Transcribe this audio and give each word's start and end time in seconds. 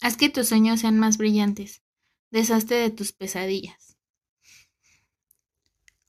Haz 0.00 0.16
que 0.16 0.28
tus 0.28 0.48
sueños 0.48 0.80
sean 0.80 0.98
más 0.98 1.16
brillantes. 1.18 1.82
Deshazte 2.30 2.74
de 2.74 2.90
tus 2.90 3.12
pesadillas. 3.12 3.96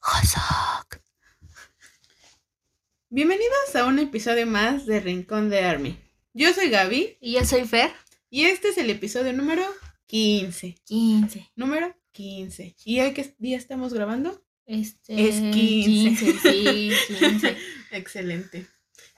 Hosok. 0.01 1.01
Bienvenidos 3.09 3.75
a 3.75 3.85
un 3.85 3.99
episodio 3.99 4.45
más 4.45 4.85
de 4.85 4.99
Rincón 4.99 5.49
de 5.49 5.61
Army. 5.61 5.97
Yo 6.33 6.53
soy 6.53 6.69
Gaby 6.69 7.17
Y 7.19 7.33
yo 7.33 7.45
soy 7.45 7.65
Fer. 7.65 7.91
y 8.29 8.45
este 8.45 8.69
es 8.69 8.77
el 8.77 8.89
episodio 8.89 9.33
número 9.33 9.63
15. 10.05 10.75
15. 10.85 11.51
Número 11.55 11.95
15. 12.11 12.75
¿Y 12.85 12.99
hoy 12.99 13.13
qué 13.13 13.33
día 13.39 13.57
estamos 13.57 13.93
grabando? 13.93 14.43
Este. 14.65 15.27
Es 15.27 15.35
15. 15.53 16.39
sí, 16.39 16.91
15. 17.07 17.57
Excelente. 17.91 18.67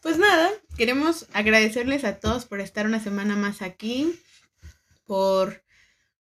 Pues 0.02 0.18
nada, 0.18 0.50
queremos 0.78 1.28
agradecerles 1.34 2.06
a 2.06 2.20
todos 2.20 2.46
por 2.46 2.62
estar 2.62 2.86
una 2.86 3.00
semana 3.04 3.36
más 3.36 3.62
aquí, 3.62 4.20
por, 5.12 5.66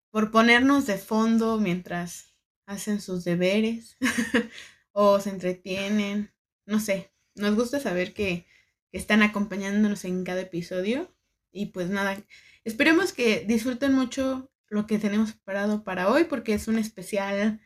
por 0.09 0.31
ponernos 0.31 0.85
de 0.85 0.97
fondo 0.97 1.57
mientras 1.61 2.35
hacen 2.65 2.99
sus 2.99 3.23
deberes 3.23 3.95
o 4.91 5.17
se 5.21 5.29
entretienen. 5.29 6.33
No 6.65 6.81
sé, 6.81 7.13
nos 7.33 7.55
gusta 7.55 7.79
saber 7.79 8.13
que, 8.13 8.45
que 8.91 8.97
están 8.97 9.23
acompañándonos 9.23 10.03
en 10.03 10.25
cada 10.25 10.41
episodio. 10.41 11.09
Y 11.53 11.67
pues 11.67 11.89
nada, 11.89 12.21
esperemos 12.65 13.13
que 13.13 13.45
disfruten 13.47 13.93
mucho 13.93 14.51
lo 14.67 14.87
que 14.87 14.99
tenemos 14.99 15.31
preparado 15.31 15.85
para 15.85 16.09
hoy 16.09 16.25
porque 16.25 16.53
es 16.53 16.67
un 16.67 16.77
especial 16.77 17.61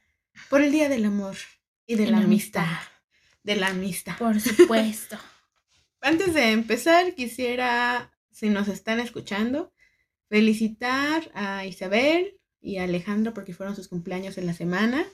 por 0.48 0.62
el 0.62 0.72
Día 0.72 0.90
del 0.90 1.06
Amor 1.06 1.38
y 1.88 1.96
de 1.96 2.04
Y 2.04 2.06
la 2.06 2.20
la 2.20 2.26
amistad. 2.26 2.66
amistad. 2.66 2.88
De 3.42 3.56
la 3.56 3.68
amistad. 3.70 4.18
Por 4.20 4.40
supuesto. 4.40 5.18
Antes 6.02 6.36
de 6.36 6.52
empezar, 6.52 7.16
quisiera, 7.16 8.16
si 8.30 8.50
nos 8.50 8.68
están 8.68 9.00
escuchando, 9.00 9.74
felicitar 10.30 11.32
a 11.34 11.66
Isabel 11.66 12.40
y 12.62 12.78
a 12.78 12.84
Alejandro 12.84 13.34
porque 13.34 13.54
fueron 13.54 13.76
sus 13.76 13.88
cumpleaños 13.88 14.38
en 14.38 14.48
la 14.48 14.54
semana. 14.54 15.06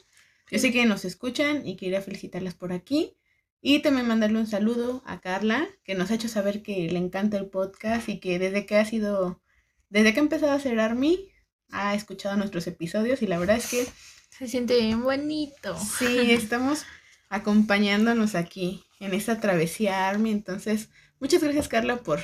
Yo 0.49 0.59
sé 0.59 0.71
que 0.71 0.85
nos 0.85 1.05
escuchan 1.05 1.65
y 1.67 1.77
quería 1.77 2.01
felicitarlas 2.01 2.55
por 2.55 2.73
aquí. 2.73 3.17
Y 3.61 3.79
también 3.79 4.07
mandarle 4.07 4.39
un 4.39 4.47
saludo 4.47 5.03
a 5.05 5.21
Carla, 5.21 5.67
que 5.83 5.93
nos 5.93 6.09
ha 6.09 6.15
hecho 6.15 6.27
saber 6.27 6.63
que 6.63 6.89
le 6.89 6.97
encanta 6.97 7.37
el 7.37 7.47
podcast 7.47 8.09
y 8.09 8.19
que 8.19 8.39
desde 8.39 8.65
que 8.65 8.75
ha 8.75 8.85
sido, 8.85 9.41
desde 9.89 10.13
que 10.13 10.19
ha 10.19 10.23
empezado 10.23 10.51
a 10.51 10.55
hacer 10.55 10.79
Army, 10.79 11.31
ha 11.69 11.93
escuchado 11.93 12.35
nuestros 12.37 12.65
episodios 12.67 13.21
y 13.21 13.27
la 13.27 13.37
verdad 13.37 13.57
es 13.57 13.69
que 13.69 13.85
Se 14.29 14.47
siente 14.47 14.79
bien 14.79 15.03
bonito. 15.03 15.77
Sí, 15.77 16.31
estamos 16.31 16.85
acompañándonos 17.29 18.33
aquí 18.33 18.83
en 18.99 19.13
esta 19.13 19.39
travesía 19.39 20.09
Army. 20.09 20.31
Entonces, 20.31 20.89
muchas 21.19 21.43
gracias 21.43 21.67
Carla 21.67 21.97
por, 21.97 22.19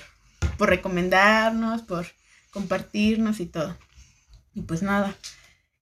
por 0.57 0.69
recomendarnos, 0.69 1.83
por 1.83 2.07
compartirnos 2.57 3.39
y 3.39 3.45
todo. 3.45 3.77
Y 4.55 4.61
pues 4.63 4.81
nada, 4.81 5.15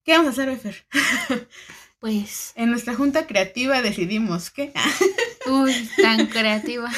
¿qué 0.03 0.11
vamos 0.11 0.27
a 0.27 0.31
hacer, 0.31 0.49
Efer? 0.49 0.85
Pues. 1.97 2.51
En 2.55 2.69
nuestra 2.69 2.93
junta 2.93 3.25
creativa 3.25 3.81
decidimos 3.81 4.51
que 4.51 4.71
Uy, 5.47 5.89
tan 5.99 6.27
creativa. 6.27 6.91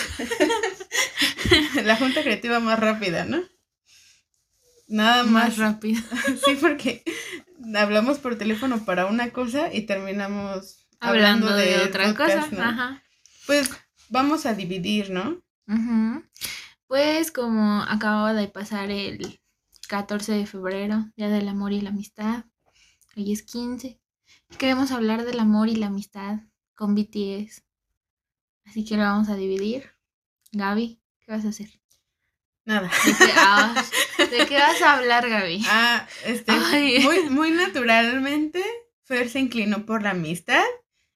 la 1.85 1.95
junta 1.95 2.23
creativa 2.23 2.59
más 2.59 2.77
rápida, 2.77 3.23
¿no? 3.23 3.41
Nada 4.89 5.23
Más 5.23 5.31
más. 5.31 5.57
rápido. 5.59 6.01
Sí, 6.45 6.57
porque 6.59 7.03
hablamos 7.73 8.17
por 8.17 8.37
teléfono 8.37 8.83
para 8.83 9.05
una 9.05 9.29
cosa 9.29 9.73
y 9.73 9.83
terminamos 9.83 10.89
Hablando 10.99 11.55
de, 11.55 11.77
otra 11.83 12.07
podcast, 12.07 12.49
cosa. 12.49 12.61
¿no? 12.61 12.69
Ajá. 12.69 13.03
Pues 13.45 13.69
vamos 14.09 14.45
a 14.45 14.55
dividir, 14.55 15.11
¿no? 15.11 15.41
Pues 16.87 17.31
como 17.31 17.83
acababa 17.83 18.33
de 18.33 18.49
pasar 18.49 18.91
el 18.91 19.39
14 19.87 20.33
de 20.33 20.45
febrero, 20.45 21.09
Día 21.15 21.29
del 21.29 21.47
Amor 21.47 21.71
y 21.71 21.81
la 21.81 21.89
Amistad, 21.89 22.45
hoy 23.15 23.31
es 23.31 23.43
15, 23.43 23.99
y 24.49 24.55
queremos 24.57 24.91
hablar 24.91 25.23
del 25.25 25.39
amor 25.39 25.69
y 25.69 25.75
la 25.75 25.87
amistad 25.87 26.39
con 26.75 26.93
BTS. 26.93 27.63
Así 28.65 28.83
que 28.85 28.97
lo 28.97 29.03
vamos 29.03 29.29
a 29.29 29.35
dividir. 29.35 29.91
Gaby, 30.51 31.01
¿qué 31.21 31.31
vas 31.31 31.45
a 31.45 31.49
hacer? 31.49 31.69
Nada. 32.65 32.89
¿De 33.05 33.13
qué, 33.13 33.31
ah, 33.37 33.85
¿de 34.17 34.45
qué 34.45 34.57
vas 34.57 34.81
a 34.81 34.97
hablar, 34.97 35.29
Gaby? 35.29 35.65
Ah, 35.69 36.05
este, 36.25 36.51
Ay. 36.51 36.99
muy, 36.99 37.29
muy 37.29 37.51
naturalmente, 37.51 38.63
Fer 39.03 39.29
se 39.29 39.39
inclinó 39.39 39.85
por 39.85 40.03
la 40.03 40.11
amistad 40.11 40.65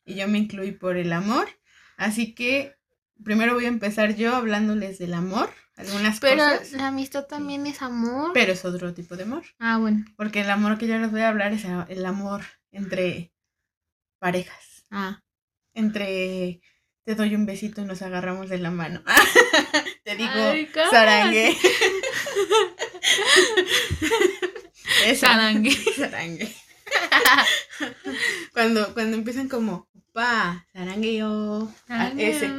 y 0.05 0.15
yo 0.15 0.27
me 0.29 0.37
incluí 0.37 0.71
por 0.71 0.95
el 0.95 1.11
amor. 1.11 1.49
Así 1.97 2.33
que 2.33 2.77
primero 3.23 3.53
voy 3.53 3.65
a 3.65 3.69
empezar 3.69 4.15
yo 4.15 4.33
hablándoles 4.33 4.97
del 4.97 5.13
amor, 5.13 5.53
algunas 5.81 6.19
Pero 6.19 6.43
cosas. 6.43 6.71
la 6.73 6.87
amistad 6.87 7.25
también 7.25 7.65
es 7.65 7.81
amor. 7.81 8.31
Pero 8.33 8.53
es 8.53 8.63
otro 8.65 8.93
tipo 8.93 9.15
de 9.17 9.23
amor. 9.23 9.43
Ah, 9.59 9.77
bueno. 9.77 10.05
Porque 10.15 10.41
el 10.41 10.49
amor 10.49 10.77
que 10.77 10.87
yo 10.87 10.97
les 10.97 11.11
voy 11.11 11.21
a 11.21 11.29
hablar 11.29 11.53
es 11.53 11.63
el 11.89 12.05
amor 12.05 12.41
entre 12.71 13.33
parejas. 14.19 14.85
Ah, 14.91 15.21
Entre 15.73 16.61
te 17.03 17.15
doy 17.15 17.33
un 17.33 17.45
besito 17.45 17.81
y 17.81 17.85
nos 17.85 18.01
agarramos 18.03 18.49
de 18.49 18.59
la 18.59 18.69
mano. 18.69 19.01
te 20.03 20.15
digo, 20.15 20.29
Ay. 20.33 20.69
Sarangue. 20.91 21.57
Sarangue. 25.15 25.75
cuando, 28.53 28.93
cuando 28.93 29.17
empiezan 29.17 29.49
como, 29.49 29.89
pa, 30.13 30.65
sarangue 30.73 31.17
yo. 31.17 31.71
Ah, 31.89 32.11
ese, 32.17 32.51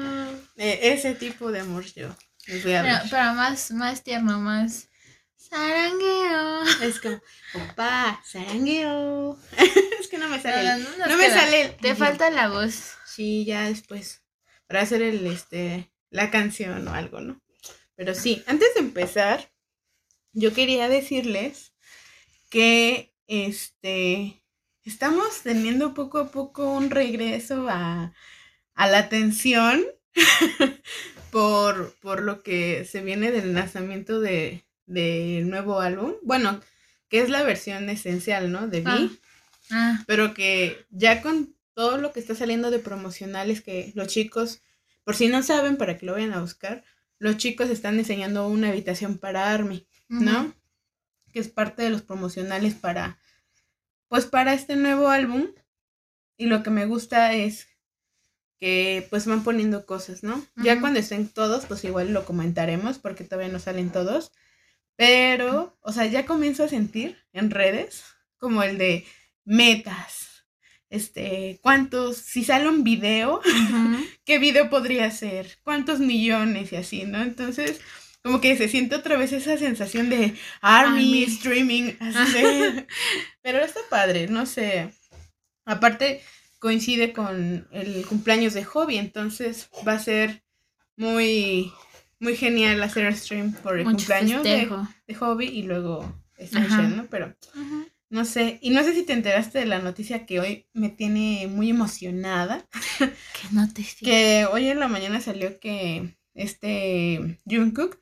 eh, 0.56 0.80
ese 0.82 1.14
tipo 1.14 1.52
de 1.52 1.60
amor 1.60 1.84
yo 1.94 2.14
a 2.48 3.03
Pero, 3.10 3.34
más, 3.34 3.70
más 3.70 4.03
tierno, 4.03 4.41
más 4.41 4.88
sarangueo. 5.36 6.62
Es 6.82 7.00
como, 7.00 7.20
opa, 7.54 8.20
sarangueo. 8.25 9.38
es 10.00 10.08
que 10.08 10.19
no 10.19 10.28
me 10.28 10.41
sale. 10.41 10.82
No, 10.82 11.06
no 11.06 11.16
me 11.16 11.31
sale. 11.31 11.76
Te 11.81 11.94
falta 11.94 12.31
la 12.31 12.48
voz. 12.48 12.94
Sí, 13.06 13.44
ya 13.44 13.69
después. 13.69 14.22
Para 14.66 14.82
hacer 14.82 15.02
el, 15.02 15.26
este, 15.26 15.92
la 16.10 16.31
canción 16.31 16.86
o 16.88 16.94
algo, 16.94 17.20
¿no? 17.20 17.41
Pero 17.94 18.14
sí, 18.14 18.42
antes 18.47 18.75
de 18.75 18.81
empezar, 18.81 19.52
yo 20.32 20.54
quería 20.54 20.88
decirles 20.88 21.75
que, 22.48 23.14
este, 23.26 24.42
estamos 24.84 25.42
teniendo 25.42 25.94
poco 25.94 26.19
a 26.19 26.31
poco 26.31 26.72
un 26.72 26.91
regreso 26.91 27.69
a, 27.69 28.12
a 28.75 28.86
la 28.88 28.98
atención 28.98 29.84
por, 31.32 31.94
por 32.00 32.22
lo 32.22 32.43
que 32.43 32.84
se 32.84 33.00
viene 33.00 33.32
del 33.32 33.54
lanzamiento 33.54 34.20
de, 34.20 34.65
del 34.84 35.48
nuevo 35.48 35.81
álbum. 35.81 36.12
Bueno, 36.22 36.60
que 37.09 37.20
es 37.20 37.31
la 37.31 37.43
versión 37.43 37.88
esencial, 37.88 38.53
¿no? 38.53 38.69
De 38.69 38.81
Vi 38.81 38.87
Ah. 38.91 39.09
Ah, 39.70 40.04
pero 40.06 40.34
que 40.34 40.84
ya 40.91 41.22
con 41.22 41.56
todo 41.72 41.97
lo 41.97 42.12
que 42.12 42.20
está 42.20 42.34
saliendo 42.34 42.70
de 42.70 42.78
promocionales 42.78 43.62
que 43.62 43.93
los 43.94 44.09
chicos, 44.09 44.60
por 45.04 45.16
si 45.16 45.28
no 45.28 45.43
saben, 45.43 45.78
para 45.78 45.97
que 45.97 46.04
lo 46.04 46.12
vayan 46.12 46.34
a 46.34 46.43
buscar, 46.43 46.84
los 47.19 47.38
chicos 47.38 47.70
están 47.70 47.97
diseñando 47.97 48.47
una 48.49 48.69
habitación 48.69 49.16
para 49.16 49.50
Army, 49.50 49.87
¿no? 50.09 50.53
Que 51.32 51.41
es 51.41 51.49
parte 51.49 51.82
de 51.82 51.91
los 51.91 52.03
promocionales 52.03 52.75
para, 52.75 53.19
pues 54.09 54.26
para 54.26 54.53
este 54.53 54.76
nuevo 54.76 55.09
álbum. 55.09 55.47
Y 56.37 56.47
lo 56.47 56.62
que 56.62 56.70
me 56.70 56.84
gusta 56.84 57.32
es 57.32 57.69
que 58.62 59.08
pues 59.10 59.26
van 59.26 59.42
poniendo 59.42 59.86
cosas, 59.86 60.22
¿no? 60.22 60.46
Ya 60.54 60.78
cuando 60.78 61.00
estén 61.00 61.26
todos, 61.26 61.66
pues 61.66 61.82
igual 61.82 62.12
lo 62.12 62.24
comentaremos 62.24 62.98
porque 62.98 63.24
todavía 63.24 63.52
no 63.52 63.58
salen 63.58 63.90
todos. 63.90 64.30
Pero, 64.94 65.76
o 65.80 65.92
sea, 65.92 66.06
ya 66.06 66.26
comienzo 66.26 66.62
a 66.62 66.68
sentir 66.68 67.18
en 67.32 67.50
redes 67.50 68.04
como 68.38 68.62
el 68.62 68.78
de 68.78 69.04
metas. 69.44 70.44
Este, 70.90 71.58
cuántos, 71.60 72.18
si 72.18 72.44
sale 72.44 72.68
un 72.68 72.84
video. 72.84 73.40
¿qué 74.24 74.38
video 74.38 74.70
podría 74.70 75.10
ser? 75.10 75.58
¿Cuántos 75.64 75.98
millones 75.98 76.70
y 76.70 76.76
así, 76.76 77.02
no? 77.02 77.20
Entonces, 77.20 77.80
como 78.22 78.40
que 78.40 78.56
se 78.56 78.68
siente 78.68 78.94
otra 78.94 79.16
vez 79.16 79.32
esa 79.32 79.58
sensación 79.58 80.08
de 80.08 80.36
Army, 80.60 81.25
Army. 81.25 81.25
streaming, 81.25 81.92
así 81.98 82.87
Pero 83.42 83.58
está 83.58 83.81
padre, 83.90 84.28
no 84.28 84.46
sé. 84.46 84.92
Aparte, 85.64 86.22
coincide 86.62 87.12
con 87.12 87.67
el 87.73 88.06
cumpleaños 88.06 88.55
de 88.55 88.62
Hobby, 88.62 88.97
entonces 88.97 89.69
va 89.87 89.94
a 89.94 89.99
ser 89.99 90.44
muy, 90.97 91.73
muy 92.20 92.37
genial 92.37 92.81
hacer 92.85 93.12
stream 93.17 93.53
por 93.53 93.81
el 93.81 93.85
Mucho 93.85 93.97
cumpleaños 93.97 94.44
de, 94.44 94.70
de 95.09 95.14
Hobby 95.17 95.47
y 95.47 95.64
luego. 95.64 96.23
Essential, 96.37 96.97
¿no? 96.97 97.06
Pero 97.06 97.35
no 98.11 98.25
sé, 98.25 98.61
y 98.62 98.70
no 98.70 98.85
sé 98.85 98.94
si 98.94 99.03
te 99.03 99.12
enteraste 99.12 99.59
de 99.59 99.67
la 99.67 99.81
noticia 99.81 100.25
que 100.25 100.38
hoy 100.38 100.67
me 100.73 100.88
tiene 100.88 101.49
muy 101.49 101.69
emocionada. 101.69 102.64
Que 102.99 103.49
no 103.50 103.69
te 103.73 103.82
sigo. 103.82 104.09
Que 104.09 104.47
hoy 104.47 104.69
en 104.69 104.79
la 104.79 104.87
mañana 104.87 105.20
salió 105.20 105.59
que 105.59 106.17
este 106.35 107.41
Jungkook 107.44 107.99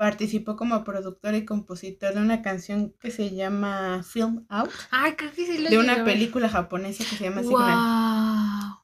participó 0.00 0.56
como 0.56 0.82
productor 0.82 1.34
y 1.34 1.44
compositor 1.44 2.14
de 2.14 2.22
una 2.22 2.40
canción 2.40 2.94
que 2.98 3.10
se 3.10 3.34
llama 3.34 4.02
Film 4.02 4.46
Out, 4.48 4.70
Ay, 4.90 5.12
creo 5.12 5.30
que 5.30 5.44
sí 5.44 5.58
lo 5.58 5.68
de 5.68 5.76
una 5.76 5.96
ver. 5.96 6.04
película 6.06 6.48
japonesa 6.48 7.04
que 7.04 7.16
se 7.16 7.24
llama 7.24 7.42
Signal. 7.42 8.70
Wow. 8.70 8.78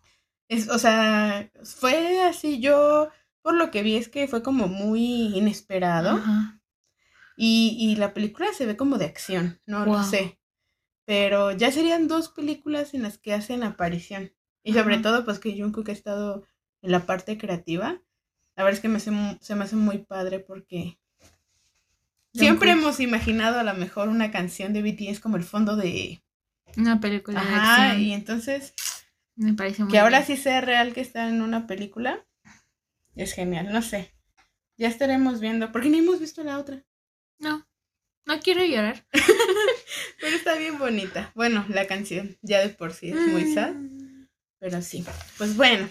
Es, 0.49 0.69
o 0.69 0.79
sea, 0.79 1.51
fue 1.65 2.23
así, 2.23 2.61
yo 2.61 3.09
por 3.41 3.55
lo 3.55 3.71
que 3.71 3.83
vi 3.83 3.97
es 3.97 4.11
que 4.11 4.29
fue 4.29 4.43
como 4.43 4.69
muy 4.69 5.35
inesperado. 5.35 6.21
Y, 7.35 7.79
y 7.81 7.97
la 7.97 8.13
película 8.13 8.53
se 8.53 8.67
ve 8.67 8.77
como 8.77 8.99
de 8.99 9.07
acción, 9.07 9.59
no 9.65 9.87
lo 9.87 10.05
sé. 10.05 10.39
Pero 11.07 11.51
ya 11.53 11.73
serían 11.73 12.09
dos 12.09 12.29
películas 12.29 12.93
en 12.93 13.03
las 13.03 13.17
que 13.17 13.33
hacen 13.33 13.63
aparición. 13.63 14.35
Y 14.63 14.75
sobre 14.75 14.99
todo, 14.99 15.25
pues 15.25 15.39
que 15.39 15.59
Jungkook 15.59 15.89
ha 15.89 15.93
estado 15.93 16.45
en 16.83 16.93
la 16.93 17.07
parte 17.07 17.39
creativa. 17.39 18.03
La 18.55 18.65
verdad 18.65 18.77
es 18.77 18.81
que 18.83 18.89
me 18.89 18.99
hace 18.99 19.13
se 19.41 19.55
me 19.55 19.65
hace 19.65 19.77
muy 19.77 19.99
padre 19.99 20.41
porque 20.41 20.99
siempre 22.39 22.71
hemos 22.71 23.01
imaginado 23.01 23.59
a 23.59 23.63
lo 23.65 23.75
mejor 23.75 24.09
una 24.09 24.31
canción 24.31 24.73
de 24.73 24.83
BTS 24.83 25.21
como 25.21 25.37
el 25.37 25.45
fondo 25.45 25.77
de... 25.77 26.23
Una 26.77 27.01
película 27.01 27.41
de 27.43 27.49
Ajá, 27.49 27.85
acción. 27.87 28.03
y 28.03 28.13
entonces 28.13 28.75
Me 29.37 29.55
parece 29.55 29.83
muy 29.85 29.93
que 29.93 29.99
ahora 29.99 30.25
sí 30.25 30.37
sea 30.37 30.61
real 30.61 30.93
que 30.93 31.01
está 31.01 31.29
en 31.29 31.41
una 31.43 31.67
película 31.67 32.27
es 33.15 33.33
genial, 33.33 33.73
no 33.73 33.81
sé. 33.81 34.13
Ya 34.77 34.89
estaremos 34.89 35.41
viendo, 35.41 35.73
porque 35.73 35.89
ni 35.89 35.99
hemos 36.01 36.21
visto 36.21 36.45
la 36.45 36.59
otra. 36.59 36.85
No, 37.39 37.67
no 38.27 38.41
quiero 38.41 38.63
llorar. 38.63 39.07
Pero 40.21 40.37
está 40.37 40.57
bien 40.59 40.79
bonita. 40.79 41.33
Bueno, 41.35 41.65
la 41.71 41.87
canción 41.87 42.37
ya 42.43 42.61
de 42.61 42.69
por 42.69 42.93
sí 42.93 43.09
es 43.11 43.17
muy 43.29 43.55
sad, 43.55 43.73
Mm. 43.73 44.29
pero 44.59 44.83
sí. 44.83 45.03
Pues 45.39 45.57
bueno, 45.57 45.89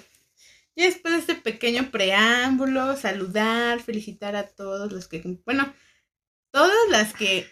ya 0.75 0.86
después 0.86 1.13
de 1.15 1.19
este 1.21 1.36
pequeño 1.36 1.89
preámbulo, 1.89 2.95
saludar, 2.95 3.80
felicitar 3.80 4.36
a 4.36 4.48
todos 4.48 4.91
los 4.91 5.07
que, 5.07 5.21
bueno, 5.45 5.74
todas 6.56 6.90
las 6.90 7.13
que 7.13 7.52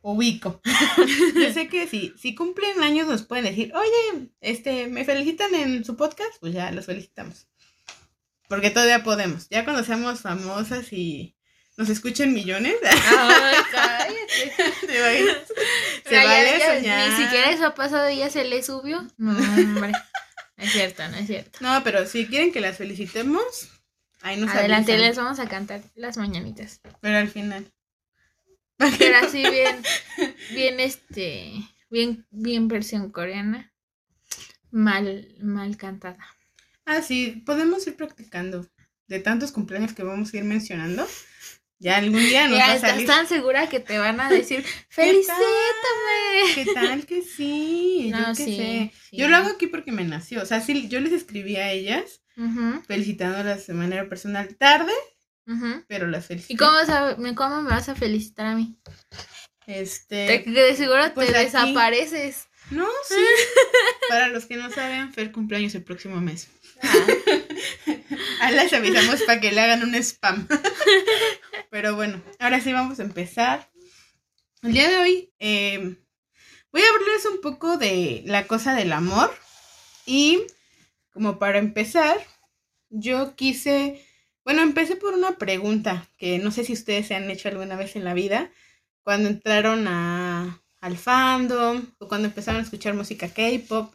ubico. 0.00 0.60
Yo 1.34 1.52
sé 1.52 1.66
que 1.66 1.88
si, 1.88 2.14
si 2.16 2.36
cumplen 2.36 2.84
años 2.84 3.08
nos 3.08 3.24
pueden 3.24 3.46
decir, 3.46 3.72
oye, 3.74 4.28
este, 4.40 4.86
me 4.86 5.04
felicitan 5.04 5.52
en 5.56 5.84
su 5.84 5.96
podcast, 5.96 6.34
pues 6.38 6.52
ya 6.52 6.70
los 6.70 6.86
felicitamos. 6.86 7.48
Porque 8.48 8.70
todavía 8.70 9.02
podemos. 9.02 9.48
Ya 9.48 9.64
cuando 9.64 9.82
seamos 9.82 10.20
famosas 10.20 10.92
y 10.92 11.34
nos 11.76 11.88
escuchen 11.88 12.32
millones, 12.32 12.76
Ay. 12.84 14.14
¿te 14.86 14.98
imaginas? 14.98 15.38
Se 16.06 16.14
vale 16.14 16.58
ya 16.60 16.76
soñar. 16.76 17.10
Ni 17.10 17.16
siquiera 17.24 17.50
eso 17.50 17.66
ha 17.66 17.74
pasado 17.74 18.08
y 18.08 18.18
ya 18.18 18.30
se 18.30 18.44
le 18.44 18.62
subió. 18.62 19.04
No, 19.16 19.32
hombre. 19.36 19.90
No 20.56 20.64
es 20.64 20.70
cierto, 20.70 21.08
no 21.08 21.16
es 21.16 21.26
cierto. 21.26 21.58
No, 21.60 21.82
pero 21.82 22.06
si 22.06 22.28
quieren 22.28 22.52
que 22.52 22.60
las 22.60 22.76
felicitemos, 22.76 23.42
ahí 24.22 24.36
nos 24.36 24.50
Adelante, 24.54 24.92
avisan. 24.92 25.08
les 25.08 25.16
vamos 25.16 25.40
a 25.40 25.48
cantar 25.48 25.80
las 25.96 26.18
mañanitas. 26.18 26.80
Pero 27.00 27.18
al 27.18 27.28
final. 27.28 27.72
Pero 28.98 29.18
así 29.18 29.42
bien, 29.48 29.82
bien 30.48 30.80
este, 30.80 31.52
bien, 31.90 32.26
bien 32.30 32.68
versión 32.68 33.10
coreana. 33.10 33.72
Mal, 34.72 35.36
mal 35.40 35.76
cantada. 35.78 36.24
Ah, 36.86 37.02
sí, 37.02 37.42
podemos 37.46 37.86
ir 37.86 37.96
practicando. 37.96 38.66
De 39.06 39.20
tantos 39.20 39.52
cumpleaños 39.52 39.92
que 39.92 40.02
vamos 40.02 40.32
a 40.32 40.36
ir 40.38 40.44
mencionando. 40.44 41.06
Ya 41.78 41.98
algún 41.98 42.28
día 42.28 42.48
nos 42.48 42.66
va 42.66 42.66
Ya 42.66 42.72
a 42.72 42.76
estás 42.76 42.90
salir. 42.92 43.06
tan 43.06 43.26
segura 43.26 43.68
que 43.68 43.80
te 43.80 43.98
van 43.98 44.20
a 44.20 44.30
decir, 44.30 44.64
felicítame. 44.88 45.42
¿Qué 46.52 46.66
tal 46.66 47.06
que 47.06 47.22
sí? 47.22 48.12
No, 48.12 48.18
yo 48.18 48.34
qué 48.34 48.48
sí, 48.48 48.56
sé. 48.56 48.92
sí. 49.10 49.16
Yo 49.16 49.28
lo 49.28 49.36
hago 49.36 49.48
aquí 49.50 49.66
porque 49.66 49.92
me 49.92 50.04
nació. 50.04 50.42
O 50.42 50.46
sea, 50.46 50.60
sí, 50.60 50.88
yo 50.88 51.00
les 51.00 51.12
escribí 51.12 51.56
a 51.56 51.70
ellas 51.72 52.22
felicitándolas 52.86 53.66
de 53.66 53.74
manera 53.74 54.08
personal 54.08 54.56
tarde, 54.56 54.92
ujú. 55.46 55.84
pero 55.88 56.06
las 56.08 56.26
felicité. 56.26 56.54
¿Y 56.54 56.56
cómo, 56.56 56.72
me- 57.18 57.34
cómo 57.34 57.62
me 57.62 57.70
vas 57.70 57.88
a 57.88 57.94
felicitar 57.94 58.46
a 58.46 58.54
mí? 58.54 58.76
Este. 59.66 60.42
Te- 60.44 60.50
de 60.50 60.76
seguro 60.76 61.02
pues 61.14 61.30
te 61.32 61.36
aquí. 61.36 61.44
desapareces. 61.46 62.48
No, 62.70 62.86
sí. 63.08 63.14
Para 64.08 64.28
los 64.28 64.46
que 64.46 64.56
no 64.56 64.70
saben, 64.70 65.12
Fer 65.12 65.32
cumpleaños 65.32 65.74
el 65.74 65.84
próximo 65.84 66.20
mes. 66.20 66.48
Ah, 68.40 68.50
les 68.50 68.72
avisamos 68.72 69.22
para 69.22 69.40
que 69.40 69.52
le 69.52 69.60
hagan 69.60 69.82
un 69.82 69.94
spam. 69.96 70.46
Pero 71.70 71.94
bueno, 71.94 72.22
ahora 72.38 72.60
sí 72.60 72.72
vamos 72.72 73.00
a 73.00 73.02
empezar. 73.02 73.70
El 74.62 74.72
día 74.72 74.88
de 74.88 74.96
hoy 74.96 75.32
eh, 75.38 75.96
voy 76.72 76.82
a 76.82 76.88
hablarles 76.88 77.26
un 77.26 77.40
poco 77.42 77.76
de 77.76 78.22
la 78.26 78.46
cosa 78.46 78.74
del 78.74 78.92
amor. 78.92 79.34
Y 80.06 80.42
como 81.12 81.38
para 81.38 81.58
empezar, 81.58 82.16
yo 82.90 83.34
quise, 83.36 84.04
bueno, 84.44 84.62
empecé 84.62 84.96
por 84.96 85.14
una 85.14 85.38
pregunta 85.38 86.08
que 86.18 86.38
no 86.38 86.50
sé 86.50 86.64
si 86.64 86.72
ustedes 86.74 87.06
se 87.06 87.14
han 87.14 87.30
hecho 87.30 87.48
alguna 87.48 87.76
vez 87.76 87.96
en 87.96 88.04
la 88.04 88.14
vida, 88.14 88.50
cuando 89.02 89.28
entraron 89.28 89.86
a, 89.88 90.62
al 90.80 90.98
fandom 90.98 91.86
o 91.98 92.08
cuando 92.08 92.28
empezaron 92.28 92.60
a 92.60 92.64
escuchar 92.64 92.94
música 92.94 93.28
K-pop, 93.28 93.94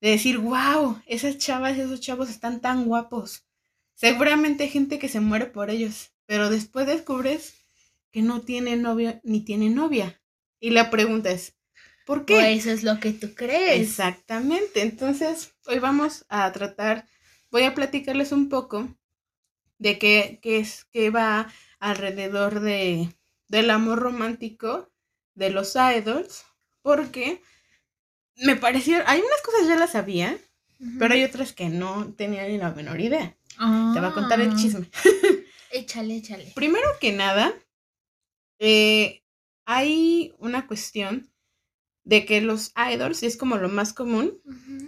de 0.00 0.10
decir, 0.10 0.38
wow, 0.38 1.00
esas 1.06 1.38
chavas 1.38 1.76
y 1.76 1.80
esos 1.80 2.00
chavos 2.00 2.30
están 2.30 2.60
tan 2.60 2.84
guapos. 2.84 3.44
Seguramente 3.94 4.64
hay 4.64 4.70
gente 4.70 5.00
que 5.00 5.08
se 5.08 5.18
muere 5.18 5.46
por 5.46 5.70
ellos, 5.70 6.12
pero 6.26 6.50
después 6.50 6.86
descubres 6.86 7.54
que 8.12 8.22
no 8.22 8.42
tiene 8.42 8.76
novio 8.76 9.20
ni 9.24 9.40
tiene 9.40 9.70
novia. 9.70 10.20
Y 10.60 10.70
la 10.70 10.90
pregunta 10.90 11.30
es, 11.30 11.56
¿por 12.06 12.24
qué? 12.24 12.34
Pues 12.34 12.58
eso 12.58 12.70
es 12.70 12.84
lo 12.84 13.00
que 13.00 13.12
tú 13.12 13.34
crees. 13.34 13.80
Exactamente. 13.80 14.82
Entonces, 14.82 15.54
hoy 15.66 15.80
vamos 15.80 16.24
a 16.28 16.50
tratar, 16.52 17.06
voy 17.50 17.64
a 17.64 17.74
platicarles 17.74 18.30
un 18.30 18.48
poco 18.48 18.88
de 19.78 19.98
qué, 19.98 20.38
qué 20.42 20.58
es, 20.58 20.86
qué 20.92 21.10
va 21.10 21.52
alrededor 21.78 22.60
de, 22.60 23.14
del 23.48 23.70
amor 23.70 23.98
romántico 24.00 24.90
de 25.34 25.50
los 25.50 25.74
idols, 25.76 26.44
porque 26.82 27.40
me 28.36 28.56
pareció, 28.56 28.98
hay 29.06 29.20
unas 29.20 29.42
cosas 29.42 29.66
ya 29.68 29.76
las 29.76 29.92
sabía, 29.92 30.38
pero 30.98 31.14
hay 31.14 31.24
otras 31.24 31.52
que 31.52 31.68
no 31.68 32.12
tenía 32.14 32.46
ni 32.46 32.56
la 32.58 32.70
menor 32.72 33.00
idea. 33.00 33.36
Te 33.56 34.00
voy 34.00 34.08
a 34.08 34.12
contar 34.14 34.40
el 34.40 34.50
Ah. 34.50 34.56
chisme. 34.56 34.88
Échale, 35.70 36.16
échale. 36.16 36.52
Primero 36.54 36.88
que 37.00 37.12
nada, 37.12 37.52
eh, 38.58 39.22
hay 39.64 40.34
una 40.38 40.66
cuestión 40.66 41.30
de 42.04 42.24
que 42.24 42.40
los 42.40 42.72
idols, 42.90 43.22
y 43.22 43.26
es 43.26 43.36
como 43.36 43.56
lo 43.58 43.68
más 43.68 43.92
común, 43.92 44.40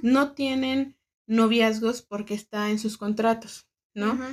no 0.02 0.32
tienen 0.32 0.96
noviazgos 1.26 2.02
porque 2.02 2.34
está 2.34 2.70
en 2.70 2.78
sus 2.78 2.96
contratos, 2.96 3.66
¿no? 3.94 4.14
ujú. 4.14 4.24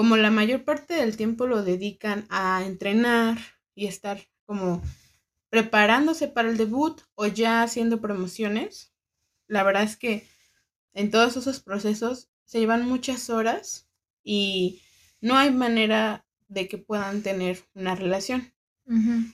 Como 0.00 0.16
la 0.16 0.30
mayor 0.30 0.64
parte 0.64 0.94
del 0.94 1.18
tiempo 1.18 1.46
lo 1.46 1.62
dedican 1.62 2.24
a 2.30 2.64
entrenar 2.64 3.36
y 3.74 3.86
estar 3.86 4.18
como 4.46 4.82
preparándose 5.50 6.26
para 6.26 6.48
el 6.48 6.56
debut 6.56 7.02
o 7.16 7.26
ya 7.26 7.62
haciendo 7.62 8.00
promociones, 8.00 8.94
la 9.46 9.62
verdad 9.62 9.82
es 9.82 9.98
que 9.98 10.26
en 10.94 11.10
todos 11.10 11.36
esos 11.36 11.60
procesos 11.60 12.30
se 12.46 12.60
llevan 12.60 12.88
muchas 12.88 13.28
horas 13.28 13.90
y 14.24 14.80
no 15.20 15.36
hay 15.36 15.50
manera 15.50 16.24
de 16.48 16.66
que 16.66 16.78
puedan 16.78 17.20
tener 17.20 17.62
una 17.74 17.94
relación. 17.94 18.54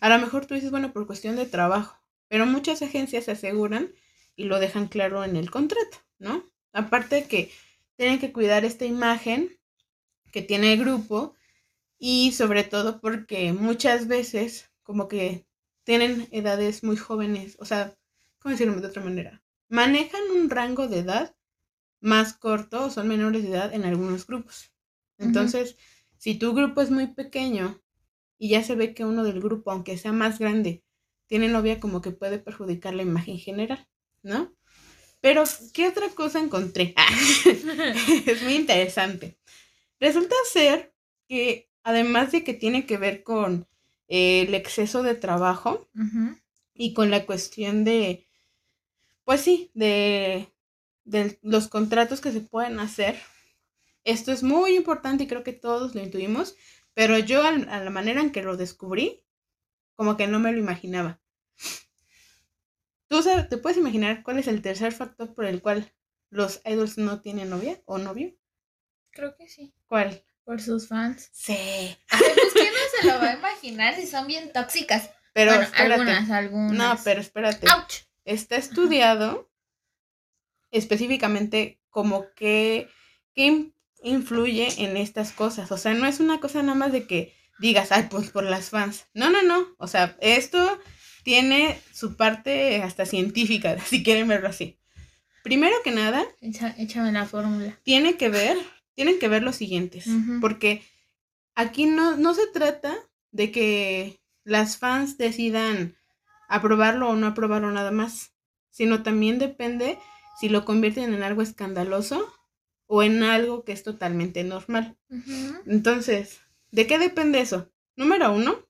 A 0.01 0.09
lo 0.09 0.19
mejor 0.19 0.47
tú 0.47 0.55
dices, 0.55 0.73
bueno, 0.73 0.93
por 0.93 1.07
cuestión 1.07 1.37
de 1.37 1.47
trabajo, 1.47 1.97
pero 2.27 2.45
muchas 2.45 2.83
agencias 2.83 3.27
se 3.27 3.31
aseguran 3.31 3.93
y 4.35 4.47
lo 4.47 4.59
dejan 4.59 4.89
claro 4.89 5.23
en 5.23 5.37
el 5.37 5.49
contrato, 5.49 5.99
¿no? 6.19 6.45
Aparte 6.73 7.15
de 7.15 7.25
que 7.29 7.53
tienen 7.95 8.19
que 8.19 8.33
cuidar 8.33 8.65
esta 8.65 8.85
imagen 8.85 9.56
que 10.33 10.43
tiene 10.43 10.73
el 10.73 10.81
grupo 10.81 11.35
y 11.99 12.33
sobre 12.33 12.65
todo 12.65 13.01
porque 13.01 13.53
muchas 13.53 14.09
veces 14.09 14.71
como 14.83 15.09
que 15.09 15.47
tienen 15.85 16.29
edades 16.31 16.85
muy 16.85 16.97
jóvenes, 16.97 17.57
o 17.61 17.65
sea, 17.65 17.97
¿cómo 18.39 18.53
decirlo 18.53 18.81
de 18.81 18.87
otra 18.87 19.03
manera? 19.03 19.43
Manejan 19.69 20.23
un 20.35 20.51
rango 20.51 20.89
de 20.89 21.01
edad 21.01 21.35
más 22.01 22.35
corto 22.35 22.87
o 22.87 22.91
son 22.91 23.09
menores 23.09 23.43
de 23.43 23.51
edad 23.51 23.75
en 23.75 23.85
algunos 23.85 24.27
grupos. 24.27 24.73
Entonces, 25.19 25.77
si 26.19 26.35
tu 26.35 26.55
grupo 26.55 26.83
es 26.83 26.91
muy 26.91 27.07
pequeño 27.09 27.81
y 28.39 28.51
ya 28.51 28.63
se 28.63 28.75
ve 28.75 28.95
que 28.95 29.05
uno 29.05 29.25
del 29.25 29.41
grupo, 29.41 29.71
aunque 29.71 29.97
sea 29.97 30.13
más 30.13 30.39
grande, 30.39 30.85
tiene 31.27 31.49
novia, 31.49 31.81
como 31.81 32.01
que 32.01 32.11
puede 32.11 32.39
perjudicar 32.39 32.95
la 32.95 33.03
imagen 33.03 33.39
general, 33.39 33.89
¿no? 34.23 34.55
Pero, 35.21 35.45
¿qué 35.73 35.89
otra 35.89 36.09
cosa 36.11 36.39
encontré? 36.39 36.95
es 38.27 38.43
muy 38.43 38.55
interesante. 38.55 39.39
Resulta 40.01 40.35
ser 40.51 40.95
que, 41.29 41.71
además 41.83 42.33
de 42.33 42.45
que 42.45 42.55
tiene 42.55 42.87
que 42.87 42.99
ver 42.99 43.23
con 43.23 43.67
eh, 44.09 44.43
el 44.43 44.55
exceso 44.55 45.03
de 45.03 45.15
trabajo 45.15 45.89
y 46.75 46.95
con 46.95 47.11
la 47.11 47.25
cuestión 47.27 47.85
de, 47.85 48.27
pues 49.25 49.41
sí, 49.41 49.71
de, 49.75 50.53
de 51.05 51.39
los 51.43 51.69
contratos 51.69 52.21
que 52.21 52.33
se 52.33 52.41
pueden 52.41 52.79
hacer, 52.81 53.19
esto 54.05 54.33
es 54.33 54.43
muy 54.43 54.77
importante 54.77 55.25
y 55.25 55.27
creo 55.27 55.43
que 55.43 55.53
todos 55.53 55.95
lo 55.95 56.03
intuimos, 56.03 56.55
pero 56.95 57.19
yo 57.19 57.43
a 57.43 57.53
la 57.53 57.91
manera 57.91 58.21
en 58.21 58.31
que 58.31 58.43
lo 58.43 58.57
descubrí, 58.57 59.25
como 59.97 60.17
que 60.17 60.29
no 60.29 60.39
me 60.39 60.53
lo 60.53 60.59
imaginaba. 60.59 61.21
¿Tú 63.09 63.23
sabes, 63.23 63.49
te 63.49 63.57
puedes 63.57 63.79
imaginar 63.79 64.23
cuál 64.23 64.39
es 64.39 64.49
el 64.49 64.63
tercer 64.63 64.93
factor 64.93 65.35
por 65.35 65.45
el 65.45 65.63
cual 65.63 65.93
los 66.31 66.61
idols 66.65 66.99
no 66.99 67.21
tienen 67.21 67.51
novia 67.51 67.81
o 67.85 67.99
novio? 67.99 68.37
Creo 69.17 69.35
que 69.37 69.49
sí. 69.49 69.73
¿Cuál? 69.89 70.23
Por 70.45 70.61
sus 70.63 70.87
fans. 70.89 71.29
Sí. 71.33 71.53
Ay, 71.57 71.97
pues 72.35 72.53
quién 72.53 72.73
no 72.73 73.01
se 73.01 73.07
lo 73.09 73.19
va 73.21 73.31
a 73.31 73.35
imaginar 73.37 73.95
si 73.97 74.07
son 74.07 74.27
bien 74.29 74.53
tóxicas. 74.53 75.11
Pero 75.33 75.51
bueno, 75.51 75.65
espérate. 75.65 75.95
algunas, 75.95 76.31
algunas. 76.31 76.73
No, 76.73 76.99
pero 77.03 77.21
espérate. 77.21 77.67
Está 78.25 78.57
estudiado 78.57 79.51
específicamente 80.71 81.81
como 81.91 82.27
que, 82.35 82.89
que 83.35 83.47
in- 83.47 83.75
influye 84.03 84.69
en 84.85 84.97
estas 84.97 85.33
cosas. 85.33 85.73
O 85.73 85.79
sea, 85.79 85.95
no 85.95 86.07
es 86.07 86.21
una 86.21 86.41
cosa 86.41 86.63
nada 86.63 86.75
más 86.79 86.93
de 86.93 87.07
que 87.07 87.35
digas, 87.59 87.93
ay, 87.93 88.07
pues 88.11 88.31
por 88.31 88.45
las 88.45 88.71
fans. 88.71 89.07
No, 89.15 89.31
no, 89.31 89.43
no. 89.43 89.75
O 89.79 89.87
sea, 89.87 90.17
esto 90.21 90.81
tiene 91.23 91.81
su 91.93 92.17
parte 92.17 92.83
hasta 92.83 93.07
científica, 93.07 93.79
si 93.87 94.03
quieren 94.03 94.29
verlo 94.29 94.49
así. 94.49 94.79
Primero 95.43 95.77
que 95.85 95.93
nada, 95.93 96.25
échame 96.41 97.13
la 97.13 97.25
fórmula. 97.25 97.79
Tiene 97.85 98.17
que 98.17 98.29
ver, 98.29 98.59
tienen 98.97 99.21
que 99.21 99.29
ver 99.29 99.45
los 99.45 99.55
siguientes, 99.55 100.07
porque 100.41 100.83
aquí 101.55 101.87
no, 101.87 102.17
no 102.17 102.35
se 102.35 102.49
trata 102.49 102.97
de 103.31 103.53
que 103.53 104.19
las 104.43 104.79
fans 104.79 105.19
decidan 105.19 105.95
aprobarlo 106.49 107.11
o 107.11 107.15
no 107.15 107.29
aprobarlo 107.29 107.71
nada 107.71 107.91
más, 107.91 108.33
sino 108.71 109.03
también 109.03 109.39
depende 109.39 109.99
si 110.41 110.49
lo 110.49 110.65
convierten 110.65 111.15
en 111.15 111.23
algo 111.23 111.43
escandaloso 111.43 112.27
o 112.87 113.03
en 113.03 113.23
algo 113.23 113.65
que 113.65 113.73
es 113.73 113.83
totalmente 113.83 114.45
normal. 114.45 114.97
Entonces, 115.67 116.41
¿de 116.71 116.87
qué 116.87 116.99
depende 116.99 117.41
eso? 117.41 117.71
Número 117.97 118.33
uno, 118.33 118.67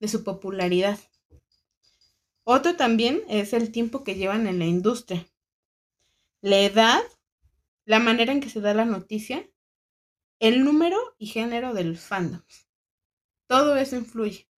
de 0.00 0.08
su 0.08 0.24
popularidad. 0.24 0.98
Otro 2.44 2.74
también 2.74 3.22
es 3.28 3.52
el 3.52 3.70
tiempo 3.70 4.02
que 4.02 4.16
llevan 4.16 4.46
en 4.46 4.58
la 4.58 4.64
industria. 4.64 5.26
La 6.40 6.58
edad, 6.58 7.02
la 7.84 8.00
manera 8.00 8.32
en 8.32 8.40
que 8.40 8.50
se 8.50 8.60
da 8.60 8.74
la 8.74 8.84
noticia, 8.84 9.46
el 10.40 10.64
número 10.64 10.98
y 11.18 11.26
género 11.26 11.74
del 11.74 11.96
fandom. 11.96 12.42
Todo 13.46 13.76
eso 13.76 13.96
influye. 13.96 14.48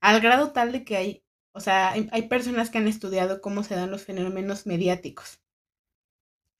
Al 0.00 0.20
grado 0.20 0.52
tal 0.52 0.70
de 0.70 0.84
que 0.84 0.96
hay, 0.96 1.24
o 1.52 1.60
sea, 1.60 1.92
hay 1.92 2.22
personas 2.28 2.70
que 2.70 2.78
han 2.78 2.86
estudiado 2.86 3.40
cómo 3.40 3.64
se 3.64 3.74
dan 3.74 3.90
los 3.90 4.04
fenómenos 4.04 4.66
mediáticos. 4.66 5.40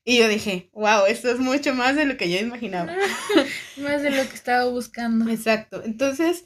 Y 0.04 0.18
yo 0.18 0.28
dije, 0.28 0.70
wow, 0.72 1.06
esto 1.06 1.30
es 1.30 1.38
mucho 1.38 1.74
más 1.74 1.96
de 1.96 2.04
lo 2.04 2.16
que 2.16 2.30
yo 2.30 2.38
imaginaba. 2.38 2.94
más 3.78 4.02
de 4.02 4.10
lo 4.10 4.28
que 4.28 4.34
estaba 4.34 4.66
buscando. 4.66 5.30
Exacto. 5.30 5.82
Entonces, 5.82 6.44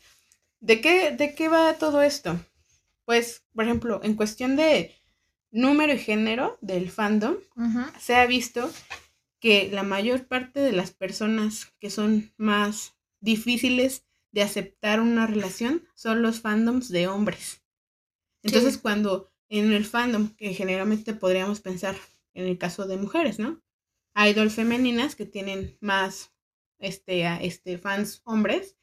¿de 0.61 0.81
qué, 0.81 1.11
¿de 1.11 1.35
qué 1.35 1.49
va 1.49 1.75
todo 1.75 2.03
esto? 2.03 2.39
Pues, 3.05 3.43
por 3.55 3.65
ejemplo, 3.65 4.01
en 4.05 4.15
cuestión 4.15 4.55
de 4.55 4.95
número 5.51 5.93
y 5.93 5.99
género 5.99 6.59
del 6.61 6.91
fandom, 6.91 7.37
se 7.99 8.15
ha 8.15 8.27
visto 8.27 8.71
que 9.41 9.71
la 9.73 9.83
mayor 9.83 10.27
parte 10.27 10.61
de 10.61 10.73
las 10.73 10.93
personas 10.93 11.67
que 11.79 11.91
son 11.91 12.33
más 12.37 12.97
difíciles 13.21 14.05
de 14.33 14.43
aceptar 14.43 15.01
una 15.01 15.27
relación 15.27 15.87
son 15.95 16.23
los 16.23 16.41
fandoms 16.41 16.89
de 16.89 17.09
hombres. 17.09 17.63
Entonces, 18.43 18.79
cuando 18.79 19.33
en 19.49 19.73
el 19.73 19.85
fandom, 19.85 20.35
que 20.37 20.55
generalmente 20.55 21.15
podríamos 21.15 21.61
pensar 21.61 21.97
en 22.35 22.47
el 22.47 22.59
caso 22.59 22.87
de 22.87 22.97
mujeres, 22.97 23.39
¿no? 23.39 23.63
Idol 24.15 24.51
femeninas 24.51 25.17
que 25.17 25.27
tienen 25.27 25.77
más 25.81 26.33
este, 26.79 27.25
este, 27.45 27.79
fans 27.79 28.23
hombres 28.25 28.77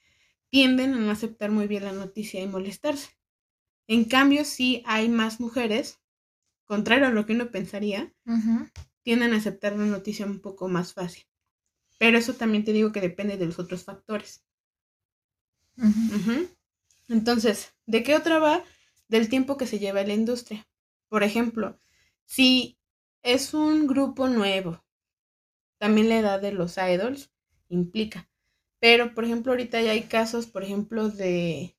tienden 0.49 0.93
a 0.93 0.99
no 0.99 1.11
aceptar 1.11 1.51
muy 1.51 1.67
bien 1.67 1.83
la 1.83 1.91
noticia 1.91 2.41
y 2.41 2.47
molestarse. 2.47 3.09
En 3.87 4.05
cambio, 4.05 4.45
sí 4.45 4.83
hay 4.85 5.09
más 5.09 5.39
mujeres, 5.39 5.99
contrario 6.65 7.07
a 7.07 7.11
lo 7.11 7.25
que 7.25 7.33
uno 7.33 7.51
pensaría, 7.51 8.13
tienden 9.05 9.33
a 9.33 9.37
aceptar 9.37 9.73
la 9.77 9.85
noticia 9.85 10.25
un 10.25 10.39
poco 10.39 10.67
más 10.67 10.93
fácil. 10.93 11.25
Pero 11.99 12.17
eso 12.17 12.33
también 12.33 12.63
te 12.63 12.73
digo 12.73 12.91
que 12.91 13.01
depende 13.01 13.37
de 13.37 13.45
los 13.45 13.59
otros 13.59 13.83
factores. 13.83 14.43
Entonces, 17.07 17.75
¿de 17.85 18.01
qué 18.01 18.15
otra 18.15 18.39
va? 18.39 18.63
Del 19.07 19.29
tiempo 19.29 19.57
que 19.57 19.67
se 19.67 19.77
lleva 19.77 20.01
en 20.01 20.07
la 20.07 20.15
industria. 20.15 20.67
Por 21.07 21.21
ejemplo, 21.21 21.79
si 22.25 22.79
es 23.21 23.53
un 23.53 23.85
grupo 23.85 24.27
nuevo. 24.27 24.83
También 25.77 26.09
la 26.09 26.17
edad 26.17 26.41
de 26.41 26.51
los 26.51 26.77
idols 26.77 27.31
implica. 27.69 28.27
Pero, 28.79 29.13
por 29.13 29.23
ejemplo, 29.23 29.51
ahorita 29.51 29.81
ya 29.81 29.91
hay 29.91 30.03
casos, 30.03 30.47
por 30.47 30.63
ejemplo, 30.63 31.09
de 31.09 31.77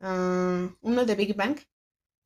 ah, 0.00 0.74
uno 0.80 1.04
de 1.04 1.14
Big 1.14 1.36
Bang, 1.36 1.56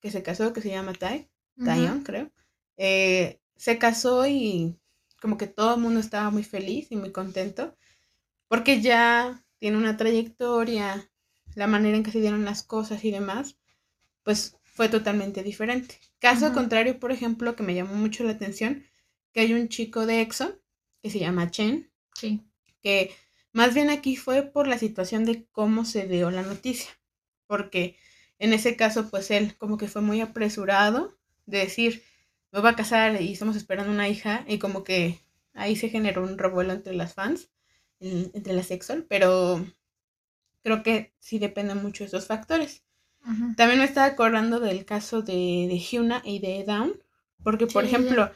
que 0.01 0.11
se 0.11 0.23
casó, 0.23 0.55
que 0.55 0.63
se 0.63 0.71
llama 0.71 0.95
Tai, 0.95 1.29
uh 1.59 2.03
creo. 2.03 2.31
Eh, 2.79 3.41
se 3.59 3.79
casó 3.79 4.27
y 4.27 4.79
como 5.21 5.37
que 5.37 5.47
todo 5.47 5.75
el 5.75 5.83
mundo 5.83 6.01
estaba 6.01 6.31
muy 6.31 6.45
feliz 6.45 6.87
y 6.91 6.97
muy 6.97 7.13
contento, 7.13 7.77
porque 8.49 8.81
ya 8.81 9.45
tiene 9.59 9.77
una 9.77 9.99
trayectoria, 9.99 11.11
la 11.55 11.67
manera 11.67 11.97
en 11.97 12.05
que 12.05 12.13
se 12.13 12.21
dieron 12.21 12.45
las 12.45 12.63
cosas 12.63 13.05
y 13.05 13.11
demás, 13.11 13.59
pues 14.23 14.57
fue 14.63 14.89
totalmente 14.89 15.43
diferente. 15.43 15.99
Caso 16.21 16.53
contrario, 16.53 16.99
por 17.01 17.13
ejemplo, 17.13 17.57
que 17.57 17.65
me 17.65 17.75
llamó 17.75 17.95
mucho 17.95 18.25
la 18.25 18.31
atención, 18.31 18.85
que 19.33 19.41
hay 19.41 19.53
un 19.53 19.69
chico 19.69 20.07
de 20.07 20.21
EXO 20.21 20.59
que 21.03 21.11
se 21.11 21.19
llama 21.19 21.51
Chen. 21.51 21.91
Sí. 22.15 22.45
Que 22.81 23.13
más 23.53 23.75
bien 23.75 23.91
aquí 23.91 24.17
fue 24.17 24.43
por 24.43 24.69
la 24.69 24.79
situación 24.79 25.25
de 25.25 25.47
cómo 25.51 25.85
se 25.85 26.07
dio 26.07 26.31
la 26.31 26.43
noticia. 26.43 26.91
Porque 27.47 27.97
en 28.39 28.53
ese 28.53 28.77
caso, 28.77 29.11
pues 29.11 29.31
él 29.31 29.57
como 29.57 29.79
que 29.79 29.89
fue 29.89 30.03
muy 30.03 30.21
apresurado 30.21 31.19
de 31.47 31.59
decir, 31.59 32.05
me 32.53 32.61
voy 32.61 32.71
a 32.71 32.77
casar 32.77 33.21
y 33.21 33.33
estamos 33.33 33.57
esperando 33.57 33.93
una 33.93 34.09
hija. 34.09 34.45
Y 34.47 34.59
como 34.59 34.85
que 34.85 35.21
ahí 35.55 35.77
se 35.77 35.89
generó 35.89 36.23
un 36.23 36.39
revuelo 36.39 36.73
entre 36.73 36.95
las 36.95 37.15
fans, 37.15 37.51
entre 38.01 38.53
las 38.53 38.71
EXO, 38.71 39.05
pero 39.09 39.65
creo 40.63 40.83
que 40.83 41.15
sí 41.19 41.39
depende 41.39 41.75
mucho 41.75 42.05
de 42.05 42.09
esos 42.09 42.27
factores. 42.27 42.85
También 43.57 43.81
me 43.81 43.85
estaba 43.85 44.07
acordando 44.07 44.59
del 44.59 44.87
caso 44.87 45.21
de, 45.21 45.67
de 45.69 45.79
Hyuna 45.79 46.23
y 46.25 46.39
de 46.39 46.65
Down, 46.65 46.99
porque 47.43 47.67
por 47.67 47.85
ejemplo, 47.85 48.31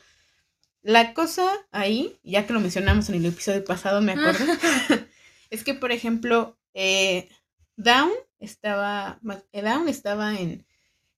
la 0.83 1.14
cosa 1.14 1.49
ahí, 1.71 2.19
ya 2.23 2.47
que 2.47 2.52
lo 2.52 2.61
mencionamos 2.61 3.09
en 3.09 3.14
el 3.14 3.26
episodio 3.26 3.64
pasado, 3.64 4.02
me 4.02 4.12
acuerdo, 4.12 4.45
es 5.50 5.64
que 5.64 5.73
por 5.73 5.92
ejemplo, 5.92 6.59
eh, 6.75 7.31
Down 7.76 8.11
estaba, 8.38 9.19
eh, 9.52 9.62
Down 9.62 9.88
estaba 9.88 10.38
en, 10.38 10.66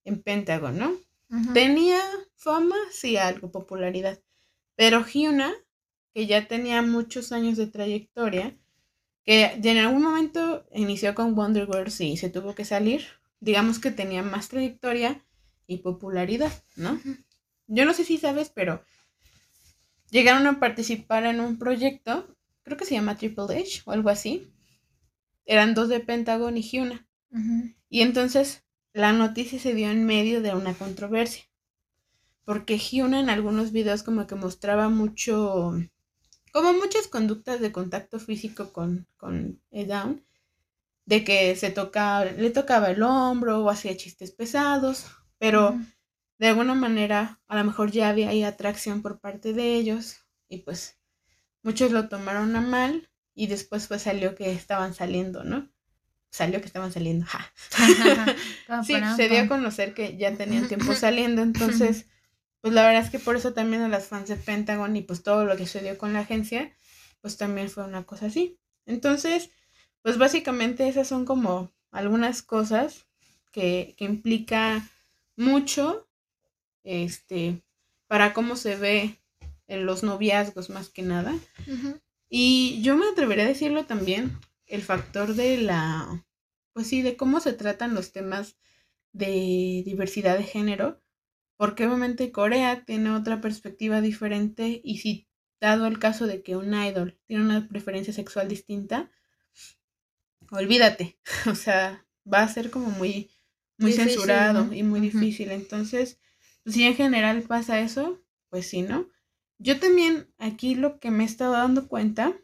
en 0.05 0.21
Pentagon, 0.21 0.77
¿no? 0.77 0.95
Tenía 1.53 1.99
fama, 2.35 2.75
sí, 2.91 3.17
algo, 3.17 3.51
popularidad, 3.51 4.21
pero 4.75 5.05
Hyuna, 5.05 5.53
que 6.13 6.27
ya 6.27 6.47
tenía 6.47 6.81
muchos 6.81 7.31
años 7.31 7.57
de 7.57 7.67
trayectoria, 7.67 8.57
que 9.23 9.59
en 9.63 9.77
algún 9.77 10.03
momento 10.03 10.65
inició 10.71 11.15
con 11.15 11.35
Wonder 11.35 11.65
Girls 11.65 11.99
y 12.01 12.17
se 12.17 12.29
tuvo 12.29 12.53
que 12.53 12.65
salir, 12.65 13.05
digamos 13.39 13.79
que 13.79 13.91
tenía 13.91 14.21
más 14.23 14.49
trayectoria 14.49 15.25
y 15.67 15.77
popularidad, 15.77 16.51
¿no? 16.75 16.99
Yo 17.67 17.85
no 17.85 17.93
sé 17.93 18.03
si 18.03 18.17
sabes, 18.17 18.49
pero 18.49 18.83
llegaron 20.11 20.45
a 20.47 20.59
participar 20.59 21.25
en 21.25 21.39
un 21.39 21.57
proyecto, 21.57 22.35
creo 22.63 22.77
que 22.77 22.85
se 22.85 22.93
llama 22.93 23.17
Triple 23.17 23.45
H 23.59 23.81
o 23.85 23.91
algo 23.91 24.09
así. 24.09 24.51
Eran 25.45 25.73
dos 25.73 25.89
de 25.89 25.99
Pentagon 25.99 26.57
y 26.57 26.61
Hyuna. 26.61 27.07
Y 27.89 28.01
entonces 28.01 28.64
la 28.95 29.11
noticia 29.11 29.59
se 29.59 29.73
dio 29.73 29.91
en 29.91 30.05
medio 30.05 30.41
de 30.41 30.55
una 30.55 30.73
controversia. 30.73 31.43
Porque 32.45 32.77
Hyuna 32.77 33.19
en 33.19 33.29
algunos 33.29 33.73
videos 33.73 34.03
como 34.03 34.25
que 34.25 34.35
mostraba 34.35 34.87
mucho, 34.87 35.73
como 36.53 36.71
muchas 36.71 37.09
conductas 37.09 37.59
de 37.59 37.73
contacto 37.73 38.19
físico 38.19 38.71
con, 38.71 39.05
con 39.17 39.61
Down 39.69 40.25
de 41.05 41.25
que 41.25 41.55
se 41.57 41.71
tocaba, 41.71 42.23
le 42.23 42.49
tocaba 42.51 42.89
el 42.89 43.03
hombro 43.03 43.63
o 43.63 43.69
hacía 43.69 43.97
chistes 43.97 44.31
pesados, 44.31 45.07
pero 45.39 45.77
de 46.39 46.47
alguna 46.47 46.73
manera 46.73 47.41
a 47.47 47.57
lo 47.57 47.65
mejor 47.65 47.91
ya 47.91 48.07
había 48.07 48.29
ahí 48.29 48.43
atracción 48.43 49.01
por 49.01 49.19
parte 49.19 49.51
de 49.51 49.75
ellos 49.75 50.25
y 50.47 50.59
pues 50.59 50.97
muchos 51.63 51.91
lo 51.91 52.07
tomaron 52.07 52.55
a 52.55 52.61
mal 52.61 53.09
y 53.33 53.47
después 53.47 53.87
pues 53.87 54.03
salió 54.03 54.35
que 54.35 54.53
estaban 54.53 54.93
saliendo, 54.93 55.43
¿no? 55.43 55.69
Salió 56.35 56.59
que 56.59 56.67
estaban 56.67 56.91
saliendo. 56.91 57.25
Ja. 57.25 57.51
sí, 58.85 58.95
se 59.15 59.29
dio 59.29 59.41
a 59.41 59.47
conocer 59.47 59.93
que 59.93 60.17
ya 60.17 60.35
tenían 60.35 60.67
tiempo 60.67 60.93
saliendo, 60.93 61.41
entonces 61.41 62.07
pues 62.65 62.73
la 62.73 62.83
verdad 62.83 63.03
es 63.03 63.11
que 63.11 63.19
por 63.19 63.35
eso 63.35 63.53
también 63.53 63.83
a 63.83 63.89
las 63.89 64.07
fans 64.07 64.27
de 64.27 64.37
Pentagon 64.37 64.95
y 64.95 65.03
pues 65.03 65.21
todo 65.21 65.45
lo 65.45 65.55
que 65.55 65.67
se 65.67 65.81
dio 65.81 65.99
con 65.99 66.13
la 66.13 66.21
agencia, 66.21 66.75
pues 67.21 67.37
también 67.37 67.69
fue 67.69 67.83
una 67.83 68.05
cosa 68.05 68.25
así. 68.25 68.57
Entonces, 68.87 69.51
pues 70.01 70.17
básicamente 70.17 70.87
esas 70.87 71.07
son 71.07 71.25
como 71.25 71.71
algunas 71.91 72.41
cosas 72.41 73.05
que, 73.51 73.93
que 73.99 74.05
implica 74.05 74.89
mucho 75.35 76.07
este 76.83 77.61
para 78.07 78.33
cómo 78.33 78.55
se 78.55 78.75
ve 78.75 79.19
en 79.67 79.85
los 79.85 80.01
noviazgos 80.01 80.71
más 80.71 80.89
que 80.89 81.03
nada. 81.03 81.35
Y 82.29 82.81
yo 82.81 82.97
me 82.97 83.07
atrevería 83.07 83.43
a 83.43 83.47
decirlo 83.47 83.85
también, 83.85 84.39
el 84.65 84.81
factor 84.81 85.35
de 85.35 85.59
la, 85.59 86.24
pues 86.75 86.87
sí, 86.87 87.01
de 87.01 87.15
cómo 87.15 87.39
se 87.39 87.53
tratan 87.53 87.95
los 87.95 88.11
temas 88.11 88.57
de 89.13 89.81
diversidad 89.85 90.37
de 90.37 90.43
género, 90.43 91.01
porque 91.55 91.87
obviamente 91.87 92.33
Corea 92.33 92.83
tiene 92.83 93.11
otra 93.11 93.39
perspectiva 93.39 94.01
diferente 94.01 94.81
y 94.83 94.97
si 94.97 95.29
dado 95.61 95.87
el 95.87 95.99
caso 95.99 96.27
de 96.27 96.43
que 96.43 96.57
un 96.57 96.73
idol 96.73 97.17
tiene 97.27 97.43
una 97.43 97.69
preferencia 97.69 98.13
sexual 98.13 98.49
distinta, 98.49 99.09
olvídate, 100.51 101.17
o 101.49 101.55
sea, 101.55 102.05
va 102.31 102.41
a 102.41 102.49
ser 102.49 102.69
como 102.71 102.89
muy, 102.89 103.31
muy 103.77 103.93
censurado 103.93 104.73
y 104.73 104.83
muy 104.83 104.99
difícil. 104.99 105.51
Entonces, 105.51 106.19
pues, 106.63 106.75
si 106.75 106.83
en 106.83 106.95
general 106.95 107.41
pasa 107.43 107.79
eso, 107.79 108.21
pues 108.49 108.67
sí, 108.67 108.81
¿no? 108.81 109.09
Yo 109.59 109.79
también 109.79 110.29
aquí 110.39 110.75
lo 110.75 110.99
que 110.99 111.09
me 111.09 111.23
he 111.23 111.25
estado 111.25 111.53
dando 111.53 111.87
cuenta 111.87 112.37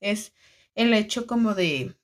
es 0.00 0.34
el 0.74 0.92
hecho 0.92 1.26
como 1.26 1.54
de, 1.54 1.96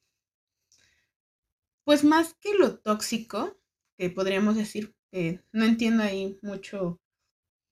pues 1.86 2.02
más 2.02 2.34
que 2.34 2.52
lo 2.58 2.80
tóxico, 2.80 3.56
que 3.96 4.10
podríamos 4.10 4.56
decir, 4.56 4.92
que 5.12 5.40
no 5.52 5.64
entiendo 5.64 6.02
ahí 6.02 6.36
mucho, 6.42 7.00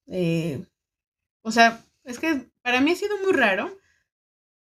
eh, 0.07 0.65
o 1.43 1.51
sea, 1.51 1.85
es 2.05 2.21
que 2.21 2.49
para 2.63 2.81
mí 2.81 2.93
ha 2.93 2.95
sido 2.95 3.19
muy 3.25 3.33
raro 3.33 3.77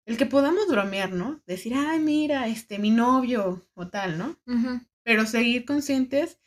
el 0.07 0.17
que 0.17 0.25
podamos 0.25 0.67
bromear, 0.67 1.11
¿no? 1.13 1.39
Decir, 1.45 1.75
ay, 1.75 1.99
mira, 1.99 2.47
este, 2.47 2.79
mi 2.79 2.89
novio 2.89 3.63
o 3.75 3.87
tal, 3.89 4.17
¿no? 4.17 4.39
Pero 5.03 5.27
seguir 5.27 5.65
conscientes 5.65 6.39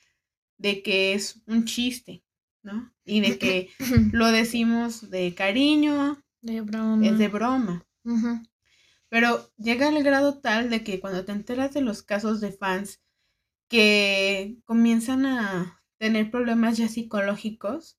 de 0.58 0.82
que 0.82 1.14
es 1.14 1.42
un 1.46 1.64
chiste, 1.64 2.24
¿no? 2.64 2.92
Y 3.04 3.20
de 3.20 3.38
que 3.38 3.70
lo 4.12 4.32
decimos 4.32 5.10
de 5.10 5.32
cariño, 5.32 6.20
de 6.42 6.60
broma. 6.60 7.06
es 7.06 7.18
de 7.18 7.28
broma. 7.28 7.86
Pero 9.16 9.50
llega 9.56 9.88
al 9.88 10.02
grado 10.02 10.40
tal 10.40 10.68
de 10.68 10.84
que 10.84 11.00
cuando 11.00 11.24
te 11.24 11.32
enteras 11.32 11.72
de 11.72 11.80
los 11.80 12.02
casos 12.02 12.42
de 12.42 12.52
fans 12.52 13.02
que 13.66 14.58
comienzan 14.66 15.24
a 15.24 15.82
tener 15.96 16.30
problemas 16.30 16.76
ya 16.76 16.88
psicológicos 16.88 17.98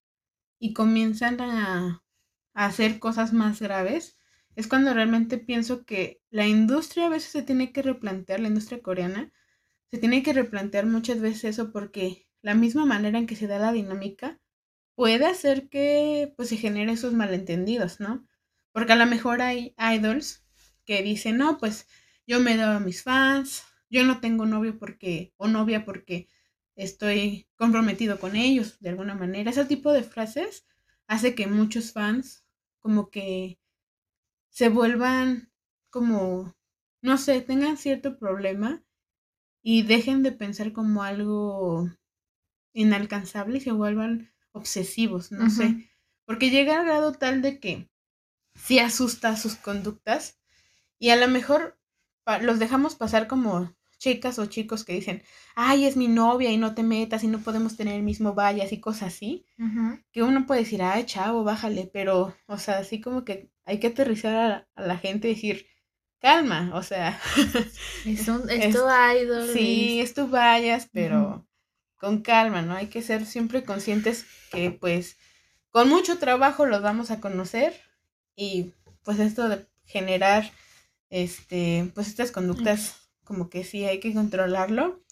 y 0.60 0.74
comienzan 0.74 1.40
a, 1.40 2.04
hacer 2.54 3.00
cosas 3.00 3.32
más 3.32 3.60
graves, 3.60 4.16
es 4.54 4.68
cuando 4.68 4.94
realmente 4.94 5.38
pienso 5.38 5.84
que 5.84 6.22
la 6.30 6.46
industria 6.46 7.06
a 7.06 7.10
veces 7.10 7.32
se 7.32 7.42
tiene 7.42 7.72
que 7.72 7.82
replantear, 7.82 8.38
la 8.38 8.46
industria 8.46 8.80
coreana, 8.80 9.32
se 9.90 9.98
tiene 9.98 10.22
que 10.22 10.32
replantear 10.32 10.86
muchas 10.86 11.18
veces 11.18 11.42
eso 11.46 11.72
porque 11.72 12.28
la 12.42 12.54
misma 12.54 12.86
manera 12.86 13.18
en 13.18 13.26
que 13.26 13.34
se 13.34 13.48
da 13.48 13.58
la 13.58 13.72
dinámica 13.72 14.38
puede 14.94 15.26
hacer 15.26 15.68
que 15.68 16.32
pues 16.36 16.48
se 16.50 16.58
genere 16.58 16.92
esos 16.92 17.12
malentendidos, 17.12 17.98
¿no? 17.98 18.24
Porque 18.70 18.92
a 18.92 18.96
lo 18.96 19.06
mejor 19.06 19.42
hay 19.42 19.74
idols 19.78 20.44
que 20.88 21.02
dicen, 21.02 21.36
no, 21.36 21.58
pues 21.58 21.86
yo 22.26 22.40
me 22.40 22.56
doy 22.56 22.74
a 22.76 22.80
mis 22.80 23.02
fans, 23.02 23.62
yo 23.90 24.04
no 24.04 24.20
tengo 24.20 24.46
novio 24.46 24.78
porque, 24.78 25.34
o 25.36 25.46
novia 25.46 25.84
porque 25.84 26.28
estoy 26.76 27.46
comprometido 27.56 28.18
con 28.18 28.36
ellos 28.36 28.80
de 28.80 28.88
alguna 28.88 29.14
manera. 29.14 29.50
Ese 29.50 29.66
tipo 29.66 29.92
de 29.92 30.02
frases 30.02 30.66
hace 31.06 31.34
que 31.34 31.46
muchos 31.46 31.92
fans 31.92 32.46
como 32.78 33.10
que 33.10 33.60
se 34.48 34.70
vuelvan 34.70 35.52
como, 35.90 36.56
no 37.02 37.18
sé, 37.18 37.42
tengan 37.42 37.76
cierto 37.76 38.18
problema 38.18 38.82
y 39.62 39.82
dejen 39.82 40.22
de 40.22 40.32
pensar 40.32 40.72
como 40.72 41.02
algo 41.02 41.90
inalcanzable 42.72 43.58
y 43.58 43.60
se 43.60 43.72
vuelvan 43.72 44.32
obsesivos, 44.52 45.32
no 45.32 45.50
sé. 45.50 45.90
Porque 46.24 46.48
llega 46.48 46.80
al 46.80 46.86
grado 46.86 47.12
tal 47.12 47.42
de 47.42 47.60
que 47.60 47.90
sí 48.54 48.78
asusta 48.78 49.36
sus 49.36 49.54
conductas 49.56 50.37
y 50.98 51.10
a 51.10 51.16
lo 51.16 51.28
mejor 51.28 51.78
los 52.42 52.58
dejamos 52.58 52.94
pasar 52.94 53.26
como 53.26 53.72
chicas 53.98 54.38
o 54.38 54.46
chicos 54.46 54.84
que 54.84 54.94
dicen, 54.94 55.22
ay, 55.54 55.84
es 55.84 55.96
mi 55.96 56.08
novia 56.08 56.50
y 56.50 56.56
no 56.56 56.74
te 56.74 56.82
metas 56.82 57.24
y 57.24 57.28
no 57.28 57.40
podemos 57.40 57.76
tener 57.76 57.96
el 57.96 58.02
mismo 58.02 58.34
vallas 58.34 58.72
y 58.72 58.80
cosas 58.80 59.14
así, 59.14 59.44
que 60.12 60.22
uno 60.22 60.46
puede 60.46 60.60
decir, 60.60 60.82
ay, 60.82 61.04
chavo, 61.04 61.44
bájale, 61.44 61.90
pero, 61.92 62.34
o 62.46 62.58
sea, 62.58 62.78
así 62.78 63.00
como 63.00 63.24
que 63.24 63.50
hay 63.64 63.80
que 63.80 63.88
aterrizar 63.88 64.68
a, 64.74 64.82
la 64.82 64.96
gente 64.96 65.28
y 65.28 65.34
decir, 65.34 65.66
calma, 66.20 66.70
o 66.74 66.82
sea. 66.82 67.20
Es, 68.06 68.28
un, 68.28 68.48
es, 68.48 68.74
tu 68.74 68.82
idol. 68.82 69.48
Sí, 69.52 70.00
es 70.00 70.14
tu 70.14 70.28
vallas, 70.28 70.88
pero 70.92 71.46
con 71.96 72.22
calma, 72.22 72.62
¿no? 72.62 72.74
Hay 72.74 72.86
que 72.86 73.02
ser 73.02 73.26
siempre 73.26 73.64
conscientes 73.64 74.24
que, 74.52 74.70
pues, 74.70 75.16
con 75.70 75.88
mucho 75.88 76.18
trabajo 76.18 76.64
los 76.64 76.80
vamos 76.80 77.10
a 77.10 77.20
conocer 77.20 77.74
y, 78.36 78.72
pues, 79.02 79.18
esto 79.18 79.48
de 79.48 79.66
generar 79.84 80.50
este, 81.10 81.90
pues 81.94 82.08
estas 82.08 82.32
conductas 82.32 83.10
como 83.24 83.50
que 83.50 83.64
sí 83.64 83.84
hay 83.84 84.00
que 84.00 84.14
controlarlo. 84.14 85.02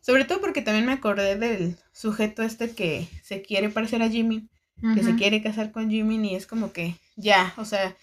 Sobre 0.00 0.24
todo 0.24 0.40
porque 0.40 0.62
también 0.62 0.86
me 0.86 0.92
acordé 0.92 1.36
del 1.36 1.76
sujeto 1.92 2.42
este 2.42 2.74
que 2.74 3.08
se 3.22 3.42
quiere 3.42 3.70
parecer 3.70 4.02
a 4.02 4.08
Jimmy, 4.08 4.48
que 4.94 5.02
se 5.02 5.16
quiere 5.16 5.42
casar 5.42 5.72
con 5.72 5.90
Jimmy 5.90 6.32
y 6.32 6.36
es 6.36 6.46
como 6.46 6.72
que 6.72 6.96
ya, 7.16 7.54
o 7.56 7.64
sea, 7.64 7.96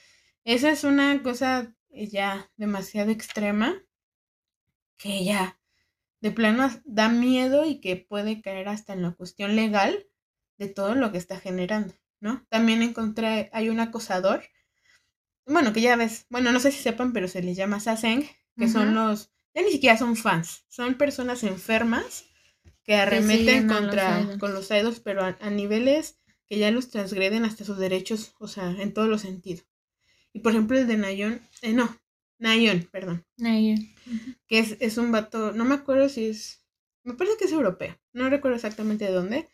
esa 0.44 0.70
es 0.70 0.84
una 0.84 1.22
cosa 1.24 1.74
ya 1.89 2.52
demasiado 2.58 3.12
extrema 3.12 3.82
que 4.98 5.24
ya 5.24 5.60
de 6.20 6.32
plano 6.32 6.70
da 6.86 7.10
miedo 7.10 7.66
y 7.66 7.80
que 7.80 7.96
puede 7.96 8.42
caer 8.42 8.70
hasta 8.70 8.94
en 8.94 9.02
la 9.02 9.12
cuestión 9.12 9.56
legal 9.56 10.08
de 10.58 10.70
todo 10.70 10.96
lo 10.96 11.12
que 11.12 11.18
está 11.18 11.39
generando, 11.39 11.94
¿no? 12.20 12.46
También 12.50 12.82
encontré, 12.82 13.50
hay 13.54 13.70
un 13.70 13.80
acosador 13.80 14.44
bueno, 15.46 15.74
que 15.74 15.82
ya 15.82 15.96
ves, 15.96 16.26
bueno, 16.30 16.52
no 16.52 16.60
sé 16.60 16.72
si 16.72 16.82
sepan, 16.82 17.14
pero 17.14 17.28
se 17.28 17.42
les 17.42 17.58
llama 17.58 17.80
Saseng, 17.80 18.28
que 18.58 18.68
son 18.68 18.96
los, 18.96 19.32
ya 19.54 19.62
ni 19.62 19.72
siquiera 19.72 19.98
son 19.98 20.16
fans, 20.16 20.66
son 20.70 20.96
personas 20.96 21.44
enfermas 21.44 22.26
que 22.84 22.96
arremeten 22.96 23.68
contra, 23.68 24.38
con 24.40 24.54
los 24.54 24.70
idols, 24.72 25.00
pero 25.00 25.24
a, 25.24 25.50
niveles 25.50 26.20
que 26.48 26.58
ya 26.58 26.72
los 26.72 26.90
transgreden 26.90 27.46
hasta 27.46 27.66
sus 27.66 27.78
derechos, 27.78 28.36
o 28.40 28.48
sea, 28.48 28.70
en 28.70 28.94
todos 28.94 29.10
los 29.10 29.22
sentidos. 29.22 29.66
Y 30.34 30.40
por 30.40 30.52
ejemplo 30.52 30.78
el 30.78 30.88
de 30.88 30.98
Nayon, 30.98 31.42
eh, 31.62 31.74
no, 31.74 31.98
Nayon, 32.40 32.88
perdón. 32.92 33.26
Nayon. 33.38 33.90
Que 34.48 34.60
es, 34.60 34.78
es 34.80 34.98
un 34.98 35.12
vato, 35.12 35.52
no 35.54 35.66
me 35.66 35.76
acuerdo 35.76 36.10
si 36.10 36.28
es, 36.28 36.66
me 37.04 37.14
parece 37.14 37.38
que 37.38 37.46
es 37.46 37.52
europeo, 37.52 37.98
no 38.12 38.30
recuerdo 38.30 38.56
exactamente 38.56 39.06
de 39.06 39.12
dónde, 39.12 39.50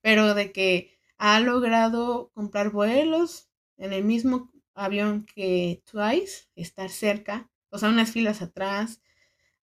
pero 0.00 0.34
de 0.34 0.52
que 0.52 0.98
ha 1.18 1.40
logrado 1.40 2.30
comprar 2.34 2.70
vuelos 2.70 3.48
en 3.76 3.92
el 3.92 4.04
mismo 4.04 4.50
avión 4.74 5.26
que 5.26 5.82
Twice, 5.90 6.48
estar 6.56 6.90
cerca, 6.90 7.50
o 7.70 7.78
sea, 7.78 7.88
unas 7.88 8.10
filas 8.10 8.42
atrás, 8.42 9.00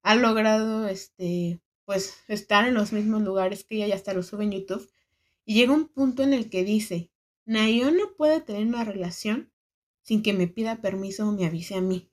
ha 0.03 0.15
logrado, 0.15 0.87
este, 0.87 1.61
pues, 1.85 2.23
estar 2.27 2.67
en 2.67 2.73
los 2.73 2.93
mismos 2.93 3.21
lugares 3.21 3.63
que 3.63 3.75
ella, 3.77 3.87
ya 3.87 3.95
hasta 3.95 4.13
lo 4.13 4.23
sube 4.23 4.43
en 4.43 4.51
YouTube, 4.51 4.91
y 5.45 5.55
llega 5.55 5.73
un 5.73 5.87
punto 5.87 6.23
en 6.23 6.33
el 6.33 6.49
que 6.49 6.63
dice, 6.63 7.11
Nayo 7.45 7.91
no 7.91 8.15
puede 8.15 8.41
tener 8.41 8.65
una 8.65 8.83
relación 8.83 9.51
sin 10.01 10.23
que 10.23 10.33
me 10.33 10.47
pida 10.47 10.81
permiso 10.81 11.27
o 11.27 11.31
me 11.31 11.45
avise 11.45 11.75
a 11.75 11.81
mí. 11.81 12.09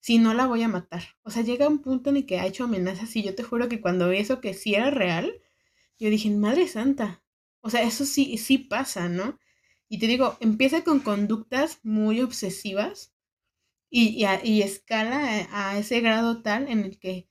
Si 0.00 0.18
no 0.18 0.34
la 0.34 0.46
voy 0.46 0.62
a 0.62 0.68
matar. 0.68 1.02
O 1.22 1.30
sea, 1.30 1.42
llega 1.42 1.68
un 1.68 1.78
punto 1.80 2.10
en 2.10 2.18
el 2.18 2.26
que 2.26 2.38
ha 2.38 2.46
hecho 2.46 2.64
amenazas 2.64 3.16
y 3.16 3.22
yo 3.22 3.34
te 3.34 3.42
juro 3.42 3.68
que 3.68 3.80
cuando 3.80 4.10
vi 4.10 4.18
eso 4.18 4.40
que 4.40 4.52
sí 4.52 4.74
era 4.74 4.90
real, 4.90 5.32
yo 5.98 6.10
dije, 6.10 6.30
Madre 6.30 6.68
Santa. 6.68 7.22
O 7.60 7.70
sea, 7.70 7.82
eso 7.82 8.04
sí, 8.04 8.36
sí 8.36 8.58
pasa, 8.58 9.08
¿no? 9.08 9.38
Y 9.88 9.98
te 9.98 10.06
digo, 10.06 10.36
empieza 10.40 10.82
con 10.82 11.00
conductas 11.00 11.78
muy 11.82 12.20
obsesivas 12.20 13.14
y, 13.90 14.26
y, 14.42 14.62
escala 14.62 15.46
a, 15.52 15.78
ese 15.78 16.00
grado 16.00 16.42
tal 16.42 16.68
en 16.68 16.80
el 16.80 16.98
que 16.98 17.28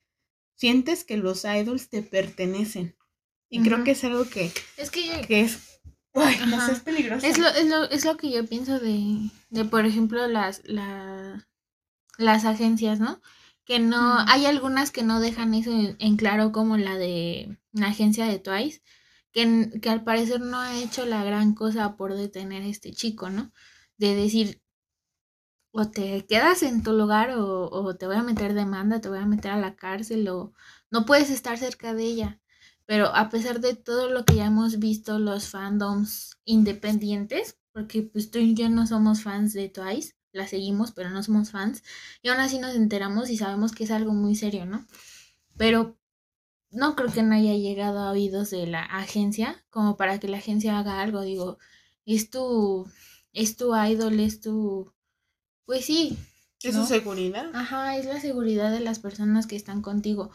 sientes 0.55 1.03
que 1.03 1.17
los 1.17 1.43
idols 1.43 1.89
te 1.89 2.03
pertenecen. 2.03 2.95
Y 3.49 3.61
creo 3.61 3.83
que 3.83 3.91
es 3.91 4.03
algo 4.03 4.27
que 4.29 4.51
es, 4.77 4.89
que, 4.89 5.41
es, 5.41 5.79
es 6.15 6.79
peligroso. 6.79 7.25
Es 7.25 7.37
lo, 7.37 7.47
es, 7.49 7.65
lo, 7.65 7.83
es 7.89 8.05
lo 8.05 8.17
que 8.17 8.31
yo 8.31 8.45
pienso 8.45 8.79
de, 8.79 9.29
de 9.49 9.65
por 9.65 9.85
ejemplo, 9.85 10.25
las, 10.27 10.61
la, 10.63 11.47
las 12.17 12.45
agencias, 12.45 12.99
¿no? 12.99 13.21
Que 13.65 13.79
no, 13.79 14.19
hay 14.27 14.45
algunas 14.45 14.91
que 14.91 15.03
no 15.03 15.19
dejan 15.19 15.53
eso 15.53 15.71
en 15.71 16.17
claro 16.17 16.51
como 16.51 16.77
la 16.77 16.97
de 16.97 17.57
la 17.73 17.87
agencia 17.87 18.25
de 18.25 18.39
Twice, 18.39 18.81
que, 19.33 19.89
al 19.89 20.03
parecer 20.03 20.39
no 20.41 20.59
ha 20.59 20.79
hecho 20.79 21.05
la 21.05 21.23
gran 21.23 21.53
cosa 21.55 21.97
por 21.97 22.15
detener 22.15 22.63
a 22.63 22.67
este 22.67 22.91
chico, 22.91 23.29
¿no? 23.29 23.51
De 23.97 24.15
decir, 24.15 24.61
o 25.71 25.89
te 25.89 26.25
quedas 26.27 26.63
en 26.63 26.83
tu 26.83 26.93
lugar 26.93 27.31
o, 27.35 27.95
te 27.95 28.05
voy 28.07 28.15
a 28.15 28.23
meter 28.23 28.53
demanda, 28.53 29.01
te 29.01 29.09
voy 29.09 29.19
a 29.19 29.25
meter 29.25 29.51
a 29.51 29.57
la 29.59 29.75
cárcel 29.75 30.27
o 30.29 30.53
no 30.91 31.05
puedes 31.05 31.29
estar 31.31 31.57
cerca 31.57 31.93
de 31.93 32.03
ella. 32.05 32.39
Pero 32.85 33.07
a 33.15 33.29
pesar 33.29 33.59
de 33.59 33.75
todo 33.75 34.09
lo 34.09 34.25
que 34.25 34.35
ya 34.35 34.45
hemos 34.45 34.77
visto, 34.79 35.17
los 35.17 35.49
fandoms 35.49 36.37
independientes, 36.45 37.57
porque 37.71 38.03
pues 38.03 38.29
tú 38.29 38.39
y 38.39 38.53
yo 38.53 38.69
no 38.69 38.85
somos 38.87 39.23
fans 39.23 39.53
de 39.53 39.69
Twice, 39.69 40.15
la 40.31 40.47
seguimos, 40.47 40.91
pero 40.91 41.09
no 41.09 41.23
somos 41.23 41.51
fans, 41.51 41.83
y 42.21 42.29
aún 42.29 42.39
así 42.39 42.59
nos 42.59 42.75
enteramos 42.75 43.29
y 43.29 43.37
sabemos 43.37 43.71
que 43.71 43.85
es 43.85 43.91
algo 43.91 44.13
muy 44.13 44.35
serio, 44.35 44.65
¿no? 44.65 44.85
Pero 45.57 45.97
no 46.73 46.95
creo 46.95 47.11
que 47.11 47.23
no 47.23 47.35
haya 47.35 47.53
llegado 47.53 47.99
a 47.99 48.11
oídos 48.11 48.49
de 48.49 48.67
la 48.67 48.83
agencia 48.83 49.63
como 49.69 49.97
para 49.97 50.19
que 50.19 50.27
la 50.27 50.37
agencia 50.37 50.77
haga 50.79 51.01
algo. 51.01 51.21
Digo, 51.21 51.57
es 52.05 52.29
tu, 52.29 52.87
es 53.31 53.55
tu 53.57 53.75
idol, 53.75 54.19
es 54.19 54.41
tu, 54.41 54.91
pues 55.65 55.85
sí. 55.85 56.17
Es 56.61 56.75
su 56.75 56.85
seguridad. 56.85 57.51
Ajá, 57.53 57.97
es 57.97 58.05
la 58.05 58.19
seguridad 58.21 58.71
de 58.71 58.79
las 58.79 58.99
personas 58.99 59.47
que 59.47 59.55
están 59.55 59.81
contigo. 59.81 60.31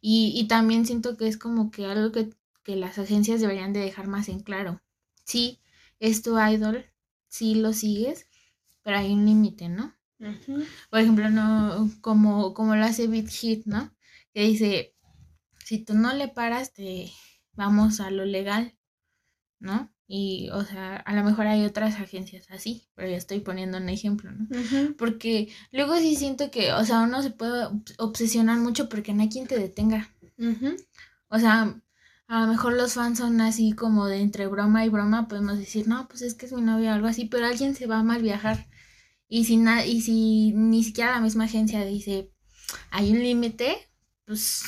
Y, 0.00 0.32
y 0.34 0.46
también 0.48 0.86
siento 0.86 1.16
que 1.16 1.28
es 1.28 1.36
como 1.36 1.70
que 1.70 1.86
algo 1.86 2.12
que, 2.12 2.30
que 2.62 2.76
las 2.76 2.98
agencias 2.98 3.40
deberían 3.40 3.72
de 3.72 3.80
dejar 3.80 4.06
más 4.06 4.28
en 4.28 4.40
claro. 4.40 4.80
Sí, 5.24 5.60
es 5.98 6.22
tu 6.22 6.38
idol, 6.38 6.86
sí 7.28 7.54
lo 7.56 7.72
sigues, 7.72 8.26
pero 8.82 8.98
hay 8.98 9.12
un 9.12 9.26
límite, 9.26 9.68
¿no? 9.68 9.94
Por 10.90 11.00
ejemplo, 11.00 11.30
no, 11.30 11.90
como, 12.00 12.54
como 12.54 12.76
lo 12.76 12.84
hace 12.84 13.08
Beat 13.08 13.28
Hit, 13.28 13.66
¿no? 13.66 13.92
Que 14.32 14.42
dice, 14.42 14.91
si 15.64 15.78
tú 15.78 15.94
no 15.94 16.12
le 16.12 16.28
paras, 16.28 16.72
te 16.72 17.10
vamos 17.54 18.00
a 18.00 18.10
lo 18.10 18.24
legal, 18.24 18.74
¿no? 19.58 19.92
Y, 20.06 20.50
o 20.50 20.64
sea, 20.64 20.96
a 20.96 21.14
lo 21.14 21.24
mejor 21.24 21.46
hay 21.46 21.64
otras 21.64 21.98
agencias 21.98 22.46
así, 22.50 22.86
pero 22.94 23.08
ya 23.08 23.16
estoy 23.16 23.40
poniendo 23.40 23.78
un 23.78 23.88
ejemplo, 23.88 24.30
¿no? 24.30 24.46
Porque 24.98 25.48
luego 25.70 25.96
sí 25.96 26.16
siento 26.16 26.50
que, 26.50 26.72
o 26.72 26.84
sea, 26.84 27.00
uno 27.02 27.22
se 27.22 27.30
puede 27.30 27.68
obsesionar 27.98 28.58
mucho 28.58 28.88
porque 28.88 29.14
no 29.14 29.22
hay 29.22 29.30
quien 29.30 29.46
te 29.46 29.58
detenga. 29.58 30.10
O 31.28 31.38
sea, 31.38 31.80
a 32.26 32.40
lo 32.40 32.46
mejor 32.46 32.74
los 32.74 32.94
fans 32.94 33.18
son 33.18 33.40
así 33.40 33.72
como 33.72 34.06
de 34.06 34.20
entre 34.20 34.48
broma 34.48 34.84
y 34.84 34.90
broma, 34.90 35.28
podemos 35.28 35.58
decir, 35.58 35.88
no, 35.88 36.06
pues 36.08 36.20
es 36.22 36.34
que 36.34 36.46
es 36.46 36.52
mi 36.52 36.60
novio 36.60 36.90
o 36.90 36.92
algo 36.92 37.06
así, 37.06 37.24
pero 37.24 37.46
alguien 37.46 37.74
se 37.74 37.86
va 37.86 38.00
a 38.00 38.02
mal 38.02 38.20
viajar. 38.20 38.68
Y 39.28 39.44
si, 39.46 39.56
na 39.56 39.86
y 39.86 40.02
si 40.02 40.52
ni 40.52 40.84
siquiera 40.84 41.12
la 41.12 41.20
misma 41.20 41.44
agencia 41.44 41.84
dice, 41.86 42.30
hay 42.90 43.12
un 43.12 43.20
límite, 43.20 43.88
pues 44.26 44.62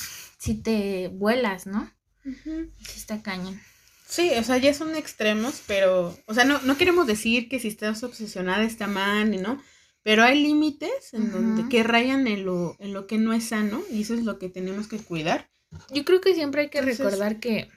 si 0.44 0.54
te 0.54 1.08
vuelas, 1.08 1.66
¿no? 1.66 1.90
Sí 2.22 2.96
está 2.96 3.22
cañón. 3.22 3.58
Sí, 4.06 4.30
o 4.38 4.44
sea, 4.44 4.58
ya 4.58 4.74
son 4.74 4.94
extremos, 4.94 5.62
pero, 5.66 6.14
o 6.26 6.34
sea, 6.34 6.44
no, 6.44 6.60
no 6.60 6.76
queremos 6.76 7.06
decir 7.06 7.48
que 7.48 7.58
si 7.58 7.68
estás 7.68 8.02
obsesionada 8.02 8.62
está 8.64 8.86
mal, 8.86 9.40
¿no? 9.40 9.62
Pero 10.02 10.22
hay 10.22 10.42
límites 10.42 11.14
en 11.14 11.32
donde 11.32 11.66
que 11.70 11.82
rayan 11.82 12.26
en 12.26 12.44
lo, 12.44 12.76
en 12.78 12.92
lo 12.92 13.06
que 13.06 13.16
no 13.16 13.32
es 13.32 13.44
sano 13.44 13.82
y 13.90 14.02
eso 14.02 14.12
es 14.12 14.24
lo 14.24 14.38
que 14.38 14.50
tenemos 14.50 14.86
que 14.86 14.98
cuidar. 14.98 15.50
Yo 15.90 16.04
creo 16.04 16.20
que 16.20 16.34
siempre 16.34 16.60
hay 16.60 16.68
que 16.68 16.82
recordar 16.82 17.40
que 17.40 17.70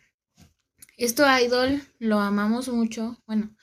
esto 0.98 1.24
idol 1.40 1.82
lo 2.00 2.20
amamos 2.20 2.68
mucho, 2.68 3.24
bueno, 3.26 3.56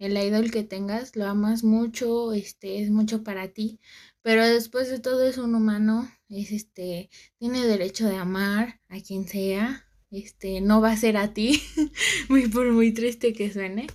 el 0.00 0.16
idol 0.16 0.50
que 0.50 0.64
tengas 0.64 1.14
lo 1.14 1.26
amas 1.26 1.62
mucho, 1.62 2.32
este 2.32 2.82
es 2.82 2.90
mucho 2.90 3.22
para 3.22 3.52
ti, 3.52 3.78
pero 4.22 4.44
después 4.44 4.90
de 4.90 4.98
todo 4.98 5.22
es 5.22 5.38
un 5.38 5.54
humano, 5.54 6.10
es 6.30 6.52
este 6.52 7.10
tiene 7.38 7.66
derecho 7.66 8.06
de 8.08 8.16
amar 8.16 8.80
a 8.88 9.00
quien 9.00 9.26
sea, 9.26 9.86
este 10.10 10.60
no 10.60 10.80
va 10.80 10.92
a 10.92 10.96
ser 10.96 11.16
a 11.16 11.34
ti, 11.34 11.62
muy 12.28 12.48
por 12.48 12.70
muy 12.72 12.92
triste 12.92 13.32
que 13.32 13.52
suene, 13.52 13.86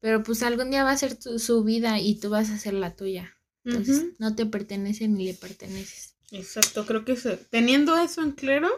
pero 0.00 0.22
pues 0.22 0.42
algún 0.42 0.70
día 0.70 0.84
va 0.84 0.90
a 0.90 0.96
ser 0.96 1.16
su 1.20 1.64
vida 1.64 2.00
y 2.00 2.18
tú 2.18 2.30
vas 2.30 2.50
a 2.50 2.58
ser 2.58 2.74
la 2.74 2.94
tuya. 2.94 3.36
Entonces, 3.64 4.04
no 4.18 4.34
te 4.34 4.44
pertenece 4.44 5.08
ni 5.08 5.24
le 5.24 5.32
perteneces. 5.32 6.16
Exacto, 6.30 6.84
creo 6.84 7.06
que 7.06 7.14
teniendo 7.48 7.96
eso 7.96 8.22
en 8.22 8.32
claro, 8.32 8.68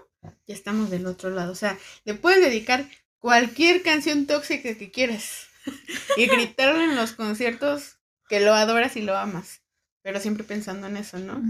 ya 0.47 0.55
estamos 0.55 0.91
del 0.91 1.07
otro 1.07 1.31
lado. 1.31 1.51
O 1.51 1.57
sea, 1.57 1.77
le 2.05 2.15
puedes 2.15 2.41
dedicar 2.41 2.89
cualquier 3.19 3.83
canción 3.83 4.27
tóxica 4.27 4.77
que 4.77 4.91
quieras 4.91 5.49
y 6.17 6.27
gritarle 6.27 6.85
en 6.85 6.97
los 6.97 7.13
conciertos 7.13 7.99
que 8.29 8.41
lo 8.41 8.55
adoras 8.55 8.97
y 8.97 9.03
lo 9.03 9.17
amas. 9.17 9.63
Pero 10.07 10.21
siempre 10.21 10.45
pensando 10.45 10.87
en 10.87 10.97
eso, 10.97 11.19
¿no? 11.19 11.43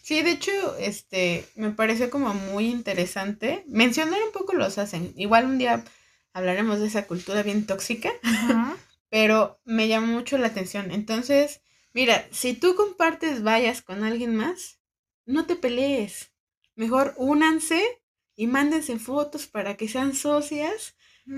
Sí, 0.00 0.22
de 0.22 0.30
hecho, 0.30 0.50
este, 0.78 1.44
me 1.56 1.72
parece 1.72 2.08
como 2.08 2.32
muy 2.32 2.64
interesante. 2.64 3.66
Mencionar 3.68 4.18
un 4.24 4.32
poco 4.32 4.54
los 4.54 4.78
hacen. 4.78 5.12
Igual 5.14 5.44
un 5.44 5.58
día 5.58 5.84
hablaremos 6.32 6.80
de 6.80 6.86
esa 6.86 7.06
cultura 7.06 7.42
bien 7.42 7.66
tóxica. 7.66 8.10
pero 9.10 9.60
me 9.66 9.88
llamó 9.88 10.06
mucho 10.06 10.38
la 10.38 10.46
atención. 10.46 10.90
Entonces, 10.90 11.60
mira, 11.92 12.26
si 12.30 12.54
tú 12.54 12.74
compartes 12.76 13.42
vallas 13.42 13.82
con 13.82 14.02
alguien 14.02 14.34
más, 14.34 14.78
no 15.26 15.44
te 15.44 15.54
pelees. 15.54 16.32
Mejor 16.76 17.12
únanse 17.18 17.82
y 18.36 18.46
mándense 18.46 18.98
fotos 18.98 19.46
para 19.46 19.76
que 19.76 19.86
sean 19.86 20.14
socias 20.14 20.94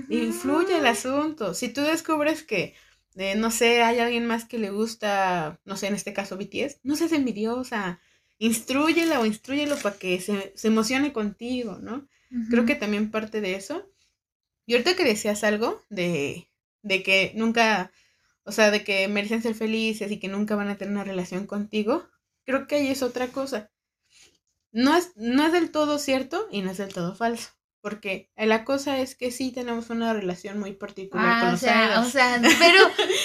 y 0.07 0.31
fluya 0.31 0.77
el 0.77 0.87
asunto. 0.87 1.53
Si 1.53 1.67
tú 1.67 1.81
descubres 1.81 2.43
que, 2.43 2.75
eh, 3.15 3.35
no 3.35 3.51
sé, 3.51 3.81
hay 3.83 3.99
alguien 3.99 4.25
más 4.25 4.45
que 4.45 4.59
le 4.59 4.69
gusta, 4.69 5.59
no 5.65 5.77
sé, 5.77 5.87
en 5.87 5.95
este 5.95 6.13
caso 6.13 6.37
BTS, 6.37 6.79
no 6.83 6.95
seas 6.95 7.11
envidiosa, 7.11 7.99
instruyela 8.39 9.19
o 9.19 9.25
instruyelo 9.25 9.75
para 9.77 9.97
que 9.97 10.19
se, 10.19 10.53
emocione 10.67 11.13
contigo, 11.13 11.79
¿no? 11.81 12.07
Creo 12.49 12.65
que 12.65 12.75
también 12.75 13.11
parte 13.11 13.41
de 13.41 13.55
eso. 13.55 13.91
Y 14.65 14.73
ahorita 14.73 14.95
que 14.95 15.03
decías 15.03 15.43
algo 15.43 15.81
de, 15.89 16.47
de 16.81 17.03
que 17.03 17.33
nunca, 17.35 17.91
o 18.45 18.53
sea, 18.53 18.71
de 18.71 18.85
que 18.85 19.07
merecen 19.09 19.41
ser 19.41 19.53
felices 19.53 20.09
y 20.11 20.17
que 20.19 20.29
nunca 20.29 20.55
van 20.55 20.69
a 20.69 20.77
tener 20.77 20.93
una 20.93 21.03
relación 21.03 21.45
contigo, 21.45 22.07
creo 22.45 22.67
que 22.67 22.75
ahí 22.75 22.87
es 22.87 23.03
otra 23.03 23.27
cosa 23.27 23.69
no 24.71 24.95
es, 24.95 25.11
no 25.15 25.45
es 25.45 25.51
del 25.51 25.71
todo 25.71 25.99
cierto 25.99 26.47
y 26.51 26.61
no 26.61 26.71
es 26.71 26.77
del 26.77 26.93
todo 26.93 27.15
falso. 27.15 27.49
Porque 27.81 28.31
la 28.37 28.63
cosa 28.63 28.99
es 28.99 29.15
que 29.15 29.31
sí 29.31 29.51
tenemos 29.51 29.89
una 29.89 30.13
relación 30.13 30.59
muy 30.59 30.73
particular 30.73 31.25
ah, 31.27 31.39
con 31.41 31.51
los 31.51 31.63
o 31.63 31.65
sea, 31.65 31.99
o 32.01 32.05
sea, 32.05 32.41
pero, 32.59 32.79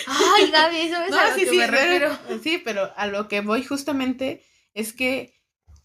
ay, 0.07 0.51
Gaby, 0.51 0.77
eso 0.79 1.03
es 1.03 1.13
a 1.13 1.31
lo 1.31 1.37
que 1.37 1.53
me 1.53 1.67
refiero. 1.67 2.19
sí, 2.43 2.61
pero 2.65 2.91
a 2.97 3.07
lo 3.07 3.29
que 3.29 3.43
voy 3.43 3.63
justamente 3.63 4.43
es 4.73 4.95
que 4.95 5.35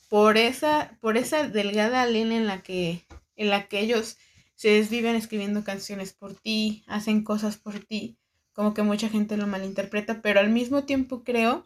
por 0.09 0.37
esa, 0.37 0.97
por 1.01 1.17
esa 1.17 1.47
delgada 1.47 2.05
línea 2.05 2.37
en 2.37 2.47
la 2.47 2.61
que, 2.61 3.05
en 3.35 3.49
la 3.49 3.67
que 3.67 3.79
ellos 3.79 4.17
se 4.55 4.69
desviven 4.69 5.15
escribiendo 5.15 5.63
canciones 5.63 6.13
por 6.13 6.35
ti, 6.35 6.83
hacen 6.87 7.23
cosas 7.23 7.57
por 7.57 7.79
ti, 7.79 8.17
como 8.53 8.73
que 8.73 8.83
mucha 8.83 9.09
gente 9.09 9.37
lo 9.37 9.47
malinterpreta, 9.47 10.21
pero 10.21 10.39
al 10.39 10.49
mismo 10.49 10.83
tiempo 10.83 11.23
creo 11.23 11.65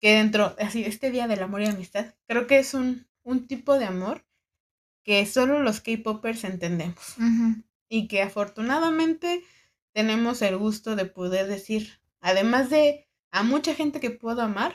que 0.00 0.14
dentro, 0.14 0.54
así, 0.58 0.84
este 0.84 1.10
día 1.10 1.26
del 1.26 1.42
amor 1.42 1.62
y 1.62 1.66
amistad, 1.66 2.14
creo 2.26 2.46
que 2.46 2.58
es 2.58 2.74
un, 2.74 3.06
un 3.22 3.46
tipo 3.46 3.78
de 3.78 3.86
amor 3.86 4.24
que 5.04 5.24
solo 5.26 5.62
los 5.62 5.80
K-Popers 5.80 6.44
entendemos. 6.44 7.14
Y 7.88 8.08
que 8.08 8.22
afortunadamente 8.22 9.44
tenemos 9.92 10.42
el 10.42 10.56
gusto 10.56 10.96
de 10.96 11.04
poder 11.04 11.46
decir, 11.46 12.00
además 12.20 12.70
de 12.70 13.06
a 13.30 13.42
mucha 13.42 13.74
gente 13.74 14.00
que 14.00 14.10
puedo 14.10 14.42
amar, 14.42 14.74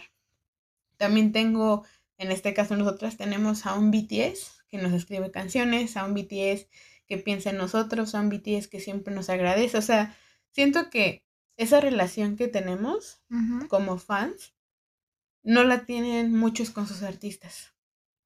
también 0.97 1.31
tengo, 1.31 1.85
en 2.17 2.31
este 2.31 2.53
caso 2.53 2.75
nosotras 2.75 3.17
tenemos 3.17 3.65
a 3.65 3.73
un 3.73 3.91
BTS 3.91 4.63
que 4.69 4.77
nos 4.77 4.93
escribe 4.93 5.31
canciones, 5.31 5.97
a 5.97 6.05
un 6.05 6.13
BTS 6.13 6.67
que 7.07 7.17
piensa 7.17 7.49
en 7.49 7.57
nosotros, 7.57 8.13
a 8.13 8.21
un 8.21 8.29
BTS 8.29 8.67
que 8.67 8.79
siempre 8.79 9.13
nos 9.13 9.29
agradece. 9.29 9.77
O 9.77 9.81
sea, 9.81 10.15
siento 10.51 10.89
que 10.89 11.25
esa 11.57 11.81
relación 11.81 12.37
que 12.37 12.47
tenemos 12.47 13.21
como 13.67 13.97
fans 13.97 14.53
no 15.43 15.63
la 15.63 15.85
tienen 15.85 16.33
muchos 16.35 16.69
con 16.69 16.87
sus 16.87 17.01
artistas. 17.01 17.73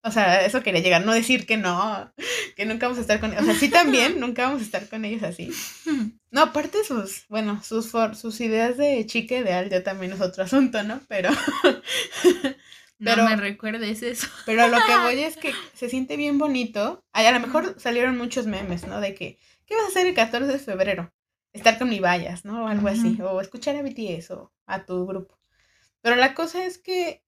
O 0.05 0.11
sea, 0.11 0.45
eso 0.45 0.61
quería 0.61 0.81
llegar, 0.81 1.05
no 1.05 1.13
decir 1.13 1.45
que 1.45 1.55
no, 1.55 2.13
que 2.57 2.65
nunca 2.65 2.87
vamos 2.87 2.97
a 2.97 3.01
estar 3.01 3.21
con 3.21 3.31
ellos. 3.31 3.43
O 3.43 3.45
sea, 3.45 3.55
sí 3.55 3.69
también, 3.69 4.19
nunca 4.19 4.47
vamos 4.47 4.61
a 4.61 4.65
estar 4.65 4.87
con 4.89 5.05
ellos 5.05 5.23
así. 5.23 5.51
No, 6.33 6.41
aparte 6.41 6.83
sus, 6.83 7.27
bueno, 7.29 7.61
sus, 7.63 7.91
sus 8.15 8.41
ideas 8.41 8.75
de 8.75 9.05
chique 9.05 9.37
ideal 9.37 9.69
ya 9.69 9.83
también 9.83 10.13
es 10.13 10.19
otro 10.19 10.43
asunto, 10.43 10.81
¿no? 10.81 10.99
Pero... 11.07 11.29
pero 12.97 13.23
no 13.23 13.29
me 13.29 13.35
recuerdes 13.35 14.01
eso. 14.01 14.27
Pero 14.47 14.67
lo 14.67 14.77
que 14.77 14.97
voy 14.97 15.19
es 15.19 15.37
que 15.37 15.53
se 15.75 15.89
siente 15.89 16.17
bien 16.17 16.39
bonito. 16.39 17.05
Ay, 17.13 17.27
a 17.27 17.33
lo 17.33 17.39
mejor 17.39 17.79
salieron 17.79 18.17
muchos 18.17 18.47
memes, 18.47 18.87
¿no? 18.87 18.99
De 18.99 19.13
que, 19.13 19.37
¿qué 19.67 19.75
vas 19.75 19.83
a 19.83 19.87
hacer 19.89 20.07
el 20.07 20.15
14 20.15 20.51
de 20.51 20.57
febrero? 20.57 21.13
Estar 21.51 21.77
con 21.77 21.89
mi 21.89 21.99
vallas, 21.99 22.45
¿no? 22.45 22.65
O 22.65 22.67
algo 22.67 22.87
así. 22.87 23.15
O 23.21 23.39
escuchar 23.39 23.75
a 23.75 23.83
BTS 23.83 24.31
o 24.31 24.51
a 24.65 24.85
tu 24.85 25.05
grupo. 25.05 25.37
Pero 26.01 26.15
la 26.15 26.33
cosa 26.33 26.65
es 26.65 26.79
que 26.79 27.22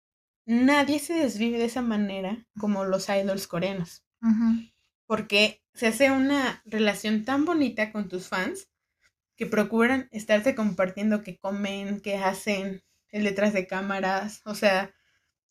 nadie 0.46 1.00
se 1.00 1.14
desvive 1.14 1.58
de 1.58 1.66
esa 1.66 1.82
manera 1.82 2.46
como 2.60 2.86
los 2.86 3.10
idols 3.10 3.48
coreanos. 3.48 4.06
Porque 5.06 5.64
se 5.74 5.88
hace 5.88 6.12
una 6.12 6.62
relación 6.66 7.26
tan 7.26 7.46
bonita 7.46 7.92
con 7.92 8.10
tus 8.10 8.28
fans 8.28 8.70
que 9.36 9.46
procuran 9.46 10.08
estarte 10.12 10.56
compartiendo 10.56 11.24
qué 11.24 11.38
comen, 11.38 12.00
qué 12.02 12.18
hacen, 12.18 12.84
el 13.10 13.24
detrás 13.24 13.54
de 13.54 13.68
cámaras. 13.68 14.42
O 14.46 14.56
sea, 14.56 14.94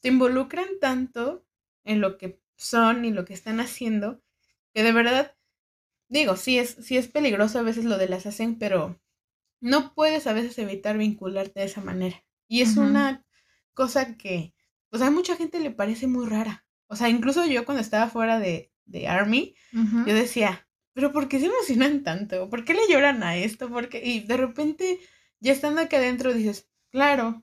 te 0.01 0.09
involucran 0.09 0.69
tanto 0.81 1.45
en 1.85 2.01
lo 2.01 2.17
que 2.19 2.41
son 2.57 3.05
y 3.05 3.11
lo 3.11 3.25
que 3.25 3.35
están 3.35 3.61
haciendo 3.61 4.23
que 4.73 4.83
de 4.83 4.93
verdad, 4.93 5.37
digo, 6.09 6.37
sí 6.37 6.59
es, 6.59 6.77
sí 6.81 6.97
es 6.97 7.09
peligroso 7.09 7.59
a 7.59 7.63
veces 7.63 7.85
lo 7.85 7.99
de 7.99 8.09
las 8.09 8.27
hacen, 8.27 8.59
pero 8.59 9.01
no 9.61 9.95
puedes 9.95 10.27
a 10.27 10.33
veces 10.33 10.59
evitar 10.59 10.99
vincularte 10.99 11.61
de 11.61 11.67
esa 11.67 11.81
manera. 11.81 12.25
Y 12.49 12.63
es 12.63 12.77
una 12.77 13.25
cosa 13.75 14.17
que, 14.17 14.55
pues 14.93 15.03
a 15.03 15.11
mucha 15.11 15.37
gente 15.37 15.59
le 15.59 15.71
parece 15.71 16.07
muy 16.07 16.27
rara. 16.29 16.67
O 16.89 16.97
sea, 16.97 17.09
incluso 17.09 17.47
yo 17.47 17.65
cuando 17.65 17.81
estaba 17.81 18.11
fuera 18.11 18.39
de, 18.39 18.71
de 18.85 19.09
Army, 19.09 19.57
yo 20.05 20.15
decía, 20.15 20.69
pero 20.93 21.13
¿por 21.13 21.29
qué 21.29 21.41
se 21.41 21.47
emocionan 21.47 22.03
tanto? 22.05 22.51
¿Por 22.51 22.67
qué 22.67 22.75
le 22.75 22.83
lloran 22.91 23.23
a 23.23 23.39
esto? 23.39 23.71
porque 23.71 24.03
Y 24.05 24.21
de 24.21 24.37
repente, 24.37 25.01
ya 25.41 25.53
estando 25.53 25.81
acá 25.81 25.97
adentro, 25.97 26.35
dices, 26.35 26.69
claro. 26.91 27.43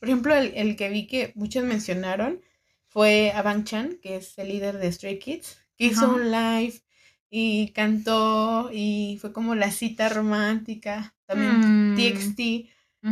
Por 0.00 0.08
ejemplo, 0.08 0.34
el, 0.34 0.54
el 0.54 0.76
que 0.76 0.88
vi 0.88 1.06
que 1.06 1.32
muchos 1.34 1.64
mencionaron 1.64 2.40
fue 2.88 3.32
Abang 3.34 3.64
Chan, 3.64 3.98
que 4.02 4.16
es 4.16 4.38
el 4.38 4.48
líder 4.48 4.78
de 4.78 4.90
Stray 4.90 5.18
Kids, 5.18 5.58
que 5.76 5.84
hizo 5.86 6.08
un 6.08 6.30
live 6.30 6.80
y 7.28 7.72
cantó 7.72 8.70
y 8.72 9.18
fue 9.20 9.34
como 9.34 9.54
la 9.54 9.70
cita 9.70 10.08
romántica. 10.08 11.14
También 11.26 11.68
TXT 11.92 12.70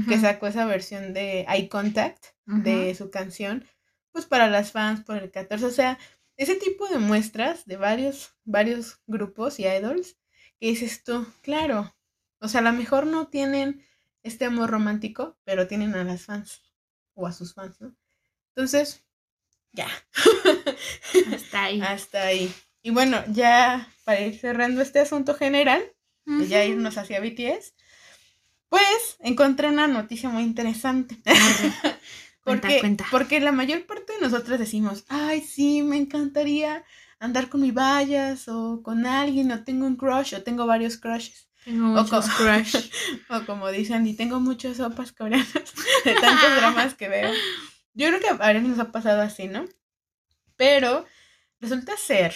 que 0.09 0.19
sacó 0.19 0.47
esa 0.47 0.65
versión 0.65 1.13
de 1.13 1.45
Eye 1.49 1.69
Contact 1.69 2.25
de 2.47 2.95
su 2.95 3.11
canción, 3.11 3.67
pues 4.11 4.27
para 4.27 4.49
las 4.49 4.73
fans 4.73 5.03
por 5.05 5.17
el 5.17 5.31
14. 5.31 5.65
O 5.67 5.71
sea, 5.71 5.99
ese 6.37 6.55
tipo 6.55 6.89
de 6.89 6.99
muestras 6.99 7.67
de 7.67 7.77
varios, 7.77 8.35
varios 8.45 9.01
grupos 9.07 9.59
y 9.59 9.67
idols 9.67 10.17
que 10.59 10.69
dices 10.69 11.05
tú, 11.05 11.27
claro, 11.43 11.95
o 12.41 12.49
sea, 12.49 12.61
a 12.61 12.65
lo 12.65 12.73
mejor 12.73 13.07
no 13.07 13.29
tienen 13.29 13.85
este 14.23 14.47
amor 14.47 14.71
romántico, 14.71 15.37
pero 15.45 15.67
tienen 15.67 15.95
a 15.95 16.05
las 16.05 16.23
fans 16.23 16.63
o 17.15 17.27
a 17.27 17.33
sus 17.33 17.55
fans, 17.55 17.81
¿no? 17.81 17.95
Entonces, 18.55 19.05
ya. 19.73 19.89
Hasta 21.35 21.65
ahí. 21.65 21.81
Hasta 21.81 22.23
ahí. 22.23 22.53
Y 22.83 22.91
bueno, 22.91 23.23
ya 23.29 23.89
para 24.05 24.21
ir 24.21 24.39
cerrando 24.39 24.83
este 24.83 25.01
asunto 25.01 25.35
general, 25.35 25.83
ya 26.49 26.65
irnos 26.65 26.99
hacia 26.99 27.21
BTS, 27.21 27.75
Pues 28.73 29.17
encontré 29.21 29.69
una 29.69 29.87
noticia 29.87 30.31
muy 30.31 30.43
interesante. 30.45 31.19
Cuenta, 31.23 31.99
porque, 32.45 32.81
cuenta. 32.81 33.07
porque 33.11 33.39
la 33.39 33.53
mayor 33.53 33.85
parte 33.85 34.15
de 34.15 34.21
nosotras 34.21 34.59
decimos, 34.59 35.05
ay, 35.09 35.43
sí, 35.43 35.83
me 35.83 35.99
encantaría 35.99 36.83
andar 37.21 37.51
con 37.51 37.61
mi 37.61 37.71
vallas 37.71 38.49
o 38.49 38.83
con 38.83 39.05
alguien, 39.05 39.53
o 39.53 39.63
tengo 39.63 39.87
un 39.87 39.97
crush, 39.97 40.35
o 40.35 40.43
tengo 40.43 40.65
varios 40.65 40.97
crushes. 40.97 41.49
Tengo 41.67 41.93
O 41.93 42.03
muchos 42.03 42.27
co- 42.31 42.37
crush. 42.37 42.77
O 43.29 43.45
como 43.45 43.71
dicen, 43.71 44.07
y 44.07 44.15
tengo 44.15 44.41
muchas 44.41 44.79
sopas 44.79 45.13
coreanas 45.13 45.53
de 46.07 46.15
tantos 46.15 46.57
dramas 46.57 46.95
que 46.95 47.09
veo. 47.11 47.31
Yo 47.93 48.09
creo 48.09 48.21
que 48.21 48.29
a 48.31 48.35
varios 48.35 48.65
nos 48.65 48.79
ha 48.79 48.91
pasado 48.91 49.21
así, 49.21 49.49
¿no? 49.49 49.67
Pero 50.57 51.05
resulta 51.61 51.95
ser 51.99 52.33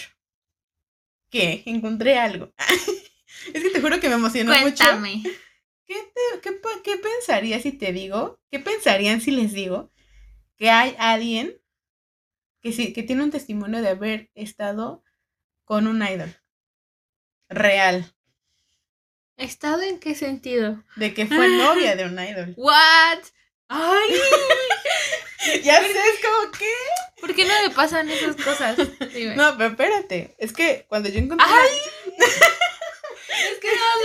que 1.31 1.63
encontré 1.65 2.19
algo. 2.19 2.53
es 3.53 3.63
que 3.63 3.69
te 3.71 3.81
juro 3.81 3.99
que 3.99 4.07
me 4.07 4.15
emocionó 4.15 4.51
mucho. 4.61 4.83
¿Qué, 5.87 5.95
te- 5.95 6.41
qué, 6.41 6.59
qué 6.83 6.97
pensarías 6.97 7.61
si 7.63 7.71
te 7.71 7.93
digo? 7.93 8.39
¿Qué 8.51 8.59
pensarían 8.59 9.21
si 9.21 9.31
les 9.31 9.53
digo 9.53 9.91
que 10.57 10.69
hay 10.69 10.95
alguien 10.99 11.61
que, 12.61 12.73
sí, 12.73 12.93
que 12.93 13.03
tiene 13.03 13.23
un 13.23 13.31
testimonio 13.31 13.81
de 13.81 13.89
haber 13.89 14.29
estado 14.35 15.03
con 15.65 15.87
un 15.87 16.01
idol? 16.05 16.35
Real. 17.49 18.13
¿Estado 19.37 19.81
en 19.83 19.99
qué 19.99 20.15
sentido? 20.15 20.83
De 20.95 21.13
que 21.13 21.27
fue 21.27 21.47
novia 21.47 21.95
de 21.95 22.05
un 22.05 22.19
idol. 22.19 22.53
What? 22.57 23.19
¡Ay! 23.69 24.09
ya 25.63 25.79
sé, 25.81 25.91
es 25.91 26.19
como 26.25 26.51
que. 26.51 26.71
¿Por 27.21 27.35
qué 27.35 27.45
no 27.45 27.53
me 27.67 27.69
pasan 27.73 28.09
esas 28.09 28.35
cosas? 28.35 28.77
Dime. 29.13 29.35
No, 29.35 29.55
pero 29.57 29.69
espérate. 29.69 30.35
Es 30.39 30.53
que 30.53 30.85
cuando 30.89 31.07
yo 31.09 31.19
encontré. 31.19 31.45
¡Ay! 31.47 31.69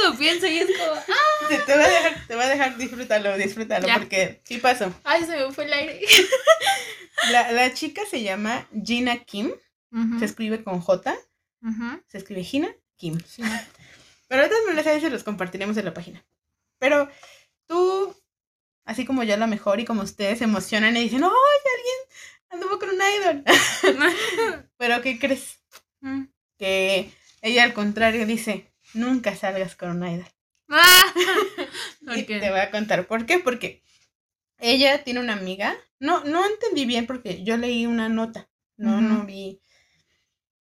Lo 0.04 0.16
pienso 0.18 0.46
y 0.46 0.58
es 0.58 0.66
como. 0.66 0.92
¡ah! 1.08 1.48
Te, 1.48 1.58
te 1.58 1.74
voy 1.74 1.84
a 1.84 1.88
dejar, 1.88 2.26
te 2.26 2.34
voy 2.34 2.44
a 2.44 2.48
dejar, 2.48 2.76
disfrútalo, 2.76 3.36
disfrútalo, 3.36 3.86
Ya. 3.86 3.98
porque 3.98 4.40
sí 4.44 4.58
pasó. 4.58 4.92
¡Ay, 5.04 5.24
se 5.24 5.36
me 5.36 5.52
fue 5.52 5.64
el 5.64 5.72
aire! 5.72 6.00
La, 7.30 7.52
la 7.52 7.72
chica 7.72 8.02
se 8.10 8.22
llama 8.22 8.66
Gina 8.84 9.18
Kim, 9.24 9.52
Ujú, 9.92 10.18
se 10.18 10.24
escribe 10.24 10.64
con 10.64 10.80
J, 10.80 11.14
ujú. 11.62 12.02
se 12.08 12.18
escribe 12.18 12.42
Gina 12.42 12.74
Kim. 12.96 13.20
Sí. 13.24 13.42
Pero 14.28 14.42
de 14.42 14.48
todas 14.48 14.64
maneras 14.64 15.00
se 15.00 15.10
los 15.10 15.22
compartiremos 15.22 15.76
en 15.76 15.84
la 15.84 15.94
página. 15.94 16.24
Pero 16.78 17.08
tú, 17.66 18.16
así 18.86 19.04
como 19.04 19.22
yo 19.22 19.34
a 19.34 19.36
lo 19.36 19.46
mejor 19.46 19.78
y 19.78 19.84
como 19.84 20.02
ustedes 20.02 20.38
se 20.38 20.44
emocionan 20.44 20.96
y 20.96 21.02
dicen, 21.04 21.22
¡ay, 21.22 21.30
alguien 21.30 21.98
anduvo 22.50 22.78
con 22.78 22.88
un 22.88 22.96
idol! 22.96 23.44
Pero 24.78 25.02
¿qué 25.02 25.18
crees? 25.18 25.58
Mm. 26.00 26.24
Que 26.58 27.12
ella 27.42 27.62
al 27.64 27.74
contrario 27.74 28.26
dice, 28.26 28.71
nunca 28.94 29.34
salgas 29.36 29.76
con 29.76 29.90
un 30.02 30.06
idol. 30.08 30.26
Ah. 30.68 31.12
¿Por 32.04 32.16
Y 32.18 32.26
qué? 32.26 32.40
te 32.40 32.50
voy 32.50 32.60
a 32.60 32.70
contar 32.70 33.06
por 33.06 33.26
qué. 33.26 33.38
Porque 33.38 33.82
ella 34.58 35.04
tiene 35.04 35.20
una 35.20 35.34
amiga. 35.34 35.76
No, 35.98 36.24
no 36.24 36.44
entendí 36.46 36.84
bien 36.86 37.06
porque 37.06 37.44
yo 37.44 37.56
leí 37.56 37.86
una 37.86 38.08
nota. 38.08 38.48
No, 38.76 39.00
no 39.00 39.24
vi. 39.24 39.60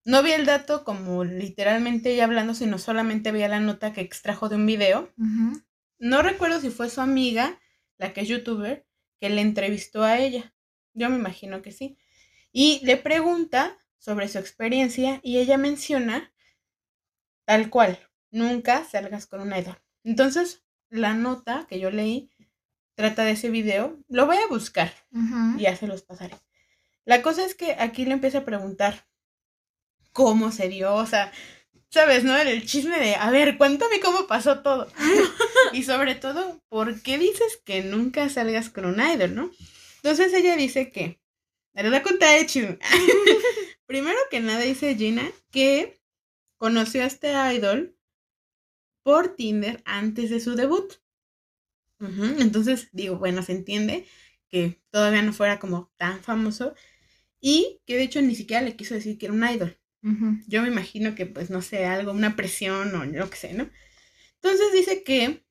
No 0.03 0.23
vi 0.23 0.31
el 0.31 0.45
dato 0.45 0.83
como 0.83 1.23
literalmente 1.23 2.11
ella 2.11 2.25
hablando, 2.25 2.53
sino 2.55 2.77
solamente 2.79 3.31
veía 3.31 3.47
la 3.47 3.59
nota 3.59 3.93
que 3.93 4.01
extrajo 4.01 4.49
de 4.49 4.55
un 4.55 4.65
video. 4.65 5.13
No 5.99 6.21
recuerdo 6.21 6.59
si 6.59 6.71
fue 6.71 6.89
su 6.89 7.01
amiga, 7.01 7.59
la 7.97 8.13
que 8.13 8.21
es 8.21 8.27
youtuber, 8.27 8.85
que 9.19 9.29
le 9.29 9.41
entrevistó 9.41 10.03
a 10.03 10.17
ella. 10.19 10.53
Yo 10.93 11.09
me 11.09 11.15
imagino 11.17 11.61
que 11.61 11.71
sí. 11.71 11.97
Y 12.51 12.81
le 12.83 12.97
pregunta 12.97 13.77
sobre 13.99 14.27
su 14.27 14.39
experiencia 14.39 15.19
y 15.23 15.37
ella 15.37 15.57
menciona 15.57 16.33
tal 17.45 17.69
cual, 17.69 17.99
nunca 18.31 18.83
salgas 18.85 19.27
con 19.27 19.41
un 19.41 19.53
idol. 19.55 19.77
Entonces, 20.03 20.63
la 20.89 21.13
nota 21.13 21.67
que 21.69 21.79
yo 21.79 21.91
leí 21.91 22.31
trata 22.95 23.23
de 23.23 23.31
ese 23.31 23.49
video. 23.49 23.97
Lo 24.07 24.25
voy 24.25 24.37
a 24.37 24.47
buscar 24.47 24.93
y 25.57 25.61
ya 25.61 25.75
se 25.75 25.87
los 25.87 26.01
pasaré. 26.01 26.35
La 27.05 27.21
cosa 27.21 27.45
es 27.45 27.55
que 27.55 27.73
aquí 27.73 28.05
le 28.05 28.13
empieza 28.13 28.39
a 28.39 28.45
preguntar 28.45 29.07
cómo 30.13 30.51
se 30.51 30.69
dio, 30.69 30.93
o 30.93 31.05
sea, 31.05 31.31
sabes, 31.89 32.23
¿no? 32.23 32.37
El 32.37 32.65
chisme 32.65 32.99
de, 32.99 33.15
a 33.15 33.31
ver, 33.31 33.57
cuéntame 33.57 33.99
cómo 33.99 34.27
pasó 34.27 34.59
todo. 34.59 34.87
y 35.73 35.83
sobre 35.83 36.15
todo, 36.15 36.61
¿por 36.69 37.01
qué 37.01 37.17
dices 37.17 37.59
que 37.65 37.81
nunca 37.83 38.29
salgas 38.29 38.69
con 38.69 38.85
un 38.85 38.99
idol, 38.99 39.35
no? 39.35 39.51
Entonces 39.97 40.33
ella 40.33 40.55
dice 40.55 40.91
que, 40.91 41.19
le 41.73 41.89
voy 41.89 41.97
a 41.97 42.03
contar 42.03 42.37
el 42.37 42.45
chisme. 42.45 42.77
Primero 43.85 44.17
que 44.29 44.39
nada 44.39 44.61
dice 44.61 44.95
Gina 44.95 45.29
que 45.49 45.99
conoció 46.57 47.03
a 47.03 47.07
este 47.07 47.33
idol 47.53 47.97
por 49.03 49.35
Tinder 49.35 49.81
antes 49.85 50.29
de 50.29 50.39
su 50.39 50.55
debut. 50.55 50.93
Entonces 52.39 52.89
digo, 52.91 53.17
bueno, 53.17 53.43
se 53.43 53.51
entiende 53.53 54.05
que 54.49 54.81
todavía 54.89 55.21
no 55.21 55.33
fuera 55.33 55.59
como 55.59 55.91
tan 55.97 56.21
famoso 56.21 56.73
y 57.39 57.81
que 57.85 57.95
de 57.97 58.03
hecho 58.03 58.21
ni 58.21 58.35
siquiera 58.35 58.63
le 58.63 58.75
quiso 58.75 58.95
decir 58.95 59.17
que 59.17 59.27
era 59.27 59.33
un 59.35 59.47
idol. 59.47 59.77
Yo 60.47 60.61
me 60.61 60.67
imagino 60.69 61.15
que 61.15 61.25
pues 61.25 61.49
no 61.49 61.61
sé, 61.61 61.85
algo, 61.85 62.11
una 62.11 62.35
presión 62.35 62.95
o 62.95 63.05
lo 63.05 63.29
que 63.29 63.37
sé, 63.37 63.53
¿no? 63.53 63.69
Entonces 64.35 64.73
dice 64.73 65.03
que 65.03 65.45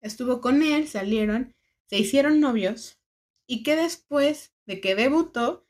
estuvo 0.00 0.40
con 0.40 0.62
él, 0.62 0.88
salieron, 0.88 1.54
se 1.86 1.98
hicieron 1.98 2.40
novios 2.40 2.98
y 3.46 3.62
que 3.62 3.76
después 3.76 4.52
de 4.66 4.80
que 4.80 4.94
debutó, 4.94 5.66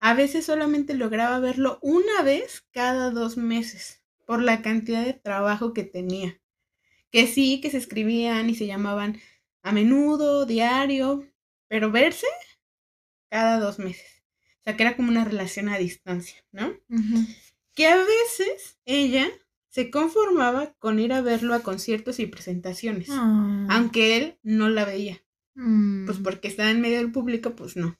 a 0.00 0.14
veces 0.14 0.46
solamente 0.46 0.94
lograba 0.94 1.38
verlo 1.40 1.78
una 1.82 2.22
vez 2.22 2.64
cada 2.72 3.10
dos 3.10 3.36
meses 3.38 4.02
por 4.26 4.42
la 4.42 4.62
cantidad 4.62 5.04
de 5.04 5.14
trabajo 5.14 5.72
que 5.72 5.84
tenía. 5.84 6.40
Que 7.14 7.28
sí, 7.28 7.60
que 7.60 7.70
se 7.70 7.76
escribían 7.78 8.50
y 8.50 8.56
se 8.56 8.66
llamaban 8.66 9.20
a 9.62 9.70
menudo, 9.70 10.46
diario, 10.46 11.24
pero 11.68 11.92
verse 11.92 12.26
cada 13.30 13.60
dos 13.60 13.78
meses. 13.78 14.24
O 14.58 14.62
sea, 14.64 14.76
que 14.76 14.82
era 14.82 14.96
como 14.96 15.10
una 15.10 15.24
relación 15.24 15.68
a 15.68 15.78
distancia, 15.78 16.44
¿no? 16.50 16.74
Que 17.74 17.86
a 17.86 17.96
veces 17.96 18.78
ella 18.84 19.28
se 19.68 19.90
conformaba 19.92 20.74
con 20.80 20.98
ir 20.98 21.12
a 21.12 21.20
verlo 21.20 21.54
a 21.54 21.60
conciertos 21.62 22.18
y 22.18 22.26
presentaciones, 22.26 23.08
Ah. 23.12 23.66
aunque 23.70 24.16
él 24.16 24.38
no 24.42 24.68
la 24.68 24.84
veía, 24.84 25.22
Mm. 25.54 26.06
pues 26.06 26.18
porque 26.18 26.48
estaba 26.48 26.70
en 26.72 26.80
medio 26.80 26.98
del 26.98 27.12
público, 27.12 27.54
pues 27.54 27.76
no. 27.76 27.96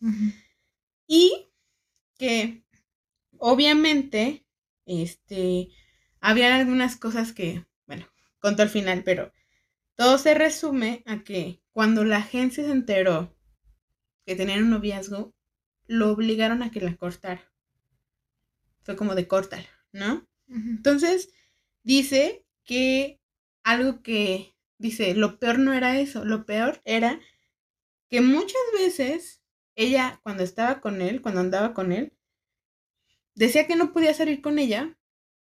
Y 1.06 1.46
que 2.18 2.64
obviamente, 3.38 4.44
este, 4.86 5.68
había 6.20 6.56
algunas 6.56 6.96
cosas 6.96 7.32
que, 7.32 7.64
conto 8.44 8.60
al 8.60 8.68
final, 8.68 9.04
pero 9.04 9.32
todo 9.94 10.18
se 10.18 10.34
resume 10.34 11.02
a 11.06 11.24
que 11.24 11.62
cuando 11.72 12.04
la 12.04 12.18
agencia 12.18 12.62
se 12.62 12.72
enteró 12.72 13.34
que 14.26 14.36
tenían 14.36 14.64
un 14.64 14.70
noviazgo, 14.70 15.34
lo 15.86 16.10
obligaron 16.10 16.62
a 16.62 16.70
que 16.70 16.82
la 16.82 16.94
cortara. 16.94 17.50
Fue 18.82 18.96
como 18.96 19.14
de 19.14 19.26
cortar, 19.26 19.64
¿no? 19.92 20.28
Entonces, 20.46 21.32
dice 21.84 22.44
que 22.64 23.18
algo 23.62 24.02
que 24.02 24.54
dice, 24.76 25.14
lo 25.14 25.38
peor 25.38 25.58
no 25.58 25.72
era 25.72 25.98
eso, 25.98 26.26
lo 26.26 26.44
peor 26.44 26.82
era 26.84 27.20
que 28.10 28.20
muchas 28.20 28.60
veces 28.74 29.42
ella, 29.74 30.20
cuando 30.22 30.42
estaba 30.42 30.82
con 30.82 31.00
él, 31.00 31.22
cuando 31.22 31.40
andaba 31.40 31.72
con 31.72 31.92
él, 31.92 32.12
decía 33.34 33.66
que 33.66 33.76
no 33.76 33.94
podía 33.94 34.12
salir 34.12 34.42
con 34.42 34.58
ella, 34.58 34.98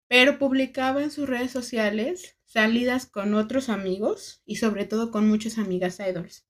pero 0.07 0.37
publicaba 0.39 1.03
en 1.03 1.11
sus 1.11 1.27
redes 1.27 1.51
sociales 1.51 2.37
salidas 2.45 3.05
con 3.05 3.33
otros 3.33 3.69
amigos 3.69 4.41
y 4.45 4.57
sobre 4.57 4.85
todo 4.85 5.11
con 5.11 5.27
muchas 5.27 5.57
amigas 5.57 5.99
idols. 5.99 6.45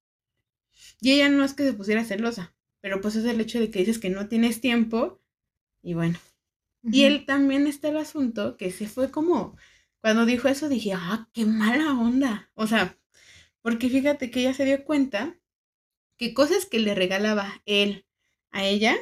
Y 0.99 1.13
ella 1.13 1.29
no 1.29 1.43
es 1.43 1.53
que 1.53 1.63
se 1.63 1.73
pusiera 1.73 2.03
celosa, 2.03 2.55
pero 2.81 2.99
pues 2.99 3.15
es 3.15 3.25
el 3.25 3.39
hecho 3.39 3.59
de 3.59 3.71
que 3.71 3.79
dices 3.79 3.99
que 3.99 4.09
no 4.09 4.27
tienes 4.27 4.61
tiempo 4.61 5.21
y 5.81 5.93
bueno. 5.93 6.19
Y 6.83 7.03
él 7.03 7.25
también 7.25 7.67
está 7.67 7.89
el 7.89 7.97
asunto 7.97 8.57
que 8.57 8.71
se 8.71 8.87
fue 8.87 9.09
como, 9.09 9.55
cuando 10.01 10.25
dijo 10.25 10.49
eso 10.49 10.67
dije, 10.67 10.91
ah, 10.93 11.29
qué 11.33 11.45
mala 11.45 11.93
onda. 11.93 12.51
O 12.55 12.67
sea, 12.67 12.97
porque 13.61 13.89
fíjate 13.89 14.29
que 14.29 14.41
ella 14.41 14.53
se 14.53 14.65
dio 14.65 14.83
cuenta 14.83 15.39
que 16.17 16.33
cosas 16.33 16.65
que 16.65 16.79
le 16.79 16.93
regalaba 16.93 17.61
él 17.65 18.05
a 18.51 18.65
ella 18.65 18.97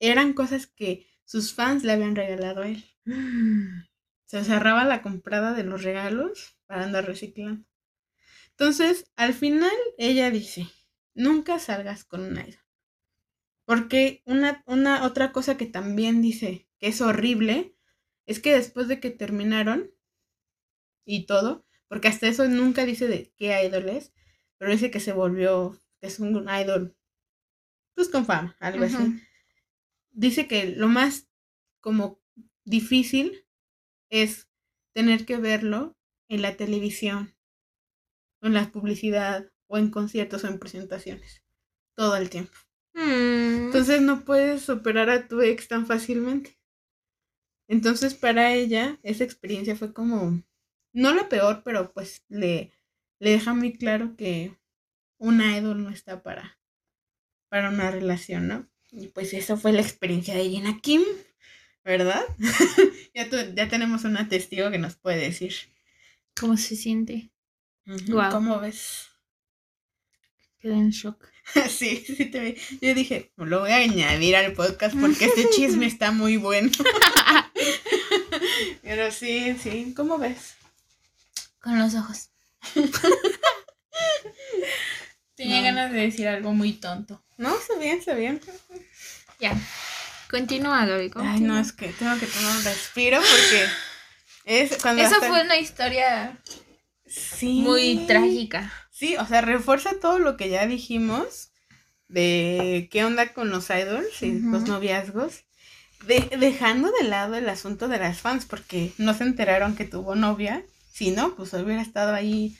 eran 0.00 0.34
cosas 0.34 0.66
que 0.66 1.06
sus 1.24 1.54
fans 1.54 1.84
le 1.84 1.92
habían 1.92 2.14
regalado 2.14 2.62
a 2.62 2.68
él. 2.68 2.84
Se 3.04 4.44
cerraba 4.44 4.84
la 4.84 5.02
comprada 5.02 5.52
de 5.52 5.64
los 5.64 5.82
regalos 5.82 6.58
para 6.66 6.84
andar 6.84 7.06
reciclando. 7.06 7.66
Entonces, 8.50 9.10
al 9.16 9.34
final, 9.34 9.72
ella 9.98 10.30
dice, 10.30 10.66
nunca 11.14 11.58
salgas 11.58 12.04
con 12.04 12.22
un 12.22 12.38
idol. 12.38 12.60
Porque 13.64 14.22
una, 14.26 14.62
una 14.66 15.04
otra 15.04 15.32
cosa 15.32 15.56
que 15.56 15.66
también 15.66 16.22
dice 16.22 16.68
que 16.78 16.88
es 16.88 17.00
horrible 17.00 17.76
es 18.26 18.40
que 18.40 18.54
después 18.54 18.88
de 18.88 19.00
que 19.00 19.10
terminaron 19.10 19.90
y 21.04 21.26
todo, 21.26 21.66
porque 21.88 22.08
hasta 22.08 22.28
eso 22.28 22.46
nunca 22.48 22.84
dice 22.84 23.08
de 23.08 23.32
qué 23.36 23.64
idol 23.64 23.88
es, 23.88 24.12
pero 24.58 24.72
dice 24.72 24.90
que 24.90 25.00
se 25.00 25.12
volvió, 25.12 25.78
que 26.00 26.06
es 26.06 26.20
un 26.20 26.48
idol, 26.48 26.96
pues 27.94 28.08
con 28.08 28.26
fama, 28.26 28.56
algo 28.60 28.84
así. 28.84 29.20
Dice 30.10 30.46
que 30.46 30.66
lo 30.76 30.88
más 30.88 31.28
como 31.80 32.23
difícil 32.64 33.46
es 34.10 34.48
tener 34.94 35.26
que 35.26 35.36
verlo 35.36 35.96
en 36.28 36.42
la 36.42 36.56
televisión, 36.56 37.34
o 38.42 38.46
en 38.46 38.54
la 38.54 38.70
publicidad, 38.70 39.50
o 39.66 39.78
en 39.78 39.90
conciertos 39.90 40.44
o 40.44 40.48
en 40.48 40.58
presentaciones. 40.58 41.42
Todo 41.96 42.16
el 42.16 42.30
tiempo. 42.30 42.56
Mm. 42.94 43.66
Entonces 43.66 44.00
no 44.00 44.24
puedes 44.24 44.62
superar 44.62 45.10
a 45.10 45.26
tu 45.26 45.40
ex 45.40 45.68
tan 45.68 45.86
fácilmente. 45.86 46.58
Entonces 47.68 48.14
para 48.14 48.52
ella 48.54 48.98
esa 49.02 49.24
experiencia 49.24 49.76
fue 49.76 49.92
como, 49.92 50.42
no 50.92 51.14
la 51.14 51.28
peor, 51.28 51.62
pero 51.64 51.92
pues 51.92 52.24
le, 52.28 52.72
le 53.18 53.30
deja 53.30 53.54
muy 53.54 53.72
claro 53.72 54.16
que 54.16 54.56
una 55.18 55.56
idol 55.56 55.82
no 55.82 55.90
está 55.90 56.22
para, 56.22 56.58
para 57.48 57.70
una 57.70 57.90
relación, 57.90 58.48
¿no? 58.48 58.68
Y 58.90 59.08
pues 59.08 59.32
eso 59.34 59.56
fue 59.56 59.72
la 59.72 59.80
experiencia 59.80 60.34
de 60.34 60.50
Jenna 60.50 60.78
Kim, 60.80 61.02
¿verdad? 61.84 62.24
ya, 63.14 63.28
tu- 63.28 63.54
ya 63.54 63.68
tenemos 63.68 64.04
una 64.04 64.28
testigo 64.28 64.70
que 64.70 64.78
nos 64.78 64.96
puede 64.96 65.18
decir. 65.18 65.54
¿Cómo 66.38 66.56
se 66.56 66.76
siente? 66.76 67.30
¿Cómo 68.30 68.58
ves? 68.60 69.06
Quedé 70.60 70.74
en 70.74 70.90
shock. 70.90 71.28
sí, 71.68 72.02
sí 72.06 72.24
te 72.26 72.40
vi. 72.40 72.56
Yo 72.80 72.94
dije, 72.94 73.32
lo 73.36 73.60
voy 73.60 73.70
a 73.70 73.76
añadir 73.76 74.34
al 74.36 74.52
podcast 74.54 74.96
porque 74.98 75.26
este 75.26 75.48
chisme 75.54 75.86
está 75.86 76.10
muy 76.10 76.36
bueno. 76.38 76.70
Pero 78.82 79.10
sí, 79.12 79.56
sí, 79.62 79.92
¿cómo 79.94 80.18
ves? 80.18 80.54
Con 81.60 81.78
los 81.78 81.94
ojos. 81.94 82.30
Tenía 85.34 85.58
No. 85.58 85.64
ganas 85.64 85.92
de 85.92 86.00
decir 86.00 86.28
algo 86.28 86.52
muy 86.52 86.72
tonto. 86.74 87.22
No, 87.36 87.56
está 87.58 87.76
bien, 87.78 87.98
está 87.98 88.14
bien. 88.14 88.40
Ya. 89.40 89.56
Continúa, 90.34 90.84
Gaby. 90.84 91.12
Ay, 91.16 91.40
no, 91.40 91.56
es 91.58 91.72
que 91.72 91.88
tengo 91.88 92.18
que 92.18 92.26
tomar 92.26 92.56
un 92.56 92.64
respiro 92.64 93.18
porque 93.20 93.66
es 94.44 94.76
cuando 94.82 95.02
Eso 95.02 95.14
hasta- 95.14 95.28
fue 95.28 95.42
una 95.42 95.56
historia 95.58 96.36
sí, 97.06 97.60
muy 97.60 98.04
trágica. 98.08 98.72
Sí, 98.90 99.16
o 99.16 99.26
sea, 99.26 99.42
refuerza 99.42 100.00
todo 100.00 100.18
lo 100.18 100.36
que 100.36 100.48
ya 100.48 100.66
dijimos 100.66 101.50
de 102.08 102.88
qué 102.90 103.04
onda 103.04 103.32
con 103.32 103.50
los 103.50 103.70
idols 103.70 104.22
y 104.22 104.40
los 104.40 104.62
noviazgos. 104.64 105.44
De- 106.06 106.36
dejando 106.38 106.90
de 107.00 107.04
lado 107.08 107.34
el 107.36 107.48
asunto 107.48 107.86
de 107.88 107.98
las 107.98 108.18
fans 108.20 108.44
porque 108.44 108.92
no 108.98 109.14
se 109.14 109.22
enteraron 109.24 109.74
que 109.76 109.84
tuvo 109.84 110.16
novia. 110.16 110.62
Si 110.92 111.12
no, 111.12 111.34
pues 111.36 111.52
hubiera 111.54 111.80
estado 111.80 112.12
ahí 112.12 112.58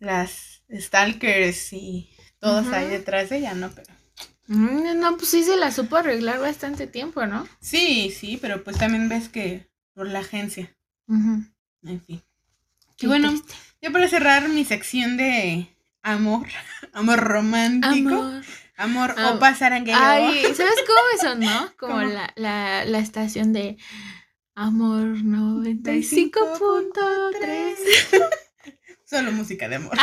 las 0.00 0.62
stalkers 0.76 1.72
y 1.72 2.10
todos 2.40 2.66
ahí 2.72 2.88
detrás 2.88 3.30
de 3.30 3.38
ella, 3.38 3.54
¿no? 3.54 3.70
Pero 3.70 3.92
No, 4.48 5.16
pues 5.16 5.30
sí 5.30 5.44
se 5.44 5.56
la 5.56 5.70
supo 5.70 5.96
arreglar 5.96 6.40
bastante 6.40 6.86
tiempo, 6.86 7.24
¿no? 7.26 7.46
sí, 7.60 8.10
sí, 8.10 8.38
pero 8.40 8.62
pues 8.64 8.76
también 8.78 9.08
ves 9.08 9.28
que 9.28 9.68
por 9.94 10.06
la 10.08 10.20
agencia, 10.20 10.74
en 11.08 12.00
fin. 12.06 12.22
Qué 12.96 13.06
Y 13.06 13.08
bueno, 13.08 13.28
triste. 13.30 13.54
ya 13.80 13.90
para 13.90 14.08
cerrar 14.08 14.48
mi 14.48 14.64
sección 14.64 15.16
de 15.16 15.68
amor, 16.02 16.46
amor 16.92 17.18
romántico, 17.20 18.14
amor, 18.14 18.44
Amor. 18.76 19.14
Am- 19.16 19.36
opa 19.36 19.54
sarangueo. 19.54 19.96
Ay, 19.98 20.42
¿sabes 20.54 20.82
cómo 20.86 21.00
eso, 21.16 21.34
no? 21.36 21.72
Como 21.78 21.94
¿Cómo? 21.98 22.08
la, 22.08 22.32
la, 22.36 22.84
la 22.84 22.98
estación 22.98 23.52
de 23.52 23.76
Amor 24.54 25.16
95.3. 25.18 27.76
Solo 29.04 29.30
música 29.32 29.68
de 29.68 29.76
amor. 29.76 29.96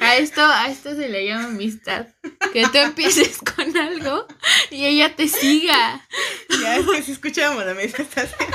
A 0.00 0.16
esto, 0.16 0.42
a 0.42 0.68
esto 0.68 0.94
se 0.94 1.08
le 1.08 1.26
llama 1.26 1.46
amistad. 1.46 2.06
Que 2.52 2.62
tú 2.68 2.78
empieces 2.78 3.38
con 3.38 3.76
algo 3.76 4.26
y 4.70 4.84
ella 4.86 5.14
te 5.16 5.28
siga. 5.28 6.06
ya 6.62 6.76
es 6.76 6.86
que 6.86 7.02
si 7.02 7.12
escuchamos 7.12 7.64
la 7.64 7.74
manifestación. 7.74 8.48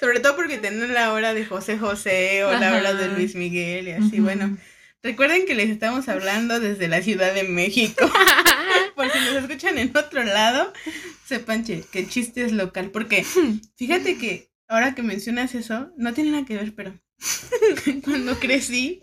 Sobre 0.00 0.20
todo 0.20 0.36
porque 0.36 0.58
tienen 0.58 0.92
la 0.92 1.12
hora 1.12 1.34
de 1.34 1.44
José 1.44 1.78
José 1.78 2.44
o 2.44 2.52
la 2.52 2.74
hora 2.74 2.94
de 2.94 3.08
Luis 3.08 3.34
Miguel 3.34 3.88
y 3.88 3.92
así. 3.92 4.20
Bueno, 4.20 4.56
recuerden 5.02 5.46
que 5.46 5.54
les 5.54 5.70
estamos 5.70 6.08
hablando 6.08 6.60
desde 6.60 6.88
la 6.88 7.02
Ciudad 7.02 7.34
de 7.34 7.44
México. 7.44 8.10
Por 8.96 9.10
si 9.10 9.18
nos 9.18 9.34
escuchan 9.34 9.78
en 9.78 9.96
otro 9.96 10.22
lado, 10.24 10.72
sepan 11.24 11.64
que 11.64 11.84
el 11.92 12.08
chiste 12.08 12.44
es 12.44 12.52
local. 12.52 12.90
Porque 12.90 13.24
fíjate 13.76 14.18
que 14.18 14.50
ahora 14.68 14.94
que 14.94 15.02
mencionas 15.02 15.54
eso, 15.54 15.90
no 15.96 16.14
tiene 16.14 16.30
nada 16.30 16.44
que 16.44 16.56
ver, 16.56 16.74
pero 16.74 16.94
cuando 18.04 18.38
crecí, 18.38 19.02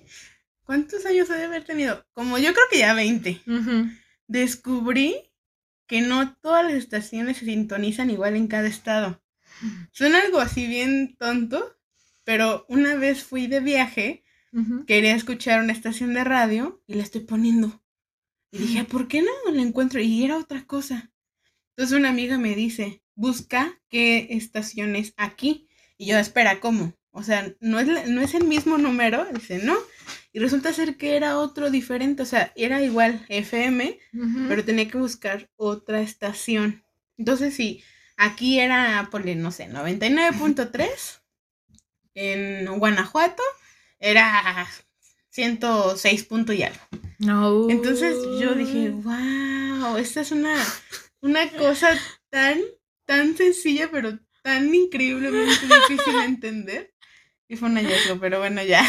¿cuántos 0.63 1.05
años 1.05 1.29
he 1.29 1.33
de 1.33 1.45
haber 1.45 1.63
tenido? 1.63 2.05
Como 2.13 2.37
yo 2.37 2.53
creo 2.53 2.65
que 2.71 2.79
ya 2.79 2.93
20. 2.93 3.41
Ujú. 3.47 3.89
Descubrí 4.27 5.15
que 5.87 6.01
no 6.01 6.35
todas 6.37 6.65
las 6.65 6.73
estaciones 6.73 7.37
se 7.37 7.45
sintonizan 7.45 8.09
igual 8.09 8.35
en 8.35 8.47
cada 8.47 8.67
estado. 8.67 9.23
Suena 9.91 10.21
algo 10.21 10.39
así 10.39 10.67
bien 10.67 11.15
tonto, 11.17 11.77
pero 12.23 12.65
una 12.67 12.95
vez 12.95 13.23
fui 13.23 13.47
de 13.47 13.59
viaje, 13.59 14.23
quería 14.85 15.15
escuchar 15.15 15.61
una 15.63 15.73
estación 15.73 16.13
de 16.13 16.23
radio 16.23 16.83
y 16.87 16.95
la 16.95 17.03
estoy 17.03 17.21
poniendo. 17.21 17.81
Y 18.51 18.59
dije, 18.59 18.83
¿por 18.83 19.07
qué 19.07 19.21
no 19.21 19.51
la 19.51 19.61
encuentro? 19.61 19.99
Y 19.99 20.23
era 20.23 20.37
otra 20.37 20.65
cosa. 20.65 21.11
Entonces 21.69 21.97
una 21.97 22.09
amiga 22.09 22.37
me 22.37 22.55
dice, 22.55 23.03
busca 23.15 23.79
qué 23.89 24.27
estaciones 24.31 25.13
aquí. 25.17 25.67
Y 25.97 26.07
yo, 26.07 26.17
espera, 26.17 26.59
¿cómo? 26.59 26.96
O 27.17 27.23
sea, 27.23 27.51
no 27.59 27.79
es, 27.79 28.07
no 28.07 28.21
es 28.21 28.35
el 28.35 28.43
mismo 28.43 28.77
número. 28.77 29.25
Dice, 29.33 29.59
no. 29.63 29.75
Y 30.31 30.39
resulta 30.39 30.71
ser 30.71 30.97
que 30.97 31.15
era 31.15 31.39
otro 31.39 31.71
diferente. 31.71 32.21
O 32.21 32.25
sea, 32.27 32.53
era 32.55 32.81
igual 32.83 33.25
FM, 33.27 33.99
pero 34.47 34.63
tenía 34.63 34.87
que 34.87 34.99
buscar 34.99 35.49
otra 35.55 36.01
estación. 36.01 36.83
Entonces, 37.17 37.55
si 37.55 37.83
aquí 38.17 38.59
era, 38.59 39.07
ponle, 39.11 39.35
no 39.35 39.51
sé, 39.51 39.67
99.3, 39.67 40.85
en 42.13 42.79
Guanajuato 42.79 43.41
era 43.99 44.67
106 45.29 46.23
punto 46.25 46.53
y 46.53 46.61
algo. 46.63 46.79
No. 47.17 47.67
Entonces 47.69 48.15
yo 48.39 48.53
dije, 48.53 48.89
wow, 48.89 49.97
esta 49.97 50.21
es 50.21 50.31
una, 50.31 50.55
una 51.21 51.49
cosa 51.49 51.89
tan, 52.29 52.59
tan 53.05 53.35
sencilla, 53.35 53.89
pero 53.91 54.19
tan 54.43 54.73
increíblemente 54.73 55.65
difícil 55.65 56.13
de 56.13 56.25
entender. 56.25 56.96
Y 57.49 57.55
fue 57.55 57.69
un 57.69 57.75
hallazgo, 57.77 58.19
pero 58.19 58.39
bueno, 58.39 58.61
ya 58.63 58.85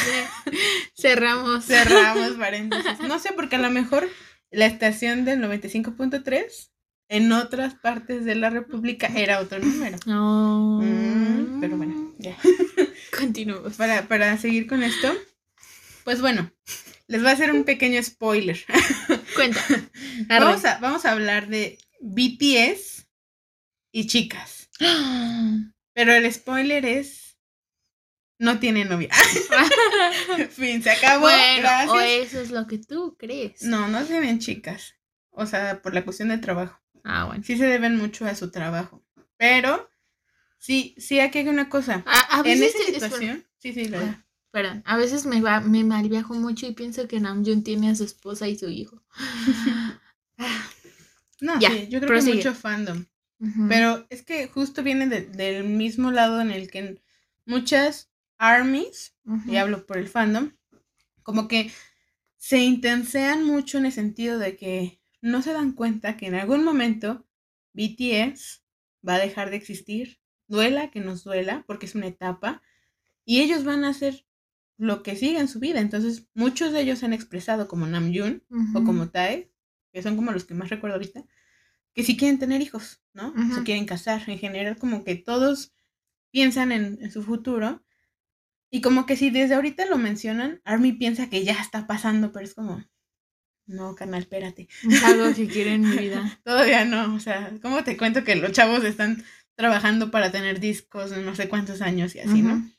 Cerramos. 0.97 1.64
cerramos 1.64 2.33
paréntesis. 2.38 2.99
No 3.01 3.18
sé, 3.18 3.33
porque 3.33 3.57
a 3.57 3.61
lo 3.61 3.71
mejor 3.71 4.09
la 4.51 4.66
estación 4.66 5.25
del 5.25 5.40
95.3 5.40 6.71
en 7.11 7.33
otras 7.33 7.75
partes 7.75 8.25
de 8.25 8.35
la 8.35 8.51
República 8.51 9.07
era 9.14 9.40
otro 9.40 9.59
número. 9.61 9.97
No. 10.07 10.81
Mm, 10.83 11.61
pero 11.61 11.77
bueno, 11.77 12.14
ya. 12.18 12.37
Continuamos. 13.16 13.75
Para, 13.75 14.09
para 14.09 14.37
seguir 14.38 14.66
con 14.66 14.83
esto, 14.83 15.14
pues 16.05 16.21
bueno, 16.21 16.51
les 17.07 17.23
voy 17.23 17.31
a 17.31 17.35
hacer 17.35 17.53
un 17.53 17.64
pequeño 17.64 18.03
spoiler. 18.03 18.59
Cuenta. 19.37 19.61
Vamos 20.29 20.64
a, 20.64 20.79
vamos 20.79 21.05
a 21.05 21.12
hablar 21.12 21.49
de 21.49 21.79
BTS 22.01 23.07
y 23.92 24.07
chicas. 24.07 24.68
Pero 25.94 26.12
el 26.12 26.33
spoiler 26.33 26.85
es. 26.85 27.28
No 28.38 28.59
tiene 28.61 28.85
novia. 28.85 29.11
fin, 30.51 30.83
se 30.83 30.90
acabó. 30.90 31.22
bueno, 31.22 31.61
Gracias. 31.62 31.90
o 31.90 32.01
eso 32.01 32.40
es 32.40 32.51
lo 32.51 32.66
que 32.66 32.79
tú 32.79 33.16
crees. 33.18 33.62
No, 33.62 33.88
no 33.88 34.05
se 34.05 34.20
ven 34.20 34.38
chicas. 34.38 34.94
O 35.31 35.46
sea, 35.46 35.83
por 35.83 35.94
la 35.94 36.05
cuestión 36.05 36.29
de 36.29 36.38
trabajo. 36.38 36.81
Ah, 37.05 37.24
bueno. 37.27 37.42
Sí 37.44 37.57
se 37.57 37.66
deben 37.66 37.96
mucho 37.96 38.27
a 38.27 38.35
su 38.35 38.51
trabajo. 38.51 39.05
Pero, 39.37 39.88
sí, 40.59 40.94
sí, 40.98 41.20
aquí 41.20 41.38
hay 41.38 41.48
una 41.48 41.68
cosa. 41.68 42.03
A, 42.07 42.38
a 42.38 42.40
En 42.48 42.62
espera, 42.62 42.85
situación. 42.87 43.46
Sí, 43.59 43.72
sí, 43.72 43.87
lo 43.87 43.98
Ah, 43.98 44.24
Perdón, 44.51 44.83
a 44.87 44.96
veces 44.96 45.27
me 45.27 45.40
va, 45.40 45.61
me 45.61 45.85
malviajo 45.85 46.33
mucho 46.35 46.66
y 46.66 46.72
pienso 46.72 47.07
que 47.07 47.20
Namjoon 47.20 47.62
tiene 47.62 47.90
a 47.90 47.94
su 47.94 48.05
esposa 48.05 48.48
y 48.48 48.57
su 48.59 48.68
hijo. 48.68 49.03
Ah, 50.40 50.70
No, 51.40 51.59
Ya, 51.61 51.70
sí, 51.70 51.88
yo 51.88 51.98
creo 51.98 52.09
prosigue. 52.09 52.38
que 52.40 52.48
mucho 52.48 52.55
fandom. 52.55 53.05
Pero 53.68 54.07
es 54.11 54.22
que 54.22 54.48
justo 54.48 54.83
viene 54.83 55.07
de- 55.09 55.27
del 55.27 55.64
mismo 55.64 56.11
lado 56.11 56.40
en 56.40 56.51
el 56.51 56.70
que 56.70 57.01
muchas 57.46 58.11
armies, 58.38 59.14
y 59.46 59.57
hablo 59.57 59.87
por 59.87 59.98
el 59.98 60.09
fandom, 60.09 60.53
como 61.22 61.48
que 61.48 61.70
se 62.37 62.59
intensean 62.59 63.45
mucho 63.45 63.78
en 63.78 63.86
el 63.86 63.93
sentido 63.93 64.39
de 64.39 64.57
que 64.57 65.01
no 65.20 65.43
se 65.43 65.53
dan 65.53 65.72
cuenta 65.72 66.16
que 66.16 66.26
en 66.26 66.34
algún 66.34 66.64
momento 66.64 67.26
BTS 67.74 68.62
va 69.07 69.14
a 69.16 69.18
dejar 69.18 69.51
de 69.51 69.57
existir, 69.57 70.20
duela 70.47 70.91
que 70.91 71.01
nos 71.01 71.24
duela, 71.24 71.64
porque 71.66 71.86
es 71.86 71.95
una 71.95 72.07
etapa, 72.07 72.62
y 73.24 73.41
ellos 73.41 73.64
van 73.64 73.84
a 73.84 73.91
hacer 73.91 74.26
lo 74.78 75.03
que 75.03 75.16
siga 75.16 75.41
en 75.41 75.49
su 75.49 75.59
vida. 75.61 75.80
Entonces, 75.80 76.28
muchos 76.34 76.72
de 76.72 76.80
ellos 76.80 77.03
han 77.03 77.12
expresado 77.12 77.68
como 77.68 77.86
Namjoon 77.86 78.45
o 78.51 78.57
Ujú. 78.78 78.84
como 78.84 79.09
Tae, 79.11 79.51
que 79.93 80.03
son 80.03 80.16
como 80.16 80.32
los 80.32 80.45
que 80.45 80.55
más 80.55 80.70
recuerdo 80.70 80.95
ahorita, 80.97 81.24
que 81.95 82.05
sí 82.05 82.16
quieren 82.16 82.39
tener 82.39 82.61
hijos, 82.62 83.03
¿no? 83.12 83.30
Ujú. 83.30 83.55
Se 83.57 83.64
quieren 83.64 83.86
casar. 83.86 84.22
En 84.28 84.39
general, 84.39 84.78
como 84.78 85.05
que 85.05 85.16
todos 85.16 85.72
piensan 86.30 86.72
en, 86.72 86.99
en 87.03 87.11
su 87.11 87.22
futuro. 87.22 87.84
Y 88.71 88.81
como 88.81 89.07
que 89.07 89.16
si 89.16 89.31
desde 89.31 89.55
ahorita 89.55 89.87
lo 89.87 89.99
mencionan, 89.99 90.61
Army 90.64 90.93
piensa 90.93 91.31
que 91.31 91.45
ya 91.45 91.55
está 91.55 91.87
pasando, 91.87 92.33
pero 92.33 92.45
es 92.45 92.55
como, 92.55 92.85
no, 93.66 93.95
canal, 93.95 94.23
espérate. 94.23 94.69
Es 94.91 95.03
algo 95.05 95.33
que 95.35 95.47
quiero 95.49 95.71
en 95.71 95.89
mi 95.89 95.97
vida. 95.97 96.41
Todavía 96.45 96.85
no, 96.85 97.14
o 97.14 97.21
sea, 97.21 97.53
¿cómo 97.62 97.85
te 97.85 97.97
cuento 97.97 98.25
que 98.25 98.37
los 98.37 98.53
chavos 98.53 98.85
están 98.85 99.25
trabajando 99.55 100.11
para 100.11 100.31
tener 100.31 100.61
discos 100.61 101.11
no 101.11 101.35
sé 101.35 101.49
cuántos 101.49 101.83
años 101.83 102.14
y 102.14 102.21
así, 102.21 102.43
¿no? 102.43 102.71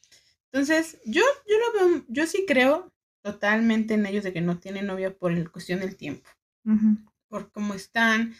Entonces, 0.51 0.99
yo, 1.05 1.21
yo 1.47 1.55
lo 1.59 1.73
veo, 1.73 2.05
yo 2.07 2.25
sí 2.25 2.45
creo 2.47 2.91
totalmente 3.21 3.93
en 3.95 4.05
ellos 4.05 4.23
de 4.23 4.33
que 4.33 4.41
no 4.41 4.59
tienen 4.59 4.87
novia 4.87 5.13
por 5.15 5.31
la 5.31 5.47
cuestión 5.49 5.81
del 5.81 5.95
tiempo, 5.95 6.29
por 7.27 7.51
cómo 7.51 7.73
están, 7.73 8.33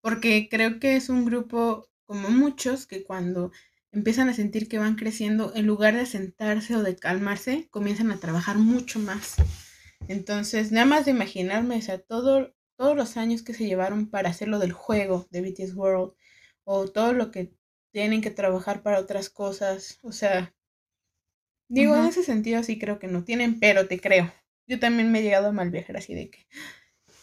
porque 0.00 0.48
creo 0.50 0.80
que 0.80 0.96
es 0.96 1.08
un 1.08 1.24
grupo 1.24 1.88
como 2.06 2.30
muchos 2.30 2.86
que 2.86 3.04
cuando 3.04 3.52
empiezan 3.92 4.28
a 4.28 4.34
sentir 4.34 4.68
que 4.68 4.78
van 4.78 4.96
creciendo, 4.96 5.52
en 5.54 5.66
lugar 5.66 5.94
de 5.94 6.06
sentarse 6.06 6.74
o 6.74 6.82
de 6.82 6.96
calmarse, 6.96 7.68
comienzan 7.70 8.10
a 8.10 8.18
trabajar 8.18 8.56
mucho 8.56 8.98
más. 8.98 9.36
Entonces, 10.08 10.72
nada 10.72 10.86
más 10.86 11.04
de 11.04 11.12
imaginarme, 11.12 11.76
o 11.76 11.82
sea, 11.82 11.98
todo, 11.98 12.54
todos 12.76 12.96
los 12.96 13.16
años 13.16 13.42
que 13.42 13.54
se 13.54 13.66
llevaron 13.66 14.08
para 14.08 14.30
hacer 14.30 14.48
lo 14.48 14.58
del 14.58 14.72
juego 14.72 15.28
de 15.30 15.42
BTS 15.42 15.74
World, 15.74 16.14
o 16.64 16.88
todo 16.88 17.12
lo 17.12 17.30
que 17.30 17.54
tienen 17.92 18.22
que 18.22 18.30
trabajar 18.30 18.82
para 18.82 18.98
otras 18.98 19.28
cosas, 19.28 19.98
o 20.02 20.12
sea, 20.12 20.54
digo, 21.68 21.94
en 21.94 22.06
ese 22.06 22.22
sentido 22.22 22.62
sí 22.62 22.78
creo 22.78 22.98
que 22.98 23.08
no 23.08 23.24
tienen, 23.24 23.60
pero 23.60 23.86
te 23.86 24.00
creo. 24.00 24.32
Yo 24.66 24.78
también 24.78 25.12
me 25.12 25.20
he 25.20 25.22
llegado 25.22 25.48
a 25.48 25.52
mal 25.52 25.70
viajar 25.70 25.98
así 25.98 26.14
de 26.14 26.30
que, 26.30 26.46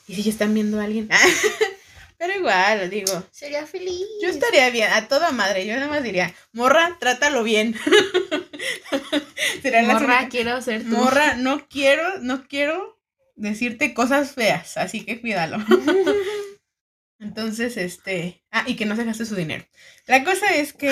¿y 0.07 0.13
si 0.15 0.23
ya 0.23 0.31
están 0.31 0.53
viendo 0.53 0.79
a 0.79 0.83
alguien? 0.83 1.09
Pero 2.19 2.37
igual, 2.37 2.89
digo. 2.89 3.23
Sería 3.31 3.65
feliz. 3.65 4.05
Yo 4.21 4.27
estaría 4.27 4.69
bien, 4.71 4.91
a 4.91 5.07
toda 5.07 5.31
madre. 5.31 5.65
Yo 5.65 5.73
nada 5.75 5.87
más 5.87 6.03
diría, 6.03 6.35
morra, 6.51 6.97
trátalo 6.99 7.43
bien. 7.43 7.79
morra, 9.87 10.27
quiero 10.29 10.61
ser 10.61 10.83
tú. 10.83 10.89
Morra, 10.89 11.35
no 11.35 11.65
quiero, 11.69 12.19
no 12.19 12.45
quiero 12.49 12.99
decirte 13.37 13.93
cosas 13.93 14.33
feas, 14.33 14.75
así 14.75 15.05
que 15.05 15.21
cuídalo. 15.21 15.59
Entonces, 17.19 17.77
este. 17.77 18.43
Ah, 18.51 18.65
y 18.67 18.75
que 18.75 18.85
no 18.85 18.97
se 18.97 19.05
gaste 19.05 19.25
su 19.25 19.35
dinero. 19.35 19.65
La 20.05 20.25
cosa 20.25 20.53
es 20.55 20.73
que, 20.73 20.91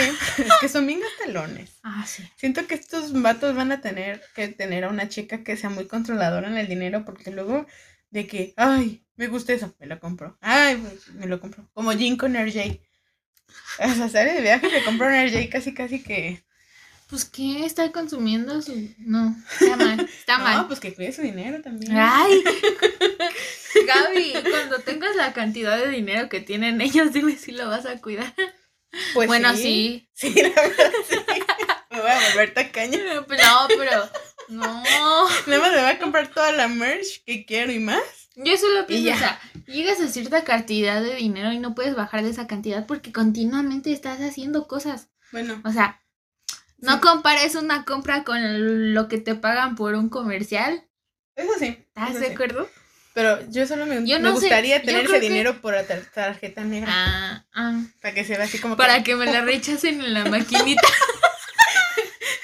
que 0.62 0.70
son 0.70 0.88
bien 0.88 1.02
gastalones. 1.02 1.72
Ah, 1.90 2.06
sí. 2.06 2.22
Siento 2.36 2.68
que 2.68 2.76
estos 2.76 3.14
vatos 3.22 3.56
van 3.56 3.72
a 3.72 3.80
tener 3.80 4.22
que 4.36 4.50
tener 4.50 4.84
a 4.84 4.90
una 4.90 5.08
chica 5.08 5.46
que 5.46 5.56
sea 5.56 5.70
muy 5.70 5.88
controladora 5.88 6.50
en 6.50 6.58
el 6.58 6.68
dinero, 6.68 7.06
porque 7.06 7.32
luego 7.32 7.66
de 8.10 8.28
que, 8.28 8.53
ay, 8.58 9.03
me 9.16 9.28
gusta 9.28 9.53
eso, 9.53 9.76
me 9.80 9.88
lo 9.88 9.99
compro. 9.99 10.38
Ay, 10.41 10.78
pues, 10.78 11.08
me 11.16 11.28
lo 11.28 11.39
compro. 11.39 11.68
Como 11.74 11.91
Jin 11.91 12.18
con 12.18 12.36
RJ. 12.36 12.82
O 13.80 13.93
sea, 13.93 14.10
sale 14.10 14.34
de 14.34 14.41
viaje, 14.41 14.70
se 14.70 14.84
compró 14.84 15.08
un 15.08 15.14
RJ 15.14 15.49
casi, 15.49 15.74
casi 15.74 16.03
que. 16.03 16.43
Pues, 17.10 17.26
¿qué? 17.26 17.66
¿Está 17.66 17.91
consumiendo 17.91 18.62
su.? 18.62 18.74
No, 18.97 19.36
está 19.60 19.78
mal. 19.78 19.99
Está 20.01 20.38
mal. 20.39 20.58
No, 20.58 20.68
pues 20.68 20.80
que 20.80 20.93
cuide 20.93 21.14
su 21.14 21.22
dinero 21.22 21.62
también. 21.62 21.93
¡Ay! 21.95 22.43
Gaby, 23.88 24.34
cuando 24.49 24.80
tengas 24.80 25.16
la 25.16 25.32
cantidad 25.34 25.78
de 25.78 25.89
dinero 25.89 26.28
que 26.28 26.41
tienen 26.41 26.82
ellos, 26.82 27.14
dime 27.14 27.38
si 27.38 27.51
lo 27.51 27.68
vas 27.68 27.86
a 27.86 28.01
cuidar. 28.01 28.34
Pues 29.14 29.28
bueno, 29.28 29.55
sí. 29.55 30.10
Sí, 30.14 30.34
la 30.34 30.49
verdad, 30.49 30.91
sí. 31.08 31.16
Me 31.91 32.01
voy 32.01 32.10
a 32.12 32.30
volver 32.30 32.53
tacaña. 32.53 32.99
Pues 33.26 33.41
no, 33.41 33.68
pero. 33.78 34.10
No. 34.48 34.84
Nada 34.84 35.60
más 35.60 35.72
me 35.72 35.82
voy 35.82 35.91
a 35.91 36.00
comprar 36.00 36.30
toda 36.30 36.52
la 36.52 36.68
merch 36.68 37.24
que 37.26 37.45
quiero 37.45 37.72
y 37.72 37.80
más. 37.80 38.02
Yo 38.36 38.56
solo 38.56 38.86
pienso, 38.86 39.16
o 39.16 39.18
sea, 39.18 39.39
llegas 39.66 40.00
a 40.00 40.08
cierta 40.08 40.43
cantidad 40.43 41.02
de 41.02 41.16
dinero 41.16 41.52
y 41.52 41.60
no 41.60 41.74
puedes 41.74 41.95
bajar 41.95 42.24
de 42.24 42.30
esa 42.30 42.45
cantidad 42.45 42.86
porque 42.86 43.12
continuamente 43.12 43.91
estás 43.91 44.22
haciendo 44.22 44.68
cosas. 44.68 45.10
Bueno. 45.32 45.60
O 45.66 45.72
sea, 45.72 46.04
no 46.78 47.02
compares 47.02 47.56
una 47.56 47.84
compra 47.84 48.24
con 48.24 48.93
lo 48.93 49.08
que 49.08 49.18
te 49.18 49.36
pagan 49.36 49.76
por 49.76 49.95
un 49.95 50.10
comercial. 50.10 50.88
Eso 51.36 51.52
sí. 51.58 51.78
¿Estás 51.95 52.20
de 52.20 52.28
acuerdo? 52.28 52.70
Pero 53.18 53.39
yo 53.50 53.66
solo 53.66 53.88
me, 53.88 54.00
gustaría 54.32 54.84
tener 54.84 55.06
ese 55.06 55.20
dinero 55.20 55.60
por 55.60 55.74
la 55.74 55.84
tarjeta 55.84 56.64
negra. 56.64 56.88
Ah, 56.91 57.45
ah. 57.56 57.82
Para 58.00 58.14
que 58.14 58.24
se 58.24 58.38
vea 58.38 58.45
así 58.45 58.60
como 58.60 58.78
Para 58.78 59.02
que, 59.02 59.16
me 59.16 59.26
la 59.26 59.41
rechacen 59.45 60.00
en 60.02 60.14
la 60.14 60.26
maquinita. 60.26 60.88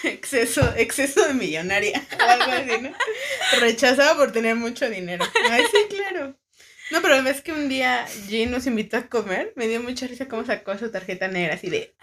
exceso, 0.08 0.74
exceso 0.78 1.28
de 1.28 1.34
millonaria. 1.34 2.06
O 2.20 2.24
algo 2.24 2.52
así, 2.52 2.82
¿no? 2.82 2.94
Rechazada 3.60 4.16
por 4.16 4.32
tener 4.32 4.56
mucho 4.56 4.90
dinero. 4.90 5.26
Ay, 5.50 5.64
sí, 5.72 5.96
claro. 5.96 6.38
No, 6.92 7.02
pero 7.02 7.24
ves 7.24 7.42
que 7.42 7.52
un 7.52 7.70
día 7.70 8.06
Jane 8.26 8.48
nos 8.48 8.68
invitó 8.68 8.98
a 8.98 9.08
comer. 9.08 9.54
Me 9.56 9.68
dio 9.68 9.82
mucha 9.82 10.08
risa 10.08 10.28
cómo 10.28 10.46
sacó 10.46 10.78
su 10.78 10.92
tarjeta 10.92 11.28
negra, 11.28 11.56
así 11.56 11.70
de. 11.70 11.96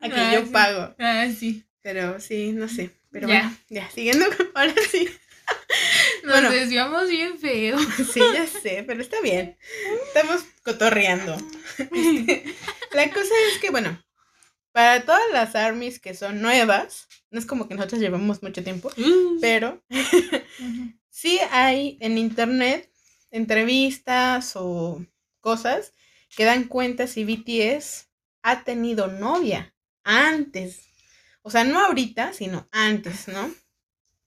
Aquí 0.00 0.16
ah, 0.16 0.32
yo 0.34 0.50
pago. 0.50 0.94
Ah, 0.98 1.26
sí. 1.38 1.64
Pero 1.82 2.18
sí, 2.20 2.52
no 2.52 2.68
sé. 2.68 2.90
Pero 3.10 3.28
bueno, 3.28 3.54
ya, 3.68 3.90
siguiendo, 3.90 4.26
ahora 4.54 4.74
sí. 4.90 5.08
Nos 6.24 6.50
desviamos 6.50 7.08
bien 7.08 7.38
feo. 7.38 7.78
Sí, 8.12 8.20
ya 8.32 8.46
sé, 8.46 8.84
pero 8.86 9.02
está 9.02 9.20
bien. 9.20 9.58
Estamos 10.06 10.44
cotorreando. 10.62 11.36
la 12.92 13.10
cosa 13.10 13.34
es 13.52 13.58
que, 13.60 13.70
bueno, 13.70 14.02
para 14.72 15.04
todas 15.04 15.22
las 15.32 15.54
armies 15.54 16.00
que 16.00 16.14
son 16.14 16.40
nuevas, 16.40 17.08
no 17.30 17.38
es 17.38 17.46
como 17.46 17.68
que 17.68 17.74
nosotros 17.74 18.00
llevamos 18.00 18.42
mucho 18.42 18.64
tiempo, 18.64 18.90
mm. 18.96 19.40
pero 19.40 19.82
sí 21.10 21.38
hay 21.50 21.98
en 22.00 22.18
internet 22.18 22.90
entrevistas 23.30 24.52
o 24.56 25.04
cosas 25.40 25.92
que 26.34 26.44
dan 26.44 26.64
cuenta 26.64 27.06
si 27.06 27.24
BTS 27.24 28.08
ha 28.42 28.64
tenido 28.64 29.06
novia 29.08 29.74
antes. 30.04 30.88
O 31.42 31.50
sea, 31.50 31.64
no 31.64 31.80
ahorita, 31.80 32.32
sino 32.32 32.68
antes, 32.70 33.28
¿no? 33.28 33.52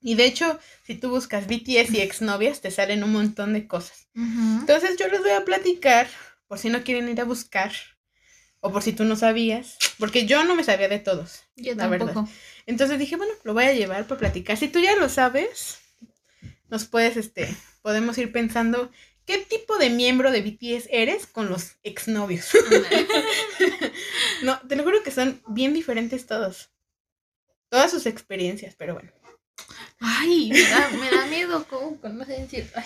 Y 0.02 0.16
de 0.16 0.26
hecho, 0.26 0.60
si 0.84 0.96
tú 0.96 1.10
buscas 1.10 1.48
BTS 1.48 1.92
y 1.94 2.02
exnovias, 2.02 2.62
te 2.62 2.70
salen 2.70 3.04
un 3.04 3.12
montón 3.12 3.54
de 3.54 3.68
cosas. 3.68 4.08
Entonces 4.14 4.98
yo 4.98 5.08
les 5.08 5.22
voy 5.22 5.32
a 5.32 5.46
platicar, 5.46 6.08
por 6.48 6.60
si 6.60 6.70
no 6.70 6.84
quieren 6.84 7.10
ir 7.10 7.20
a 7.22 7.26
buscar, 7.26 7.72
o 8.60 8.72
por 8.72 8.82
si 8.82 8.94
tú 8.94 9.04
no 9.04 9.16
sabías, 9.16 9.78
porque 10.00 10.26
yo 10.26 10.44
no 10.44 10.56
me 10.56 10.64
sabía 10.64 10.88
de 10.88 11.00
todos. 11.00 11.44
Yo 11.56 11.76
la 11.76 11.88
verdad. 11.88 12.16
Entonces 12.66 12.98
dije, 12.98 13.16
bueno, 13.16 13.34
lo 13.44 13.54
voy 13.54 13.66
a 13.66 13.74
llevar 13.74 14.08
para 14.08 14.20
platicar. 14.20 14.58
Si 14.58 14.68
tú 14.68 14.80
ya 14.80 14.96
lo 14.96 15.08
sabes, 15.08 15.78
nos 16.70 16.86
puedes, 16.86 17.16
este, 17.16 17.56
podemos 17.82 18.18
ir 18.18 18.32
pensando 18.32 18.92
qué 19.26 19.38
tipo 19.38 19.78
de 19.78 19.92
miembro 19.92 20.32
de 20.32 20.42
BTS 20.42 20.88
eres 20.90 21.28
con 21.28 21.50
los 21.50 21.76
exnovios. 21.84 22.50
no, 24.42 24.60
te 24.68 24.76
lo 24.76 24.84
juro 24.84 25.04
que 25.04 25.12
son 25.12 25.42
bien 25.48 25.74
diferentes 25.74 26.26
todos. 26.26 26.72
Todas 27.70 27.92
sus 27.92 28.06
experiencias, 28.06 28.76
pero 28.76 28.94
bueno. 28.94 29.12
Ay, 30.00 30.50
me 30.52 30.62
da, 30.62 30.90
me 30.90 31.10
da 31.12 31.26
miedo, 31.28 31.66
¿cómo? 31.70 32.00
No 32.02 32.26
sé 32.26 32.42
decir, 32.42 32.70
ay. 32.76 32.86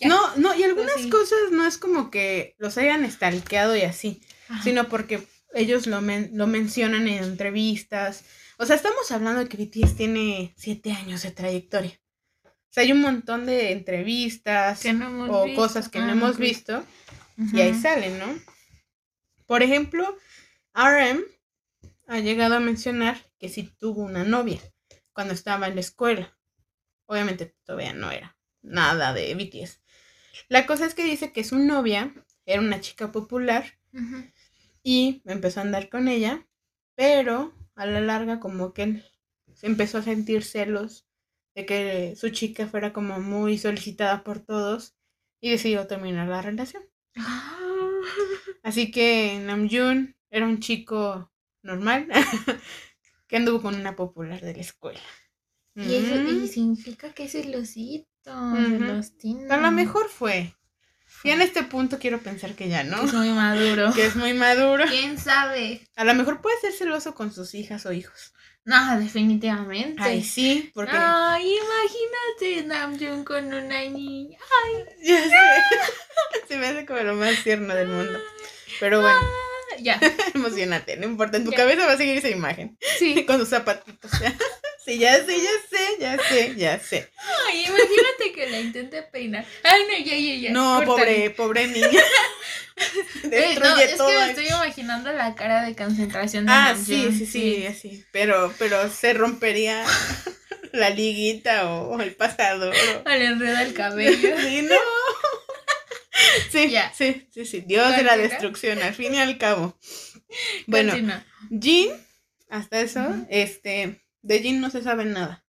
No, 0.00 0.36
no, 0.36 0.54
y 0.54 0.62
algunas 0.62 1.06
cosas 1.08 1.50
no 1.50 1.66
es 1.66 1.76
como 1.76 2.10
que 2.10 2.54
los 2.58 2.78
hayan 2.78 3.04
estalqueado 3.04 3.76
y 3.76 3.82
así 3.82 4.22
sino 4.62 4.88
porque 4.88 5.26
ellos 5.54 5.86
lo, 5.86 6.00
lo 6.00 6.46
mencionan 6.46 7.08
en 7.08 7.24
entrevistas. 7.24 8.24
O 8.58 8.66
sea, 8.66 8.76
estamos 8.76 9.10
hablando 9.10 9.40
de 9.40 9.48
que 9.48 9.56
BTS 9.56 9.96
tiene 9.96 10.54
siete 10.56 10.92
años 10.92 11.22
de 11.22 11.30
trayectoria. 11.30 12.00
O 12.44 12.70
sea, 12.70 12.82
hay 12.82 12.92
un 12.92 13.00
montón 13.00 13.46
de 13.46 13.72
entrevistas 13.72 14.84
o 15.28 15.46
cosas 15.54 15.88
que 15.88 16.00
no 16.00 16.06
ah, 16.06 16.12
hemos 16.12 16.36
visto 16.36 16.84
y 17.52 17.60
ahí 17.60 17.74
salen, 17.74 18.18
¿no? 18.18 18.26
Por 19.46 19.62
ejemplo, 19.62 20.16
RM 20.74 21.24
ha 22.06 22.18
llegado 22.18 22.56
a 22.56 22.60
mencionar 22.60 23.18
que 23.38 23.48
sí 23.48 23.72
tuvo 23.78 24.02
una 24.02 24.24
novia 24.24 24.60
cuando 25.12 25.34
estaba 25.34 25.68
en 25.68 25.76
la 25.76 25.80
escuela. 25.80 26.36
Obviamente 27.06 27.54
todavía 27.64 27.94
no 27.94 28.10
era 28.10 28.36
nada 28.60 29.14
de 29.14 29.34
BTS. 29.34 29.80
La 30.48 30.66
cosa 30.66 30.84
es 30.84 30.94
que 30.94 31.04
dice 31.04 31.32
que 31.32 31.44
su 31.44 31.58
novia 31.58 32.14
era 32.44 32.60
una 32.60 32.80
chica 32.80 33.10
popular 33.12 33.78
y 34.88 35.20
empezó 35.26 35.60
a 35.60 35.64
andar 35.64 35.90
con 35.90 36.08
ella, 36.08 36.48
pero 36.94 37.52
a 37.74 37.84
la 37.84 38.00
larga 38.00 38.40
como 38.40 38.72
que 38.72 38.82
él 38.84 39.04
empezó 39.60 39.98
a 39.98 40.02
sentir 40.02 40.42
celos 40.42 41.06
de 41.54 41.66
que 41.66 42.16
su 42.16 42.30
chica 42.30 42.66
fuera 42.66 42.94
como 42.94 43.20
muy 43.20 43.58
solicitada 43.58 44.24
por 44.24 44.38
todos 44.38 44.96
y 45.42 45.50
decidió 45.50 45.86
terminar 45.86 46.26
la 46.28 46.40
relación. 46.40 46.84
Así 48.62 48.90
que 48.90 49.38
Namjoon 49.44 50.16
era 50.30 50.46
un 50.46 50.58
chico 50.58 51.30
normal 51.62 52.08
que 53.28 53.36
anduvo 53.36 53.60
con 53.60 53.74
una 53.74 53.94
popular 53.94 54.40
de 54.40 54.54
la 54.54 54.60
escuela. 54.60 55.00
Y 55.74 55.96
eso 55.96 56.14
significa 56.50 57.12
que 57.12 57.24
es 57.24 57.32
celosito, 57.32 58.08
A 59.50 59.58
lo 59.58 59.70
mejor 59.70 60.08
fue. 60.08 60.54
Y 61.24 61.30
en 61.30 61.42
este 61.42 61.62
punto 61.64 61.98
quiero 61.98 62.20
pensar 62.20 62.54
que 62.54 62.68
ya, 62.68 62.84
¿no? 62.84 63.00
Que 63.00 63.06
es 63.06 63.14
muy 63.14 63.30
maduro. 63.30 63.92
Que 63.92 64.06
es 64.06 64.16
muy 64.16 64.34
maduro. 64.34 64.84
¿Quién 64.88 65.18
sabe? 65.18 65.88
A 65.96 66.04
lo 66.04 66.14
mejor 66.14 66.40
puede 66.40 66.60
ser 66.60 66.72
celoso 66.72 67.14
con 67.14 67.32
sus 67.32 67.54
hijas 67.54 67.86
o 67.86 67.92
hijos. 67.92 68.32
No, 68.64 69.00
definitivamente. 69.00 70.02
Ay, 70.02 70.22
sí, 70.22 70.70
porque... 70.74 70.92
Ay, 70.94 71.54
imagínate 71.56 72.68
Namjoon 72.68 73.24
con 73.24 73.46
una 73.46 73.80
niña. 73.80 74.38
Ay. 74.64 74.84
Ya 75.02 75.22
sé. 75.22 75.30
Se 76.48 76.56
me 76.58 76.66
hace 76.66 76.84
como 76.84 77.00
lo 77.00 77.14
más 77.14 77.42
tierno 77.42 77.74
del 77.74 77.88
mundo. 77.88 78.18
Pero 78.78 79.00
bueno. 79.00 79.18
Ya. 79.80 80.00
Emocionate, 80.34 80.96
no 80.96 81.06
importa. 81.06 81.36
En 81.36 81.44
tu 81.44 81.52
cabeza 81.52 81.86
va 81.86 81.92
a 81.92 81.96
seguir 81.96 82.16
esa 82.18 82.28
imagen. 82.28 82.76
Sí. 82.98 83.24
Con 83.26 83.38
sus 83.38 83.48
zapatitos. 83.48 84.10
Sí, 84.84 84.96
ya 84.98 85.16
sé, 85.22 85.36
ya 85.36 85.50
sé, 85.68 86.00
ya 86.00 86.18
sé, 86.30 86.54
ya 86.56 86.78
sé. 86.80 87.10
Ay, 87.46 87.58
imagínate 87.66 88.32
que 88.34 88.48
la 88.48 88.58
intente 88.58 89.02
peinar. 89.02 89.44
Ay, 89.62 89.82
no, 89.86 89.98
ya, 90.02 90.16
ya, 90.16 90.34
ya. 90.36 90.50
No, 90.50 90.76
córtale. 90.82 90.86
pobre, 90.86 91.30
pobre 91.30 91.66
niña. 91.66 92.00
Eh, 93.24 93.28
Destruye 93.28 93.68
no, 93.74 93.78
es 93.80 93.96
todo. 93.98 94.08
que 94.08 94.14
me 94.16 94.28
estoy 94.30 94.46
imaginando 94.48 95.12
la 95.12 95.34
cara 95.34 95.64
de 95.66 95.76
concentración 95.76 96.46
de 96.46 96.52
Ah, 96.52 96.74
sí, 96.74 97.10
sí, 97.12 97.26
sí, 97.26 97.66
así. 97.66 98.02
Pero, 98.12 98.54
pero 98.58 98.88
se 98.88 99.12
rompería 99.12 99.84
la 100.72 100.88
liguita 100.88 101.68
o, 101.68 101.90
o 101.90 102.00
el 102.00 102.14
pasador. 102.14 102.74
o- 103.04 103.08
Le 103.10 103.26
enreda 103.26 103.62
el 103.64 103.74
cabello. 103.74 104.36
Sí, 104.40 104.62
no. 104.62 104.76
Sí, 106.50 106.74
sí, 106.94 107.28
sí, 107.30 107.44
sí. 107.46 107.60
Dios 107.66 107.94
de 107.96 108.02
la 108.02 108.16
destrucción, 108.16 108.82
al 108.82 108.94
fin 108.94 109.14
y 109.14 109.18
al 109.18 109.38
cabo. 109.38 109.78
Bueno, 110.66 110.92
Continúa. 110.92 111.24
Jin, 111.58 111.90
hasta 112.50 112.80
eso, 112.80 113.26
este, 113.30 114.04
de 114.20 114.40
Jin 114.40 114.60
no 114.60 114.68
se 114.70 114.82
sabe 114.82 115.06
nada. 115.06 115.46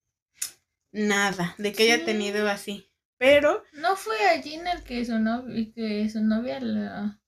Nada, 0.92 1.54
de 1.58 1.72
que 1.72 1.82
haya 1.84 2.04
tenido 2.04 2.48
así. 2.48 2.90
Pero, 3.18 3.64
¿No 3.72 3.96
fue 3.96 4.16
a 4.28 4.40
Jin 4.40 4.66
el 4.68 4.84
que 4.84 5.04
su, 5.04 5.18
novia, 5.18 5.66
que 5.74 6.08
su 6.08 6.20
novia 6.22 6.60
lo, 6.60 7.18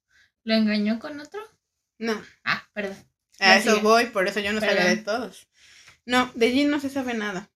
lo 0.45 0.55
engañó 0.55 1.01
con 1.01 1.19
otro? 1.21 1.41
no, 1.99 2.23
Ah, 2.45 2.69
perdón. 2.73 2.97
a 3.41 3.57
eso 3.57 3.71
sigue. 3.71 3.83
voy, 3.83 4.07
por 4.07 4.29
eso 4.29 4.39
yo 4.41 4.53
no 4.53 4.61
sabía 4.61 4.85
de 4.85 4.99
todos. 4.99 5.49
No, 6.07 6.31
de 6.35 6.53
Jin 6.53 6.71
no 6.71 6.79
se 6.81 6.89
sabe 6.91 7.15
nada. 7.15 7.51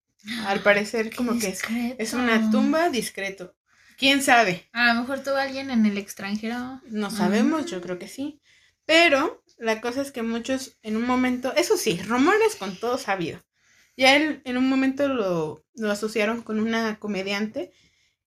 Al 0.47 0.61
parecer, 0.65 1.15
como 1.15 1.39
que 1.39 1.49
es, 1.49 1.63
es 1.99 2.13
una 2.15 2.51
tumba 2.51 2.91
discreto. 2.91 3.55
¿Quién 3.97 4.23
sabe? 4.23 4.69
A 4.73 4.93
lo 4.93 5.01
mejor 5.01 5.21
tuvo 5.23 5.37
alguien 5.37 5.71
en 5.71 5.87
el 5.87 5.99
extranjero. 5.99 6.81
No 6.87 7.11
sabemos, 7.11 7.63
Ah. 7.63 7.67
yo 7.67 7.81
creo 7.81 7.99
que 7.99 8.09
sí. 8.09 8.41
Pero 8.87 9.43
la 9.59 9.81
cosa 9.81 10.03
es 10.03 10.11
que 10.13 10.23
muchos 10.23 10.77
en 10.83 10.97
un 10.97 11.07
momento, 11.07 11.55
eso 11.57 11.77
sí, 11.77 12.01
rumores 12.03 12.57
con 12.57 12.77
todo 12.77 12.99
sabido. 12.99 13.41
Ya 13.97 14.17
él 14.17 14.43
en 14.45 14.57
un 14.57 14.69
momento 14.69 15.09
lo, 15.09 15.65
lo 15.77 15.91
asociaron 15.91 16.43
con 16.43 16.59
una 16.61 16.99
comediante 16.99 17.73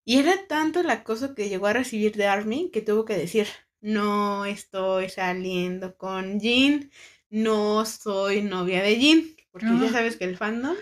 y 0.04 0.18
era 0.18 0.46
tanto 0.48 0.80
el 0.80 0.90
acoso 0.90 1.34
que 1.34 1.48
llegó 1.50 1.66
a 1.66 1.74
recibir 1.74 2.16
de 2.16 2.26
Army 2.26 2.70
que 2.72 2.80
tuvo 2.80 3.04
que 3.04 3.16
decir, 3.16 3.46
no 3.80 4.46
estoy 4.46 5.10
saliendo 5.10 5.96
con 5.96 6.40
Jin, 6.40 6.90
no 7.30 7.84
soy 7.84 8.40
novia 8.42 8.82
de 8.82 8.96
Jin, 8.96 9.36
porque 9.52 9.66
ya 9.66 9.88
Ah. 9.88 9.92
sabes 9.92 10.16
que 10.16 10.24
el 10.24 10.38
fandom, 10.38 10.76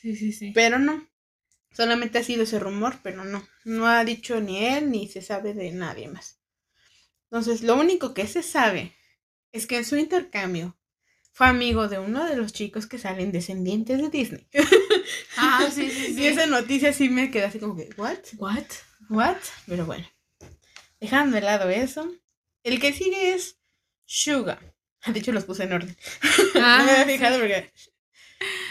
Sí, 0.00 0.16
sí, 0.16 0.32
sí. 0.32 0.52
pero 0.54 0.78
no, 0.78 1.06
solamente 1.72 2.18
ha 2.18 2.24
sido 2.24 2.44
ese 2.44 2.58
rumor, 2.58 2.96
pero 3.02 3.24
no, 3.24 3.46
no 3.64 3.86
ha 3.86 4.04
dicho 4.04 4.40
ni 4.40 4.64
él 4.64 4.90
ni 4.90 5.08
se 5.08 5.22
sabe 5.22 5.54
de 5.54 5.70
nadie 5.72 6.08
más. 6.08 6.38
Entonces, 7.30 7.62
lo 7.62 7.76
único 7.76 8.14
que 8.14 8.26
se 8.26 8.42
sabe 8.42 8.94
es 9.52 9.66
que 9.66 9.76
en 9.78 9.84
su 9.84 9.96
intercambio 9.96 10.76
fue 11.32 11.46
amigo 11.46 11.88
de 11.88 11.98
uno 11.98 12.24
de 12.26 12.36
los 12.36 12.52
chicos 12.52 12.86
que 12.86 12.98
salen 12.98 13.32
descendientes 13.32 13.98
de 14.00 14.08
Disney. 14.10 14.48
Ah, 15.36 15.68
sí, 15.72 15.90
sí, 15.90 16.14
sí. 16.14 16.22
Y 16.22 16.26
esa 16.26 16.46
noticia 16.46 16.92
sí 16.92 17.08
me 17.08 17.30
quedó 17.30 17.46
así 17.46 17.58
como 17.58 17.76
que, 17.76 17.90
¿what? 17.96 18.18
What? 18.38 18.64
¿What? 19.08 19.36
Pero 19.66 19.86
bueno, 19.86 20.06
dejando 21.00 21.36
de 21.36 21.42
lado 21.42 21.68
eso, 21.70 22.10
el 22.64 22.80
que 22.80 22.92
sigue 22.92 23.34
es 23.34 23.58
Suga. 24.06 24.58
De 25.06 25.18
hecho, 25.18 25.32
los 25.32 25.44
puse 25.44 25.64
en 25.64 25.72
orden. 25.72 25.96
no 26.54 26.60
me 26.60 26.66
Ah, 26.66 27.02
había 27.02 27.04
fijado 27.06 27.38
porque. 27.40 27.72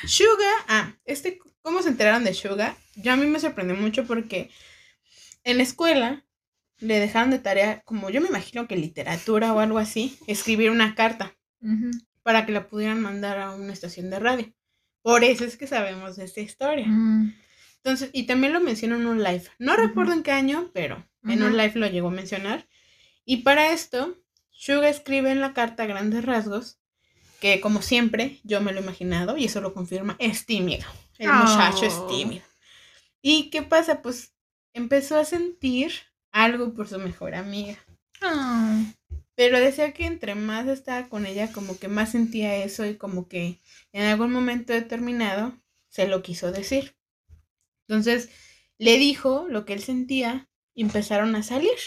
Suga, 0.07 0.51
ah, 0.67 0.93
este, 1.05 1.39
¿cómo 1.61 1.81
se 1.81 1.89
enteraron 1.89 2.23
de 2.23 2.33
Suga? 2.33 2.75
Yo 2.95 3.13
a 3.13 3.15
mí 3.15 3.25
me 3.25 3.39
sorprendió 3.39 3.75
mucho 3.75 4.05
porque 4.05 4.49
en 5.43 5.57
la 5.57 5.63
escuela 5.63 6.25
le 6.79 6.99
dejaron 6.99 7.29
de 7.31 7.39
tarea, 7.39 7.81
como 7.81 8.09
yo 8.09 8.21
me 8.21 8.29
imagino 8.29 8.67
que 8.67 8.77
literatura 8.77 9.53
o 9.53 9.59
algo 9.59 9.77
así, 9.79 10.17
escribir 10.27 10.71
una 10.71 10.95
carta 10.95 11.35
para 12.23 12.45
que 12.45 12.51
la 12.53 12.67
pudieran 12.67 13.01
mandar 13.01 13.37
a 13.39 13.51
una 13.55 13.73
estación 13.73 14.09
de 14.09 14.19
radio. 14.19 14.53
Por 15.01 15.23
eso 15.23 15.43
es 15.43 15.57
que 15.57 15.67
sabemos 15.67 16.15
de 16.15 16.25
esta 16.25 16.39
historia. 16.41 16.85
Mm. 16.87 17.33
Entonces, 17.77 18.09
y 18.13 18.23
también 18.23 18.53
lo 18.53 18.59
mencionó 18.59 18.95
en 18.95 19.07
un 19.07 19.23
live. 19.23 19.43
No 19.57 19.75
recuerdo 19.75 20.13
en 20.13 20.23
qué 20.23 20.31
año, 20.31 20.69
pero 20.73 21.05
en 21.23 21.43
un 21.43 21.57
live 21.57 21.73
lo 21.75 21.87
llegó 21.87 22.09
a 22.09 22.11
mencionar. 22.11 22.67
Y 23.25 23.37
para 23.37 23.71
esto, 23.71 24.17
Suga 24.51 24.89
escribe 24.89 25.31
en 25.31 25.41
la 25.41 25.53
carta 25.53 25.83
a 25.83 25.87
grandes 25.87 26.23
rasgos 26.25 26.79
que, 27.39 27.61
como 27.61 27.81
siempre, 27.81 28.39
yo 28.43 28.59
me 28.61 28.71
lo 28.73 28.79
he 28.79 28.83
imaginado, 28.83 29.37
y 29.37 29.45
eso 29.45 29.61
lo 29.61 29.73
confirma, 29.73 30.15
es 30.19 30.45
tímido. 30.45 30.85
El 31.17 31.31
muchacho 31.31 31.85
es 31.85 31.93
Oh. 31.93 32.07
tímido. 32.07 32.43
¿Y 33.21 33.49
qué 33.49 33.61
pasa? 33.63 34.01
Pues 34.01 34.33
empezó 34.73 35.17
a 35.17 35.25
sentir 35.25 35.91
algo 36.31 36.73
por 36.73 36.87
su 36.87 36.99
mejor 36.99 37.35
amiga. 37.35 37.77
Ah. 38.21 38.83
Pero 39.35 39.59
decía 39.59 39.93
que 39.93 40.05
entre 40.05 40.35
más 40.35 40.67
estaba 40.67 41.07
con 41.07 41.25
ella, 41.25 41.51
como 41.51 41.79
que 41.79 41.87
más 41.87 42.11
sentía 42.11 42.57
eso 42.57 42.85
y 42.85 42.97
como 42.97 43.27
que 43.27 43.61
en 43.93 44.03
algún 44.03 44.31
momento 44.33 44.73
determinado 44.73 45.57
se 45.87 46.07
lo 46.07 46.21
quiso 46.21 46.51
decir. 46.51 46.95
Entonces 47.87 48.29
le 48.77 48.97
dijo 48.97 49.47
lo 49.49 49.65
que 49.65 49.73
él 49.73 49.81
sentía 49.81 50.49
y 50.73 50.83
empezaron 50.83 51.35
a 51.35 51.43
salir, 51.43 51.77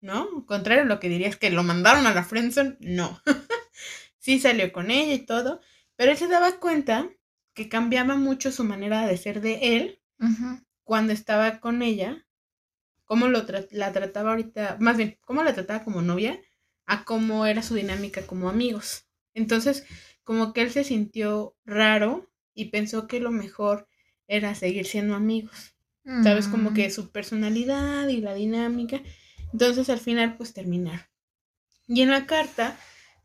¿no? 0.00 0.44
Contrario 0.46 0.82
a 0.82 0.86
lo 0.86 1.00
que 1.00 1.08
dirías 1.08 1.36
que 1.36 1.50
lo 1.50 1.62
mandaron 1.62 2.06
a 2.06 2.14
la 2.14 2.24
friendzone, 2.24 2.76
no. 2.80 3.20
sí 4.18 4.38
salió 4.38 4.72
con 4.72 4.90
ella 4.90 5.14
y 5.14 5.24
todo, 5.24 5.60
pero 5.96 6.12
él 6.12 6.16
se 6.16 6.28
daba 6.28 6.58
cuenta 6.60 7.08
que 7.54 7.68
cambiaba 7.68 8.14
mucho 8.14 8.52
su 8.52 8.64
manera 8.64 9.06
de 9.06 9.16
ser 9.16 9.40
de 9.40 9.76
él. 9.76 10.00
Cuando 10.88 11.12
estaba 11.12 11.60
con 11.60 11.82
ella, 11.82 12.26
cómo 13.04 13.28
lo 13.28 13.46
tra- 13.46 13.68
la 13.72 13.92
trataba 13.92 14.30
ahorita, 14.32 14.78
más 14.80 14.96
bien, 14.98 15.18
cómo 15.22 15.42
la 15.44 15.54
trataba 15.54 15.84
como 15.84 16.02
novia, 16.02 16.40
a 16.86 17.04
cómo 17.04 17.46
era 17.46 17.62
su 17.62 17.74
dinámica 17.76 18.26
como 18.26 18.48
amigos. 18.50 19.06
Entonces, 19.34 19.84
como 20.24 20.52
que 20.54 20.62
él 20.62 20.72
se 20.72 20.84
sintió 20.84 21.56
raro 21.66 22.30
y 22.54 22.66
pensó 22.66 23.08
que 23.08 23.20
lo 23.20 23.30
mejor 23.30 23.88
era 24.28 24.54
seguir 24.54 24.86
siendo 24.86 25.14
amigos. 25.16 25.74
¿Sabes? 26.20 26.48
Como 26.48 26.74
que 26.74 26.88
Mm. 26.88 26.90
su 26.90 27.12
personalidad 27.12 28.08
y 28.08 28.20
la 28.22 28.34
dinámica. 28.34 29.02
Entonces, 29.52 29.90
al 29.90 30.00
final, 30.00 30.36
pues 30.38 30.54
terminaron. 30.54 31.06
Y 31.86 32.02
en 32.02 32.10
la 32.10 32.26
carta, 32.26 32.78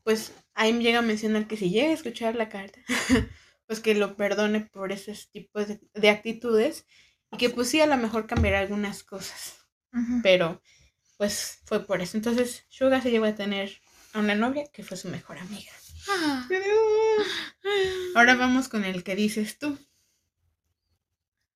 pues 0.03 0.33
ahí 0.55 0.73
llega 0.79 0.99
a 0.99 1.03
mencionar 1.03 1.47
que 1.47 1.57
si 1.57 1.69
llega 1.69 1.89
a 1.89 1.93
escuchar 1.93 2.35
la 2.35 2.49
carta, 2.49 2.79
pues 3.67 3.79
que 3.79 3.95
lo 3.95 4.15
perdone 4.15 4.61
por 4.61 4.91
esos 4.91 5.29
tipos 5.31 5.67
de, 5.67 5.81
de 5.93 6.09
actitudes 6.09 6.85
que 7.37 7.49
pues 7.49 7.69
sí, 7.69 7.81
a 7.81 7.87
lo 7.87 7.97
mejor 7.97 8.27
cambiará 8.27 8.59
algunas 8.59 9.03
cosas, 9.03 9.57
pero 10.21 10.61
pues 11.17 11.59
fue 11.65 11.85
por 11.85 12.01
eso. 12.01 12.17
Entonces, 12.17 12.65
Suga 12.69 13.01
se 13.01 13.11
llevó 13.11 13.25
a 13.25 13.35
tener 13.35 13.79
a 14.13 14.19
una 14.19 14.35
novia 14.35 14.65
que 14.71 14.83
fue 14.83 14.97
su 14.97 15.07
mejor 15.09 15.37
amiga. 15.37 15.71
Ah. 16.09 16.47
Ahora 18.15 18.35
vamos 18.35 18.67
con 18.69 18.83
el 18.83 19.03
que 19.03 19.15
dices 19.15 19.57
tú. 19.57 19.77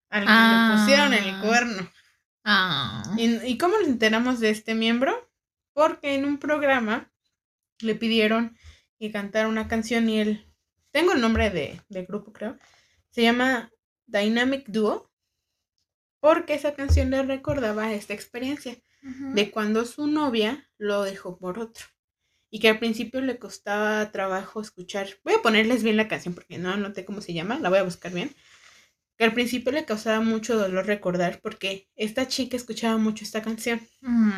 Al 0.09 0.23
que 0.23 0.29
Ah. 0.29 0.69
le 0.75 0.81
pusieron 0.81 1.13
el 1.13 1.41
cuerno. 1.41 1.91
Ah. 2.43 3.03
¿Y, 3.17 3.35
y 3.45 3.57
cómo 3.57 3.77
nos 3.77 3.87
enteramos 3.87 4.39
de 4.39 4.49
este 4.51 4.73
miembro? 4.73 5.29
Porque 5.73 6.15
en 6.15 6.25
un 6.25 6.37
programa 6.39 7.11
le 7.79 7.95
pidieron 7.95 8.57
que 8.99 9.11
cantara 9.11 9.47
una 9.47 9.67
canción 9.67 10.09
y 10.09 10.19
él, 10.19 10.47
tengo 10.91 11.11
el 11.11 11.21
nombre 11.21 11.49
de, 11.49 11.81
del 11.89 12.05
grupo 12.05 12.33
creo, 12.33 12.57
se 13.11 13.21
llama 13.21 13.69
Dynamic 14.07 14.65
Duo, 14.67 15.11
porque 16.27 16.55
esa 16.55 16.73
canción 16.73 17.09
le 17.09 17.23
recordaba 17.23 17.93
esta 17.93 18.13
experiencia 18.13 18.75
de 19.01 19.49
cuando 19.49 19.85
su 19.85 20.07
novia 20.07 20.69
lo 20.77 21.03
dejó 21.03 21.37
por 21.37 21.57
otro. 21.57 21.85
Y 22.49 22.59
que 22.59 22.67
al 22.67 22.79
principio 22.79 23.21
le 23.21 23.39
costaba 23.39 24.11
trabajo 24.11 24.59
escuchar. 24.59 25.07
Voy 25.23 25.35
a 25.35 25.41
ponerles 25.41 25.83
bien 25.83 25.95
la 25.95 26.09
canción 26.09 26.33
porque 26.33 26.57
no 26.57 26.69
anoté 26.69 27.05
cómo 27.05 27.21
se 27.21 27.33
llama, 27.33 27.59
la 27.59 27.69
voy 27.69 27.77
a 27.77 27.83
buscar 27.83 28.11
bien. 28.11 28.35
Que 29.17 29.23
al 29.23 29.33
principio 29.33 29.71
le 29.71 29.85
causaba 29.85 30.19
mucho 30.19 30.57
dolor 30.57 30.85
recordar 30.85 31.39
porque 31.41 31.87
esta 31.95 32.27
chica 32.27 32.57
escuchaba 32.57 32.97
mucho 32.97 33.23
esta 33.23 33.41
canción. 33.41 33.79
Mm. 34.01 34.31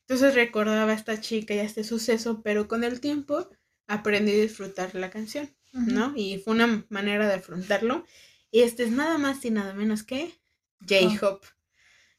Entonces 0.00 0.34
recordaba 0.34 0.90
a 0.90 0.96
esta 0.96 1.20
chica 1.20 1.54
y 1.54 1.60
a 1.60 1.62
este 1.62 1.84
suceso, 1.84 2.42
pero 2.42 2.66
con 2.66 2.82
el 2.82 2.98
tiempo 2.98 3.48
aprendí 3.86 4.32
a 4.32 4.42
disfrutar 4.42 4.92
la 4.96 5.10
canción. 5.10 5.48
¿no? 5.72 6.14
Y 6.16 6.38
fue 6.38 6.54
una 6.54 6.84
manera 6.88 7.28
de 7.28 7.34
afrontarlo. 7.34 8.04
Y 8.50 8.62
este 8.62 8.82
es 8.82 8.90
nada 8.90 9.18
más 9.18 9.44
y 9.44 9.52
nada 9.52 9.72
menos 9.72 10.02
que 10.02 10.32
J-Hope. 10.80 11.46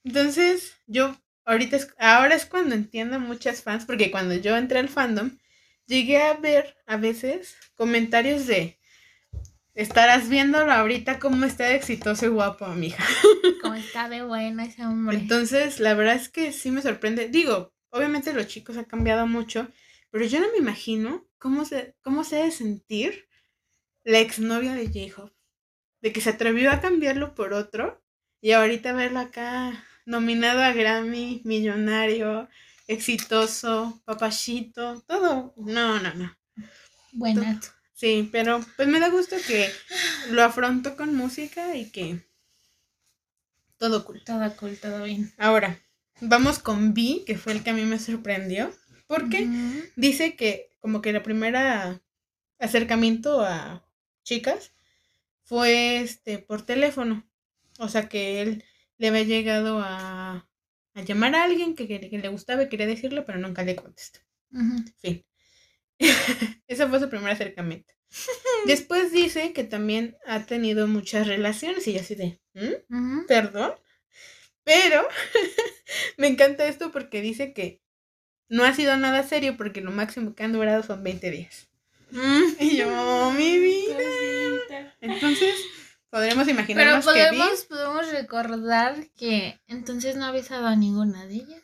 Entonces, 0.03 0.73
yo 0.87 1.15
ahorita 1.45 1.75
es, 1.75 1.93
ahora 1.97 2.35
es 2.35 2.45
cuando 2.45 2.75
entiendo 2.75 3.19
muchas 3.19 3.63
fans, 3.63 3.85
porque 3.85 4.11
cuando 4.11 4.35
yo 4.35 4.55
entré 4.55 4.79
al 4.79 4.89
fandom, 4.89 5.37
llegué 5.85 6.21
a 6.21 6.35
ver 6.35 6.77
a 6.85 6.97
veces 6.97 7.55
comentarios 7.75 8.47
de 8.47 8.79
estarás 9.73 10.29
viéndolo 10.29 10.71
ahorita 10.71 11.19
cómo 11.19 11.45
está 11.45 11.65
de 11.65 11.75
exitoso 11.75 12.25
y 12.25 12.29
guapo, 12.29 12.67
mija. 12.67 13.03
Cómo 13.61 13.75
está 13.75 14.09
de 14.09 14.23
bueno 14.23 14.61
ese 14.63 14.85
hombre. 14.85 15.17
Entonces, 15.17 15.79
la 15.79 15.93
verdad 15.93 16.15
es 16.15 16.29
que 16.29 16.51
sí 16.51 16.71
me 16.71 16.81
sorprende. 16.81 17.27
Digo, 17.27 17.73
obviamente 17.89 18.33
los 18.33 18.47
chicos 18.47 18.77
han 18.77 18.85
cambiado 18.85 19.27
mucho, 19.27 19.67
pero 20.11 20.25
yo 20.25 20.39
no 20.39 20.51
me 20.51 20.57
imagino 20.57 21.27
cómo 21.37 21.65
se, 21.65 21.95
cómo 22.01 22.23
se 22.23 22.41
ha 22.41 22.45
de 22.45 22.51
sentir 22.51 23.27
la 24.03 24.19
exnovia 24.19 24.75
de 24.75 24.87
J-Hope. 24.87 25.35
De 26.01 26.13
que 26.13 26.21
se 26.21 26.29
atrevió 26.29 26.71
a 26.71 26.79
cambiarlo 26.79 27.35
por 27.35 27.53
otro 27.53 28.01
y 28.41 28.51
ahorita 28.51 28.93
verlo 28.93 29.19
acá 29.19 29.83
nominado 30.05 30.61
a 30.61 30.73
Grammy, 30.73 31.41
millonario, 31.43 32.49
exitoso, 32.87 34.01
papachito, 34.05 35.01
todo. 35.01 35.53
No, 35.57 35.99
no, 35.99 36.13
no. 36.15 36.37
Buenato. 37.11 37.67
Sí, 37.93 38.29
pero 38.31 38.65
pues 38.77 38.87
me 38.87 38.99
da 38.99 39.09
gusto 39.09 39.35
que 39.45 39.69
lo 40.29 40.43
afronto 40.43 40.95
con 40.95 41.15
música 41.15 41.75
y 41.75 41.91
que 41.91 42.25
todo 43.77 44.05
cool. 44.05 44.23
Todo 44.25 44.55
cool, 44.57 44.77
todo 44.77 45.03
bien. 45.03 45.33
Ahora, 45.37 45.79
vamos 46.21 46.59
con 46.59 46.93
B, 46.93 47.23
que 47.25 47.37
fue 47.37 47.53
el 47.53 47.63
que 47.63 47.69
a 47.71 47.73
mí 47.73 47.83
me 47.83 47.99
sorprendió, 47.99 48.73
porque 49.07 49.49
dice 49.95 50.35
que 50.35 50.69
como 50.79 51.01
que 51.01 51.13
la 51.13 51.23
primera 51.23 52.01
acercamiento 52.57 53.41
a 53.41 53.85
chicas 54.23 54.71
fue 55.43 56.01
este 56.01 56.39
por 56.39 56.61
teléfono. 56.65 57.28
O 57.79 57.89
sea 57.89 58.07
que 58.09 58.41
él 58.41 58.63
le 58.99 59.07
había 59.09 59.23
llegado 59.23 59.79
a, 59.83 60.47
a 60.95 61.01
llamar 61.03 61.35
a 61.35 61.43
alguien 61.45 61.75
que, 61.75 61.87
que- 61.87 62.09
que 62.09 62.17
le 62.19 62.27
gustaba 62.29 62.63
y 62.63 62.69
quería 62.69 62.87
decirlo, 62.87 63.25
pero 63.25 63.39
nunca 63.39 63.63
le 63.63 63.75
contestó. 63.75 64.19
Ujú. 64.53 64.83
Fin. 65.01 65.25
Ese 66.67 66.87
fue 66.87 66.99
su 66.99 67.09
primer 67.09 67.31
acercamiento. 67.31 67.93
Después 68.67 69.11
dice 69.11 69.53
que 69.53 69.63
también 69.63 70.17
ha 70.25 70.45
tenido 70.45 70.87
muchas 70.87 71.27
relaciones 71.27 71.87
y 71.87 71.93
yo 71.93 72.01
así 72.01 72.15
de, 72.15 72.39
¿Mm? 72.53 72.95
Ujú. 72.95 73.27
perdón. 73.27 73.73
Pero 74.63 75.07
me 76.17 76.27
encanta 76.27 76.67
esto 76.67 76.91
porque 76.91 77.21
dice 77.21 77.53
que 77.53 77.81
no 78.49 78.63
ha 78.65 78.73
sido 78.75 78.97
nada 78.97 79.23
serio 79.23 79.57
porque 79.57 79.81
lo 79.81 79.91
máximo 79.91 80.35
que 80.35 80.43
han 80.43 80.53
durado 80.53 80.83
son 80.83 81.03
20 81.03 81.31
días. 81.31 81.69
Y 82.59 82.77
yo, 82.77 83.31
mi 83.37 83.59
vida. 83.59 83.97
Entonces, 85.01 85.55
podremos 86.09 86.45
Pero 86.45 86.57
imaginarnos 86.57 87.05
que 87.05 87.11
podemos, 87.11 87.65
podemos 87.65 88.11
recordar 88.11 89.07
que 89.17 89.59
entonces 89.67 90.15
no 90.15 90.25
ha 90.25 90.31
besado 90.31 90.67
a 90.67 90.75
ninguna 90.75 91.25
de 91.25 91.35
ellas. 91.35 91.63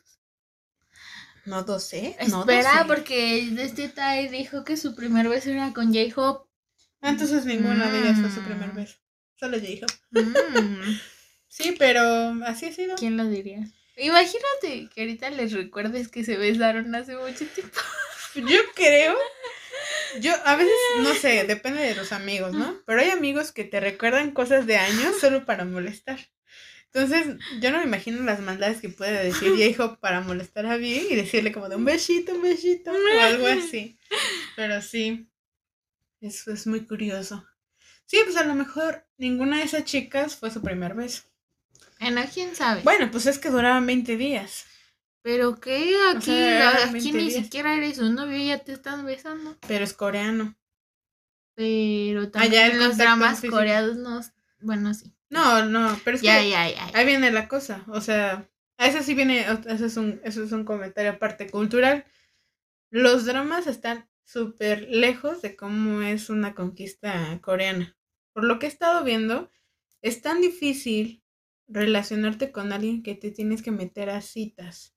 No 1.46 1.62
lo 1.62 1.80
sé. 1.80 2.16
no 2.28 2.40
Espera, 2.42 2.74
lo 2.74 2.80
sé. 2.82 2.86
porque 2.88 3.40
este 3.62 3.90
Tai 3.90 4.28
dijo 4.30 4.64
que 4.64 4.78
su 4.78 4.96
primer 4.96 5.30
beso 5.30 5.50
era 5.52 5.74
con 5.74 5.94
J-Hope. 5.94 6.50
Ah, 7.02 7.10
Entonces 7.10 7.46
ninguna 7.46 7.92
de 7.92 8.00
ellas 8.00 8.20
fue 8.20 8.32
su 8.32 8.42
Mm. 8.42 8.46
primer 8.46 8.72
beso. 8.72 8.96
Solo 9.40 9.58
J-Hope. 9.60 9.94
Mm, 10.12 11.00
Sí, 11.48 11.76
pero 11.80 12.02
así 12.46 12.66
ha 12.66 12.74
sido. 12.74 12.96
¿Quién 12.96 13.16
lo 13.16 13.26
diría? 13.26 13.60
Imagínate 13.98 14.90
que 14.94 15.02
ahorita 15.02 15.30
les 15.30 15.54
recuerdes 15.54 16.10
que 16.10 16.26
se 16.26 16.36
besaron 16.36 16.94
hace 16.96 17.16
mucho 17.16 17.46
tiempo. 17.48 17.80
Yo 18.36 18.60
creo. 18.76 19.16
Yo 20.22 20.34
a 20.46 20.56
veces, 20.56 20.74
no 21.00 21.14
sé, 21.14 21.44
depende 21.46 21.82
de 21.82 21.96
los 21.96 22.12
amigos, 22.12 22.54
¿no? 22.54 22.82
Pero 22.86 23.02
hay 23.02 23.10
amigos 23.10 23.52
que 23.52 23.64
te 23.64 23.80
recuerdan 23.80 24.32
cosas 24.32 24.66
de 24.66 24.78
años 24.78 25.20
solo 25.20 25.46
para 25.46 25.66
molestar. 25.66 26.20
Entonces, 26.94 27.38
yo 27.60 27.72
no 27.72 27.80
me 27.80 27.84
imagino 27.84 28.24
las 28.24 28.40
maldades 28.40 28.80
que 28.80 28.88
puede 28.88 29.24
decir 29.24 29.52
J-Hope 29.78 30.00
para 30.00 30.22
molestar 30.22 30.66
a 30.66 30.78
Vi 30.78 31.08
y 31.10 31.16
decirle 31.16 31.52
como 31.52 31.68
de 31.68 31.76
un 31.76 31.84
besito, 31.84 32.34
un 32.34 32.42
besito 32.42 32.92
o 32.92 33.22
algo 33.22 33.48
así. 33.48 33.98
Pero 34.56 34.82
sí, 34.82 35.30
eso 36.22 36.54
es 36.54 36.66
muy 36.68 36.86
curioso. 36.86 37.46
Sí, 38.06 38.20
pues 38.24 38.38
a 38.38 38.46
lo 38.46 38.56
mejor 38.56 39.06
ninguna 39.18 39.58
de 39.58 39.64
esas 39.64 39.84
chicas 39.84 40.38
fue 40.38 40.52
su 40.52 40.62
primer 40.62 40.94
beso. 40.94 41.24
Bueno, 42.00 42.24
quién 42.34 42.56
sabe. 42.56 42.82
Bueno, 42.84 43.10
pues 43.12 43.26
es 43.26 43.40
que 43.40 43.50
duraban 43.50 43.86
20 43.86 44.16
días, 44.16 44.66
Pero 45.26 45.60
que 45.60 45.96
O 46.14 46.18
aquí, 46.18 46.26
sea, 46.28 46.70
aquí 46.86 47.12
20 47.12 47.12
ni 47.14 47.32
siquiera 47.32 47.76
eres 47.76 47.98
un 47.98 48.14
novio 48.14 48.38
y 48.38 48.48
ya 48.50 48.60
te 48.60 48.74
están 48.74 49.04
besando. 49.06 49.58
pero 49.68 49.84
es 49.84 49.94
coreano. 49.94 50.56
Pero 51.56 52.30
también 52.30 52.52
Allá 52.54 52.68
el 52.68 52.80
los 52.80 52.98
dramas 52.98 53.40
físico. 53.40 53.56
coreanos 53.56 53.98
no. 53.98 54.22
Bueno, 54.60 54.94
sí. 54.94 55.14
No, 55.32 55.66
no, 55.66 56.00
pero 56.04 56.18
es 56.18 56.22
Ya, 56.22 56.40
que 56.42 56.50
ya, 56.52 56.70
ya. 56.70 56.92
Ahí 56.94 57.06
viene 57.08 57.32
la 57.32 57.48
cosa, 57.48 57.84
o 57.88 58.02
sea, 58.02 58.48
a 58.78 58.88
eso 58.88 59.02
sí 59.02 59.16
viene, 59.16 59.46
eso 59.68 59.86
es 59.86 59.98
un, 59.98 60.22
eso 60.24 60.44
es 60.44 60.52
un 60.52 60.64
comentario 60.64 61.12
aparte 61.12 61.50
cultural. 61.50 62.06
Los 62.92 63.26
dramas 63.26 63.68
están 63.68 64.08
súper 64.26 64.88
lejos 64.90 65.42
de 65.42 65.56
cómo 65.56 66.02
es 66.02 66.30
una 66.30 66.54
conquista 66.56 67.40
coreana. 67.42 67.98
Por 68.34 68.44
lo 68.44 68.60
que 68.60 68.68
he 68.68 68.70
estado 68.70 69.04
viendo, 69.04 69.50
es 70.02 70.22
tan 70.22 70.42
difícil 70.42 71.24
relacionarte 71.68 72.52
con 72.52 72.72
alguien 72.74 73.02
que 73.02 73.16
te 73.16 73.32
tienes 73.32 73.64
que 73.64 73.72
meter 73.72 74.10
a 74.12 74.22
citas 74.22 74.95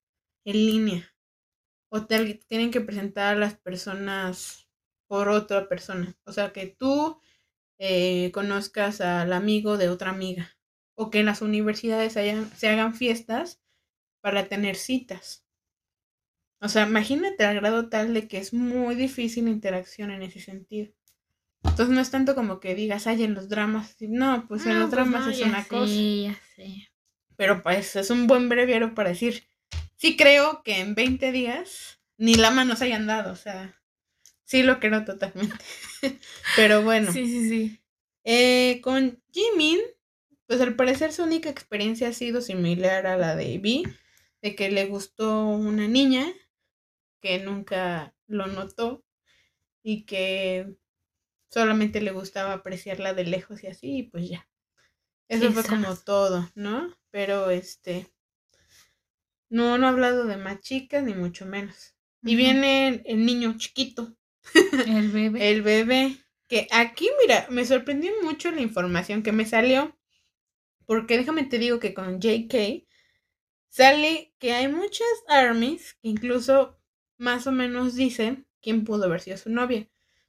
en 0.50 0.56
línea. 0.66 1.14
O 1.90 2.06
te 2.06 2.34
tienen 2.48 2.70
que 2.70 2.80
presentar 2.80 3.36
a 3.36 3.38
las 3.40 3.56
personas 3.58 4.68
por 5.08 5.28
otra 5.28 5.68
persona. 5.68 6.16
O 6.24 6.32
sea, 6.32 6.52
que 6.52 6.66
tú 6.68 7.20
eh, 7.78 8.30
conozcas 8.32 9.00
al 9.02 9.32
amigo 9.32 9.78
de 9.78 9.88
otra 9.90 10.10
amiga 10.10 10.56
o 10.96 11.10
que 11.10 11.20
en 11.20 11.26
las 11.26 11.42
universidades 11.42 12.16
hayan- 12.16 12.50
se 12.56 12.68
hagan 12.68 12.94
fiestas 12.94 13.62
para 14.22 14.48
tener 14.48 14.76
citas. 14.76 15.46
O 16.60 16.68
sea, 16.68 16.86
imagínate 16.86 17.44
al 17.44 17.56
grado 17.56 17.88
tal 17.88 18.14
de 18.14 18.28
que 18.28 18.38
es 18.38 18.52
muy 18.54 18.94
difícil 18.94 19.46
la 19.46 19.50
interacción 19.50 20.12
en 20.12 20.22
ese 20.22 20.38
sentido. 20.40 20.92
Entonces 21.64 21.90
no 21.90 22.00
es 22.00 22.10
tanto 22.10 22.34
como 22.36 22.60
que 22.60 22.74
digas, 22.76 23.06
ay, 23.06 23.24
en 23.24 23.34
los 23.34 23.48
dramas. 23.48 23.96
No, 24.00 24.46
pues 24.48 24.66
en 24.66 24.74
No, 24.74 24.80
los 24.80 24.90
pues 24.90 24.92
dramas 24.92 25.26
no, 25.26 25.30
es 25.32 25.42
una 25.42 25.62
sé, 25.64 25.68
cosa. 25.68 25.94
ya 26.24 26.34
sé. 26.56 26.88
Pero 27.36 27.62
pues 27.62 27.96
es 27.96 28.10
un 28.10 28.26
buen 28.26 28.48
breviario 28.50 28.94
para 28.94 29.10
decir, 29.10 29.44
sí 29.98 30.16
creo 30.16 30.62
que 30.62 30.80
en 30.80 30.94
20 30.94 31.30
días 31.32 32.00
ni 32.16 32.34
la 32.34 32.50
mano 32.50 32.74
se 32.76 32.86
hayan 32.86 33.06
dado. 33.06 33.32
O 33.32 33.36
sea, 33.36 33.78
sí 34.44 34.62
lo 34.62 34.80
creo 34.80 35.04
totalmente. 35.04 35.64
Pero 36.56 36.82
bueno. 36.82 37.12
Sí, 37.12 37.26
sí, 37.26 37.48
sí. 37.48 37.80
Eh, 38.24 38.80
con 38.82 39.22
Jimin, 39.32 39.78
pues 40.46 40.60
al 40.60 40.74
parecer 40.74 41.12
su 41.12 41.22
única 41.22 41.50
experiencia 41.50 42.08
ha 42.08 42.12
sido 42.12 42.40
similar 42.40 43.06
a 43.06 43.16
la 43.16 43.36
de 43.36 43.58
Vi, 43.58 43.84
de 44.42 44.54
que 44.54 44.70
le 44.70 44.86
gustó 44.86 45.46
una 45.46 45.88
niña 45.88 46.26
que 47.20 47.38
nunca 47.38 48.14
lo 48.26 48.46
notó 48.46 49.04
y 49.82 50.04
que 50.04 50.76
solamente 51.50 52.00
le 52.00 52.12
gustaba 52.12 52.52
apreciarla 52.52 53.14
de 53.14 53.24
lejos 53.24 53.64
y 53.64 53.68
así, 53.68 53.98
y 53.98 54.02
pues 54.04 54.28
ya. 54.28 54.48
Eso 55.28 55.52
fue 55.52 55.64
como 55.64 55.94
todo, 55.96 56.50
¿no? 56.54 56.96
Pero 57.10 57.50
este, 57.50 58.10
no, 59.50 59.78
no 59.78 59.86
ha 59.86 59.90
hablado 59.90 60.26
de 60.26 60.36
más 60.36 60.60
chicas 60.60 61.02
ni 61.04 61.14
mucho 61.14 61.46
menos. 61.46 61.94
Y 62.24 62.36
viene 62.36 62.88
el, 62.88 63.02
el 63.06 63.24
niño 63.26 63.56
chiquito, 63.58 64.16
El 64.84 65.10
bebé. 65.12 65.44
el 65.50 65.62
bebé, 65.62 66.16
que 66.48 66.68
aquí, 66.70 67.08
mira, 67.20 67.46
me 67.50 67.64
sorprendió 67.64 68.12
mucho 68.22 68.50
la 68.50 68.60
información 68.60 69.22
que 69.22 69.32
me 69.32 69.46
salió, 69.46 69.96
porque 70.86 71.18
déjame 71.18 71.44
te 71.44 71.58
digo 71.58 71.78
que 71.80 71.94
con 71.94 72.20
JK 72.20 72.86
sale 73.68 74.34
que 74.38 74.52
hay 74.52 74.68
muchas 74.68 75.08
armies 75.28 75.94
que 76.02 76.08
incluso 76.08 76.78
más 77.18 77.46
o 77.46 77.52
menos 77.52 77.94
dicen 77.94 78.46
quién 78.62 78.84
pudo 78.84 79.04
haber 79.04 79.20
sido 79.20 79.36
su 79.38 79.50
novia, 79.50 79.88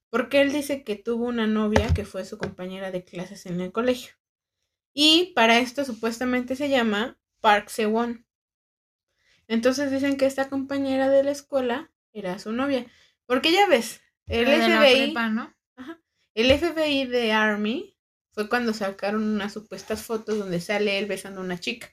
porque 0.10 0.42
él 0.42 0.52
dice 0.52 0.84
que 0.84 0.96
tuvo 0.96 1.26
una 1.26 1.48
novia 1.48 1.94
que 1.94 2.06
fue 2.06 2.26
su 2.26 2.38
compañera 2.38 2.92
de 2.92 3.04
clases 3.06 3.46
en 3.46 3.62
el 3.62 3.72
colegio. 3.72 4.14
Y 4.94 5.34
para 5.36 5.60
esto 5.60 5.86
supuestamente 5.86 6.56
se 6.56 6.70
llama 6.70 7.20
Park 7.42 7.70
Sewon. 7.70 8.26
Entonces 9.50 9.92
dicen 9.92 10.16
que 10.16 10.28
esta 10.28 10.48
compañera 10.48 11.10
de 11.10 11.24
la 11.24 11.32
escuela 11.32 11.92
era 12.14 12.38
su 12.38 12.54
novia. 12.54 12.86
Porque 13.26 13.52
ya 13.52 13.68
ves, 13.68 14.00
el 14.28 14.46
La 14.46 14.52
de 14.52 14.58
la 14.70 14.80
FBI, 14.80 15.04
prepa, 15.06 15.30
¿no? 15.30 15.54
el 16.36 16.58
FBI 16.58 17.08
de 17.08 17.32
Army 17.34 17.98
fue 18.32 18.48
cuando 18.48 18.74
sacaron 18.74 19.24
unas 19.24 19.52
supuestas 19.52 20.04
fotos 20.04 20.38
donde 20.38 20.62
sale 20.62 21.00
él 21.00 21.08
besando 21.08 21.42
a 21.42 21.44
una 21.44 21.60
chica. 21.60 21.90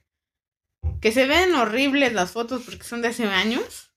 Que 1.01 1.13
se 1.13 1.27
ven 1.27 1.55
horribles 1.55 2.13
las 2.13 2.31
fotos 2.31 2.63
porque 2.63 2.85
son 2.85 3.01
de 3.01 3.09
hace 3.09 3.25
años. 3.25 3.91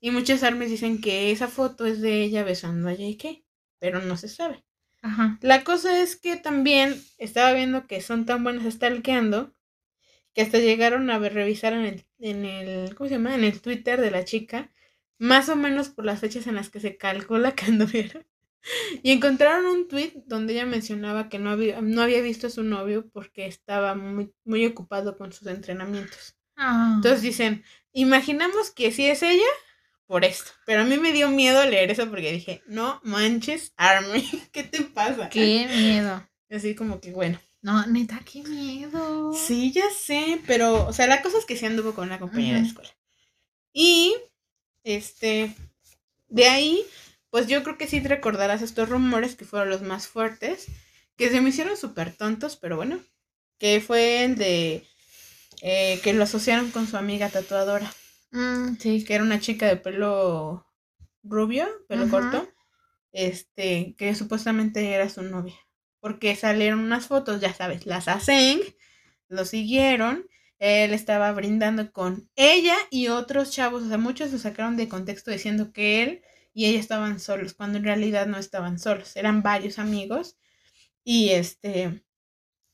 Y 0.00 0.10
muchas 0.10 0.42
armies 0.42 0.70
dicen 0.70 1.00
que 1.00 1.30
esa 1.30 1.48
foto 1.48 1.84
es 1.84 2.00
de 2.00 2.22
ella 2.22 2.42
besando 2.42 2.88
a 2.88 2.94
JK. 2.94 3.44
Pero 3.78 4.00
no 4.00 4.16
se 4.16 4.28
sabe. 4.28 4.64
Ajá. 5.02 5.38
La 5.42 5.62
cosa 5.62 6.00
es 6.00 6.16
que 6.16 6.36
también 6.36 6.98
estaba 7.18 7.52
viendo 7.52 7.86
que 7.86 8.00
son 8.00 8.24
tan 8.24 8.42
buenos 8.42 8.64
stalkeando 8.72 9.53
que 10.34 10.42
hasta 10.42 10.58
llegaron 10.58 11.10
a 11.10 11.18
ver, 11.18 11.34
revisar 11.34 11.72
en 11.72 11.84
el, 11.84 12.04
en 12.18 12.44
el, 12.44 12.94
¿cómo 12.94 13.08
se 13.08 13.14
llama? 13.14 13.34
En 13.34 13.44
el 13.44 13.60
Twitter 13.60 14.00
de 14.00 14.10
la 14.10 14.24
chica, 14.24 14.70
más 15.18 15.48
o 15.48 15.56
menos 15.56 15.88
por 15.88 16.04
las 16.04 16.20
fechas 16.20 16.46
en 16.46 16.56
las 16.56 16.70
que 16.70 16.80
se 16.80 16.96
calcula 16.96 17.54
que 17.54 17.64
anduvieron. 17.66 18.26
Y 19.02 19.12
encontraron 19.12 19.66
un 19.66 19.88
tweet 19.88 20.22
donde 20.26 20.54
ella 20.54 20.64
mencionaba 20.64 21.28
que 21.28 21.38
no 21.38 21.50
había, 21.50 21.82
no 21.82 22.00
había 22.00 22.22
visto 22.22 22.46
a 22.46 22.50
su 22.50 22.62
novio 22.62 23.08
porque 23.12 23.46
estaba 23.46 23.94
muy, 23.94 24.32
muy 24.44 24.64
ocupado 24.64 25.18
con 25.18 25.32
sus 25.32 25.46
entrenamientos. 25.48 26.34
Ah. 26.56 26.94
Entonces 26.96 27.20
dicen, 27.20 27.62
imaginamos 27.92 28.70
que 28.70 28.90
sí 28.90 29.06
es 29.06 29.22
ella 29.22 29.44
por 30.06 30.24
esto. 30.24 30.50
Pero 30.64 30.82
a 30.82 30.84
mí 30.84 30.96
me 30.98 31.12
dio 31.12 31.28
miedo 31.28 31.64
leer 31.66 31.90
eso 31.90 32.08
porque 32.08 32.32
dije, 32.32 32.62
no 32.66 33.00
manches, 33.04 33.74
Army, 33.76 34.28
¿qué 34.52 34.62
te 34.62 34.82
pasa? 34.82 35.28
Qué 35.28 35.66
miedo. 35.68 36.26
Así 36.50 36.74
como 36.74 37.00
que 37.00 37.12
bueno. 37.12 37.38
No, 37.64 37.86
neta, 37.86 38.20
qué 38.30 38.42
miedo. 38.42 39.32
Sí, 39.32 39.72
ya 39.72 39.88
sé, 39.90 40.40
pero, 40.46 40.86
o 40.86 40.92
sea, 40.92 41.06
la 41.06 41.22
cosa 41.22 41.38
es 41.38 41.46
que 41.46 41.56
sí 41.56 41.64
anduvo 41.66 41.94
con 41.94 42.06
una 42.06 42.18
compañera 42.20 42.60
de 42.60 42.66
escuela. 42.66 42.90
Y, 43.72 44.14
este, 44.84 45.54
de 46.28 46.46
ahí, 46.48 46.84
pues 47.30 47.46
yo 47.48 47.62
creo 47.62 47.78
que 47.78 47.86
sí 47.88 48.00
te 48.02 48.08
recordarás 48.08 48.62
estos 48.62 48.88
rumores 48.88 49.34
que 49.34 49.46
fueron 49.46 49.70
los 49.70 49.82
más 49.82 50.08
fuertes, 50.08 50.66
que 51.16 51.30
se 51.30 51.40
me 51.40 51.50
hicieron 51.50 51.76
súper 51.76 52.14
tontos, 52.14 52.56
pero 52.56 52.76
bueno, 52.76 53.00
que 53.58 53.80
fue 53.80 54.24
el 54.24 54.36
de 54.36 54.86
eh, 55.62 56.00
que 56.04 56.12
lo 56.12 56.24
asociaron 56.24 56.70
con 56.70 56.86
su 56.86 56.96
amiga 56.98 57.30
tatuadora, 57.30 57.92
Mm, 58.32 58.76
sí. 58.78 59.04
que 59.04 59.14
era 59.14 59.24
una 59.24 59.40
chica 59.40 59.66
de 59.68 59.76
pelo 59.76 60.66
rubio, 61.22 61.66
pelo 61.88 62.08
corto, 62.10 62.48
este, 63.12 63.94
que 63.96 64.14
supuestamente 64.14 64.92
era 64.92 65.08
su 65.08 65.22
novia. 65.22 65.54
Porque 66.04 66.36
salieron 66.36 66.80
unas 66.80 67.06
fotos, 67.06 67.40
ya 67.40 67.54
sabes, 67.54 67.86
las 67.86 68.08
hacen, 68.08 68.60
lo 69.30 69.46
siguieron, 69.46 70.26
él 70.58 70.92
estaba 70.92 71.32
brindando 71.32 71.92
con 71.92 72.28
ella 72.36 72.76
y 72.90 73.08
otros 73.08 73.50
chavos, 73.52 73.84
o 73.84 73.88
sea, 73.88 73.96
muchos 73.96 74.30
lo 74.30 74.36
sacaron 74.36 74.76
de 74.76 74.86
contexto 74.86 75.30
diciendo 75.30 75.72
que 75.72 76.02
él 76.02 76.22
y 76.52 76.66
ella 76.66 76.78
estaban 76.78 77.20
solos, 77.20 77.54
cuando 77.54 77.78
en 77.78 77.84
realidad 77.84 78.26
no 78.26 78.36
estaban 78.36 78.78
solos, 78.78 79.16
eran 79.16 79.42
varios 79.42 79.78
amigos 79.78 80.36
y 81.04 81.30
este, 81.30 82.04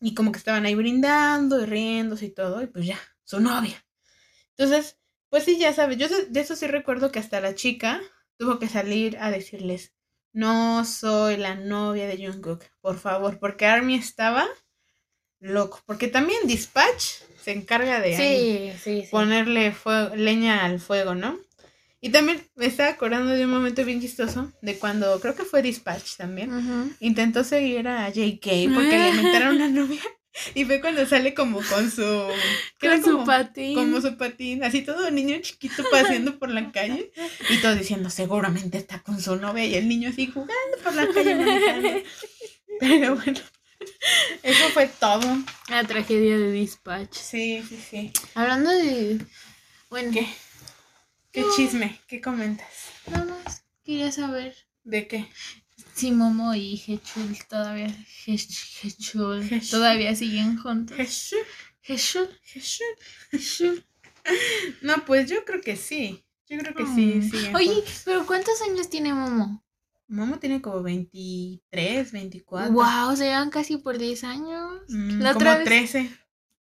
y 0.01 0.15
como 0.15 0.33
que 0.33 0.39
estaban 0.39 0.67
ahí 0.67 0.75
brindando 0.75 1.63
y 1.63 1.67
riéndose 1.67 2.27
y 2.27 2.31
todo, 2.35 2.61
y 2.63 2.67
pues 2.67 2.85
ya, 2.85 2.99
su 3.23 3.39
novia. 3.39 3.87
Entonces, 4.57 4.99
pues 5.29 5.45
sí, 5.45 5.57
ya 5.57 5.73
sabes, 5.73 5.99
yo 5.99 6.09
de 6.09 6.41
eso 6.41 6.57
sí 6.57 6.67
recuerdo 6.67 7.13
que 7.13 7.21
hasta 7.21 7.41
la 7.41 7.55
chica 7.55 8.01
tuvo 8.39 8.59
que 8.59 8.67
salir 8.67 9.19
a 9.19 9.31
decirles, 9.31 9.95
no 10.33 10.85
soy 10.85 11.37
la 11.37 11.55
novia 11.55 12.07
de 12.07 12.17
Jungkook, 12.17 12.65
por 12.81 12.99
favor, 12.99 13.39
porque 13.39 13.67
Army 13.67 13.97
estaba 13.97 14.47
loco, 15.41 15.81
porque 15.87 16.09
también 16.09 16.47
Dispatch 16.47 17.05
se 17.43 17.53
encarga 17.53 18.01
de 18.01 18.75
ponerle 19.11 19.75
leña 20.17 20.65
al 20.65 20.79
fuego, 20.79 21.15
¿no? 21.15 21.39
Y 22.03 22.11
también 22.11 22.43
me 22.55 22.67
estaba 22.67 22.91
acordando 22.91 23.33
de 23.33 23.45
un 23.45 23.51
momento 23.51 23.85
bien 23.85 24.01
chistoso 24.01 24.53
de 24.63 24.79
cuando 24.79 25.21
creo 25.21 25.35
que 25.35 25.45
fue 25.45 25.63
Dispatch 25.63 26.17
también. 26.17 26.97
Intentó 27.01 27.45
seguir 27.45 27.89
a 27.89 28.09
JK 28.09 28.73
porque 28.75 28.99
le 28.99 29.09
inventaron 29.11 29.57
una 29.57 29.69
novia 29.69 30.03
y 30.55 30.65
fue 30.65 30.81
cuando 30.81 31.07
sale 31.07 31.35
como 31.35 31.61
con 31.63 31.91
su. 31.91 32.29
Con 32.81 33.05
su 33.05 33.25
patín. 33.25 33.75
Como 33.75 34.01
su 34.01 34.17
patín. 34.17 34.63
Así 34.65 34.83
todo 34.83 35.11
niño 35.11 35.39
chiquito 35.41 35.85
paseando 35.91 36.39
por 36.39 36.51
la 36.51 36.71
calle. 36.73 37.13
Y 37.49 37.59
todos 37.59 37.79
diciendo, 37.79 38.11
seguramente 38.11 38.79
está 38.79 39.03
con 39.03 39.21
su 39.21 39.37
novia. 39.37 39.65
Y 39.65 39.75
el 39.75 39.89
niño 39.89 40.11
así 40.11 40.27
jugando 40.27 40.79
por 40.83 40.95
la 40.95 41.09
calle. 41.09 42.05
Pero 42.81 43.17
bueno. 43.17 43.41
Eso 44.43 44.69
fue 44.71 44.89
todo. 44.89 45.39
La 45.69 45.85
tragedia 45.85 46.39
de 46.39 46.53
Dispatch. 46.53 47.15
Sí, 47.15 47.63
sí, 47.69 47.79
sí. 47.91 48.13
Hablando 48.35 48.71
de. 48.71 49.19
Bueno. 49.89 50.13
¿Qué? 50.13 50.27
¿Qué 51.33 51.45
chisme? 51.57 52.01
¿Qué 52.07 52.21
comentas? 52.21 52.69
Nada 53.07 53.25
más. 53.25 53.65
Quería 53.85 54.13
saber. 54.13 54.55
¿De 54.85 55.07
qué? 55.07 55.29
Si 56.01 56.13
Momo 56.13 56.55
y 56.55 56.83
Hechul 56.87 57.37
todavía, 57.47 57.95
Hechul, 58.27 59.51
todavía 59.71 60.17
siguen 60.17 60.57
juntos. 60.57 60.97
Hechul. 60.99 62.29
Hechul. 62.55 63.85
No, 64.81 65.05
pues 65.05 65.29
yo 65.29 65.45
creo 65.45 65.61
que 65.61 65.77
sí. 65.77 66.25
Yo 66.49 66.57
creo 66.59 66.75
que 66.75 66.87
sí, 66.87 67.21
sí. 67.23 67.51
Oye, 67.55 67.85
pero 68.07 68.27
¿cuántos 68.27 68.63
años 68.63 68.89
tiene 68.89 69.13
Momo? 69.13 69.63
Momo 70.09 70.39
tiene 70.39 70.63
como 70.63 70.83
23, 70.83 72.13
24. 72.13 72.73
Wow, 72.73 73.15
se 73.17 73.25
llevan 73.25 73.51
casi 73.51 73.77
por 73.77 73.99
10 73.99 74.25
años. 74.25 74.83
Mm, 74.89 75.21
La 75.21 75.35
como 75.35 75.55
13. 75.65 76.11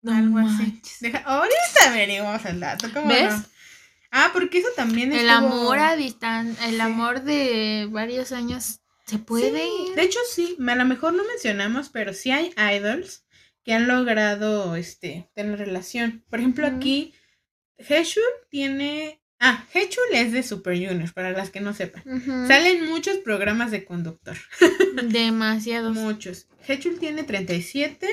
algo 0.06 0.38
así. 0.38 0.80
Deja, 1.00 1.18
ahorita 1.18 1.88
averiguamos 1.88 2.44
el 2.44 2.60
dato. 2.60 2.86
¿cómo 2.92 3.08
¿Ves? 3.08 3.34
Ah, 4.12 4.30
porque 4.32 4.58
eso 4.58 4.68
también 4.76 5.12
es. 5.12 5.22
El 5.22 5.28
amor 5.28 5.80
a 5.80 5.96
distancia, 5.96 6.68
el 6.68 6.80
amor 6.80 7.22
de 7.24 7.88
varios 7.90 8.30
años 8.30 8.80
se 9.06 9.18
puede. 9.18 9.50
de 9.94 10.02
hecho, 10.02 10.18
sí, 10.30 10.56
a 10.66 10.74
lo 10.74 10.84
mejor 10.84 11.14
no 11.14 11.24
mencionamos, 11.24 11.88
pero 11.90 12.14
sí 12.14 12.30
hay 12.30 12.52
idols 12.76 13.24
que 13.64 13.72
han 13.72 13.88
logrado 13.88 14.76
este, 14.76 15.30
tener 15.34 15.58
relación. 15.58 16.24
Por 16.28 16.38
ejemplo, 16.38 16.66
aquí, 16.66 17.14
Hechul 17.78 18.22
tiene. 18.50 19.20
Ah, 19.40 19.66
Hechul 19.74 20.04
es 20.12 20.32
de 20.32 20.42
Super 20.42 20.74
Junior, 20.76 21.12
para 21.12 21.32
las 21.32 21.50
que 21.50 21.60
no 21.60 21.74
sepan. 21.74 22.02
Salen 22.46 22.86
muchos 22.86 23.18
programas 23.18 23.70
de 23.70 23.84
conductor. 23.84 24.36
Demasiados. 25.08 25.94
muchos. 25.94 26.46
Hechul 26.66 26.98
tiene 26.98 27.24
37, 27.24 28.08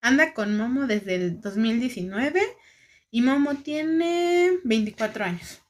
anda 0.00 0.34
con 0.34 0.56
Momo 0.56 0.86
desde 0.86 1.16
el 1.16 1.40
2019 1.40 2.40
y 3.10 3.22
Momo 3.22 3.56
tiene 3.56 4.58
24 4.62 5.24
años. 5.24 5.60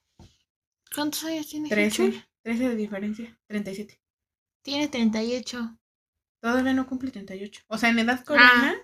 ¿Cuántos 0.94 1.24
años 1.24 1.48
tiene 1.48 1.68
13, 1.68 2.24
13 2.42 2.68
de 2.68 2.76
diferencia, 2.76 3.38
37. 3.46 3.99
Tiene 4.62 4.88
38. 4.88 5.78
Todavía 6.40 6.72
no 6.72 6.86
cumple 6.86 7.10
38. 7.10 7.62
O 7.66 7.78
sea, 7.78 7.90
en 7.90 7.98
edad 7.98 8.24
coreana, 8.24 8.74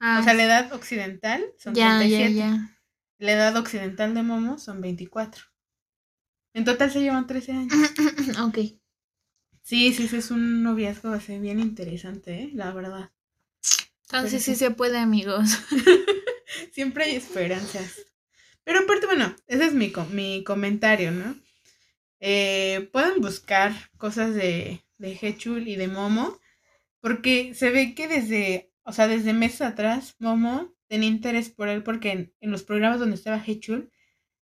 ah, 0.00 0.18
o 0.20 0.24
sea, 0.24 0.34
la 0.34 0.44
edad 0.44 0.72
occidental 0.72 1.44
son 1.58 1.74
37. 1.74 2.34
Ya, 2.34 2.78
La 3.18 3.32
edad 3.32 3.56
occidental 3.56 4.14
de 4.14 4.22
Momo 4.22 4.58
son 4.58 4.80
24. 4.80 5.44
En 6.54 6.64
total 6.64 6.90
se 6.90 7.00
llevan 7.00 7.26
13 7.26 7.52
años. 7.52 7.72
ok. 8.42 8.58
Sí, 9.62 9.92
sí, 9.92 10.08
sí, 10.08 10.16
es 10.16 10.30
un 10.30 10.62
noviazgo 10.62 11.10
así 11.12 11.38
bien 11.38 11.60
interesante, 11.60 12.42
¿eh? 12.42 12.50
la 12.54 12.72
verdad. 12.72 13.10
Entonces 14.04 14.42
sí 14.42 14.56
se 14.56 14.70
puede, 14.70 14.98
amigos. 14.98 15.58
Siempre 16.72 17.04
hay 17.04 17.16
esperanzas. 17.16 18.02
Pero 18.64 18.80
aparte, 18.80 19.06
bueno, 19.06 19.34
ese 19.46 19.66
es 19.66 19.74
mi, 19.74 19.92
mi 20.10 20.44
comentario, 20.44 21.12
¿no? 21.12 21.36
Eh, 22.20 22.90
pueden 22.92 23.20
buscar 23.20 23.72
cosas 23.96 24.34
de, 24.34 24.84
de 25.02 25.18
Hechul 25.20 25.68
y 25.68 25.76
de 25.76 25.88
Momo, 25.88 26.38
porque 27.00 27.54
se 27.54 27.70
ve 27.70 27.94
que 27.94 28.08
desde, 28.08 28.72
o 28.84 28.92
sea, 28.92 29.08
desde 29.08 29.32
meses 29.34 29.60
atrás, 29.60 30.16
Momo 30.20 30.72
tenía 30.86 31.08
interés 31.08 31.50
por 31.50 31.68
él, 31.68 31.82
porque 31.82 32.32
en, 32.40 32.50
los 32.50 32.62
programas 32.62 33.00
donde 33.00 33.16
estaba 33.16 33.42
Hechul, 33.44 33.90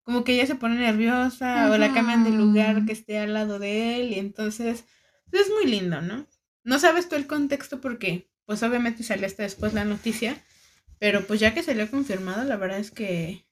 como 0.03 0.23
que 0.23 0.35
ella 0.35 0.47
se 0.47 0.55
pone 0.55 0.77
nerviosa 0.77 1.71
o 1.71 1.79
la 1.79 1.93
cambian 1.93 2.25
de 2.25 2.31
lugar 2.31 2.85
que 2.85 2.93
esté 2.93 3.19
al 3.19 3.35
lado 3.35 3.59
de 3.59 3.97
él, 3.97 4.13
y 4.13 4.19
entonces 4.19 4.85
pues, 5.31 5.47
es 5.47 5.53
muy 5.53 5.67
lindo, 5.71 6.03
¿no? 6.03 6.27
No 6.63 6.79
sabes 6.79 7.09
tú 7.09 7.17
el 7.17 7.27
contexto 7.27 7.81
porque, 7.81 8.29
pues 8.45 8.63
obviamente 8.63 9.03
salió 9.03 9.27
hasta 9.27 9.43
después 9.43 9.73
la 9.73 9.85
noticia, 9.85 10.45
pero 10.99 11.27
pues 11.27 11.41
ya 11.41 11.55
que 11.55 11.63
salió 11.63 11.91
confirmado, 11.91 12.45
la 12.45 12.57
verdad 12.57 12.79
es 12.79 12.91
que, 12.91 13.47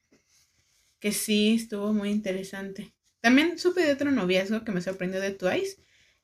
que 1.01 1.13
sí 1.13 1.55
estuvo 1.55 1.95
muy 1.95 2.11
interesante. 2.11 2.93
También 3.21 3.59
supe 3.59 3.81
de 3.81 3.93
otro 3.93 4.11
noviazgo 4.11 4.65
que 4.65 4.73
me 4.73 4.83
sorprendió 4.83 5.21
de 5.21 5.31
Twice, 5.31 5.79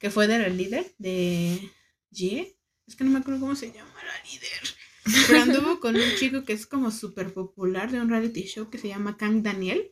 que 0.04 0.10
fue 0.10 0.28
de 0.28 0.38
la 0.38 0.50
líder 0.50 0.94
de 0.98 1.72
G. 2.12 2.54
Es 2.86 2.94
que 2.94 3.04
no 3.04 3.10
me 3.10 3.20
acuerdo 3.20 3.40
cómo 3.40 3.56
se 3.56 3.72
llama 3.72 3.90
la 4.04 4.30
líder. 4.30 5.26
Pero 5.26 5.40
anduvo 5.40 5.80
con 5.80 5.96
un 5.96 6.16
chico 6.18 6.44
que 6.44 6.52
es 6.52 6.66
como 6.66 6.90
súper 6.90 7.32
popular 7.32 7.90
de 7.90 8.02
un 8.02 8.10
reality 8.10 8.42
show 8.42 8.68
que 8.68 8.76
se 8.76 8.88
llama 8.88 9.16
Kang 9.16 9.42
Daniel. 9.42 9.90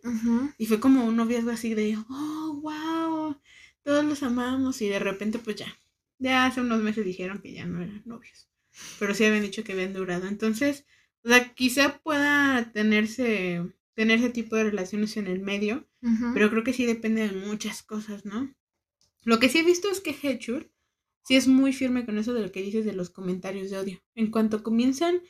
Y 0.58 0.66
fue 0.66 0.80
como 0.80 1.06
un 1.06 1.16
noviazgo 1.16 1.50
así 1.50 1.72
de, 1.72 1.96
oh, 2.10 2.60
wow, 2.60 3.40
todos 3.84 4.04
los 4.04 4.22
amamos. 4.22 4.82
Y 4.82 4.90
de 4.90 4.98
repente, 4.98 5.38
pues 5.38 5.56
ya, 5.56 5.74
ya 6.18 6.44
hace 6.44 6.60
unos 6.60 6.82
meses 6.82 7.06
dijeron 7.06 7.40
que 7.40 7.54
ya 7.54 7.64
no 7.64 7.80
eran 7.80 8.02
novios. 8.04 8.50
Pero 8.98 9.14
sí 9.14 9.24
habían 9.24 9.44
dicho 9.44 9.64
que 9.64 9.72
habían 9.72 9.94
durado. 9.94 10.28
Entonces, 10.28 10.84
o 11.24 11.30
sea, 11.30 11.54
quizá 11.54 12.00
pueda 12.02 12.70
tenerse, 12.74 13.62
tener 13.94 14.18
ese 14.18 14.28
tipo 14.28 14.56
de 14.56 14.64
relaciones 14.64 15.16
en 15.16 15.26
el 15.26 15.40
medio, 15.40 15.88
pero 16.34 16.50
creo 16.50 16.64
que 16.64 16.74
sí 16.74 16.84
depende 16.84 17.26
de 17.26 17.46
muchas 17.46 17.82
cosas, 17.82 18.26
¿no? 18.26 18.54
Lo 19.24 19.38
que 19.38 19.48
sí 19.48 19.58
he 19.58 19.62
visto 19.62 19.90
es 19.90 20.00
que 20.00 20.16
Hechur 20.20 20.70
sí 21.24 21.36
es 21.36 21.46
muy 21.46 21.72
firme 21.72 22.04
con 22.04 22.18
eso 22.18 22.32
de 22.32 22.42
lo 22.42 22.52
que 22.52 22.62
dices 22.62 22.84
de 22.84 22.92
los 22.92 23.10
comentarios 23.10 23.70
de 23.70 23.78
odio. 23.78 24.02
En 24.14 24.30
cuanto 24.30 24.62
comienzan 24.62 25.20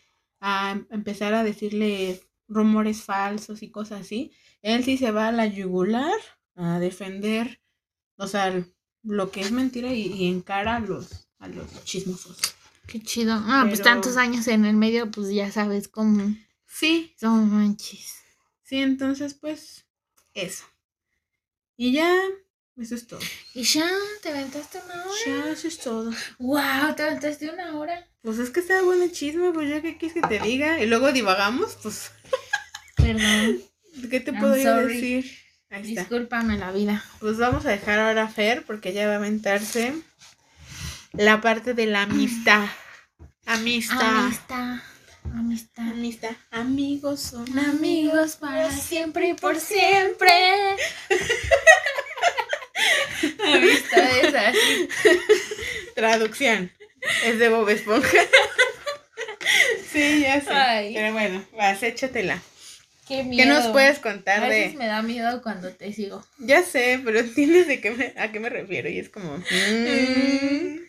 a 0.41 0.81
empezar 0.91 1.35
a 1.35 1.45
decirle 1.45 2.21
rumores 2.49 3.03
falsos 3.03 3.63
y 3.63 3.71
cosas 3.71 4.03
así, 4.03 4.33
él 4.63 4.85
sí 4.85 4.97
se 4.97 5.11
va 5.11 5.29
a 5.29 5.33
la 5.33 5.47
yugular 5.47 6.19
a 6.55 6.79
defender, 6.79 7.61
o 8.17 8.27
sea, 8.27 8.65
lo 9.03 9.31
que 9.31 9.41
es 9.41 9.53
mentira 9.53 9.93
y, 9.93 10.27
encara 10.27 10.77
a 10.77 10.81
los, 10.81 11.29
a 11.39 11.49
los 11.49 11.85
chismosos. 11.85 12.39
Qué 12.87 13.01
chido. 13.01 13.35
Ah, 13.35 13.65
pues 13.67 13.83
tantos 13.83 14.17
años 14.17 14.49
en 14.49 14.65
el 14.65 14.77
medio, 14.77 15.11
pues 15.11 15.31
ya 15.31 15.51
sabes 15.51 15.89
cómo. 15.89 16.35
Sí. 16.67 17.15
Son 17.19 17.51
manches. 17.51 18.17
Sí, 18.63 18.77
entonces, 18.79 19.35
pues, 19.35 19.87
eso. 20.35 20.65
Y 21.77 21.93
ya, 21.93 22.15
eso 22.79 22.95
es 22.95 23.07
todo. 23.07 23.21
¿Y 23.55 23.63
ya? 23.65 23.89
¿Te 24.23 24.31
aventaste 24.31 24.79
una 24.85 25.05
hora? 25.05 25.21
Ya, 25.27 25.53
eso 25.53 25.69
es 25.69 25.79
todo. 25.79 26.11
¡Wow! 26.39 26.95
¿Te 26.97 27.03
aventaste 27.03 27.51
una 27.51 27.77
hora? 27.77 28.09
Pues 28.23 28.39
es 28.39 28.51
que 28.51 28.61
está 28.61 28.83
bueno 28.83 29.05
el 29.05 29.13
chisme, 29.13 29.53
pues 29.53 29.69
ya 29.69 29.83
que 29.83 29.99
quieres 29.99 30.15
que 30.15 30.27
te 30.27 30.41
diga. 30.41 30.81
Y 30.81 30.87
luego 30.87 31.13
divagamos, 31.13 31.77
pues. 31.83 32.11
Perdón. 32.97 33.63
¿Qué 34.11 34.21
te 34.21 34.33
puedo 34.33 34.55
decir? 34.55 35.31
Ahí 35.71 35.89
está. 35.89 36.03
Discúlpame 36.03 36.59
la 36.59 36.73
vida. 36.73 37.05
Pues 37.21 37.39
vamos 37.39 37.67
a 37.67 37.71
dejar 37.71 37.99
ahora 37.99 38.25
a 38.25 38.29
Fer 38.29 38.65
porque 38.65 38.93
ya 38.93 39.07
va 39.07 39.15
a 39.15 39.17
aventarse 39.17 39.95
la 41.13 41.41
parte 41.41 41.75
de 41.75 41.87
la 41.87 42.03
amistad. 42.03 42.67
Amistad. 43.45 44.01
Amistad. 44.01 44.79
Amistad. 45.25 45.89
Amistad. 45.89 46.37
Amigos 46.51 47.21
son 47.21 47.59
amigos 47.59 48.37
para 48.37 48.71
siempre 48.71 49.29
y 49.31 49.35
por 49.35 49.59
siempre. 49.59 50.31
amistad 53.45 54.19
es 54.23 54.35
así. 54.35 54.89
Traducción. 55.95 56.71
Es 57.25 57.39
de 57.39 57.49
Bob 57.49 57.69
Esponja. 57.69 58.09
sí, 59.93 60.21
ya 60.23 60.41
sé. 60.41 60.93
Pero 60.95 61.13
bueno, 61.13 61.45
vas, 61.57 61.83
échatela. 61.83 62.41
Qué 63.09 63.17
¿Qué 63.37 63.45
nos 63.47 63.59
miedo. 63.61 63.73
puedes 63.73 63.99
A 63.99 64.03
contar 64.03 64.49
veces 64.49 64.73
de...? 64.73 64.79
me 64.79 64.87
da 64.87 65.03
miedo 65.03 65.43
cuando 65.43 65.73
te 65.75 65.93
sigo. 65.93 66.25
Ya 66.39 66.63
sé, 66.63 67.01
pero 67.05 67.19
entiendes 67.21 67.67
de 67.67 67.81
qué 67.81 67.91
me- 67.91 68.15
a 68.17 68.31
qué 68.31 68.41
me 68.41 68.49
refiero 68.49 68.89
y 68.89 68.99
es 68.99 69.09
como... 69.09 69.37
mm. 69.39 70.81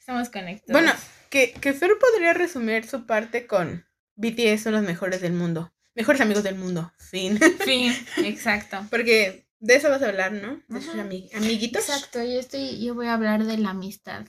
Estamos 0.00 0.30
conectados. 0.30 0.72
Bueno, 0.72 0.92
que, 1.28 1.52
que 1.52 1.74
Fer 1.74 1.90
podría 2.00 2.32
resumir 2.32 2.86
su 2.86 3.04
parte 3.06 3.46
con 3.46 3.86
BTS 4.16 4.62
son 4.62 4.72
los 4.72 4.82
mejores 4.82 5.20
del 5.20 5.32
mundo. 5.34 5.72
Mejores 5.94 6.20
amigos 6.22 6.42
del 6.44 6.54
mundo. 6.54 6.90
Fin. 7.10 7.38
fin, 7.64 7.94
exacto. 8.24 8.86
Porque 8.90 9.46
de 9.60 9.74
eso 9.76 9.88
vas 9.90 10.02
a 10.02 10.08
hablar, 10.08 10.32
¿no? 10.32 10.62
De 10.68 10.80
sus 10.80 10.94
Ajá. 10.94 11.04
ami- 11.04 11.28
amiguitos. 11.34 11.88
Exacto, 11.88 12.22
yo 12.22 12.38
estoy, 12.38 12.80
yo 12.84 12.94
voy 12.94 13.06
a 13.06 13.14
hablar 13.14 13.44
de 13.44 13.58
la 13.58 13.70
amistad. 13.70 14.26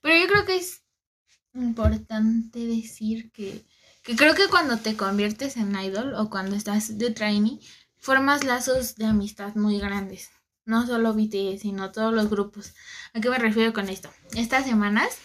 Pero 0.00 0.16
yo 0.20 0.26
creo 0.28 0.44
que 0.44 0.56
es 0.56 0.82
importante 1.54 2.58
decir 2.66 3.30
que, 3.32 3.64
que 4.02 4.16
creo 4.16 4.34
que 4.34 4.48
cuando 4.48 4.78
te 4.78 4.96
conviertes 4.96 5.56
en 5.56 5.74
idol 5.78 6.14
o 6.14 6.28
cuando 6.30 6.56
estás 6.56 6.98
de 6.98 7.10
trainee, 7.10 7.60
formas 7.98 8.44
lazos 8.44 8.96
de 8.96 9.06
amistad 9.06 9.54
muy 9.54 9.78
grandes. 9.78 10.30
No 10.66 10.86
solo 10.86 11.12
BTS, 11.14 11.60
sino 11.62 11.92
todos 11.92 12.12
los 12.12 12.30
grupos. 12.30 12.72
¿A 13.12 13.20
qué 13.20 13.28
me 13.30 13.38
refiero 13.38 13.72
con 13.72 13.88
esto? 13.88 14.10
Estas 14.34 14.64
semanas 14.64 15.18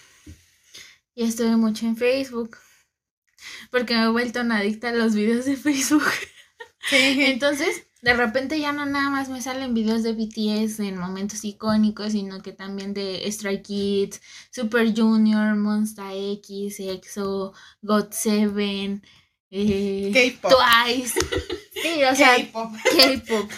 ya 1.15 1.25
estuve 1.25 1.55
mucho 1.55 1.85
en 1.85 1.95
Facebook. 1.97 2.57
Porque 3.71 3.95
me 3.95 4.03
he 4.03 4.07
vuelto 4.09 4.41
una 4.41 4.57
adicta 4.57 4.89
a 4.89 4.93
los 4.93 5.15
videos 5.15 5.45
de 5.45 5.55
Facebook. 5.55 6.03
Sí. 6.89 6.95
Entonces, 7.25 7.83
de 8.01 8.13
repente 8.13 8.59
ya 8.59 8.71
no 8.71 8.85
nada 8.85 9.09
más 9.09 9.29
me 9.29 9.41
salen 9.41 9.73
videos 9.73 10.03
de 10.03 10.13
BTS 10.13 10.79
en 10.79 10.97
momentos 10.97 11.43
icónicos, 11.43 12.13
sino 12.13 12.41
que 12.41 12.53
también 12.53 12.93
de 12.93 13.29
Stray 13.29 13.61
Kids, 13.61 14.21
Super 14.51 14.93
Junior, 14.95 15.55
Monsta 15.55 16.13
X, 16.13 16.79
EXO, 16.79 17.53
GOT7, 17.83 19.01
eh, 19.51 20.11
K-pop. 20.13 20.51
Twice. 20.51 21.19
Sí, 21.81 22.03
o 22.03 22.15
sea, 22.15 22.35
K-pop. 22.35 22.71
K-pop. 22.83 23.51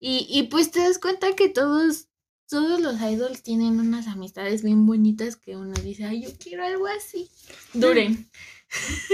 y, 0.00 0.26
y 0.28 0.42
pues 0.44 0.70
te 0.70 0.80
das 0.80 0.98
cuenta 0.98 1.34
que 1.34 1.48
todos, 1.48 2.08
todos 2.48 2.80
los 2.80 3.00
idols 3.00 3.42
tienen 3.42 3.78
unas 3.78 4.06
amistades 4.06 4.62
bien 4.62 4.86
bonitas 4.86 5.36
que 5.36 5.56
uno 5.56 5.74
dice, 5.74 6.04
ay, 6.04 6.22
yo 6.22 6.30
quiero 6.38 6.64
algo 6.64 6.86
así. 6.86 7.30
Duren. 7.72 8.30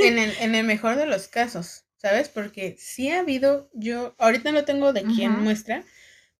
En 0.02 0.18
el, 0.18 0.36
en 0.40 0.56
el 0.56 0.66
mejor 0.66 0.96
de 0.96 1.06
los 1.06 1.28
casos, 1.28 1.83
¿sabes? 2.04 2.28
Porque 2.28 2.76
sí 2.78 3.08
ha 3.08 3.20
habido, 3.20 3.70
yo 3.72 4.14
ahorita 4.18 4.52
no 4.52 4.66
tengo 4.66 4.92
de 4.92 5.04
quién 5.04 5.40
muestra, 5.42 5.86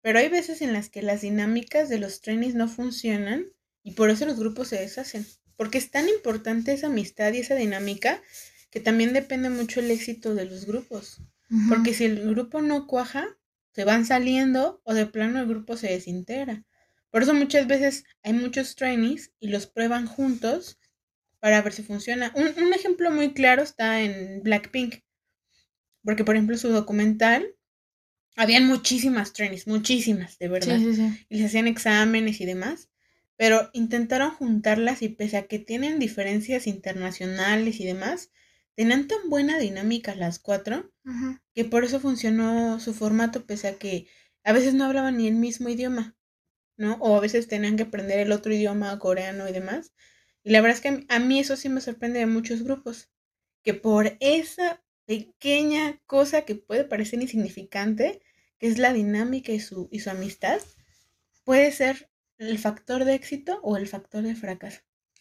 pero 0.03 0.19
hay 0.19 0.29
veces 0.29 0.61
en 0.61 0.75
las 0.75 0.91
que 0.91 1.01
las 1.01 1.23
dinámicas 1.23 1.89
de 1.89 1.99
los 1.99 2.21
trainees 2.21 2.55
no 2.55 2.69
funcionan 2.69 3.47
y 3.83 3.93
por 3.93 4.11
eso 4.11 4.27
los 4.27 4.39
grupos 4.39 4.69
se 4.69 4.77
deshacen. 4.77 5.25
Porque 5.57 5.79
es 5.79 5.91
tan 5.91 6.07
importante 6.11 6.75
esa 6.75 6.89
amistad 6.89 7.33
y 7.33 7.39
esa 7.39 7.55
dinámica 7.55 8.23
que 8.71 8.81
también 8.81 9.15
depende 9.15 9.49
mucho 9.49 9.81
el 9.81 9.91
éxito 9.91 10.35
de 10.35 10.45
los 10.45 10.67
grupos. 10.67 11.23
Porque 11.67 11.95
si 11.95 12.05
el 12.05 12.29
grupo 12.29 12.61
no 12.61 12.87
cuaja, 12.87 13.27
se 13.73 13.85
van 13.85 14.05
saliendo 14.05 14.83
o 14.85 14.93
de 14.93 15.07
plano 15.07 15.41
el 15.41 15.49
grupo 15.49 15.79
se 15.79 15.87
desintegra. 15.87 16.63
Por 17.09 17.23
eso 17.23 17.33
muchas 17.33 17.67
veces 17.67 18.05
hay 18.23 18.35
muchos 18.35 18.77
trainees 18.77 19.33
y 19.41 19.49
los 19.49 19.67
prueban 19.67 20.05
juntos 20.05 20.79
para 21.41 21.63
ver 21.63 21.73
si 21.73 21.83
funciona. 21.83 22.33
Un, 22.35 22.49
un 22.63 22.75
ejemplo 22.75 23.11
muy 23.11 23.33
claro 23.33 23.63
está 23.63 24.03
en 24.03 24.43
Blackpink. 24.43 25.04
Porque, 26.05 26.25
por 26.25 26.37
ejemplo, 26.37 26.57
su 26.57 26.69
documental, 26.69 27.55
habían 28.37 28.67
muchísimas 28.67 29.33
trainees, 29.33 29.67
muchísimas, 29.67 30.39
de 30.39 30.49
verdad. 30.49 30.79
Sí, 30.79 30.95
sí, 30.95 30.97
sí. 30.97 31.27
Y 31.29 31.37
les 31.37 31.47
hacían 31.47 31.67
exámenes 31.67 32.41
y 32.41 32.47
demás. 32.47 32.91
Pero 33.37 33.71
intentaron 33.73 34.31
juntarlas 34.31 35.03
y 35.03 35.09
pese 35.09 35.37
a 35.37 35.47
que 35.47 35.59
tienen 35.59 35.99
diferencias 35.99 36.67
internacionales 36.67 37.81
y 37.81 37.85
demás, 37.85 38.31
tenían 38.77 39.09
tan 39.09 39.29
buena 39.29 39.59
dinámica 39.59 40.15
las 40.15 40.39
cuatro 40.39 40.93
que 41.55 41.65
por 41.65 41.85
eso 41.85 42.01
funcionó 42.01 42.81
su 42.81 42.95
formato, 42.95 43.45
pese 43.47 43.69
a 43.69 43.79
que 43.79 44.07
a 44.45 44.53
veces 44.53 44.75
no 44.75 44.85
hablaban 44.85 45.17
ni 45.17 45.29
el 45.29 45.35
mismo 45.35 45.69
idioma, 45.69 46.17
¿no? 46.77 46.95
O 47.01 47.17
a 47.17 47.21
veces 47.21 47.49
tenían 47.49 47.77
que 47.77 47.85
aprender 47.85 48.21
el 48.21 48.33
otro 48.33 48.53
idioma, 48.53 48.99
coreano 48.99 49.49
y 49.49 49.53
demás. 49.53 49.93
Y 50.43 50.51
la 50.51 50.61
verdad 50.61 50.77
es 50.77 50.83
que 50.83 51.07
a 51.09 51.19
mí 51.19 51.41
eso 51.41 51.57
sí 51.57 51.69
me 51.69 51.81
sorprende 51.81 52.21
de 52.21 52.27
muchos 52.27 52.63
grupos, 52.63 53.11
que 53.63 53.75
por 53.75 54.17
esa 54.21 54.84
pequeña 55.07 56.01
cosa 56.07 56.43
que 56.43 56.55
puede 56.55 56.85
parecer 56.85 57.21
insignificante, 57.21 58.21
que 58.59 58.69
es 58.69 58.79
la 58.79 58.93
dinámica 58.93 59.53
y 59.53 59.61
su, 59.61 59.89
y 59.91 60.01
su 60.01 60.11
amistad, 60.11 60.61
puede 61.45 61.71
ser 61.73 62.11
el 62.39 62.59
factor 62.59 63.05
de 63.05 63.15
éxito 63.15 63.61
o 63.63 63.77
el 63.77 63.87
factor 63.87 64.23
de 64.23 64.35
fracaso. 64.35 64.81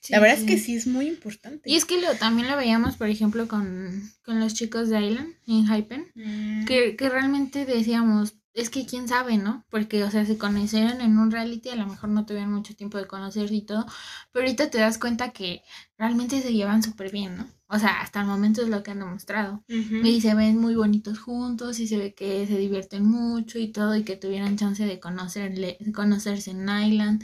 la 0.09 0.19
verdad 0.19 0.39
es 0.39 0.45
que 0.45 0.57
sí 0.57 0.75
es 0.75 0.88
muy 0.88 1.07
importante. 1.07 1.69
Y 1.69 1.75
es 1.75 1.86
que 1.86 2.01
lo, 2.01 2.13
también 2.15 2.49
lo 2.49 2.57
veíamos, 2.57 2.97
por 2.97 3.07
ejemplo, 3.07 3.47
con, 3.47 4.11
con 4.23 4.39
los 4.39 4.53
chicos 4.53 4.89
de 4.89 5.01
Island 5.01 5.34
en 5.47 5.67
Hypen, 5.67 6.11
Mm, 6.15 6.65
que, 6.65 6.95
que 6.95 7.09
realmente 7.09 7.65
decíamos, 7.65 8.36
es 8.53 8.69
que 8.69 8.86
quién 8.86 9.07
sabe, 9.07 9.38
¿no? 9.38 9.65
Porque, 9.69 10.03
o 10.03 10.11
sea, 10.11 10.25
se 10.25 10.38
conocieron 10.38 11.01
en 11.01 11.17
un 11.17 11.31
reality, 11.31 11.69
a 11.69 11.75
lo 11.75 11.88
mejor 11.88 12.09
no 12.09 12.25
tuvieron 12.25 12.51
mucho 12.53 12.75
tiempo 12.75 12.97
de 12.97 13.07
conocerse 13.07 13.55
y 13.55 13.61
todo, 13.65 13.86
pero 14.31 14.45
ahorita 14.45 14.69
te 14.69 14.77
das 14.79 14.97
cuenta 14.97 15.31
que 15.31 15.63
realmente 15.97 16.41
se 16.41 16.53
llevan 16.53 16.84
súper 16.84 17.11
bien, 17.11 17.38
¿no? 17.38 17.49
O 17.74 17.80
sea, 17.80 18.01
hasta 18.01 18.21
el 18.21 18.28
momento 18.28 18.61
es 18.61 18.69
lo 18.69 18.84
que 18.84 18.91
han 18.91 18.99
demostrado. 18.99 19.63
Y 20.05 20.21
se 20.21 20.36
ven 20.36 20.57
muy 20.59 20.76
bonitos 20.76 21.19
juntos 21.19 21.80
y 21.80 21.88
se 21.88 21.97
ve 21.97 22.13
que 22.13 22.45
se 22.47 22.57
divierten 22.57 23.05
mucho 23.05 23.59
y 23.59 23.71
todo 23.71 23.95
y 23.95 24.03
que 24.03 24.15
tuvieran 24.17 24.57
chance 24.57 24.86
de 24.86 24.99
conocerle, 24.99 25.78
conocerse 25.93 26.51
en 26.51 26.67
Island 26.69 27.24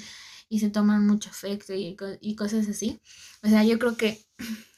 y 0.49 0.59
se 0.59 0.69
toman 0.69 1.05
mucho 1.05 1.29
afecto 1.29 1.73
y, 1.73 1.95
co- 1.95 2.17
y 2.21 2.35
cosas 2.35 2.67
así. 2.67 2.99
O 3.43 3.47
sea, 3.49 3.63
yo 3.63 3.77
creo 3.79 3.95
que 3.97 4.25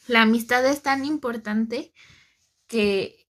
la 0.07 0.23
amistad 0.23 0.65
es 0.65 0.81
tan 0.81 1.05
importante 1.05 1.93
que 2.67 3.27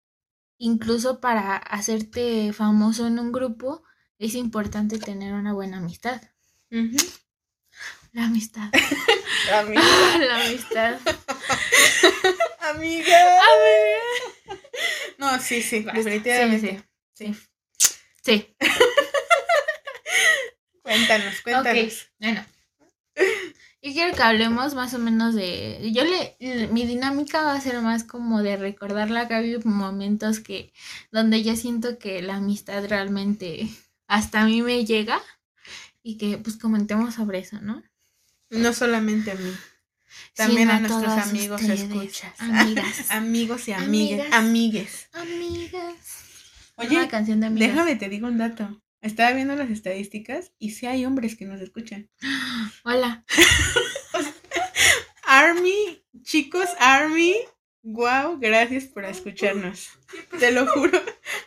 incluso 0.59 1.20
para 1.20 1.57
hacerte 1.57 2.53
famoso 2.53 3.07
en 3.07 3.18
un 3.18 3.32
grupo 3.32 3.82
es 4.18 4.34
importante 4.34 4.99
tener 4.99 5.34
una 5.34 5.53
buena 5.55 5.78
amistad. 5.78 6.20
La 8.18 8.24
amistad. 8.24 8.70
Amiga. 9.54 9.82
la 10.18 10.44
amistad. 10.44 10.98
Amiga. 12.60 13.18
No, 15.18 15.38
sí, 15.40 15.62
sí, 15.62 15.80
Basta. 15.80 15.98
definitivamente. 15.98 16.82
Sí, 17.14 17.34
sí. 17.34 17.40
Sí. 18.22 18.56
Cuéntanos, 20.82 21.40
cuéntanos. 21.42 22.08
Bueno. 22.18 22.44
Yo 23.82 23.92
quiero 23.92 24.16
que 24.16 24.22
hablemos 24.22 24.74
más 24.74 24.94
o 24.94 24.98
menos 24.98 25.34
de. 25.34 25.90
Yo 25.92 26.04
le. 26.04 26.36
Mi 26.72 26.86
dinámica 26.86 27.42
va 27.42 27.54
a 27.54 27.60
ser 27.60 27.80
más 27.80 28.04
como 28.04 28.42
de 28.42 28.56
recordarla 28.56 29.28
que 29.28 29.34
ha 29.34 29.38
habido 29.38 29.60
momentos 29.64 30.40
que. 30.40 30.72
donde 31.12 31.42
yo 31.42 31.56
siento 31.56 31.98
que 31.98 32.22
la 32.22 32.36
amistad 32.36 32.86
realmente 32.88 33.68
hasta 34.08 34.42
a 34.42 34.46
mí 34.46 34.62
me 34.62 34.84
llega. 34.84 35.20
Y 36.02 36.16
que 36.16 36.38
pues 36.38 36.56
comentemos 36.56 37.14
sobre 37.14 37.40
eso, 37.40 37.60
¿no? 37.60 37.82
No 38.51 38.72
solamente 38.72 39.30
a 39.30 39.34
mí, 39.34 39.55
también 40.34 40.70
a 40.70 40.80
nuestros 40.80 41.12
amigos 41.18 41.61
ustedes, 41.61 41.82
escuchas. 41.82 42.32
Amigas. 42.38 43.07
amigos 43.11 43.68
y. 43.68 43.72
Amigas. 43.72 44.28
Amigues. 44.32 45.09
amigas. 45.12 45.94
Oye, 46.76 46.96
Una 46.96 47.09
canción 47.09 47.40
de 47.40 47.46
amigas. 47.49 47.68
déjame 47.70 47.96
te 47.96 48.09
digo 48.09 48.28
un 48.28 48.38
dato. 48.38 48.80
Estaba 49.01 49.32
viendo 49.32 49.55
las 49.55 49.70
estadísticas 49.70 50.53
y 50.59 50.70
sí 50.70 50.86
hay 50.86 51.05
hombres 51.05 51.36
que 51.36 51.44
nos 51.44 51.61
escuchan. 51.61 52.11
Hola. 52.84 53.24
Army, 55.24 56.03
chicos, 56.22 56.68
Army, 56.78 57.34
wow, 57.93 58.39
gracias 58.39 58.84
por 58.84 59.05
escucharnos. 59.05 59.89
Te 60.39 60.51
lo 60.53 60.66
juro. 60.66 61.01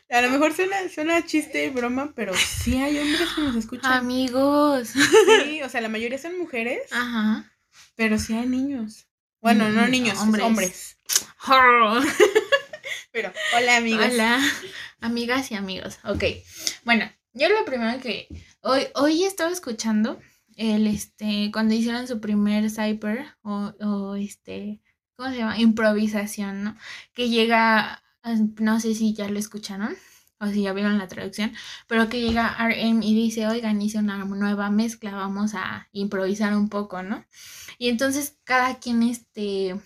A 0.09 0.21
lo 0.21 0.29
mejor 0.29 0.53
suena, 0.53 0.75
suena 0.89 1.25
chiste 1.25 1.65
y 1.65 1.69
broma, 1.69 2.13
pero 2.15 2.33
sí 2.33 2.77
hay 2.77 2.97
hombres 2.97 3.29
que 3.35 3.41
nos 3.41 3.55
escuchan. 3.55 3.93
Amigos. 3.93 4.89
Sí, 5.43 5.61
o 5.61 5.69
sea, 5.69 5.81
la 5.81 5.89
mayoría 5.89 6.17
son 6.17 6.37
mujeres, 6.37 6.81
Ajá. 6.91 7.51
pero 7.95 8.17
sí 8.17 8.33
hay 8.33 8.47
niños. 8.47 9.07
Bueno, 9.41 9.69
no 9.69 9.87
niños, 9.87 10.17
hombres. 10.19 10.45
hombres. 10.45 10.97
Pero, 13.11 13.33
hola 13.57 13.77
amigos. 13.77 14.05
Hola, 14.09 14.39
amigas 15.01 15.51
y 15.51 15.55
amigos. 15.55 15.99
Ok, 16.05 16.23
bueno, 16.85 17.11
yo 17.33 17.49
lo 17.49 17.65
primero 17.65 17.99
que 17.99 18.27
hoy, 18.61 18.87
hoy 18.95 19.23
estaba 19.23 19.51
escuchando 19.51 20.19
el 20.55 20.87
este 20.87 21.49
cuando 21.51 21.73
hicieron 21.73 22.07
su 22.07 22.21
primer 22.21 22.69
cyber 22.69 23.35
o, 23.41 23.73
o 23.81 24.15
este 24.15 24.79
¿cómo 25.21 25.33
se 25.33 25.37
llama? 25.37 25.59
improvisación, 25.59 26.63
¿no? 26.63 26.75
Que 27.13 27.29
llega, 27.29 28.03
no 28.59 28.79
sé 28.79 28.95
si 28.95 29.13
ya 29.13 29.29
lo 29.29 29.37
escucharon 29.37 29.95
o 30.39 30.47
si 30.47 30.63
ya 30.63 30.73
vieron 30.73 30.97
la 30.97 31.07
traducción, 31.07 31.53
pero 31.87 32.09
que 32.09 32.21
llega 32.21 32.55
RM 32.57 33.03
y 33.03 33.13
dice, 33.13 33.47
oigan, 33.47 33.79
hice 33.81 33.99
una 33.99 34.25
nueva 34.25 34.71
mezcla, 34.71 35.13
vamos 35.13 35.53
a 35.53 35.87
improvisar 35.91 36.55
un 36.55 36.69
poco, 36.69 37.03
¿no? 37.03 37.23
Y 37.77 37.89
entonces 37.89 38.39
cada 38.43 38.79
quien 38.79 39.03
este 39.03 39.79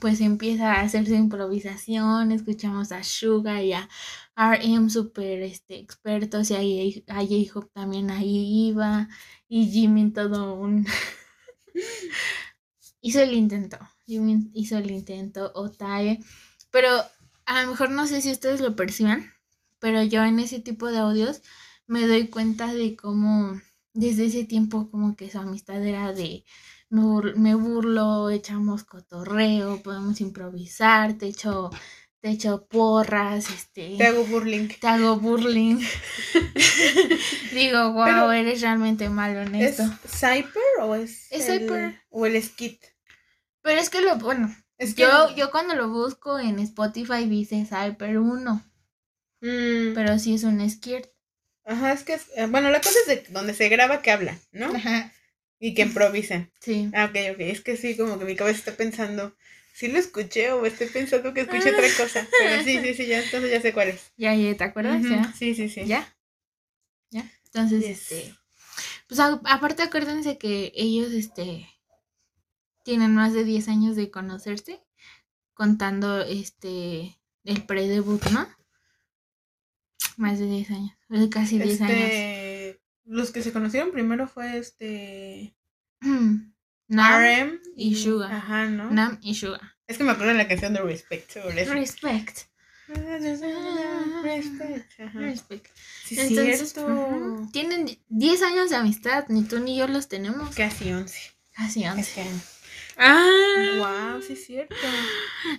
pues 0.00 0.20
empieza 0.20 0.74
a 0.74 0.80
hacer 0.82 1.06
su 1.06 1.14
improvisación, 1.14 2.32
escuchamos 2.32 2.92
a 2.92 3.02
Suga 3.02 3.62
y 3.62 3.72
a 3.74 3.88
RM 4.36 4.90
súper 4.90 5.42
este, 5.42 5.78
expertos 5.78 6.50
y 6.50 7.04
a 7.06 7.16
J-Hope 7.16 7.70
también 7.74 8.10
ahí 8.10 8.68
iba 8.68 9.08
y 9.48 9.66
Jimmy 9.70 10.10
todo 10.10 10.54
un... 10.54 10.86
hizo 13.00 13.20
el 13.20 13.32
intento, 13.34 13.78
Jimmy 14.08 14.50
hizo 14.54 14.78
el 14.78 14.90
intento, 14.90 15.52
Otae, 15.54 16.18
pero 16.70 16.88
a 17.44 17.62
lo 17.62 17.70
mejor 17.70 17.90
no 17.90 18.06
sé 18.06 18.20
si 18.22 18.32
ustedes 18.32 18.60
lo 18.60 18.74
perciban, 18.74 19.30
pero 19.78 20.02
yo 20.02 20.24
en 20.24 20.40
ese 20.40 20.58
tipo 20.60 20.90
de 20.90 20.98
audios 20.98 21.42
me 21.86 22.06
doy 22.06 22.26
cuenta 22.28 22.72
de 22.74 22.96
cómo 22.96 23.60
desde 23.92 24.24
ese 24.26 24.44
tiempo 24.44 24.90
como 24.90 25.14
que 25.14 25.30
su 25.30 25.38
amistad 25.38 25.84
era 25.86 26.12
de 26.12 26.44
me, 26.90 27.02
bur- 27.02 27.34
me 27.36 27.54
burlo, 27.54 28.30
echamos 28.30 28.82
cotorreo, 28.84 29.82
podemos 29.82 30.20
improvisar, 30.22 31.14
te 31.18 31.26
echo, 31.26 31.70
te 32.20 32.30
echo 32.30 32.66
porras, 32.66 33.50
este, 33.50 33.96
Te 33.98 34.06
hago 34.06 34.24
burling. 34.24 34.68
te 34.80 34.86
hago 34.88 35.16
burling. 35.20 35.80
Digo, 37.52 37.92
wow, 37.92 38.04
Pero- 38.04 38.32
eres 38.32 38.60
realmente 38.60 39.08
malo 39.10 39.42
en 39.42 39.54
¿Es 39.54 39.78
esto. 39.80 39.90
Cyper 40.08 40.62
o 40.82 40.94
es 40.94 41.30
Es 41.30 41.48
el- 41.48 41.60
Cyper. 41.60 42.00
o 42.10 42.26
el 42.26 42.42
Skit? 42.42 42.82
Pero 43.68 43.80
es 43.82 43.90
que 43.90 44.00
lo, 44.00 44.16
bueno, 44.16 44.54
Es 44.78 44.94
que 44.94 45.02
yo, 45.02 45.36
yo 45.36 45.50
cuando 45.50 45.74
lo 45.74 45.90
busco 45.90 46.38
en 46.38 46.58
Spotify 46.58 47.26
dice 47.26 47.66
Cyper 47.66 48.18
1, 48.18 48.64
Mm, 49.42 49.92
pero 49.94 50.18
sí 50.18 50.34
es 50.34 50.42
un 50.44 50.68
skirt. 50.70 51.06
Ajá, 51.66 51.92
es 51.92 52.02
que 52.02 52.14
es- 52.14 52.30
eh, 52.34 52.46
bueno, 52.46 52.70
la 52.70 52.80
cosa 52.80 52.96
es 53.00 53.06
de 53.06 53.32
donde 53.32 53.52
se 53.52 53.68
graba 53.68 54.00
que 54.00 54.10
habla, 54.10 54.38
¿no? 54.52 54.74
Ajá. 54.74 55.12
Y 55.60 55.74
que 55.74 55.82
improvisen. 55.82 56.50
Sí. 56.60 56.90
Ah, 56.94 57.04
ok, 57.04 57.16
ok. 57.34 57.40
Es 57.40 57.60
que 57.60 57.76
sí, 57.76 57.94
como 57.94 58.18
que 58.18 58.24
mi 58.24 58.36
cabeza 58.36 58.58
está 58.60 58.72
pensando, 58.72 59.36
¿sí 59.74 59.88
lo 59.88 59.98
escuché 59.98 60.50
o 60.52 60.64
estoy 60.64 60.86
pensando 60.88 61.34
que 61.34 61.42
escuché 61.42 61.70
otra 61.72 61.86
cosa? 61.98 62.26
Pero 62.38 62.62
sí, 62.64 62.78
sí, 62.80 62.94
sí, 62.94 63.06
ya, 63.06 63.22
entonces 63.22 63.50
ya 63.50 63.60
sé 63.60 63.74
cuál 63.74 63.88
es. 63.90 64.12
Ya, 64.16 64.34
ya, 64.34 64.56
¿te 64.56 64.64
acuerdas? 64.64 65.02
Ya. 65.02 65.30
Sí, 65.38 65.54
sí, 65.54 65.68
sí. 65.68 65.84
¿Ya? 65.84 66.16
¿Ya? 67.10 67.30
Entonces, 67.44 67.84
Yes. 67.86 68.00
este. 68.12 68.34
Pues 69.08 69.20
a- 69.20 69.40
aparte, 69.44 69.82
acuérdense 69.82 70.38
que 70.38 70.72
ellos, 70.74 71.12
este. 71.12 71.68
Tienen 72.88 73.14
más 73.14 73.34
de 73.34 73.44
10 73.44 73.68
años 73.68 73.96
de 73.96 74.10
conocerse. 74.10 74.80
Contando, 75.52 76.22
este. 76.22 77.20
El 77.44 77.66
pre-debut, 77.66 78.24
¿no? 78.30 78.48
Más 80.16 80.38
de 80.38 80.46
10 80.46 80.70
años. 80.70 80.96
Casi 81.30 81.58
10 81.58 81.82
años. 81.82 81.94
Este, 81.94 82.80
los 83.04 83.30
que 83.30 83.42
se 83.42 83.52
conocieron 83.52 83.92
primero 83.92 84.26
fue 84.26 84.56
este 84.56 85.54
Nam, 86.00 86.50
RM 86.88 87.60
y 87.76 87.94
Suga. 87.94 88.34
Ajá, 88.34 88.64
¿no? 88.70 88.90
Nam 88.90 89.18
y 89.20 89.34
Suga. 89.34 89.76
Es 89.86 89.98
que 89.98 90.04
me 90.04 90.12
acuerdo 90.12 90.32
de 90.32 90.38
la 90.38 90.48
canción 90.48 90.72
de 90.72 90.80
Respect 90.80 91.30
sobre 91.30 91.60
eso. 91.60 91.74
Respect. 91.74 92.38
Respect. 94.22 95.00
Ajá. 95.00 95.18
Respect. 95.20 95.66
Sí, 96.06 96.18
es 96.18 96.30
Entonces, 96.30 96.74
ujú, 96.78 97.50
tienen 97.52 97.98
10 98.08 98.42
años 98.44 98.70
de 98.70 98.76
amistad. 98.76 99.26
Ni 99.28 99.44
tú 99.44 99.60
ni 99.60 99.76
yo 99.76 99.86
los 99.88 100.08
tenemos. 100.08 100.56
Casi 100.56 100.90
11. 100.90 101.18
Casi 101.52 101.86
11. 101.86 102.00
Este 102.00 102.22
año. 102.22 102.40
Ah. 102.98 104.10
Wow, 104.12 104.22
sí 104.22 104.32
es 104.34 104.44
cierto. 104.44 104.74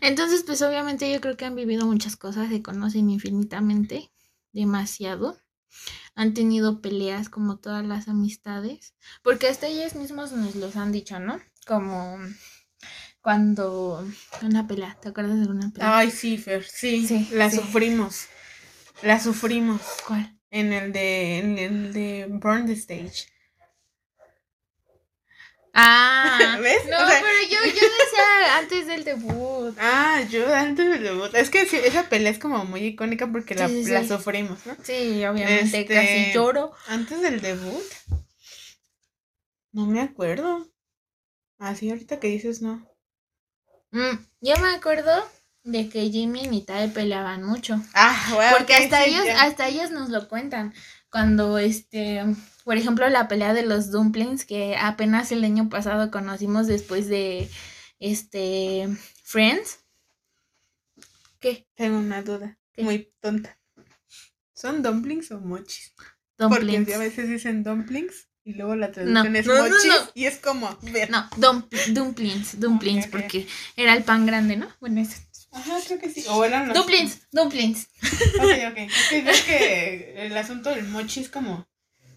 Entonces, 0.02 0.44
pues 0.46 0.62
obviamente 0.62 1.12
yo 1.12 1.22
creo 1.22 1.38
que 1.38 1.46
han 1.46 1.56
vivido 1.56 1.86
muchas 1.86 2.16
cosas, 2.16 2.50
se 2.50 2.62
conocen 2.62 3.10
infinitamente, 3.10 4.12
demasiado. 4.52 5.38
Han 6.16 6.34
tenido 6.34 6.82
peleas 6.82 7.30
como 7.30 7.58
todas 7.58 7.86
las 7.86 8.08
amistades, 8.08 8.94
porque 9.24 9.48
hasta 9.48 9.68
ellos 9.68 9.96
mismos 9.96 10.32
nos 10.34 10.56
los 10.56 10.76
han 10.76 10.92
dicho, 10.92 11.20
¿no? 11.20 11.40
Como 11.66 12.18
cuando 13.22 14.06
una 14.42 14.68
pelea, 14.68 14.98
¿te 15.02 15.10
acuerdas 15.10 15.40
de 15.40 15.48
una 15.48 15.70
pelea? 15.72 15.98
Ay, 15.98 16.12
sí, 16.12 16.38
Fer, 16.38 16.64
sí, 16.64 17.08
Sí, 17.08 17.28
la 17.32 17.50
sí. 17.50 17.58
sufrimos. 17.58 18.26
La 19.02 19.20
sufrimos 19.20 19.82
¿Cuál? 20.08 20.38
en 20.52 20.74
el 20.74 20.92
de 20.92 21.38
en 21.40 21.58
el 21.58 21.94
de 21.94 22.28
Burn 22.30 22.66
the 22.66 22.74
Stage. 22.74 23.28
Ah, 25.74 26.58
¿Ves? 26.62 26.86
No, 26.90 26.98
O 26.98 27.08
sea- 27.08 27.22
pero 27.22 27.50
yo, 27.50 27.58
yo 27.66 27.74
decía 27.74 28.58
antes 28.58 28.88
del 28.88 29.04
debut. 29.04 29.76
Ah, 29.80 30.22
yo 30.30 30.54
antes 30.54 30.90
del 30.90 31.04
debut. 31.04 31.34
Es 31.36 31.50
que 31.50 31.62
esa 31.62 32.10
pelea 32.10 32.32
es 32.32 32.40
como 32.40 32.64
muy 32.66 32.82
icónica 32.86 33.28
porque 33.32 33.56
la, 33.56 33.68
Sí, 33.68 33.84
sí, 33.86 33.92
la 33.92 34.06
sufrimos, 34.08 34.66
¿no? 34.66 34.76
Sí, 34.84 35.24
obviamente, 35.26 35.82
Este- 35.82 35.94
casi 35.94 36.34
lloro. 36.34 36.72
Antes 36.88 37.22
del 37.22 37.42
debut. 37.42 37.84
No 39.72 39.86
me 39.86 40.02
acuerdo. 40.02 40.68
Así 41.60 41.90
ahorita 41.90 42.20
que 42.20 42.28
dices 42.28 42.62
no. 42.62 42.88
Mm, 43.92 44.18
yo 44.42 44.56
me 44.58 44.70
acuerdo 44.76 45.12
de 45.64 45.90
que 45.90 46.10
Jimmy 46.10 46.48
y 46.52 46.62
Tae 46.62 46.88
peleaban 46.88 47.44
mucho. 47.44 47.80
Ah, 47.94 48.32
bueno. 48.34 48.56
Porque 48.58 48.76
hasta 48.76 49.04
ellos, 49.06 49.26
hasta 49.38 49.68
ellos 49.68 49.92
nos 49.92 50.10
lo 50.10 50.28
cuentan. 50.28 50.74
Cuando 51.12 51.58
este, 51.58 52.24
por 52.64 52.78
ejemplo, 52.78 53.08
la 53.10 53.28
pelea 53.28 53.54
de 53.54 53.64
los 53.66 53.92
dumplings, 53.92 54.46
que 54.46 54.76
apenas 54.78 55.32
el 55.32 55.44
año 55.44 55.70
pasado 55.70 56.12
conocimos 56.12 56.68
después 56.68 57.08
de 57.08 57.50
este 58.00 58.88
Friends. 59.24 59.80
¿Qué? 61.40 61.68
Tengo 61.76 61.98
una 62.00 62.22
duda. 62.22 62.58
¿Qué? 62.74 62.84
Muy 62.84 63.12
tonta. 63.22 63.58
¿Son 64.54 64.84
dumplings 64.84 65.32
o 65.32 65.40
mochis? 65.40 65.94
Porque 66.38 66.56
Dumplings. 66.60 66.94
a 66.94 66.98
veces 66.98 67.30
dicen 67.30 67.64
dumplings 67.64 68.28
y 68.44 68.54
luego 68.54 68.76
la 68.76 68.92
traducción 68.92 69.36
es 69.36 69.46
No, 69.46 69.54
no, 69.56 69.64
no, 69.64 69.70
mochis 69.70 69.88
no. 69.88 70.12
y 70.14 70.26
es 70.26 70.38
como. 70.38 70.78
ver. 70.82 71.10
No, 71.10 71.30
dum- 71.38 71.68
dumplings, 71.94 72.60
dumplings, 72.60 73.06
ok. 73.06 73.12
porque 73.12 73.48
era 73.76 73.94
el 73.94 74.04
pan 74.04 74.26
grande, 74.26 74.58
¿no? 74.58 74.68
Bueno, 74.80 75.02
eso. 75.02 75.18
Ajá, 75.52 75.78
creo 75.86 76.00
que 76.00 76.10
sí. 76.10 76.24
O 76.30 76.44
eran 76.46 76.68
los. 76.68 76.78
Dumplings, 76.78 77.22
dumplings. 77.32 77.88
Ok, 78.40 78.72
ok. 78.72 78.78
Es 78.78 79.08
que, 79.10 79.30
es 79.30 79.42
que 79.42 80.26
el 80.28 80.38
asunto 80.38 80.70
del 80.70 80.86
mochi 80.86 81.22
es 81.22 81.30
como. 81.30 81.68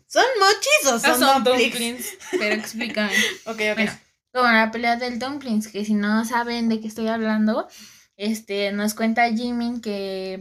¿Son 0.07 0.24
mochis 0.39 0.93
o 0.93 0.99
son, 0.99 1.22
Ah, 1.24 1.41
dumplings? 1.41 2.18
Pero 2.33 2.55
explícame. 2.55 3.12
Ok, 3.47 3.61
ok. 3.72 3.76
Bueno, 3.76 3.93
como 4.33 4.49
la 4.53 4.70
pelea 4.70 4.97
del 4.97 5.18
dumplings, 5.18 5.68
que 5.68 5.85
si 5.85 5.95
no 5.95 6.24
saben 6.26 6.68
de 6.68 6.80
qué 6.80 6.89
estoy 6.89 7.09
hablando, 7.09 7.68
este, 8.16 8.72
nos 8.72 8.93
cuenta 8.95 9.33
Jimin 9.33 9.80
que 9.80 10.35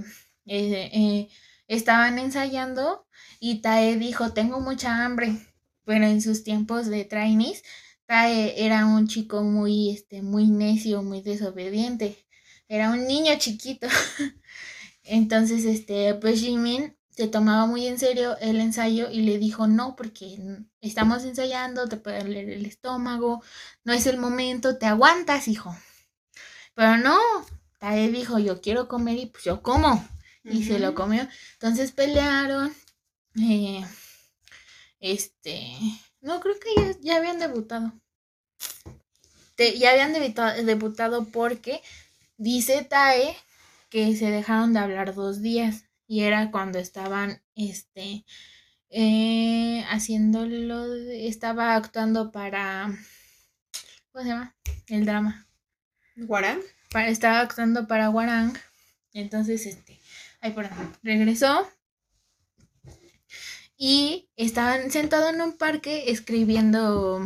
eh, 0.45 0.89
eh, 0.93 1.29
estaban 1.67 2.19
ensayando 2.19 3.05
y 3.39 3.61
Tae 3.61 3.95
dijo, 3.97 4.33
tengo 4.33 4.59
mucha 4.59 5.05
hambre, 5.05 5.37
pero 5.85 6.05
en 6.05 6.21
sus 6.21 6.43
tiempos 6.43 6.87
de 6.87 7.05
trainees, 7.05 7.63
Tae 8.05 8.65
era 8.65 8.85
un 8.85 9.07
chico 9.07 9.41
muy, 9.41 9.91
este, 9.91 10.21
muy 10.21 10.47
necio, 10.47 11.01
muy 11.01 11.21
desobediente, 11.21 12.17
era 12.75 12.91
un 12.91 13.07
niño 13.07 13.33
chiquito. 13.37 13.87
Entonces, 15.03 15.65
este, 15.65 16.15
pues 16.15 16.39
Jimin 16.41 16.95
se 17.09 17.27
tomaba 17.27 17.65
muy 17.65 17.87
en 17.87 17.99
serio 17.99 18.37
el 18.39 18.59
ensayo 18.61 19.09
y 19.11 19.21
le 19.23 19.37
dijo 19.37 19.67
no, 19.67 19.95
porque 19.95 20.37
estamos 20.81 21.23
ensayando, 21.25 21.87
te 21.89 21.97
puede 21.97 22.19
doler 22.23 22.49
el 22.49 22.65
estómago, 22.65 23.43
no 23.83 23.93
es 23.93 24.07
el 24.07 24.17
momento, 24.17 24.77
te 24.77 24.85
aguantas, 24.85 25.47
hijo. 25.47 25.75
Pero 26.75 26.97
no, 26.97 27.17
Tae 27.79 28.09
dijo, 28.11 28.39
yo 28.39 28.61
quiero 28.61 28.87
comer 28.87 29.17
y 29.19 29.25
pues 29.27 29.43
yo 29.43 29.61
como. 29.61 30.07
Y 30.43 30.63
se 30.65 30.79
lo 30.79 30.95
comió. 30.95 31.27
Entonces 31.53 31.91
pelearon. 31.91 32.73
eh, 33.41 33.85
este. 35.01 35.73
No, 36.21 36.39
creo 36.39 36.55
que 36.59 36.69
ya, 36.75 36.95
ya 37.01 37.17
habían 37.17 37.39
debutado. 37.39 37.91
Te- 39.55 39.77
ya 39.77 39.91
habían 39.91 40.13
debutado, 40.13 40.63
debutado 40.63 41.25
porque 41.25 41.81
dice 42.41 42.83
Tae 42.83 43.37
que 43.89 44.15
se 44.15 44.31
dejaron 44.31 44.73
de 44.73 44.79
hablar 44.79 45.13
dos 45.13 45.41
días. 45.41 45.85
Y 46.07 46.21
era 46.21 46.51
cuando 46.51 46.77
estaban, 46.79 47.41
este, 47.55 48.25
eh, 48.89 49.85
haciéndolo, 49.89 50.93
estaba 50.93 51.75
actuando 51.75 52.31
para, 52.33 52.91
¿cómo 54.11 54.23
se 54.23 54.29
llama? 54.29 54.55
El 54.87 55.05
drama. 55.05 55.47
Pa- 56.91 57.07
estaba 57.07 57.39
actuando 57.39 57.87
para 57.87 58.09
Warang. 58.09 58.57
Entonces, 59.13 59.65
este, 59.65 60.01
ay, 60.41 60.51
perdón, 60.51 60.97
regresó. 61.01 61.69
Y 63.77 64.29
estaban 64.35 64.91
sentados 64.91 65.33
en 65.33 65.41
un 65.41 65.57
parque 65.57 66.11
escribiendo 66.11 67.25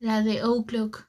la 0.00 0.22
de 0.22 0.42
O'Clock. 0.42 1.05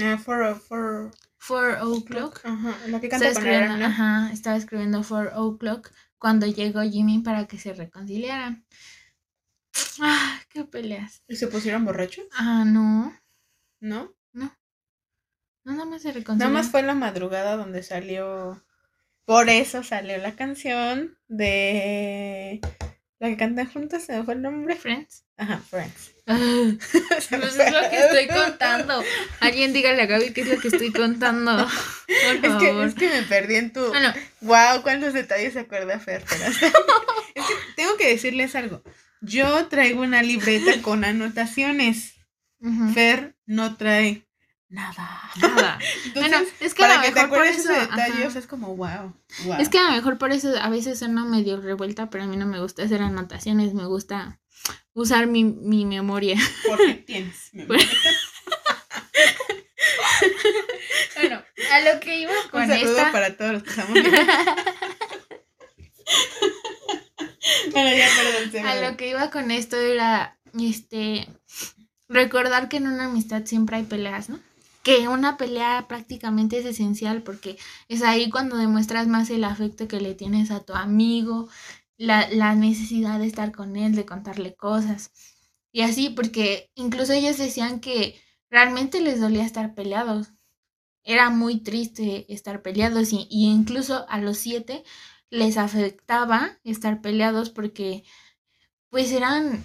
Ah, 0.00 0.16
for, 0.18 0.54
for. 0.60 1.10
For 1.38 1.78
O'Clock. 1.82 2.40
Ajá, 2.44 2.76
la 2.86 3.00
que 3.00 3.06
Estaba 3.08 3.24
canta 3.24 3.40
con 3.40 3.48
escribiendo, 3.48 3.76
¿no? 3.78 3.86
ajá, 3.86 4.32
estaba 4.32 4.56
escribiendo 4.56 5.02
For 5.02 5.32
O'Clock 5.34 5.90
cuando 6.18 6.46
llegó 6.46 6.82
Jimmy 6.82 7.18
para 7.18 7.46
que 7.46 7.58
se 7.58 7.72
reconciliaran. 7.72 8.64
Ah, 10.00 10.40
qué 10.50 10.64
peleas. 10.64 11.22
¿Y 11.26 11.36
se 11.36 11.48
pusieron 11.48 11.84
borrachos? 11.84 12.24
Ah, 12.32 12.64
no. 12.64 13.12
¿No? 13.80 14.14
No, 15.64 15.72
nada 15.74 15.84
más 15.84 16.02
se 16.02 16.08
Nada 16.08 16.18
reconciliaron. 16.20 16.52
más 16.54 16.70
fue 16.70 16.82
la 16.82 16.94
madrugada 16.94 17.56
donde 17.56 17.82
salió. 17.82 18.64
Por 19.24 19.48
eso 19.48 19.82
salió 19.84 20.16
la 20.18 20.34
canción 20.34 21.16
de. 21.28 22.60
La 23.22 23.28
que 23.28 23.36
cantan 23.36 23.70
juntas, 23.72 24.02
se 24.04 24.14
me 24.18 24.24
fue 24.24 24.34
el 24.34 24.42
nombre. 24.42 24.74
Friends. 24.74 25.24
Ajá, 25.36 25.60
Friends. 25.70 26.10
Ah, 26.26 26.36
Pues 26.38 27.30
es 27.30 27.30
lo 27.72 27.90
que 27.90 27.98
estoy 27.98 28.26
contando. 28.28 29.02
Alguien 29.40 29.72
dígale 29.72 30.02
a 30.02 30.06
Gaby 30.06 30.32
qué 30.32 30.40
es 30.42 30.48
lo 30.48 30.58
que 30.60 30.68
estoy 30.68 30.92
contando. 30.92 31.56
Por 32.06 32.44
Es 32.44 32.56
que, 32.56 32.84
es 32.84 32.94
que 32.94 33.08
me 33.08 33.22
perdí 33.22 33.56
en 33.56 33.72
tu. 33.72 33.86
Bueno, 33.86 34.12
Wow, 34.40 34.82
cuántos 34.82 35.14
detalles 35.14 35.52
se 35.52 35.60
acuerda 35.60 35.98
Fer. 36.00 36.24
pero 36.28 36.44
hasta- 36.46 36.66
es 37.34 37.44
que 37.46 37.54
tengo 37.76 37.96
que 37.96 38.08
decirles 38.08 38.54
algo. 38.56 38.82
Yo 39.20 39.66
traigo 39.68 40.02
una 40.02 40.22
libreta 40.22 40.80
con 40.82 41.04
anotaciones. 41.04 42.14
Fer 42.94 43.36
no 43.46 43.76
trae 43.76 44.26
nada. 44.72 45.20
Nada. 45.36 45.78
bueno, 46.14 46.38
es 46.60 46.74
que 46.74 46.84
a 46.84 46.96
lo 46.96 47.02
que 47.02 47.10
te 47.10 47.22
mejor 47.22 47.38
por 47.38 47.46
eso. 47.46 47.70
ese 47.72 47.80
detalle, 47.80 48.12
ajá. 48.14 48.26
o 48.26 48.30
sea, 48.30 48.40
es 48.40 48.46
como 48.46 48.74
wow. 48.76 49.14
wow. 49.44 49.56
Es 49.60 49.68
que 49.68 49.78
a 49.78 49.84
lo 49.84 49.92
mejor 49.92 50.18
por 50.18 50.32
eso 50.32 50.52
a 50.60 50.68
veces 50.70 50.98
suena 50.98 51.24
medio 51.24 51.60
revuelta, 51.60 52.10
pero 52.10 52.24
a 52.24 52.26
mí 52.26 52.36
no 52.36 52.46
me 52.46 52.60
gusta 52.60 52.82
hacer 52.82 53.02
anotaciones, 53.02 53.74
me 53.74 53.86
gusta 53.86 54.40
usar 54.94 55.26
mi, 55.26 55.44
mi 55.44 55.84
memoria. 55.84 56.36
Porque 56.66 56.94
tienes. 56.94 57.50
memoria. 57.52 57.86
Bueno, 61.16 61.42
a 61.72 61.80
lo 61.80 62.00
que 62.00 62.20
iba 62.20 62.32
Un 62.32 62.50
con 62.50 62.66
saludo 62.66 62.96
esta. 62.96 63.12
para 63.12 63.36
todos 63.36 63.52
los 63.52 63.62
que 63.62 63.70
estamos 63.70 63.92
bueno, 67.72 67.96
ya, 67.96 68.08
perdón. 68.16 68.66
A 68.66 68.90
lo 68.90 68.96
que 68.96 69.08
iba 69.08 69.30
con 69.30 69.50
esto 69.50 69.76
era 69.76 70.38
este 70.58 71.28
recordar 72.08 72.68
que 72.68 72.76
en 72.76 72.86
una 72.86 73.04
amistad 73.04 73.44
siempre 73.44 73.76
hay 73.76 73.84
peleas, 73.84 74.28
¿no? 74.28 74.38
Que 74.82 75.06
una 75.08 75.36
pelea 75.36 75.86
prácticamente 75.88 76.58
es 76.58 76.66
esencial 76.66 77.22
porque 77.22 77.56
es 77.88 78.02
ahí 78.02 78.30
cuando 78.30 78.56
demuestras 78.56 79.06
más 79.06 79.30
el 79.30 79.44
afecto 79.44 79.86
que 79.88 80.00
le 80.00 80.14
tienes 80.14 80.50
a 80.50 80.60
tu 80.64 80.74
amigo, 80.74 81.48
la, 81.96 82.28
la 82.30 82.54
necesidad 82.56 83.20
de 83.20 83.26
estar 83.26 83.52
con 83.52 83.76
él, 83.76 83.94
de 83.94 84.06
contarle 84.06 84.54
cosas. 84.56 85.12
Y 85.72 85.82
así, 85.82 86.10
porque 86.10 86.70
incluso 86.74 87.12
ellos 87.12 87.38
decían 87.38 87.80
que 87.80 88.20
realmente 88.50 89.00
les 89.00 89.20
dolía 89.20 89.44
estar 89.44 89.74
peleados. 89.74 90.32
Era 91.04 91.30
muy 91.30 91.60
triste 91.60 92.32
estar 92.32 92.62
peleados 92.62 93.12
y, 93.12 93.28
y 93.30 93.46
incluso 93.50 94.06
a 94.08 94.18
los 94.20 94.38
siete 94.38 94.84
les 95.30 95.58
afectaba 95.58 96.58
estar 96.64 97.00
peleados 97.02 97.50
porque 97.50 98.04
pues 98.90 99.12
eran 99.12 99.64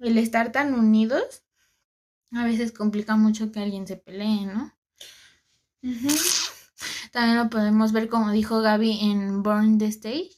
el 0.00 0.18
estar 0.18 0.52
tan 0.52 0.74
unidos 0.74 1.44
a 2.32 2.44
veces 2.44 2.72
complica 2.72 3.16
mucho 3.16 3.50
que 3.52 3.60
alguien 3.60 3.86
se 3.86 3.96
pelee, 3.96 4.46
¿no? 4.46 4.72
También 7.12 7.36
lo 7.38 7.48
podemos 7.50 7.92
ver 7.92 8.08
como 8.08 8.30
dijo 8.32 8.60
Gaby 8.60 8.98
en 9.10 9.42
Burn 9.42 9.78
the 9.78 9.86
Stage. 9.86 10.30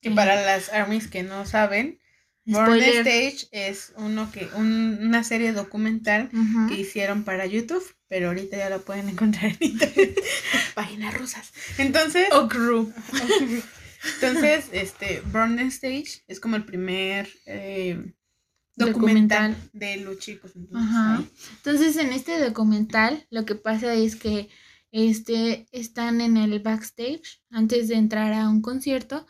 Que 0.00 0.10
para 0.10 0.40
las 0.42 0.68
armies 0.72 1.08
que 1.08 1.22
no 1.22 1.44
saben, 1.46 1.98
Born 2.44 2.66
Spoiler. 2.66 3.06
Stage 3.06 3.48
es 3.52 3.92
uno 3.96 4.30
que 4.30 4.48
un- 4.54 4.98
una 5.02 5.24
serie 5.24 5.52
documental 5.52 6.30
que 6.68 6.74
hicieron 6.80 7.24
para 7.24 7.46
YouTube, 7.46 7.84
pero 8.08 8.28
ahorita 8.28 8.56
ya 8.56 8.70
lo 8.70 8.82
pueden 8.82 9.08
encontrar 9.08 9.46
en 9.46 9.56
internet. 9.60 10.18
Páginas 10.74 11.14
rusas. 11.14 11.50
Entonces, 11.78 12.32
Okru. 12.32 12.92
entonces, 14.14 14.66
este, 14.72 15.20
Born 15.32 15.58
Stage 15.58 16.22
es 16.28 16.38
como 16.40 16.56
el 16.56 16.64
primer 16.64 17.28
eh, 17.46 18.12
documental, 18.78 19.52
Documental. 19.52 19.70
de 19.72 19.96
los 19.98 20.18
chicos. 20.18 20.52
Entonces, 20.54 20.88
Ajá. 20.88 21.18
ahí. 21.18 21.30
Entonces, 21.56 21.96
en 21.96 22.12
este 22.12 22.40
documental, 22.44 23.26
lo 23.30 23.44
que 23.44 23.54
pasa 23.54 23.94
es 23.94 24.16
que 24.16 24.48
este, 24.90 25.66
están 25.72 26.20
en 26.20 26.36
el 26.36 26.58
backstage 26.60 27.42
antes 27.50 27.88
de 27.88 27.96
entrar 27.96 28.32
a 28.32 28.48
un 28.48 28.62
concierto 28.62 29.26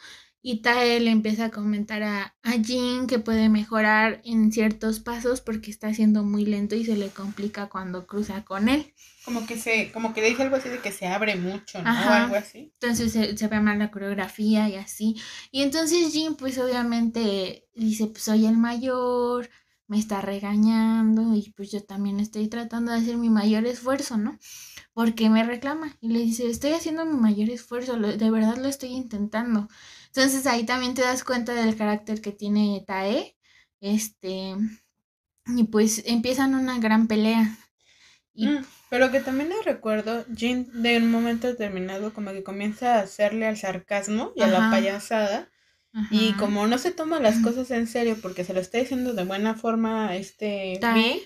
y 0.51 0.63
Tae 0.63 0.99
le 0.99 1.11
empieza 1.11 1.45
a 1.45 1.51
comentar 1.51 2.03
a, 2.03 2.35
a 2.43 2.53
Jin 2.53 3.07
que 3.07 3.19
puede 3.19 3.51
mejorar 3.51 4.23
en 4.25 4.51
ciertos 4.51 4.99
pasos 4.99 5.43
porque 5.43 5.71
está 5.71 5.93
siendo 5.93 6.25
muy 6.25 6.47
lento 6.47 6.75
y 6.75 6.87
se 6.87 6.97
le 6.97 7.11
complica 7.11 7.69
cuando 7.69 8.07
cruza 8.07 8.47
con 8.47 8.71
él. 8.71 8.95
Como 9.27 9.45
que 9.45 9.59
se, 9.59 9.93
como 9.93 10.15
que 10.15 10.23
le 10.23 10.31
dice 10.31 10.45
algo 10.45 10.57
así 10.57 10.71
de 10.71 10.79
que 10.79 10.91
se 10.91 11.07
abre 11.07 11.37
mucho, 11.37 11.83
¿no? 11.83 11.91
Ajá. 11.91 12.25
Algo 12.25 12.37
así. 12.37 12.73
Entonces 12.81 13.13
se, 13.13 13.37
se 13.37 13.47
ve 13.47 13.61
mal 13.61 13.79
la 13.79 13.91
coreografía 13.91 14.71
y 14.71 14.77
así. 14.77 15.17
Y 15.51 15.61
entonces 15.61 16.15
Jin 16.15 16.35
pues 16.35 16.57
obviamente 16.57 17.67
dice, 17.75 18.07
pues 18.07 18.23
soy 18.23 18.47
el 18.47 18.57
mayor, 18.57 19.51
me 19.87 19.99
está 19.99 20.23
regañando 20.23 21.35
y 21.35 21.53
pues 21.57 21.71
yo 21.73 21.85
también 21.85 22.21
estoy 22.21 22.49
tratando 22.49 22.93
de 22.93 23.01
hacer 23.01 23.19
mi 23.19 23.29
mayor 23.29 23.67
esfuerzo, 23.67 24.17
¿no? 24.17 24.39
Porque 24.95 25.29
me 25.29 25.45
reclama 25.45 25.95
y 26.01 26.09
le 26.09 26.21
dice, 26.21 26.49
estoy 26.49 26.73
haciendo 26.73 27.05
mi 27.05 27.19
mayor 27.19 27.51
esfuerzo, 27.51 27.99
de 27.99 28.31
verdad 28.31 28.57
lo 28.57 28.69
estoy 28.69 28.91
intentando. 28.91 29.69
Entonces 30.09 30.47
ahí 30.47 30.65
también 30.67 30.95
te 30.95 31.03
das 31.03 31.25
cuenta 31.25 31.55
del 31.55 31.77
carácter 31.77 32.21
que 32.21 32.33
tiene 32.33 32.85
Tae. 32.87 33.37
Este, 33.81 34.55
y 35.47 35.65
pues 35.65 36.03
empiezan 36.07 36.55
una 36.55 36.79
gran 36.79 37.07
pelea. 37.07 37.57
Y 38.35 38.47
Mm, 38.47 38.65
pero 38.91 39.11
que 39.11 39.21
también 39.21 39.51
le 39.51 39.63
recuerdo, 39.63 40.25
Jin 40.35 40.69
de 40.83 40.97
un 40.99 41.11
momento 41.11 41.47
determinado 41.47 42.13
como 42.15 42.31
que 42.33 42.43
comienza 42.43 42.95
a 42.97 43.01
hacerle 43.03 43.47
al 43.47 43.57
sarcasmo 43.57 44.33
y 44.37 44.43
a 44.43 44.47
la 44.47 44.59
Ajá. 44.59 44.71
payasada. 44.71 45.49
Y 46.11 46.33
como 46.35 46.67
no 46.67 46.79
se 46.79 46.93
toma 46.93 47.21
las 47.21 47.39
cosas 47.41 47.71
en 47.71 47.87
serio 47.87 48.17
porque 48.23 48.45
se 48.45 48.55
lo 48.55 48.61
está 48.61 48.79
diciendo 48.79 49.13
de 49.13 49.25
buena 49.25 49.55
forma 49.55 50.17
este 50.17 50.79
Tae. 50.81 51.21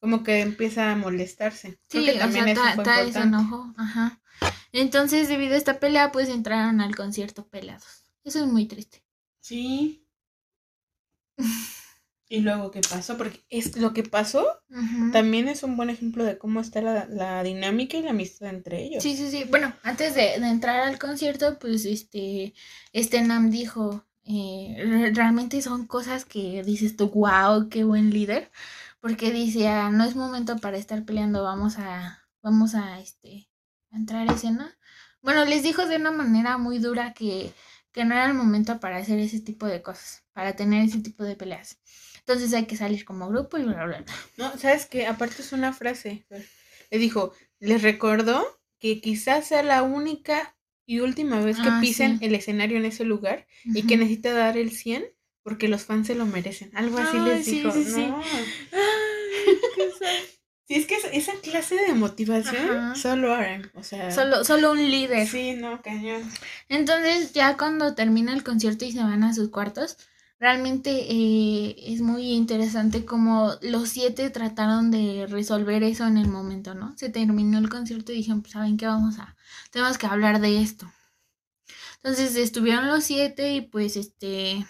Como 0.00 0.22
que 0.24 0.40
empieza 0.40 0.90
a 0.92 0.96
molestarse. 0.96 1.78
Creo 1.88 2.02
Sí, 2.02 2.12
que 2.12 2.18
también 2.18 2.44
o 2.44 2.46
sea, 2.48 2.52
eso 2.54 2.62
Ta- 2.62 2.74
fue 2.74 2.84
Tae 2.84 3.12
se 3.12 3.18
importante. 3.18 3.38
enojó, 3.38 3.74
ajá. 3.76 4.20
Entonces, 4.72 5.28
debido 5.28 5.54
a 5.54 5.58
esta 5.58 5.78
pelea, 5.80 6.12
pues 6.12 6.28
entraron 6.28 6.80
al 6.80 6.96
concierto 6.96 7.46
pelados. 7.48 8.05
Eso 8.26 8.40
es 8.40 8.46
muy 8.46 8.66
triste. 8.66 9.02
Sí. 9.40 10.04
Y 12.28 12.40
luego, 12.40 12.72
¿qué 12.72 12.80
pasó? 12.80 13.16
Porque 13.16 13.44
es 13.50 13.76
lo 13.76 13.92
que 13.92 14.02
pasó 14.02 14.44
también 15.12 15.46
es 15.46 15.62
un 15.62 15.76
buen 15.76 15.90
ejemplo 15.90 16.24
de 16.24 16.38
cómo 16.38 16.60
está 16.60 16.82
la, 16.82 17.06
la 17.06 17.42
dinámica 17.44 17.96
y 17.96 18.02
la 18.02 18.10
amistad 18.10 18.48
entre 18.50 18.82
ellos. 18.82 19.02
Sí, 19.02 19.16
sí, 19.16 19.30
sí. 19.30 19.44
Bueno, 19.48 19.72
antes 19.84 20.16
de, 20.16 20.40
de 20.40 20.48
entrar 20.48 20.80
al 20.80 20.98
concierto, 20.98 21.58
pues 21.60 21.84
este, 21.84 22.52
este 22.92 23.22
Nam 23.22 23.50
dijo, 23.50 24.04
eh, 24.24 24.74
re- 24.84 25.12
realmente 25.14 25.62
son 25.62 25.86
cosas 25.86 26.24
que 26.24 26.64
dices 26.64 26.96
tú, 26.96 27.08
wow, 27.10 27.68
qué 27.68 27.84
buen 27.84 28.10
líder, 28.10 28.50
porque 29.00 29.30
dice, 29.30 29.68
"Ah, 29.68 29.90
no 29.90 30.02
es 30.04 30.16
momento 30.16 30.56
para 30.58 30.78
estar 30.78 31.04
peleando, 31.04 31.44
vamos 31.44 31.78
a, 31.78 32.24
vamos 32.42 32.74
a, 32.74 32.98
este, 32.98 33.48
a 33.92 33.96
entrar 33.96 34.28
a 34.28 34.32
escena. 34.34 34.76
Bueno, 35.22 35.44
les 35.44 35.62
dijo 35.62 35.86
de 35.86 35.96
una 35.96 36.10
manera 36.10 36.58
muy 36.58 36.78
dura 36.78 37.12
que, 37.14 37.52
que 37.96 38.04
no 38.04 38.14
era 38.14 38.26
el 38.26 38.34
momento 38.34 38.78
para 38.78 38.98
hacer 38.98 39.18
ese 39.18 39.40
tipo 39.40 39.66
de 39.66 39.82
cosas, 39.82 40.22
para 40.34 40.54
tener 40.54 40.84
ese 40.84 41.00
tipo 41.00 41.24
de 41.24 41.34
peleas. 41.34 41.78
Entonces 42.18 42.52
hay 42.52 42.66
que 42.66 42.76
salir 42.76 43.04
como 43.06 43.28
grupo 43.28 43.56
y 43.56 43.62
bla, 43.64 43.84
bla, 43.86 44.02
bla. 44.02 44.04
No, 44.36 44.56
¿sabes 44.58 44.86
qué? 44.86 45.06
Aparte 45.06 45.40
es 45.42 45.52
una 45.52 45.72
frase. 45.72 46.26
Le 46.90 46.98
dijo, 46.98 47.32
les 47.58 47.82
recordó 47.82 48.46
que 48.78 49.00
quizás 49.00 49.48
sea 49.48 49.62
la 49.62 49.82
única 49.82 50.56
y 50.84 51.00
última 51.00 51.40
vez 51.40 51.56
que 51.56 51.70
Ah, 51.70 51.78
pisen 51.80 52.18
sí. 52.18 52.26
el 52.26 52.34
escenario 52.34 52.76
en 52.76 52.84
ese 52.84 53.04
lugar 53.04 53.46
y 53.64 53.82
que 53.86 53.96
necesita 53.96 54.32
dar 54.34 54.58
el 54.58 54.70
100 54.70 55.06
porque 55.42 55.68
los 55.68 55.84
fans 55.84 56.06
se 56.08 56.14
lo 56.14 56.26
merecen. 56.26 56.70
Algo 56.74 56.98
así 56.98 57.16
Ay, 57.16 57.24
les 57.24 57.44
sí, 57.46 57.60
dijo. 57.62 57.72
sí, 57.72 57.84
sí. 57.84 58.06
No. 58.06 58.22
Sí, 60.68 60.74
es 60.74 60.86
que 60.86 60.96
esa- 61.12 61.32
clase 61.42 61.76
de 61.76 61.94
motivación 61.94 62.70
Ajá. 62.70 62.94
solo 62.96 63.32
Aaron. 63.32 63.70
O 63.74 63.82
sea, 63.84 64.10
Solo, 64.10 64.44
solo 64.44 64.72
un 64.72 64.78
líder. 64.90 65.26
Sí, 65.28 65.54
no, 65.54 65.80
cañón. 65.80 66.22
Entonces, 66.68 67.32
ya 67.32 67.56
cuando 67.56 67.94
termina 67.94 68.32
el 68.32 68.42
concierto 68.42 68.84
y 68.84 68.90
se 68.92 68.98
van 69.02 69.22
a 69.22 69.32
sus 69.32 69.48
cuartos, 69.50 69.96
realmente 70.40 70.90
eh, 71.08 71.76
es 71.92 72.00
muy 72.00 72.32
interesante 72.32 73.04
como 73.04 73.52
los 73.62 73.88
siete 73.90 74.28
trataron 74.30 74.90
de 74.90 75.26
resolver 75.28 75.82
eso 75.84 76.04
en 76.06 76.16
el 76.18 76.28
momento, 76.28 76.74
¿no? 76.74 76.94
Se 76.98 77.10
terminó 77.10 77.58
el 77.58 77.68
concierto 77.68 78.12
y 78.12 78.16
dijeron, 78.16 78.42
pues, 78.42 78.52
¿saben 78.54 78.76
qué? 78.76 78.86
Vamos 78.86 79.18
a, 79.20 79.36
tenemos 79.70 79.98
que 79.98 80.06
hablar 80.06 80.40
de 80.40 80.60
esto. 80.62 80.90
Entonces 82.02 82.36
estuvieron 82.36 82.86
los 82.88 83.04
siete 83.04 83.54
y 83.54 83.60
pues 83.60 83.96
este, 83.96 84.64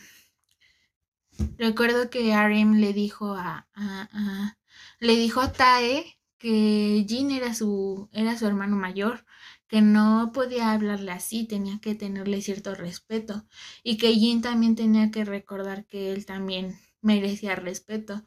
recuerdo 1.58 2.10
que 2.10 2.32
Arim 2.34 2.74
le 2.74 2.92
dijo 2.92 3.34
a, 3.34 3.66
a- 3.74 4.08
a- 4.12 4.55
le 5.00 5.16
dijo 5.16 5.40
a 5.40 5.52
Tae 5.52 6.18
que 6.38 7.04
Jin 7.08 7.30
era 7.30 7.54
su, 7.54 8.08
era 8.12 8.36
su 8.38 8.46
hermano 8.46 8.76
mayor 8.76 9.24
que 9.68 9.80
no 9.82 10.30
podía 10.32 10.72
hablarle 10.72 11.10
así, 11.12 11.44
tenía 11.46 11.80
que 11.80 11.94
tenerle 11.94 12.40
cierto 12.42 12.74
respeto 12.74 13.46
y 13.82 13.96
que 13.98 14.14
Jin 14.14 14.40
también 14.42 14.76
tenía 14.76 15.10
que 15.10 15.24
recordar 15.24 15.86
que 15.86 16.12
él 16.12 16.24
también 16.26 16.78
merecía 17.02 17.56
respeto, 17.56 18.24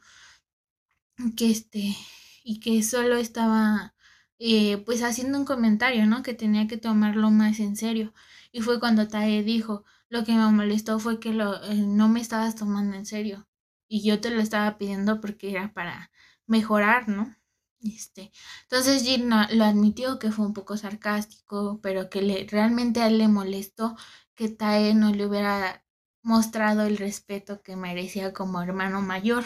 que 1.36 1.50
este 1.50 1.96
y 2.44 2.60
que 2.60 2.82
solo 2.82 3.16
estaba 3.16 3.94
eh, 4.38 4.78
pues 4.86 5.02
haciendo 5.02 5.38
un 5.38 5.44
comentario, 5.44 6.06
¿no? 6.06 6.22
Que 6.22 6.34
tenía 6.34 6.66
que 6.66 6.78
tomarlo 6.78 7.30
más 7.30 7.60
en 7.60 7.76
serio 7.76 8.14
y 8.52 8.60
fue 8.62 8.80
cuando 8.80 9.08
Tae 9.08 9.42
dijo 9.42 9.84
lo 10.08 10.24
que 10.24 10.32
me 10.32 10.50
molestó 10.50 10.98
fue 10.98 11.20
que 11.20 11.32
lo, 11.32 11.62
eh, 11.64 11.74
no 11.76 12.08
me 12.08 12.20
estabas 12.20 12.56
tomando 12.56 12.96
en 12.96 13.06
serio 13.06 13.48
y 13.88 14.02
yo 14.02 14.20
te 14.20 14.30
lo 14.30 14.40
estaba 14.40 14.78
pidiendo 14.78 15.20
porque 15.20 15.50
era 15.50 15.72
para 15.74 16.09
mejorar, 16.50 17.08
¿no? 17.08 17.36
Este, 17.82 18.32
entonces 18.64 19.04
no- 19.20 19.46
lo 19.52 19.64
admitió 19.64 20.18
que 20.18 20.32
fue 20.32 20.46
un 20.46 20.54
poco 20.54 20.76
sarcástico, 20.76 21.80
pero 21.82 22.10
que 22.10 22.22
le, 22.22 22.46
realmente 22.50 23.00
a 23.02 23.08
él 23.08 23.18
le 23.18 23.28
molestó 23.28 23.96
que 24.36 24.48
Tae 24.50 24.94
no 24.94 25.12
le 25.12 25.26
hubiera 25.26 25.84
mostrado 26.22 26.82
el 26.84 26.98
respeto 26.98 27.62
que 27.62 27.76
merecía 27.76 28.32
como 28.34 28.62
hermano 28.62 29.00
mayor. 29.02 29.44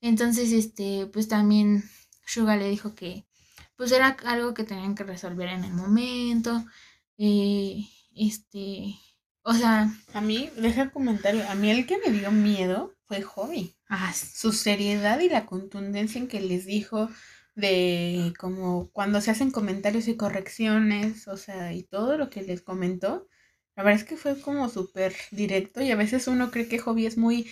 Entonces, 0.00 0.52
este, 0.52 1.06
pues 1.12 1.28
también 1.28 1.84
Suga 2.26 2.56
le 2.56 2.68
dijo 2.70 2.94
que 2.94 3.26
pues 3.76 3.92
era 3.92 4.08
algo 4.26 4.54
que 4.54 4.64
tenían 4.64 4.94
que 4.94 5.04
resolver 5.04 5.48
en 5.48 5.64
el 5.64 5.72
momento. 5.74 6.64
eh, 7.18 7.86
este, 8.14 8.96
o 9.42 9.54
sea, 9.54 9.90
A 10.12 10.20
mí, 10.20 10.50
deja 10.54 10.90
comentario, 10.90 11.48
a 11.48 11.54
mí 11.54 11.70
el 11.70 11.86
que 11.86 11.96
me 11.96 12.10
dio 12.12 12.30
miedo 12.30 12.92
fue 13.06 13.22
Hobby. 13.22 13.77
Ah, 13.88 14.12
Su 14.14 14.52
seriedad 14.52 15.20
y 15.20 15.28
la 15.28 15.46
contundencia 15.46 16.20
en 16.20 16.28
que 16.28 16.40
les 16.40 16.66
dijo, 16.66 17.08
de 17.54 18.32
como 18.38 18.90
cuando 18.92 19.20
se 19.20 19.30
hacen 19.30 19.50
comentarios 19.50 20.08
y 20.08 20.16
correcciones, 20.16 21.26
o 21.28 21.36
sea, 21.36 21.72
y 21.72 21.82
todo 21.84 22.16
lo 22.18 22.30
que 22.30 22.42
les 22.42 22.62
comentó, 22.62 23.28
la 23.76 23.82
verdad 23.82 24.00
es 24.02 24.08
que 24.08 24.16
fue 24.16 24.40
como 24.40 24.68
súper 24.68 25.14
directo 25.32 25.80
y 25.82 25.90
a 25.90 25.96
veces 25.96 26.28
uno 26.28 26.50
cree 26.50 26.68
que 26.68 26.78
Hobby 26.78 27.06
es 27.06 27.16
muy 27.18 27.50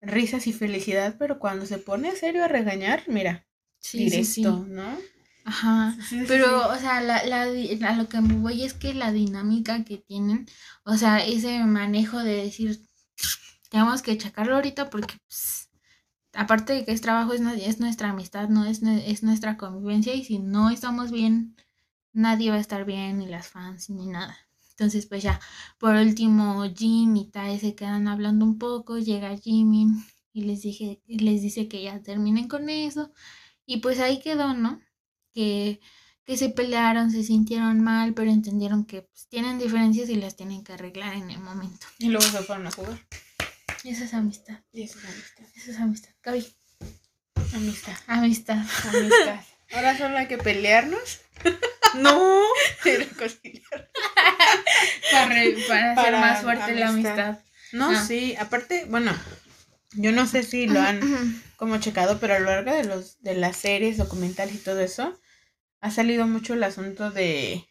risas 0.00 0.46
y 0.46 0.52
felicidad, 0.52 1.16
pero 1.18 1.38
cuando 1.38 1.66
se 1.66 1.78
pone 1.78 2.14
serio 2.16 2.44
a 2.44 2.48
regañar, 2.48 3.04
mira, 3.08 3.46
directo, 3.94 4.64
¿no? 4.66 5.08
Ajá, 5.44 5.96
pero, 6.26 6.68
o 6.68 6.76
sea, 6.76 7.00
la, 7.00 7.24
la, 7.24 7.42
a 7.88 7.96
lo 7.96 8.08
que 8.08 8.20
me 8.20 8.34
voy 8.36 8.64
es 8.64 8.74
que 8.74 8.92
la 8.94 9.12
dinámica 9.12 9.82
que 9.84 9.96
tienen, 9.98 10.46
o 10.84 10.96
sea, 10.96 11.18
ese 11.24 11.64
manejo 11.64 12.18
de 12.18 12.34
decir, 12.44 12.80
tenemos 13.70 14.02
que 14.02 14.18
checarlo 14.18 14.56
ahorita 14.56 14.90
porque, 14.90 15.14
pues, 15.28 15.67
aparte 16.32 16.72
de 16.72 16.84
que 16.84 16.92
es 16.92 17.00
trabajo, 17.00 17.32
es, 17.32 17.40
es 17.40 17.80
nuestra 17.80 18.10
amistad, 18.10 18.48
no 18.48 18.64
es, 18.64 18.82
es 18.82 19.22
nuestra 19.22 19.56
convivencia 19.56 20.14
y 20.14 20.24
si 20.24 20.38
no 20.38 20.70
estamos 20.70 21.10
bien, 21.10 21.56
nadie 22.12 22.50
va 22.50 22.56
a 22.56 22.60
estar 22.60 22.84
bien, 22.84 23.18
ni 23.18 23.26
las 23.26 23.48
fans, 23.48 23.90
ni 23.90 24.06
nada. 24.06 24.36
Entonces, 24.70 25.06
pues 25.06 25.22
ya, 25.24 25.40
por 25.78 25.96
último, 25.96 26.64
Jim 26.74 27.16
y 27.16 27.30
Tae 27.30 27.58
se 27.58 27.74
quedan 27.74 28.06
hablando 28.06 28.44
un 28.44 28.58
poco, 28.58 28.98
llega 28.98 29.36
Jimmy 29.36 29.88
y 30.32 30.42
les, 30.42 30.62
dije, 30.62 31.02
les 31.06 31.42
dice 31.42 31.66
que 31.66 31.82
ya 31.82 32.00
terminen 32.00 32.46
con 32.46 32.68
eso. 32.70 33.12
Y 33.66 33.78
pues 33.78 33.98
ahí 33.98 34.20
quedó, 34.20 34.54
¿no? 34.54 34.80
Que, 35.34 35.80
que 36.24 36.36
se 36.36 36.50
pelearon, 36.50 37.10
se 37.10 37.24
sintieron 37.24 37.80
mal, 37.80 38.14
pero 38.14 38.30
entendieron 38.30 38.84
que 38.84 39.02
pues, 39.02 39.26
tienen 39.28 39.58
diferencias 39.58 40.08
y 40.10 40.14
las 40.14 40.36
tienen 40.36 40.62
que 40.62 40.74
arreglar 40.74 41.14
en 41.14 41.30
el 41.30 41.40
momento. 41.40 41.86
Y 41.98 42.08
luego 42.08 42.26
se 42.26 42.38
fueron 42.42 42.68
a 42.68 42.70
jugar. 42.70 43.00
Y 43.84 43.90
esa 43.90 44.04
es 44.04 44.14
amistad. 44.14 44.58
Y 44.72 44.82
esa 44.82 44.98
es 44.98 45.04
amistad. 45.04 45.44
Esa 45.56 45.70
es 45.70 45.78
amistad. 45.78 46.10
Gaby. 46.22 46.54
Amistad. 47.54 47.94
Amistad. 48.06 48.58
Amistad. 48.88 49.40
Ahora 49.72 49.96
solo 49.98 50.16
hay 50.18 50.26
que 50.28 50.38
pelearnos. 50.38 51.20
No. 51.94 52.42
Y 52.84 52.90
reconciliar. 52.96 53.90
para, 55.10 55.54
para, 55.66 55.92
hacer 55.94 56.12
más 56.12 56.42
fuerte 56.42 56.74
la 56.74 56.88
amistad. 56.90 57.38
No, 57.72 57.90
Ah. 57.90 58.04
sí, 58.06 58.36
aparte, 58.38 58.84
bueno, 58.90 59.10
yo 59.92 60.12
no 60.12 60.26
sé 60.26 60.42
si 60.42 60.66
lo 60.66 60.80
han 60.80 61.42
como 61.56 61.78
checado, 61.78 62.18
pero 62.20 62.34
a 62.34 62.38
lo 62.40 62.50
largo 62.50 62.74
de 62.74 62.84
los 62.84 63.20
de 63.22 63.34
las 63.34 63.56
series, 63.56 63.96
documentales 63.96 64.54
y 64.54 64.58
todo 64.58 64.80
eso, 64.80 65.18
ha 65.80 65.90
salido 65.90 66.26
mucho 66.26 66.52
el 66.54 66.62
asunto 66.62 67.10
de 67.10 67.66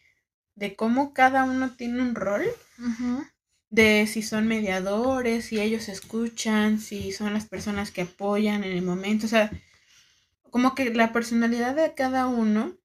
de 0.56 0.74
cómo 0.74 1.14
cada 1.14 1.44
uno 1.44 1.76
tiene 1.76 2.02
un 2.02 2.16
rol, 2.16 2.44
Ujú. 2.80 3.24
De 3.70 4.06
si 4.06 4.22
son 4.22 4.46
mediadores, 4.48 5.46
si 5.46 5.60
ellos 5.60 5.88
escuchan, 5.88 6.80
si 6.80 7.12
son 7.12 7.34
las 7.34 7.46
personas 7.46 7.90
que 7.90 8.02
apoyan 8.02 8.64
en 8.64 8.72
el 8.72 8.82
momento, 8.82 9.26
o 9.26 9.28
sea, 9.28 9.50
como 10.50 10.74
que 10.74 10.94
la 10.94 11.12
personalidad 11.12 11.74
de 11.74 11.94
cada 11.94 12.26
uno 12.26 12.76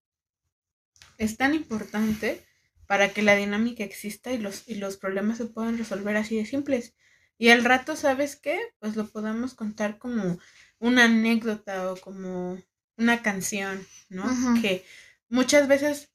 es 1.18 1.38
tan 1.38 1.54
importante 1.54 2.44
para 2.86 3.10
que 3.14 3.22
la 3.22 3.36
dinámica 3.36 3.84
exista 3.84 4.32
y 4.34 4.38
los, 4.38 4.68
y 4.68 4.76
los 4.76 4.98
problemas 4.98 5.38
se 5.38 5.46
puedan 5.46 5.78
resolver 5.78 6.18
así 6.18 6.36
de 6.36 6.46
simples. 6.46 6.96
Y 7.38 7.50
al 7.50 7.64
rato, 7.64 7.96
¿sabes 7.96 8.36
qué? 8.36 8.60
Pues 8.80 8.96
lo 8.96 9.08
podamos 9.08 9.54
contar 9.56 9.98
como 9.98 10.38
una 10.80 11.06
anécdota 11.06 11.92
o 11.92 11.98
como 11.98 12.62
una 12.98 13.22
canción, 13.22 13.86
¿no? 14.10 14.26
Que 14.62 14.86
muchas 15.30 15.68
veces 15.68 16.12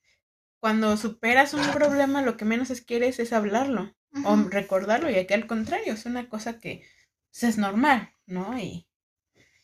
cuando 0.60 0.96
superas 0.96 1.54
un 1.54 1.66
problema 1.72 2.22
lo 2.22 2.36
que 2.36 2.44
menos 2.44 2.70
es 2.70 2.82
quieres 2.82 3.18
es 3.18 3.32
hablarlo 3.32 3.97
o 4.24 4.36
recordarlo 4.36 5.10
y 5.10 5.16
aquí 5.16 5.34
al 5.34 5.46
contrario, 5.46 5.92
es 5.94 6.06
una 6.06 6.28
cosa 6.28 6.58
que 6.58 6.82
pues, 7.30 7.44
es 7.44 7.58
normal, 7.58 8.10
¿no? 8.26 8.58
Y 8.58 8.86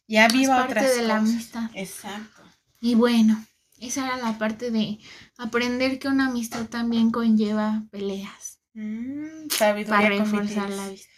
ya 0.07 0.29
viva 0.29 0.57
parte 0.67 0.81
otras 0.81 0.97
de 0.97 1.03
la 1.03 1.17
amistad. 1.17 1.71
Exacto. 1.75 2.43
Y 2.81 2.95
bueno, 2.95 3.45
esa 3.79 4.07
era 4.07 4.17
la 4.17 4.39
parte 4.39 4.71
de 4.71 4.99
aprender 5.39 5.99
que 5.99 6.09
una 6.09 6.27
amistad 6.27 6.67
también 6.67 7.11
conlleva 7.11 7.85
peleas 7.91 8.55
Mm, 8.75 9.47
para 9.89 10.09
reforzar 10.09 10.69
BTS. 10.69 10.77
la 10.77 10.89
vista. 10.91 11.09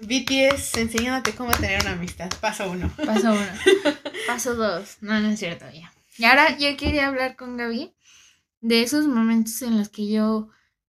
BTS 0.00 0.78
enseñándote 0.78 1.32
cómo 1.34 1.52
tener 1.52 1.82
una 1.82 1.92
amistad. 1.92 2.30
Paso 2.40 2.70
uno. 2.70 2.90
Paso 3.04 3.32
uno. 3.32 3.46
Paso 4.26 4.54
dos. 4.54 4.96
No, 5.00 5.20
no 5.20 5.28
es 5.28 5.38
cierto 5.38 5.66
ya. 5.70 5.92
Y 6.16 6.24
ahora 6.24 6.56
yo 6.56 6.76
quería 6.76 7.08
hablar 7.08 7.36
con 7.36 7.56
Gaby 7.56 7.92
de 8.60 8.82
esos 8.82 9.06
momentos 9.06 9.60
en 9.62 9.76
los 9.76 9.88
que 9.88 10.08
yo 10.08 10.48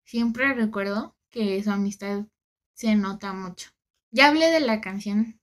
siempre 0.10 0.52
recuerdo 0.56 1.16
que 1.30 1.64
su 1.64 1.70
amistad 1.70 2.26
se 2.74 2.96
nota 2.96 3.32
mucho. 3.32 3.70
Ya 4.10 4.30
hablé 4.30 4.50
de 4.50 4.60
la 4.60 4.82
canción 4.82 5.40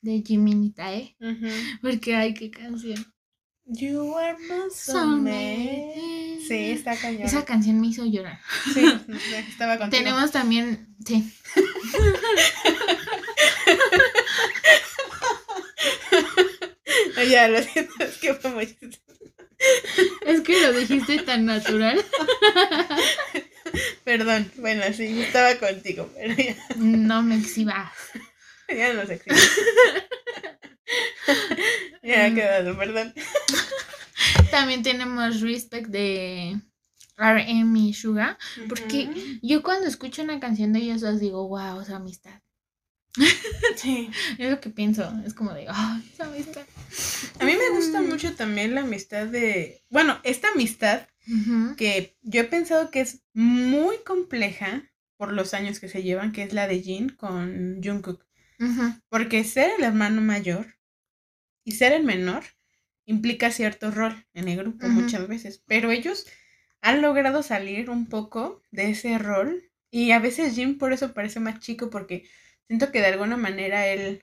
de 0.00 0.22
Jimmy 0.26 0.68
y 0.68 0.70
Tae, 0.70 1.16
Ujú. 1.20 1.48
porque 1.82 2.16
ay, 2.16 2.32
qué 2.32 2.50
canción. 2.50 3.12
You 3.66 4.16
are 4.16 4.38
my 4.38 4.70
Soulmate. 4.74 6.38
Sí, 6.48 6.70
está 6.72 6.96
cañón. 6.96 7.24
Esa 7.24 7.44
canción 7.44 7.78
me 7.78 7.88
hizo 7.88 8.06
llorar. 8.06 8.40
Sí, 8.72 8.82
estaba 9.50 9.76
contigo. 9.76 10.02
Tenemos 10.02 10.30
también, 10.30 10.96
sí. 11.04 11.30
Ya, 17.30 17.48
lo 17.48 17.62
siento, 17.62 17.92
es 18.02 18.16
que 18.16 18.34
fue 18.34 18.50
muy. 18.50 18.76
Es 20.22 20.40
que 20.40 20.60
lo 20.62 20.72
dijiste 20.72 21.18
tan 21.18 21.44
natural. 21.44 22.02
Perdón, 24.04 24.50
bueno, 24.56 24.82
sí, 24.92 25.22
estaba 25.22 25.54
contigo, 25.56 26.10
pero 26.14 26.34
ya, 26.34 26.56
No 26.76 27.22
me 27.22 27.36
exhibas. 27.36 27.92
ya 28.68 28.92
no 28.92 29.06
sé. 29.06 29.20
ya 32.02 32.26
ha 32.26 32.34
quedado, 32.34 32.76
perdón. 32.76 33.14
También 34.50 34.82
tenemos 34.82 35.40
Respect 35.40 35.88
de 35.88 36.60
RM 37.16 37.76
y 37.76 37.94
Suga. 37.94 38.38
Porque 38.68 39.38
yo 39.42 39.62
cuando 39.62 39.86
escucho 39.86 40.22
una 40.22 40.40
canción 40.40 40.72
de 40.72 40.80
ellos 40.80 41.02
les 41.02 41.20
digo, 41.20 41.48
wow, 41.48 41.80
esa 41.80 41.96
amistad. 41.96 42.40
Sí. 43.76 44.10
Es 44.38 44.50
lo 44.50 44.60
que 44.60 44.70
pienso. 44.70 45.12
Es 45.24 45.34
como 45.34 45.52
de, 45.52 45.66
oh, 45.68 46.00
esa 46.12 46.26
amistad. 46.26 46.62
A 47.38 47.44
mí 47.44 47.52
me 47.52 47.76
gusta 47.76 48.02
mucho 48.02 48.34
también 48.34 48.74
la 48.74 48.82
amistad 48.82 49.26
de. 49.26 49.82
Bueno, 49.90 50.18
esta 50.22 50.48
amistad 50.48 51.06
que 51.76 52.16
yo 52.22 52.40
he 52.40 52.44
pensado 52.44 52.90
que 52.90 53.00
es 53.00 53.22
muy 53.34 53.98
compleja 54.04 54.90
por 55.16 55.32
los 55.32 55.54
años 55.54 55.78
que 55.78 55.88
se 55.88 56.02
llevan, 56.02 56.32
que 56.32 56.42
es 56.42 56.52
la 56.52 56.66
de 56.66 56.80
Jin 56.80 57.10
con 57.10 57.80
Jungkook. 57.82 58.24
Ujú. 58.58 58.94
Porque 59.08 59.44
ser 59.44 59.70
el 59.78 59.84
hermano 59.84 60.20
mayor 60.20 60.76
y 61.64 61.72
ser 61.72 61.92
el 61.92 62.04
menor 62.04 62.44
implica 63.06 63.50
cierto 63.50 63.90
rol 63.90 64.26
en 64.34 64.48
el 64.48 64.58
grupo 64.58 64.88
muchas 64.88 65.26
veces, 65.28 65.62
pero 65.66 65.90
ellos 65.90 66.26
han 66.80 67.02
logrado 67.02 67.42
salir 67.42 67.90
un 67.90 68.06
poco 68.06 68.62
de 68.70 68.90
ese 68.90 69.18
rol 69.18 69.70
y 69.90 70.12
a 70.12 70.18
veces 70.18 70.54
Jin 70.54 70.78
por 70.78 70.92
eso 70.92 71.12
parece 71.12 71.40
más 71.40 71.60
chico 71.60 71.90
porque 71.90 72.24
siento 72.70 72.92
que 72.92 73.00
de 73.00 73.08
alguna 73.08 73.36
manera 73.36 73.86
él 73.88 74.22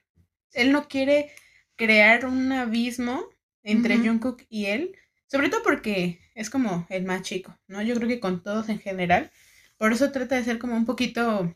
él 0.54 0.72
no 0.72 0.88
quiere 0.88 1.32
crear 1.76 2.26
un 2.26 2.52
abismo 2.52 3.26
entre 3.64 3.96
Ujú. 3.96 4.08
Jungkook 4.08 4.44
y 4.50 4.66
él, 4.68 4.96
sobre 5.28 5.50
todo 5.50 5.62
porque 5.64 6.20
es 6.36 6.50
como 6.50 6.88
el 6.90 7.04
más 7.06 7.22
chico, 7.24 7.58
¿no? 7.68 7.82
Yo 7.82 7.96
creo 7.96 8.08
que 8.08 8.20
con 8.22 8.42
todos 8.42 8.70
en 8.70 8.80
general, 8.80 9.32
por 9.78 9.92
eso 9.94 10.12
trata 10.12 10.36
de 10.36 10.44
ser 10.46 10.60
como 10.60 10.76
un 10.76 10.86
poquito 10.86 11.56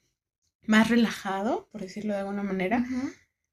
más 0.68 0.90
relajado, 0.90 1.70
por 1.72 1.82
decirlo 1.82 2.14
de 2.14 2.20
alguna 2.20 2.44
manera, 2.44 2.86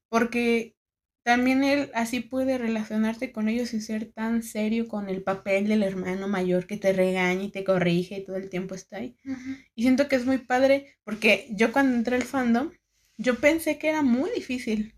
porque 0.09 0.75
también 1.23 1.63
él 1.63 1.91
así 1.93 2.21
puede 2.21 2.57
relacionarse 2.57 3.31
con 3.31 3.49
ellos 3.49 3.73
y 3.73 3.81
ser 3.81 4.11
tan 4.11 4.43
serio 4.43 4.87
con 4.87 5.09
el 5.09 5.23
papel 5.23 5.67
del 5.67 5.83
hermano 5.83 6.27
mayor 6.27 6.67
que 6.67 6.77
te 6.77 6.93
regaña 6.93 7.43
y 7.43 7.51
te 7.51 7.63
corrige 7.63 8.17
y 8.19 8.25
todo 8.25 8.37
el 8.37 8.49
tiempo 8.49 8.75
está 8.75 8.97
ahí. 8.97 9.15
Y 9.75 9.83
siento 9.83 10.07
que 10.07 10.15
es 10.17 10.25
muy 10.25 10.39
padre 10.39 10.95
porque 11.03 11.47
yo 11.51 11.71
cuando 11.71 11.95
entré 11.97 12.15
al 12.17 12.23
fandom, 12.23 12.71
yo 13.19 13.35
pensé 13.35 13.77
que 13.77 13.89
era 13.89 14.01
muy 14.01 14.31
difícil 14.31 14.95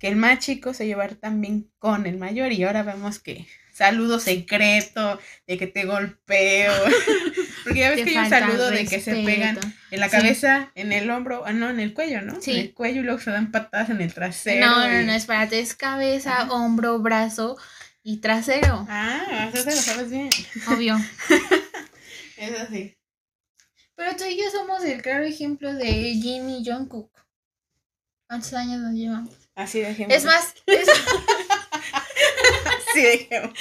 que 0.00 0.08
el 0.08 0.16
más 0.16 0.40
chico 0.40 0.74
se 0.74 0.86
llevara 0.86 1.14
tan 1.14 1.40
bien 1.40 1.70
con 1.78 2.06
el 2.06 2.16
mayor 2.18 2.50
y 2.50 2.64
ahora 2.64 2.82
vemos 2.82 3.20
que 3.20 3.46
saludo 3.72 4.18
secreto, 4.18 5.20
de 5.46 5.56
que 5.58 5.66
te 5.68 5.84
golpeo, 5.84 6.72
porque 7.64 7.78
ya 7.80 7.90
ves 7.90 7.98
Te 7.98 8.04
que 8.04 8.18
hay 8.18 8.24
un 8.24 8.28
saludo 8.30 8.70
de 8.70 8.84
que 8.86 9.00
se 9.00 9.14
pegan 9.22 9.58
en 9.92 10.00
la 10.00 10.08
Sí. 10.08 10.16
cabeza, 10.16 10.72
en 10.74 10.92
el 10.92 11.08
hombro, 11.10 11.44
ah 11.46 11.52
no, 11.52 11.70
en 11.70 11.78
el 11.78 11.94
cuello, 11.94 12.20
¿no? 12.20 12.40
Sí. 12.40 12.50
En 12.52 12.56
el 12.58 12.74
cuello 12.74 13.00
y 13.00 13.04
luego 13.04 13.20
se 13.20 13.30
dan 13.30 13.52
patadas 13.52 13.90
en 13.90 14.00
el 14.00 14.12
trasero. 14.12 14.66
No, 14.66 14.88
no, 14.88 15.00
y- 15.00 15.04
no, 15.06 15.12
espérate, 15.12 15.60
es 15.60 15.74
cabeza, 15.74 16.42
Ajá. 16.42 16.52
hombro, 16.52 16.98
brazo 16.98 17.56
y 18.02 18.16
trasero. 18.18 18.84
Ah, 18.90 19.50
eso 19.54 19.64
te 19.64 19.70
lo 19.74 19.80
sabes 19.80 20.10
bien. 20.10 20.30
Obvio. 20.68 20.96
Es 22.36 22.58
así. 22.60 22.96
Pero 23.94 24.16
tú 24.16 24.24
y 24.24 24.36
yo 24.36 24.50
somos 24.50 24.82
el 24.84 25.00
claro 25.00 25.22
ejemplo 25.24 25.72
de 25.74 25.92
Jin 26.20 26.50
y 26.50 26.64
Jungkook. 26.64 27.10
¿Cuántos 28.32 28.54
años 28.54 28.80
nos 28.80 28.94
llevamos? 28.94 29.34
Así 29.54 29.80
dejemos. 29.80 30.16
Es 30.16 30.24
más, 30.24 30.54
es- 30.64 30.88
Así 32.90 33.02
dejemos. 33.02 33.52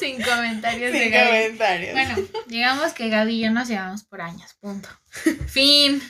sin 0.00 0.20
comentarios 0.20 0.92
de 0.92 1.02
Sin 1.04 1.12
Gaby. 1.12 1.26
comentarios. 1.28 1.92
Bueno, 1.92 2.16
digamos 2.48 2.92
que 2.94 3.08
Gaby 3.10 3.34
y 3.36 3.40
yo 3.44 3.52
nos 3.52 3.68
llevamos 3.68 4.02
por 4.02 4.22
años, 4.22 4.54
punto. 4.60 4.88
Fin. 5.46 6.02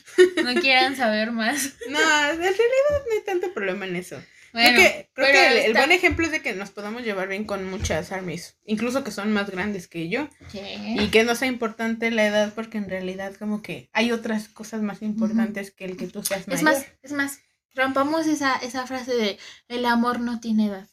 No 0.42 0.54
quieran 0.62 0.96
saber 0.96 1.32
más. 1.32 1.74
No, 1.90 1.98
en 2.00 2.38
realidad 2.38 3.02
no 3.06 3.12
hay 3.12 3.20
tanto 3.26 3.52
problema 3.52 3.84
en 3.84 3.96
eso. 3.96 4.18
Creo 4.52 4.74
que, 4.74 5.10
creo 5.14 5.32
que 5.32 5.66
el, 5.66 5.72
buen 5.72 5.92
ejemplo 5.92 6.26
es 6.26 6.32
de 6.32 6.42
que 6.42 6.54
nos 6.54 6.70
podamos 6.70 7.02
llevar 7.02 7.28
bien 7.28 7.44
con 7.44 7.68
muchas 7.68 8.12
armies, 8.12 8.56
incluso 8.66 9.02
que 9.02 9.10
son 9.10 9.32
más 9.32 9.50
grandes 9.50 9.88
que 9.88 10.08
yo. 10.08 10.28
Y 10.52 11.08
que 11.08 11.24
no 11.24 11.34
sea 11.34 11.48
importante 11.48 12.10
la 12.10 12.26
edad, 12.26 12.52
porque 12.54 12.78
en 12.78 12.88
realidad 12.88 13.34
como 13.38 13.62
que 13.62 13.88
hay 13.92 14.12
otras 14.12 14.48
cosas 14.48 14.82
más 14.82 15.02
importantes 15.02 15.70
que 15.70 15.86
el 15.86 15.96
que 15.96 16.06
tú 16.06 16.22
seas 16.22 16.46
mayor. 16.46 16.58
Es 16.58 16.62
más, 16.62 16.86
es 17.02 17.12
más, 17.12 17.40
rompamos 17.74 18.26
esa, 18.26 18.56
esa 18.56 18.86
frase 18.86 19.14
de 19.14 19.38
el 19.68 19.86
amor 19.86 20.20
no 20.20 20.40
tiene 20.40 20.66
edad. 20.66 20.88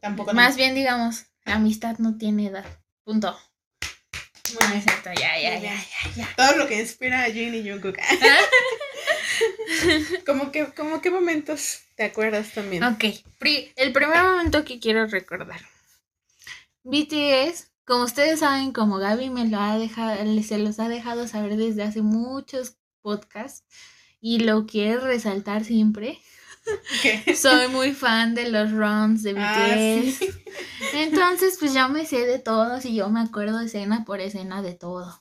Tampoco. 0.00 0.32
Más 0.32 0.56
bien 0.56 0.74
digamos, 0.74 1.26
la 1.44 1.54
amistad 1.54 1.98
no 1.98 2.18
tiene 2.18 2.46
edad. 2.46 2.64
Punto. 3.04 3.38
Muy 4.54 4.78
exacto, 4.78 5.10
ya, 5.18 5.38
ya, 5.38 5.60
ya, 5.60 5.74
ya, 6.16 6.28
Todo 6.34 6.56
lo 6.56 6.66
que 6.66 6.80
espera 6.80 7.24
a 7.24 7.30
Jin 7.30 7.54
y 7.54 7.68
Jungkook. 7.68 7.98
¿Cómo 10.26 10.50
que, 10.50 10.72
como 10.72 11.02
qué 11.02 11.10
momentos 11.10 11.82
te 11.98 12.04
acuerdas 12.04 12.52
también? 12.54 12.84
Ok, 12.84 13.04
el 13.74 13.92
primer 13.92 14.22
momento 14.22 14.64
que 14.64 14.78
quiero 14.78 15.08
recordar. 15.08 15.60
BTS, 16.84 17.72
como 17.84 18.04
ustedes 18.04 18.38
saben, 18.38 18.70
como 18.72 18.98
Gaby 18.98 19.30
me 19.30 19.48
lo 19.48 19.58
ha 19.58 19.76
dejado, 19.76 20.16
se 20.44 20.58
los 20.58 20.78
ha 20.78 20.88
dejado 20.88 21.26
saber 21.26 21.56
desde 21.56 21.82
hace 21.82 22.02
muchos 22.02 22.76
podcasts 23.02 23.64
y 24.20 24.38
lo 24.38 24.64
quiero 24.66 25.00
resaltar 25.06 25.64
siempre. 25.64 26.20
Soy 27.34 27.66
muy 27.66 27.92
fan 27.92 28.36
de 28.36 28.48
los 28.48 28.70
runs 28.70 29.24
de 29.24 29.34
ah, 29.36 29.66
BTS. 29.66 30.20
Entonces, 30.94 31.56
pues 31.58 31.72
ya 31.72 31.88
me 31.88 32.06
sé 32.06 32.26
de 32.26 32.38
todos 32.38 32.84
y 32.84 32.94
yo 32.94 33.08
me 33.08 33.20
acuerdo 33.20 33.58
escena 33.58 34.04
por 34.04 34.20
escena 34.20 34.62
de 34.62 34.74
todo. 34.74 35.20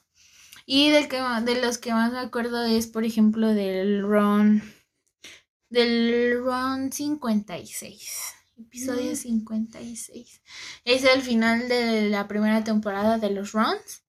Y 0.68 0.91
del 0.91 1.08
que, 1.08 1.24
de 1.41 1.60
los 1.60 1.80
que 1.80 1.91
más 1.91 2.12
me 2.12 2.20
acuerdo 2.20 2.64
es, 2.66 2.86
por 2.86 3.04
ejemplo, 3.04 3.48
del 3.56 4.04
run. 4.04 4.62
Del 5.69 6.39
run 6.39 6.91
56. 6.91 8.10
Episodio 8.57 9.15
56. 9.15 10.41
Mm. 10.41 10.49
Es 10.85 11.03
el 11.03 11.22
final 11.22 11.68
de 11.68 12.10
la 12.10 12.27
primera 12.27 12.64
temporada 12.64 13.18
de 13.18 13.30
los 13.30 13.52
runs. 13.52 14.03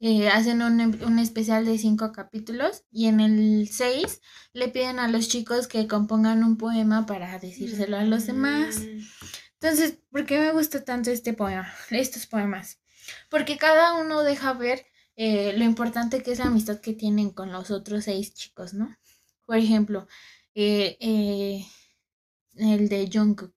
Eh, 0.00 0.28
hacen 0.28 0.62
un, 0.62 0.80
un, 0.80 1.18
especial 1.18 1.64
de 1.64 1.76
cinco 1.76 2.12
capítulos 2.12 2.84
y 2.92 3.06
en 3.06 3.18
el 3.18 3.68
6 3.68 4.20
le 4.52 4.68
piden 4.68 5.00
a 5.00 5.08
los 5.08 5.28
chicos 5.28 5.66
que 5.66 5.88
compongan 5.88 6.44
un 6.44 6.56
poema 6.56 7.04
para 7.04 7.38
decírselo 7.40 7.96
a 7.96 8.04
los 8.04 8.26
demás. 8.26 8.78
Mm. 8.78 9.00
Entonces, 9.60 9.98
¿por 10.12 10.24
qué 10.24 10.38
me 10.38 10.52
gusta 10.52 10.84
tanto 10.84 11.10
este 11.10 11.32
poema, 11.32 11.72
estos 11.90 12.26
poemas? 12.26 12.78
Porque 13.28 13.56
cada 13.56 13.94
uno 13.94 14.22
deja 14.22 14.52
ver 14.52 14.86
eh, 15.16 15.52
lo 15.56 15.64
importante 15.64 16.22
que 16.22 16.30
es 16.30 16.38
la 16.38 16.46
amistad 16.46 16.80
que 16.80 16.92
tienen 16.92 17.30
con 17.30 17.50
los 17.50 17.72
otros 17.72 18.04
seis 18.04 18.34
chicos, 18.34 18.74
¿no? 18.74 18.96
Por 19.46 19.56
ejemplo, 19.56 20.06
eh, 20.60 21.66
el 22.56 22.88
de 22.88 23.08
Jungkook, 23.12 23.54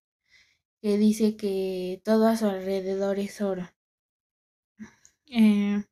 que 0.80 0.98
dice 0.98 1.36
que 1.36 2.00
todo 2.04 2.28
a 2.28 2.36
su 2.36 2.46
alrededor 2.46 3.18
es 3.18 3.40
oro. 3.40 3.68
Eh, 5.26 5.82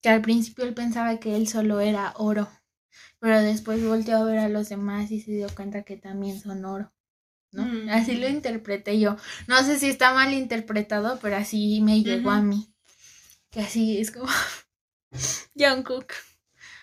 que 0.00 0.08
al 0.08 0.22
principio 0.22 0.64
él 0.64 0.74
pensaba 0.74 1.20
que 1.20 1.36
él 1.36 1.46
solo 1.46 1.80
era 1.80 2.14
oro, 2.16 2.50
pero 3.20 3.40
después 3.40 3.84
volteó 3.84 4.16
a 4.16 4.24
ver 4.24 4.38
a 4.38 4.48
los 4.48 4.68
demás 4.68 5.10
y 5.10 5.20
se 5.20 5.32
dio 5.32 5.46
cuenta 5.54 5.84
que 5.84 5.96
también 5.96 6.40
son 6.40 6.64
oro. 6.64 6.92
¿no? 7.52 7.64
Mm. 7.64 7.88
Así 7.90 8.16
lo 8.16 8.28
interpreté 8.28 8.98
yo. 8.98 9.16
No 9.46 9.62
sé 9.62 9.78
si 9.78 9.88
está 9.88 10.14
mal 10.14 10.32
interpretado, 10.32 11.18
pero 11.20 11.36
así 11.36 11.80
me 11.82 12.02
llegó 12.02 12.30
a 12.30 12.40
mí. 12.42 12.74
Que 13.50 13.60
así 13.60 13.98
es 13.98 14.10
como 14.10 14.26
Jungkook 15.54 16.12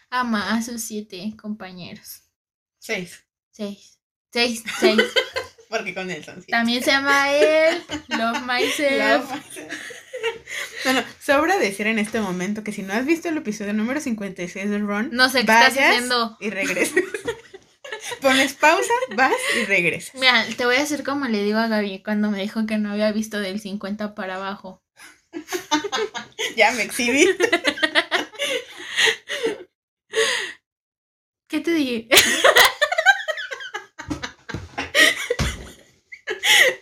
ama 0.09 0.55
a 0.55 0.61
sus 0.61 0.81
siete 0.81 1.35
compañeros. 1.35 2.28
Seis. 2.89 3.23
Seis. 3.51 3.99
Seis, 4.33 4.63
seis. 4.79 4.99
Porque 5.69 5.93
con 5.93 6.09
él 6.09 6.25
son 6.25 6.37
siete. 6.37 6.49
También 6.49 6.83
se 6.83 6.89
llama 6.89 7.31
él, 7.31 7.83
Love 8.07 8.41
Myself. 8.41 8.97
Love 8.97 9.29
myself. 9.29 9.73
Bueno, 10.83 11.03
sobra 11.21 11.59
decir 11.59 11.85
en 11.85 11.99
este 11.99 12.19
momento 12.19 12.63
que 12.63 12.71
si 12.71 12.81
no 12.81 12.93
has 12.93 13.05
visto 13.05 13.29
el 13.29 13.37
episodio 13.37 13.73
número 13.73 14.01
56 14.01 14.71
de 14.71 14.79
Ron, 14.79 15.09
no 15.11 15.29
sé 15.29 15.45
qué 15.45 15.51
estás 15.51 15.77
haciendo. 15.77 16.35
Y 16.39 16.49
regresas. 16.49 17.03
Pones 18.21 18.53
pausa, 18.53 18.91
vas 19.15 19.33
y 19.55 19.65
regresas. 19.65 20.15
Mira, 20.15 20.43
te 20.57 20.65
voy 20.65 20.77
a 20.77 20.81
hacer 20.81 21.03
como 21.03 21.25
le 21.25 21.43
digo 21.43 21.59
a 21.59 21.67
Gaby 21.67 22.01
cuando 22.01 22.31
me 22.31 22.41
dijo 22.41 22.65
que 22.65 22.79
no 22.79 22.91
había 22.91 23.11
visto 23.11 23.39
del 23.39 23.59
50 23.59 24.15
para 24.15 24.37
abajo. 24.37 24.81
ya 26.57 26.71
me 26.71 26.81
exhibí. 26.81 27.27
¿Qué 31.47 31.59
te 31.59 31.71
dije? 31.71 32.07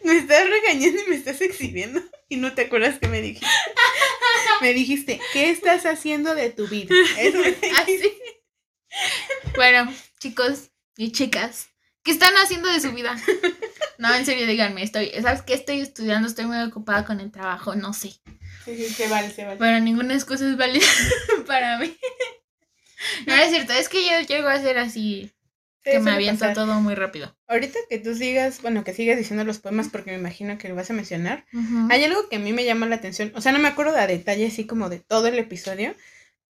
me 0.08 0.18
estás 0.18 0.50
regañando 0.68 1.02
y 1.02 1.10
me 1.10 1.16
estás 1.16 1.42
exhibiendo 1.42 2.02
y 2.30 2.38
no 2.38 2.54
te 2.54 2.64
acuerdas 2.64 3.00
que 3.00 3.08
me 3.08 3.22
dijiste. 3.22 3.48
Me 4.62 4.74
dijiste, 4.74 5.22
¿qué 5.34 5.52
estás 5.52 5.86
haciendo 5.86 6.34
de 6.34 6.50
tu 6.50 6.68
vida? 6.68 6.90
Eso 7.20 7.38
me 7.38 7.56
Así. 7.78 8.12
Bueno, 9.56 9.94
chicos 10.20 10.72
y 10.96 11.12
chicas, 11.12 11.68
¿qué 12.02 12.10
están 12.10 12.34
haciendo 12.38 12.68
de 12.68 12.80
su 12.80 12.92
vida? 12.92 13.16
No, 14.00 14.16
en 14.16 14.26
serio, 14.26 14.48
díganme, 14.48 14.82
estoy, 14.82 15.12
¿sabes 15.22 15.44
qué? 15.44 15.54
Estoy 15.54 15.82
estudiando, 15.82 16.28
estoy 16.28 16.46
muy 16.46 16.60
ocupada 16.62 17.06
con 17.06 17.20
el 17.20 17.32
trabajo, 17.32 17.76
no 17.76 17.94
sé. 17.94 18.14
Sí, 18.66 18.76
sí, 18.76 18.90
se 18.90 19.08
vale, 19.08 19.30
se 19.30 19.46
vale. 19.46 19.58
Pero 19.60 19.80
ninguna 19.80 20.16
excusa 20.16 20.50
es 20.50 20.58
válida 20.58 20.88
para 21.46 21.78
mí. 21.78 21.96
No 23.28 23.36
es 23.36 23.52
cierto, 23.52 23.74
es 23.74 23.90
que 23.90 24.04
yo 24.04 24.22
llego 24.22 24.48
a 24.48 24.60
ser 24.60 24.80
así 24.80 25.32
que 25.92 26.00
me 26.00 26.12
avienta 26.12 26.54
todo 26.54 26.80
muy 26.82 26.96
rápido. 26.96 27.36
Ahorita 27.48 27.80
que 27.90 28.00
tú 28.00 28.16
sigas, 28.16 28.62
bueno, 28.62 28.84
que 28.84 28.94
sigas 28.94 29.18
diciendo 29.18 29.44
los 29.44 29.60
poemas 29.60 29.90
porque 29.90 30.12
me 30.12 30.18
imagino 30.18 30.58
que 30.58 30.70
lo 30.70 30.76
vas 30.76 30.90
a 30.90 30.94
mencionar, 30.94 31.46
hay 31.90 32.04
algo 32.04 32.30
que 32.30 32.38
a 32.38 32.40
mí 32.40 32.54
me 32.54 32.66
llama 32.66 32.86
la 32.86 32.96
atención, 32.96 33.32
o 33.36 33.42
sea, 33.42 33.52
no 33.52 33.60
me 33.60 33.68
acuerdo 33.68 33.94
de 33.94 34.02
a 34.02 34.08
detalle 34.08 34.48
así 34.48 34.66
como 34.66 34.90
de 34.90 35.00
todo 35.00 35.28
el 35.28 35.38
episodio, 35.40 35.96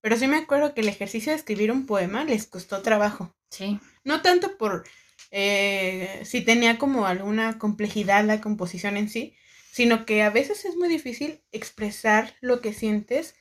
pero 0.00 0.16
sí 0.16 0.26
me 0.28 0.36
acuerdo 0.36 0.74
que 0.74 0.80
el 0.82 0.88
ejercicio 0.88 1.32
de 1.32 1.36
escribir 1.38 1.72
un 1.72 1.86
poema 1.86 2.24
les 2.24 2.46
costó 2.46 2.82
trabajo. 2.82 3.34
Sí. 3.50 3.78
No 4.04 4.22
tanto 4.22 4.56
por 4.56 4.84
eh, 5.30 6.22
si 6.24 6.40
tenía 6.40 6.78
como 6.78 7.06
alguna 7.06 7.58
complejidad 7.58 8.24
la 8.24 8.40
composición 8.40 8.96
en 8.96 9.08
sí, 9.08 9.34
sino 9.72 10.06
que 10.06 10.22
a 10.22 10.30
veces 10.30 10.64
es 10.64 10.76
muy 10.76 10.88
difícil 10.88 11.42
expresar 11.52 12.34
lo 12.40 12.60
que 12.60 12.72
sientes 12.72 13.34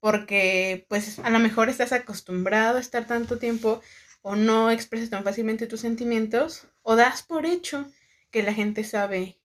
porque 0.00 0.84
pues 0.88 1.18
a 1.20 1.30
lo 1.30 1.38
mejor 1.38 1.68
estás 1.68 1.92
acostumbrado 1.92 2.76
a 2.76 2.80
estar 2.80 3.06
tanto 3.06 3.38
tiempo 3.38 3.80
o 4.22 4.36
no 4.36 4.70
expresas 4.70 5.10
tan 5.10 5.24
fácilmente 5.24 5.66
tus 5.66 5.80
sentimientos 5.80 6.66
o 6.82 6.96
das 6.96 7.22
por 7.22 7.44
hecho 7.44 7.90
que 8.30 8.42
la 8.42 8.54
gente 8.54 8.84
sabe 8.84 9.38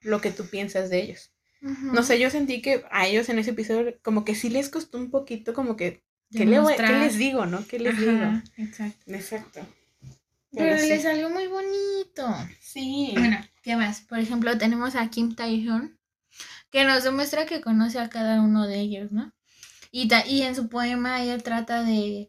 lo 0.00 0.20
que 0.20 0.30
tú 0.30 0.46
piensas 0.46 0.90
de 0.90 1.02
ellos. 1.02 1.32
No 1.60 2.02
sé, 2.02 2.18
yo 2.18 2.28
sentí 2.28 2.60
que 2.60 2.84
a 2.90 3.06
ellos 3.06 3.28
en 3.28 3.38
ese 3.38 3.50
episodio 3.50 3.94
como 4.02 4.24
que 4.24 4.34
sí 4.34 4.50
les 4.50 4.68
costó 4.68 4.98
un 4.98 5.10
poquito 5.10 5.54
como 5.54 5.76
que, 5.76 6.02
¿qué, 6.32 6.44
les 6.44 7.16
digo, 7.16 7.46
no? 7.46 7.64
¿Qué 7.68 7.78
les 7.78 7.96
digo? 7.98 8.42
Exacto. 8.56 9.02
Exacto. 9.06 9.60
Pero, 10.50 10.74
les 10.74 11.02
salió 11.02 11.30
muy 11.30 11.46
bonito. 11.46 12.26
Sí. 12.60 13.12
Bueno, 13.16 13.38
¿qué 13.62 13.76
más? 13.76 14.00
Por 14.00 14.18
ejemplo, 14.18 14.58
tenemos 14.58 14.96
a 14.96 15.08
Kim 15.08 15.36
Tae-hyun, 15.36 15.98
que 16.70 16.84
nos 16.84 17.04
demuestra 17.04 17.46
que 17.46 17.60
conoce 17.60 18.00
a 18.00 18.10
cada 18.10 18.42
uno 18.42 18.66
de 18.66 18.80
ellos, 18.80 19.12
¿no? 19.12 19.32
Y, 19.92 20.10
y 20.26 20.42
en 20.42 20.56
su 20.56 20.68
poema 20.68 21.22
ella 21.22 21.38
trata 21.38 21.84
de 21.84 22.28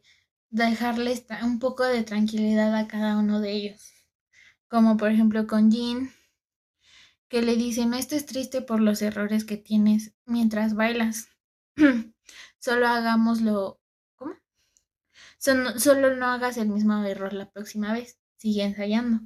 dejarles 0.54 1.26
un 1.42 1.58
poco 1.60 1.84
de 1.84 2.04
tranquilidad 2.04 2.76
a 2.76 2.88
cada 2.88 3.18
uno 3.18 3.42
de 3.42 3.52
ellos. 3.52 3.92
Como 4.68 4.98
por 4.98 5.12
ejemplo 5.12 5.48
con 5.48 5.72
Jin, 5.72 6.12
que 7.28 7.42
le 7.42 7.56
dice, 7.56 7.86
no 7.88 7.96
estés 7.96 8.26
triste 8.28 8.62
por 8.62 8.80
los 8.80 9.02
errores 9.02 9.46
que 9.46 9.58
tienes 9.58 10.14
mientras 10.26 10.76
bailas. 10.76 11.28
Solo 12.60 12.88
hagámoslo... 12.88 13.82
¿Cómo? 14.16 14.36
Solo, 15.38 16.16
no 16.16 16.28
hagas 16.28 16.58
el 16.58 16.70
mismo 16.70 17.04
error 17.04 17.34
la 17.34 17.50
próxima 17.50 17.92
vez. 17.92 18.20
Sigue 18.38 18.64
ensayando. 18.64 19.22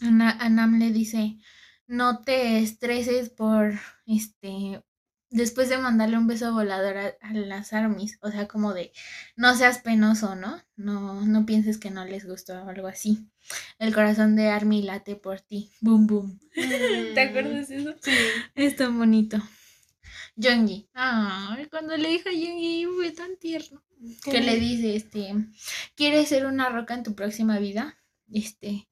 Anam 0.00 0.78
le 0.78 0.92
dice, 0.92 1.38
no 1.86 2.20
te 2.20 2.58
estreses 2.58 3.30
por 3.30 3.72
este 4.06 4.84
después 5.30 5.68
de 5.68 5.78
mandarle 5.78 6.18
un 6.18 6.26
beso 6.26 6.52
volador 6.52 6.96
a, 6.96 7.32
las 7.32 7.72
armies, 7.72 8.18
o 8.22 8.30
sea, 8.30 8.48
como 8.48 8.74
de 8.74 8.92
no 9.36 9.54
seas 9.54 9.78
penoso, 9.78 10.34
¿no? 10.34 10.62
No, 10.76 11.22
no 11.26 11.46
pienses 11.46 11.78
que 11.78 11.90
no 11.90 12.04
les 12.04 12.26
gustó 12.26 12.54
o 12.62 12.68
algo 12.68 12.88
así. 12.88 13.28
El 13.78 13.94
corazón 13.94 14.36
de 14.36 14.48
Army 14.48 14.82
late 14.82 15.16
por 15.16 15.40
ti. 15.40 15.70
Boom, 15.80 16.06
boom. 16.06 16.40
¿Te 17.14 17.20
acuerdas 17.20 17.68
de 17.68 17.76
eso? 17.76 17.94
Sí. 18.02 18.12
Es 18.54 18.76
tan 18.76 18.98
bonito. 18.98 19.38
Jongi. 20.36 20.88
Ay, 20.94 21.66
cuando 21.66 21.96
le 21.96 22.08
dije 22.08 22.28
a 22.28 22.32
Jongi 22.32 22.86
fue 22.94 23.10
tan 23.10 23.36
tierno. 23.36 23.82
Que 24.24 24.40
le 24.40 24.56
dice, 24.56 24.94
este, 24.94 25.34
¿quieres 25.96 26.28
ser 26.28 26.46
una 26.46 26.68
roca 26.68 26.94
en 26.94 27.02
tu 27.02 27.16
próxima 27.16 27.58
vida? 27.58 27.98
Este, 28.32 28.88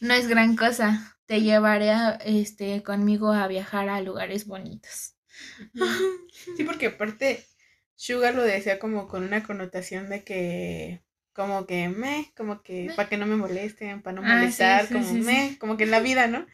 no 0.00 0.14
es 0.14 0.28
gran 0.28 0.56
cosa. 0.56 1.18
Te 1.26 1.42
llevaré 1.42 1.92
este, 2.24 2.82
conmigo 2.82 3.32
a 3.32 3.48
viajar 3.48 3.88
a 3.90 4.00
lugares 4.00 4.46
bonitos. 4.46 5.15
Sí, 6.54 6.64
porque 6.64 6.86
aparte 6.86 7.44
Sugar 7.94 8.34
lo 8.34 8.42
decía 8.42 8.78
como 8.78 9.08
con 9.08 9.22
una 9.24 9.42
connotación 9.42 10.08
de 10.08 10.24
que 10.24 11.02
como 11.32 11.66
que 11.66 11.88
me, 11.88 12.32
como 12.36 12.62
que 12.62 12.90
para 12.96 13.08
que 13.08 13.18
no 13.18 13.26
me 13.26 13.36
molesten, 13.36 14.02
para 14.02 14.16
no 14.16 14.22
Ah, 14.22 14.50
sí, 14.50 14.64
molestar, 14.64 14.88
sí, 14.88 14.92
como 14.92 15.12
sí, 15.22 15.22
me, 15.24 15.56
como 15.60 15.76
que 15.76 15.84
en 15.84 15.90
la 15.90 16.00
vida, 16.00 16.26
¿no? 16.28 16.46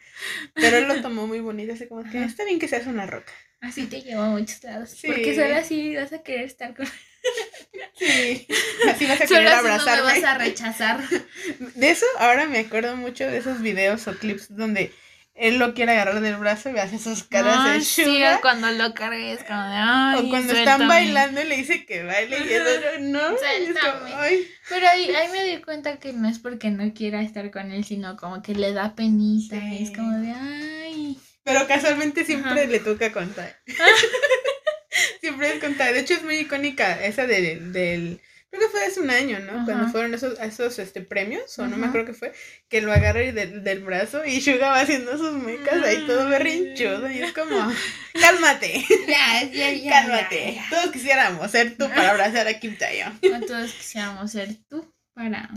Pero 0.59 0.77
él 0.77 0.87
lo 0.87 1.01
tomó 1.01 1.27
muy 1.27 1.39
bonito, 1.41 1.73
así 1.73 1.87
como 1.87 2.09
que 2.09 2.19
Ajá. 2.19 2.27
está 2.27 2.45
bien 2.45 2.59
que 2.59 2.67
seas 2.69 2.87
una 2.87 3.05
roca. 3.07 3.33
Así 3.61 3.87
te 3.87 4.01
llevo 4.01 4.21
a 4.21 4.29
muchos 4.29 4.63
lados. 4.63 4.97
Porque 5.05 5.33
solo 5.33 5.55
así 5.55 5.95
vas 5.95 6.11
a 6.13 6.21
querer 6.21 6.45
estar 6.45 6.75
con 6.75 6.85
Sí, 7.93 8.47
así 8.85 9.05
vas 9.07 9.21
a 9.21 9.25
Solo 9.27 9.39
querer 9.39 9.47
así 9.49 9.65
no 9.67 9.85
me 9.87 10.01
abrazarme. 10.01 10.01
vas 10.01 10.23
a 10.23 10.37
rechazar. 10.37 10.99
De 11.75 11.89
eso 11.89 12.05
ahora 12.19 12.45
me 12.47 12.59
acuerdo 12.59 12.95
mucho 12.95 13.25
de 13.27 13.37
esos 13.37 13.61
videos 13.61 14.07
o 14.07 14.17
clips 14.17 14.55
donde 14.55 14.91
él 15.35 15.57
lo 15.57 15.73
quiere 15.73 15.93
agarrar 15.93 16.21
del 16.21 16.35
brazo 16.37 16.69
y 16.69 16.77
hace 16.77 16.99
sus 16.99 17.23
caras 17.23 17.57
Ay, 17.59 17.79
de 17.79 17.85
sí, 17.85 18.03
sugar. 18.03 18.35
o 18.37 18.41
cuando 18.41 18.69
lo 18.71 18.93
cargues 18.93 19.39
como 19.43 19.61
de 19.63 19.75
ay, 19.75 20.19
o 20.25 20.29
cuando 20.29 20.53
suéltame". 20.53 20.61
están 20.61 20.87
bailando 20.87 21.41
y 21.41 21.45
le 21.45 21.57
dice 21.57 21.85
que 21.85 22.03
baile 22.03 22.37
y 22.37 22.55
otro 22.55 22.89
no. 23.01 23.29
es 23.31 23.79
como, 23.79 24.15
ay, 24.19 24.47
Pero 24.69 24.87
ahí, 24.87 25.09
ahí 25.09 25.29
me 25.31 25.43
di 25.43 25.61
cuenta 25.61 25.97
que 25.97 26.13
no 26.13 26.29
es 26.29 26.39
porque 26.39 26.69
no 26.69 26.93
quiera 26.93 27.21
estar 27.21 27.49
con 27.51 27.71
él, 27.71 27.83
sino 27.83 28.15
como 28.15 28.41
que 28.43 28.53
le 28.55 28.73
da 28.73 28.95
penita. 28.95 29.59
Sí. 29.59 29.77
y 29.79 29.83
Es 29.83 29.91
como 29.97 30.11
de 30.19 30.31
ay. 30.31 31.19
Pero 31.43 31.67
casualmente 31.67 32.23
siempre 32.25 32.51
Ajá. 32.51 32.65
le 32.65 32.79
toca 32.79 33.11
contar. 33.11 33.57
siempre 35.21 35.53
es 35.53 35.59
contar. 35.59 35.93
De 35.93 35.99
hecho, 36.01 36.13
es 36.13 36.23
muy 36.23 36.35
icónica 36.37 37.03
esa 37.03 37.25
del. 37.27 37.73
del 37.73 38.21
creo 38.53 38.67
que 38.67 38.71
fue 38.71 38.85
hace 38.85 39.01
un 39.01 39.09
año, 39.09 39.39
¿no? 39.39 39.53
Ajá. 39.53 39.65
Cuando 39.65 39.87
fueron 39.89 40.13
esos, 40.13 40.39
esos 40.39 40.77
este, 40.77 41.01
premios, 41.01 41.57
o 41.57 41.65
no 41.65 41.75
me 41.75 41.87
acuerdo 41.87 42.05
qué 42.07 42.13
fue, 42.13 42.33
que 42.69 42.81
lo 42.81 42.93
agarra 42.93 43.23
y 43.23 43.31
del, 43.31 43.63
del 43.63 43.83
brazo 43.83 44.23
y 44.25 44.41
Suga 44.41 44.69
va 44.69 44.81
haciendo 44.81 45.17
sus 45.17 45.33
mecas 45.33 45.81
ahí 45.83 46.05
todo 46.05 46.29
berrinchudo. 46.29 47.09
Y 47.09 47.23
es 47.23 47.33
como, 47.33 47.71
cálmate, 48.13 48.85
Ya, 49.07 49.43
ya, 49.51 49.71
ya. 49.71 49.91
cálmate. 49.91 50.55
ya, 50.55 50.67
Todos 50.69 50.91
quisiéramos 50.91 51.49
ser 51.49 51.75
tú 51.77 51.89
para 51.89 52.11
abrazar 52.11 52.47
a 52.47 52.59
Kim 52.59 52.77
ya. 52.77 53.17
No 53.31 53.41
todos 53.41 53.73
quisiéramos 53.73 54.31
ser 54.31 54.55
tú 54.69 54.93
para. 55.15 55.49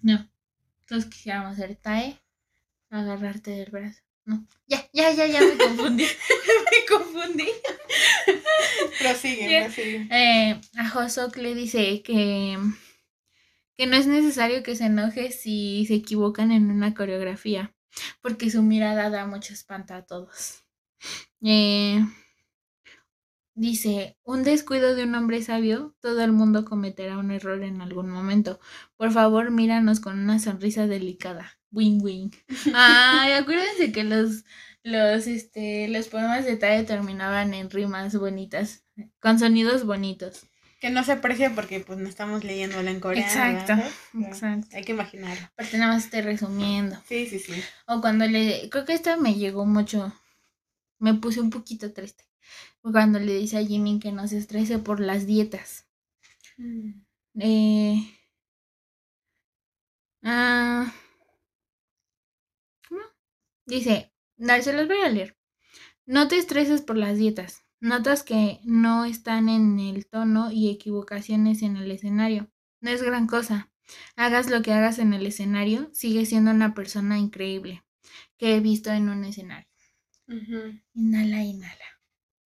No. 0.00 0.30
Todos 0.86 1.06
quisiéramos 1.06 1.56
ser 1.56 1.74
Tae. 1.74 2.20
Agarrarte 2.90 3.50
del 3.50 3.70
brazo. 3.70 4.00
No. 4.30 4.46
Ya, 4.68 4.88
ya, 4.92 5.10
ya, 5.12 5.26
ya 5.26 5.40
me 5.40 5.56
confundí. 5.58 6.04
me 6.70 6.86
confundí. 6.88 7.48
Prosigue, 9.00 9.48
Bien. 9.48 9.64
prosigue. 9.64 10.08
Eh, 10.08 10.60
a 10.76 10.96
Hosok 10.96 11.36
le 11.38 11.56
dice 11.56 12.00
que, 12.02 12.56
que 13.76 13.86
no 13.86 13.96
es 13.96 14.06
necesario 14.06 14.62
que 14.62 14.76
se 14.76 14.84
enoje 14.84 15.32
si 15.32 15.84
se 15.86 15.94
equivocan 15.94 16.52
en 16.52 16.70
una 16.70 16.94
coreografía, 16.94 17.74
porque 18.22 18.50
su 18.50 18.62
mirada 18.62 19.10
da 19.10 19.26
mucho 19.26 19.52
espanto 19.52 19.94
a 19.94 20.02
todos. 20.06 20.62
Eh, 21.42 22.04
dice, 23.54 24.16
un 24.22 24.44
descuido 24.44 24.94
de 24.94 25.02
un 25.02 25.16
hombre 25.16 25.42
sabio, 25.42 25.96
todo 26.00 26.22
el 26.22 26.30
mundo 26.30 26.64
cometerá 26.64 27.18
un 27.18 27.32
error 27.32 27.64
en 27.64 27.80
algún 27.80 28.10
momento. 28.10 28.60
Por 28.96 29.10
favor, 29.10 29.50
míranos 29.50 29.98
con 29.98 30.20
una 30.20 30.38
sonrisa 30.38 30.86
delicada. 30.86 31.59
Wing 31.72 32.02
wing. 32.02 32.30
Ay, 32.74 33.32
acuérdense 33.32 33.92
que 33.92 34.04
los, 34.04 34.44
los, 34.82 35.26
este, 35.26 35.88
los 35.88 36.08
poemas 36.08 36.44
de 36.44 36.56
Tae 36.56 36.84
terminaban 36.84 37.54
en 37.54 37.70
rimas 37.70 38.16
bonitas, 38.16 38.84
con 39.20 39.38
sonidos 39.38 39.84
bonitos. 39.84 40.46
Que 40.80 40.90
no 40.90 41.04
se 41.04 41.12
aprecia 41.12 41.54
porque 41.54 41.80
pues 41.80 41.98
no 41.98 42.08
estamos 42.08 42.42
leyéndola 42.42 42.90
en 42.90 43.00
coreano. 43.00 43.26
Exacto, 43.26 43.76
¿verdad? 43.76 44.30
exacto. 44.32 44.76
Hay 44.76 44.82
que 44.82 44.92
imaginarlo. 44.92 45.46
Aparte 45.52 45.76
nada 45.76 45.92
más 45.92 46.04
estoy 46.04 46.22
resumiendo. 46.22 46.96
Sí, 47.06 47.26
sí, 47.26 47.38
sí. 47.38 47.52
O 47.86 48.00
cuando 48.00 48.26
le, 48.26 48.70
creo 48.70 48.86
que 48.86 48.94
esta 48.94 49.18
me 49.18 49.34
llegó 49.34 49.66
mucho, 49.66 50.12
me 50.98 51.12
puse 51.14 51.40
un 51.40 51.50
poquito 51.50 51.92
triste. 51.92 52.24
Cuando 52.80 53.18
le 53.18 53.34
dice 53.34 53.58
a 53.58 53.64
Jimin 53.64 54.00
que 54.00 54.10
no 54.10 54.26
se 54.26 54.38
estrese 54.38 54.78
por 54.78 55.00
las 55.00 55.26
dietas. 55.26 55.84
Eh, 57.38 58.02
ah. 60.22 60.92
Dice, 63.66 64.12
dale, 64.36 64.62
se 64.62 64.72
los 64.72 64.86
voy 64.86 64.98
a 65.00 65.08
leer. 65.08 65.38
No 66.06 66.28
te 66.28 66.38
estreses 66.38 66.82
por 66.82 66.96
las 66.96 67.18
dietas. 67.18 67.64
Notas 67.80 68.22
que 68.24 68.60
no 68.64 69.04
están 69.06 69.48
en 69.48 69.80
el 69.80 70.06
tono 70.06 70.52
y 70.52 70.70
equivocaciones 70.70 71.62
en 71.62 71.76
el 71.76 71.90
escenario. 71.90 72.50
No 72.80 72.90
es 72.90 73.02
gran 73.02 73.26
cosa. 73.26 73.72
Hagas 74.16 74.50
lo 74.50 74.62
que 74.62 74.72
hagas 74.72 74.98
en 74.98 75.14
el 75.14 75.26
escenario, 75.26 75.90
sigue 75.94 76.26
siendo 76.26 76.50
una 76.52 76.74
persona 76.74 77.18
increíble 77.18 77.84
que 78.38 78.56
he 78.56 78.60
visto 78.60 78.90
en 78.92 79.08
un 79.10 79.24
escenario. 79.24 79.68
Inhala, 81.00 81.40
inhala. 81.52 81.88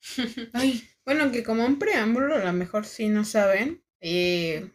Ay, 0.53 0.89
Bueno, 1.05 1.31
que 1.33 1.43
como 1.45 1.67
un 1.67 1.79
preámbulo, 1.79 2.35
a 2.37 2.45
lo 2.45 2.53
mejor 2.53 2.87
sí 2.87 3.09
no 3.09 3.25
saben. 3.25 3.85
eh, 4.01 4.71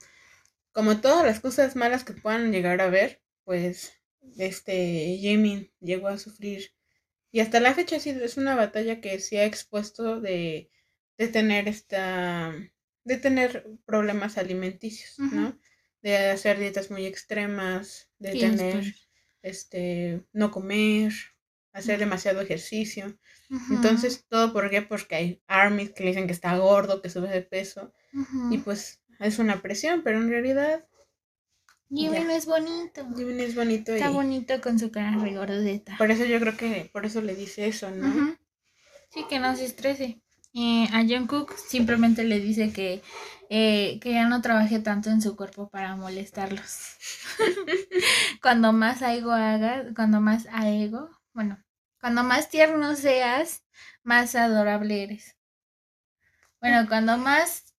como 0.73 1.01
todas 1.01 1.25
las 1.25 1.39
cosas 1.41 1.75
malas 1.77 2.05
que 2.05 2.13
puedan 2.13 2.51
llegar 2.53 2.81
a 2.81 2.89
ver, 2.89 3.23
pues 3.45 3.93
este 4.37 5.17
Jimin 5.19 5.71
llegó 5.79 6.07
a 6.09 6.17
sufrir. 6.17 6.71
Y 7.31 7.41
hasta 7.41 7.59
la 7.59 7.73
fecha 7.75 7.99
sí 7.99 8.11
es 8.11 8.37
una 8.37 8.55
batalla 8.55 9.01
que 9.01 9.19
sí 9.19 9.37
ha 9.37 9.45
expuesto 9.45 10.21
de, 10.21 10.71
de 11.17 11.27
tener 11.29 11.67
esta. 11.67 12.53
de 13.05 13.17
tener 13.17 13.67
problemas 13.85 14.37
alimenticios, 14.37 15.23
¿no? 15.29 15.59
De 16.01 16.17
hacer 16.17 16.59
dietas 16.59 16.91
muy 16.91 17.05
extremas, 17.05 18.11
de 18.19 18.35
tener 18.35 18.85
este 19.41 20.25
no 20.33 20.51
comer, 20.51 21.13
hacer 21.73 21.99
demasiado 21.99 22.41
ejercicio. 22.41 23.19
Entonces, 23.69 24.25
¿todo 24.27 24.53
por 24.53 24.69
qué? 24.69 24.81
Porque 24.81 25.15
hay 25.15 25.43
armies 25.47 25.91
que 25.93 26.03
le 26.03 26.09
dicen 26.11 26.27
que 26.27 26.33
está 26.33 26.57
gordo, 26.57 27.01
que 27.01 27.09
sube 27.09 27.29
de 27.29 27.41
peso, 27.43 27.93
y 28.49 28.59
pues 28.59 29.03
es 29.19 29.39
una 29.39 29.61
presión, 29.63 30.03
pero 30.03 30.19
en 30.19 30.29
realidad 30.29 30.88
Jimin 31.89 32.27
ya. 32.27 32.35
es 32.35 32.45
bonito. 32.45 33.07
Jimin 33.15 33.39
es 33.39 33.55
bonito 33.55 33.93
Está 33.93 34.09
y 34.09 34.13
bonito 34.13 34.61
con 34.61 34.77
su 34.79 34.91
cara 34.91 35.17
regordeta. 35.17 35.97
por 35.97 36.11
eso 36.11 36.25
yo 36.25 36.39
creo 36.39 36.55
que 36.55 36.89
por 36.93 37.05
eso 37.05 37.21
le 37.21 37.35
dice 37.35 37.67
eso, 37.67 37.89
¿no? 37.91 38.37
Sí, 39.11 39.25
que 39.27 39.39
no 39.39 39.55
se 39.55 39.65
estrese. 39.65 40.21
Eh, 40.53 40.87
a 40.93 41.03
Jungkook 41.03 41.55
simplemente 41.57 42.23
le 42.23 42.39
dice 42.39 42.71
que, 42.73 43.01
eh, 43.49 43.99
que 44.01 44.13
ya 44.13 44.27
no 44.27 44.41
trabaje 44.41 44.79
tanto 44.79 45.09
en 45.09 45.21
su 45.21 45.35
cuerpo 45.35 45.69
para 45.69 45.95
molestarlos. 45.95 46.79
cuando 48.41 48.73
más 48.73 49.01
ego 49.01 49.31
hagas, 49.31 49.87
cuando 49.95 50.21
más 50.21 50.47
a 50.51 50.69
ego, 50.69 51.09
bueno, 51.33 51.63
cuando 51.99 52.23
más 52.23 52.49
tierno 52.49 52.95
seas, 52.95 53.63
más 54.03 54.35
adorable 54.35 55.03
eres. 55.03 55.35
Bueno, 56.61 56.87
cuando 56.87 57.17
más 57.17 57.73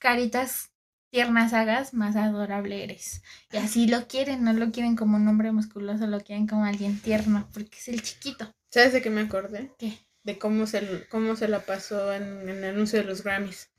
caritas 0.00 0.70
tiernas 1.14 1.52
hagas, 1.52 1.94
más 1.94 2.16
adorable 2.16 2.82
eres. 2.82 3.22
Y 3.52 3.58
así 3.58 3.86
lo 3.86 4.08
quieren, 4.08 4.42
no 4.42 4.52
lo 4.52 4.72
quieren 4.72 4.96
como 4.96 5.16
un 5.16 5.28
hombre 5.28 5.52
musculoso, 5.52 6.08
lo 6.08 6.20
quieren 6.20 6.48
como 6.48 6.64
alguien 6.64 6.98
tierno, 6.98 7.48
porque 7.52 7.78
es 7.78 7.86
el 7.86 8.02
chiquito. 8.02 8.52
¿Sabes 8.68 8.92
de 8.92 9.00
qué 9.00 9.10
me 9.10 9.20
acordé? 9.20 9.70
¿Qué? 9.78 9.96
De 10.24 10.38
cómo 10.38 10.66
se, 10.66 11.06
cómo 11.08 11.36
se 11.36 11.46
la 11.46 11.60
pasó 11.60 12.12
en, 12.12 12.48
en 12.48 12.48
el 12.48 12.64
anuncio 12.64 12.98
de 12.98 13.04
los 13.04 13.22
Grammys. 13.22 13.70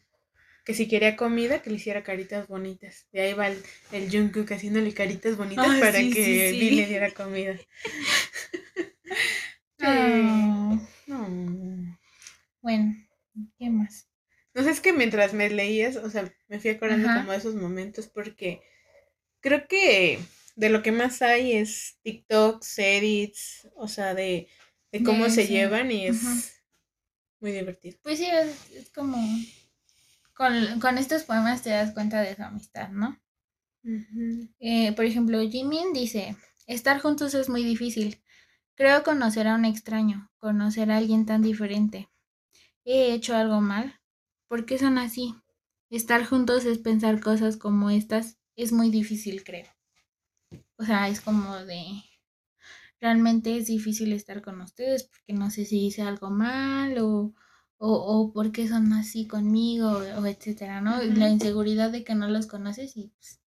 Que 0.64 0.74
si 0.74 0.88
quería 0.88 1.18
comida, 1.18 1.62
que 1.62 1.72
le 1.72 1.76
hiciera 1.76 2.04
caritas 2.04 2.48
bonitas. 2.48 3.06
Y 3.12 3.20
ahí 3.20 3.34
va 3.34 3.50
el, 3.50 3.62
el 3.92 4.10
Jungkook 4.10 4.50
haciéndole 4.54 4.94
caritas 4.94 5.36
bonitas 5.36 5.68
para 5.82 5.92
sí, 6.00 6.10
que 6.10 6.24
sí, 6.24 6.40
sí. 6.52 6.60
Lee 6.62 6.72
le 6.78 6.86
diera 6.88 7.12
comida. 7.12 7.58
Ah, 9.82 10.78
No. 11.08 11.98
bueno, 12.62 12.94
¿qué 13.58 13.70
más? 13.70 14.08
No 14.56 14.64
sé, 14.64 14.72
es 14.72 14.82
que 14.82 14.94
mientras 14.94 15.34
me 15.34 15.50
leías, 15.50 15.98
o 15.98 16.10
sea, 16.10 16.34
me 16.48 16.60
fui 16.60 16.72
acordando 16.72 17.10
Ajá. 17.10 17.20
como 17.20 17.34
de 17.34 17.38
esos 17.38 17.56
momentos 17.56 18.08
porque 18.08 18.62
creo 19.42 19.68
que 19.68 20.18
de 20.56 20.70
lo 20.70 20.82
que 20.82 20.94
más 20.94 21.22
hay 21.22 21.52
es 21.54 22.00
TikToks, 22.04 22.80
edits, 22.80 23.68
o 23.76 23.88
sea, 23.88 24.16
de, 24.16 24.48
de 24.92 25.04
cómo 25.04 25.30
se 25.30 25.46
llevan 25.48 25.92
y 25.92 26.08
es 26.08 26.62
muy 27.42 27.52
divertido. 27.52 27.98
Pues 28.02 28.18
sí, 28.18 28.26
es, 28.26 28.72
es 28.72 28.90
como... 28.92 29.18
Con, 30.34 30.80
con 30.80 30.98
estos 30.98 31.24
poemas 31.24 31.62
te 31.62 31.70
das 31.70 31.94
cuenta 31.94 32.22
de 32.22 32.36
su 32.36 32.44
amistad, 32.44 32.90
¿no? 32.90 33.18
Eh, 34.60 34.94
por 34.94 35.06
ejemplo, 35.06 35.40
Jimin 35.40 35.94
dice, 35.94 36.36
estar 36.66 37.00
juntos 37.00 37.34
es 37.34 37.50
muy 37.50 37.64
difícil. 37.64 38.22
Creo 38.76 39.04
conocer 39.04 39.48
a 39.48 39.56
un 39.56 39.64
extraño, 39.64 40.32
conocer 40.38 40.92
a 40.92 40.98
alguien 40.98 41.26
tan 41.26 41.42
diferente. 41.42 42.10
¿He 42.84 43.14
hecho 43.14 43.36
algo 43.36 43.62
mal? 43.62 44.00
¿Por 44.48 44.66
qué 44.66 44.78
son 44.78 44.98
así? 44.98 45.36
Estar 45.90 46.26
juntos 46.26 46.66
es 46.66 46.80
pensar 46.80 47.20
cosas 47.20 47.58
como 47.58 47.90
estas. 47.90 48.38
Es 48.56 48.72
muy 48.72 48.90
difícil, 48.90 49.44
creo. 49.44 49.68
O 50.78 50.84
sea, 50.86 51.08
es 51.10 51.22
como 51.22 51.56
de... 51.58 52.04
Realmente 53.02 53.58
es 53.58 53.68
difícil 53.68 54.14
estar 54.14 54.42
con 54.42 54.62
ustedes 54.62 55.04
porque 55.04 55.34
no 55.34 55.52
sé 55.52 55.66
si 55.66 55.86
hice 55.88 56.02
algo 56.02 56.30
mal 56.30 56.98
o, 57.00 57.34
o, 57.78 57.90
o 57.92 58.34
por 58.34 58.52
qué 58.52 58.68
son 58.68 58.94
así 58.94 59.28
conmigo 59.28 59.90
o, 59.90 60.22
o 60.22 60.26
etcétera, 60.26 60.82
¿no? 60.82 61.02
La 61.02 61.30
inseguridad 61.30 61.92
de 61.92 62.04
que 62.04 62.16
no 62.16 62.28
los 62.30 62.48
conoces 62.48 62.96
y 62.98 63.12
pues, 63.18 63.42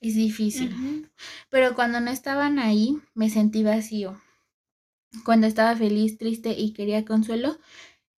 es 0.00 0.14
difícil. 0.14 1.10
Pero 1.50 1.74
cuando 1.74 2.00
no 2.00 2.10
estaban 2.10 2.58
ahí, 2.58 2.98
me 3.14 3.28
sentí 3.28 3.62
vacío. 3.62 4.20
Cuando 5.24 5.46
estaba 5.46 5.74
feliz, 5.76 6.18
triste 6.18 6.52
y 6.56 6.72
quería 6.72 7.04
consuelo, 7.04 7.58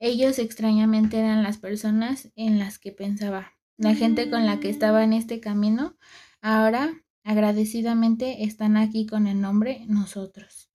ellos 0.02 0.38
extrañamente 0.38 1.18
eran 1.18 1.42
las 1.42 1.58
personas 1.58 2.30
en 2.36 2.58
las 2.58 2.78
que 2.78 2.92
pensaba. 2.92 3.52
La 3.78 3.94
gente 3.94 4.30
con 4.30 4.46
la 4.46 4.60
que 4.60 4.68
estaba 4.68 5.02
en 5.02 5.12
este 5.12 5.40
camino 5.40 5.96
Ahora, 6.44 6.92
agradecidamente, 7.22 8.42
están 8.42 8.76
aquí 8.76 9.06
con 9.06 9.28
el 9.28 9.40
nombre 9.40 9.84
nosotros. 9.86 10.68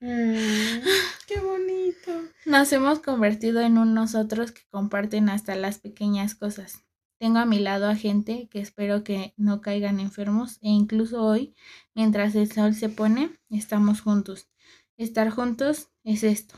Mm, 0.00 0.80
qué 1.28 1.38
bonito. 1.38 2.10
Nos 2.44 2.72
hemos 2.72 2.98
convertido 2.98 3.60
en 3.60 3.78
un 3.78 3.94
nosotros 3.94 4.50
que 4.50 4.62
comparten 4.68 5.28
hasta 5.28 5.54
las 5.54 5.78
pequeñas 5.78 6.34
cosas. 6.34 6.84
Tengo 7.20 7.38
a 7.38 7.46
mi 7.46 7.60
lado 7.60 7.88
a 7.88 7.94
gente 7.94 8.48
que 8.50 8.58
espero 8.58 9.04
que 9.04 9.32
no 9.36 9.60
caigan 9.60 10.00
enfermos 10.00 10.58
e 10.60 10.70
incluso 10.70 11.22
hoy, 11.22 11.54
mientras 11.94 12.34
el 12.34 12.50
sol 12.50 12.74
se 12.74 12.88
pone, 12.88 13.30
estamos 13.48 14.00
juntos. 14.00 14.48
Estar 14.96 15.30
juntos 15.30 15.90
es 16.02 16.24
esto. 16.24 16.56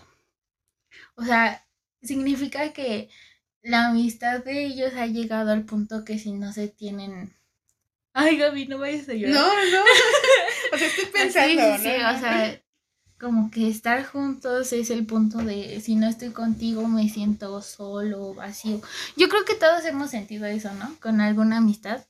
O 1.17 1.25
sea, 1.25 1.64
significa 2.05 2.73
que 2.73 3.09
la 3.63 3.89
amistad 3.89 4.45
de 4.45 4.67
ellos 4.67 4.93
ha 4.95 5.07
llegado 5.07 5.51
al 5.51 5.65
punto 5.65 6.05
que 6.05 6.19
si 6.19 6.33
no 6.33 6.53
se 6.53 6.69
tienen... 6.69 7.35
Ay, 8.13 8.37
Gaby, 8.37 8.67
no 8.67 8.79
vayas 8.79 9.09
a 9.09 9.15
llorar. 9.15 9.35
No, 9.35 9.47
no. 9.71 9.85
O 10.73 10.79
sea, 10.79 10.89
estoy 10.89 11.07
pensando, 11.07 11.77
Sí, 11.77 11.83
sí, 11.83 11.89
o 11.89 12.19
sea, 12.19 12.63
como 13.19 13.51
que 13.51 13.69
estar 13.69 14.05
juntos 14.05 14.73
es 14.73 14.91
el 14.91 15.07
punto 15.07 15.39
de 15.39 15.81
si 15.81 15.95
no 15.95 16.09
estoy 16.09 16.31
contigo 16.31 16.89
me 16.89 17.09
siento 17.09 17.63
solo, 17.63 18.35
vacío. 18.35 18.81
Yo 19.17 19.29
creo 19.29 19.45
que 19.45 19.55
todos 19.55 19.85
hemos 19.85 20.11
sentido 20.11 20.47
eso, 20.47 20.73
¿no? 20.75 20.97
Con 21.01 21.21
alguna 21.21 21.59
amistad, 21.59 22.05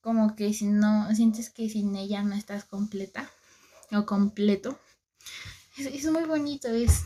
como 0.00 0.36
que 0.36 0.54
si 0.54 0.66
no, 0.66 1.12
sientes 1.14 1.50
que 1.50 1.68
sin 1.68 1.94
ella 1.96 2.22
no 2.22 2.34
estás 2.34 2.64
completa 2.64 3.28
o 3.92 4.06
completo. 4.06 4.78
Es, 5.76 5.86
es 5.86 6.10
muy 6.10 6.24
bonito, 6.24 6.68
es, 6.68 7.02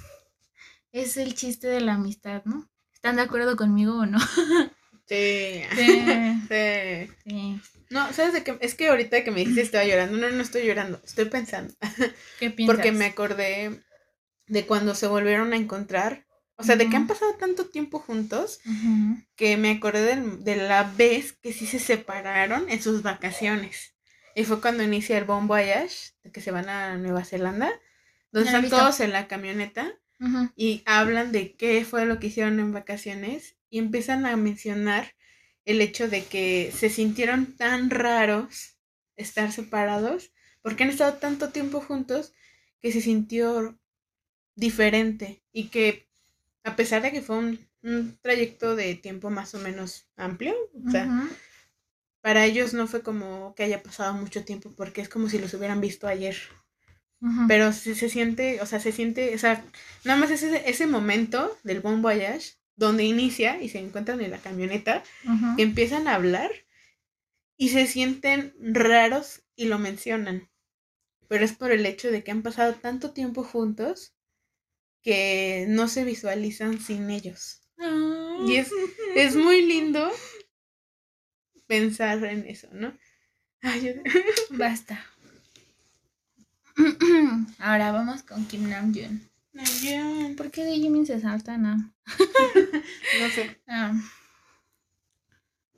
es 0.92 1.16
el 1.16 1.34
chiste 1.34 1.66
de 1.66 1.80
la 1.80 1.94
amistad, 1.94 2.42
¿no? 2.44 2.70
¿Están 2.92 3.16
de 3.16 3.22
acuerdo 3.22 3.56
conmigo 3.56 3.98
o 3.98 4.06
no? 4.06 4.18
Sí. 5.08 5.62
Sí, 5.74 6.04
Sí. 6.48 7.10
sí. 7.24 7.60
No, 7.90 8.10
¿sabes 8.14 8.32
de 8.32 8.42
qué? 8.42 8.56
Es 8.60 8.74
que 8.74 8.88
ahorita 8.88 9.22
que 9.22 9.30
me 9.30 9.40
dijiste 9.40 9.60
estaba 9.60 9.84
llorando. 9.84 10.16
No, 10.16 10.30
no 10.30 10.42
estoy 10.42 10.64
llorando. 10.64 11.02
Estoy 11.04 11.26
pensando. 11.26 11.74
¿Qué 12.38 12.50
piensas? 12.50 12.76
Porque 12.76 12.92
me 12.92 13.04
acordé 13.04 13.82
de 14.46 14.66
cuando 14.66 14.94
se 14.94 15.06
volvieron 15.06 15.52
a 15.52 15.56
encontrar. 15.56 16.24
O 16.56 16.64
sea, 16.64 16.76
de 16.76 16.88
que 16.88 16.96
han 16.96 17.08
pasado 17.08 17.34
tanto 17.34 17.66
tiempo 17.66 17.98
juntos 17.98 18.60
que 19.34 19.56
me 19.56 19.72
acordé 19.72 20.16
de, 20.16 20.56
la 20.56 20.84
vez 20.84 21.32
que 21.32 21.52
sí 21.52 21.66
se 21.66 21.80
separaron 21.80 22.70
en 22.70 22.80
sus 22.80 23.02
vacaciones. 23.02 23.96
Y 24.36 24.44
fue 24.44 24.60
cuando 24.60 24.84
inicia 24.84 25.18
el 25.18 25.24
Bon 25.24 25.48
Voyage, 25.48 26.12
de 26.22 26.30
que 26.30 26.40
se 26.40 26.52
van 26.52 26.68
a 26.68 26.96
Nueva 26.98 27.24
Zelanda, 27.24 27.72
donde 28.30 28.50
están 28.50 28.68
todos 28.70 29.00
en 29.00 29.12
la 29.12 29.26
camioneta 29.26 29.92
Y 30.56 30.82
hablan 30.86 31.32
de 31.32 31.54
qué 31.54 31.84
fue 31.84 32.06
lo 32.06 32.18
que 32.18 32.28
hicieron 32.28 32.60
en 32.60 32.72
vacaciones 32.72 33.56
y 33.70 33.78
empiezan 33.78 34.26
a 34.26 34.36
mencionar 34.36 35.14
el 35.64 35.80
hecho 35.80 36.08
de 36.08 36.24
que 36.24 36.72
se 36.74 36.90
sintieron 36.90 37.56
tan 37.56 37.90
raros 37.90 38.76
estar 39.16 39.52
separados 39.52 40.32
porque 40.62 40.84
han 40.84 40.90
estado 40.90 41.14
tanto 41.18 41.50
tiempo 41.50 41.80
juntos 41.80 42.32
que 42.80 42.92
se 42.92 43.00
sintió 43.00 43.78
diferente 44.56 45.42
y 45.52 45.68
que 45.68 46.08
a 46.64 46.76
pesar 46.76 47.02
de 47.02 47.12
que 47.12 47.22
fue 47.22 47.38
un, 47.38 47.68
un 47.82 48.18
trayecto 48.22 48.76
de 48.76 48.94
tiempo 48.96 49.30
más 49.30 49.54
o 49.54 49.58
menos 49.58 50.08
amplio, 50.16 50.54
o 50.86 50.90
sea, 50.90 51.16
para 52.22 52.46
ellos 52.46 52.72
no 52.72 52.86
fue 52.88 53.02
como 53.02 53.54
que 53.54 53.64
haya 53.64 53.82
pasado 53.82 54.14
mucho 54.14 54.44
tiempo 54.44 54.72
porque 54.76 55.02
es 55.02 55.08
como 55.10 55.28
si 55.28 55.38
los 55.38 55.52
hubieran 55.54 55.80
visto 55.80 56.06
ayer. 56.08 56.36
Pero 57.46 57.72
se, 57.72 57.94
se 57.94 58.08
siente, 58.08 58.60
o 58.60 58.66
sea, 58.66 58.80
se 58.80 58.90
siente, 58.92 59.34
o 59.34 59.38
sea, 59.38 59.64
nada 60.04 60.18
más 60.18 60.30
ese, 60.30 60.68
ese 60.68 60.86
momento 60.88 61.56
del 61.62 61.80
Bon 61.80 62.02
Voyage, 62.02 62.54
donde 62.76 63.04
inicia 63.04 63.62
y 63.62 63.68
se 63.68 63.78
encuentran 63.78 64.20
en 64.20 64.30
la 64.32 64.38
camioneta, 64.38 65.02
que 65.56 65.62
empiezan 65.62 66.08
a 66.08 66.16
hablar 66.16 66.50
y 67.56 67.68
se 67.68 67.86
sienten 67.86 68.54
raros 68.58 69.42
y 69.54 69.66
lo 69.66 69.78
mencionan. 69.78 70.48
Pero 71.28 71.44
es 71.44 71.52
por 71.52 71.70
el 71.70 71.86
hecho 71.86 72.10
de 72.10 72.24
que 72.24 72.32
han 72.32 72.42
pasado 72.42 72.74
tanto 72.74 73.12
tiempo 73.12 73.44
juntos 73.44 74.14
que 75.02 75.66
no 75.68 75.86
se 75.88 76.04
visualizan 76.04 76.80
sin 76.80 77.08
ellos. 77.10 77.62
Y 78.46 78.56
es, 78.56 78.70
es 79.14 79.36
muy 79.46 79.62
lindo 79.62 80.10
pensar 81.66 82.24
en 82.24 82.46
eso, 82.46 82.68
¿no? 82.72 82.96
Ay, 83.62 83.80
yo- 83.94 84.56
Basta. 84.56 85.04
Ahora 87.58 87.92
vamos 87.92 88.22
con 88.22 88.46
Kim 88.46 88.68
Namjoon. 88.68 89.20
Ay, 89.54 90.34
¿Por 90.36 90.50
qué 90.50 90.64
de 90.64 90.74
Jimin 90.74 91.06
se 91.06 91.20
salta? 91.20 91.58
No. 91.58 91.92
No 93.20 93.28
sé. 93.34 93.60
Ah. 93.68 93.92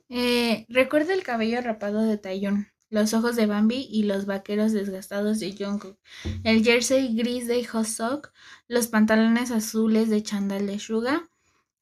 Eh, 0.09 0.65
recuerda 0.69 1.13
el 1.13 1.23
cabello 1.23 1.61
rapado 1.61 2.01
de 2.01 2.17
Taeyong, 2.17 2.67
los 2.89 3.13
ojos 3.13 3.35
de 3.35 3.47
Bambi 3.47 3.87
y 3.89 4.03
los 4.03 4.27
vaqueros 4.27 4.71
desgastados 4.71 5.39
de 5.39 5.55
Jungkook, 5.57 5.97
el 6.43 6.63
jersey 6.63 7.15
gris 7.15 7.47
de 7.47 7.67
Hoseok, 7.67 8.31
los 8.67 8.87
pantalones 8.87 9.49
azules 9.49 10.09
de 10.09 10.21
Chandal 10.21 10.67
de 10.67 10.77
Suga, 10.77 11.27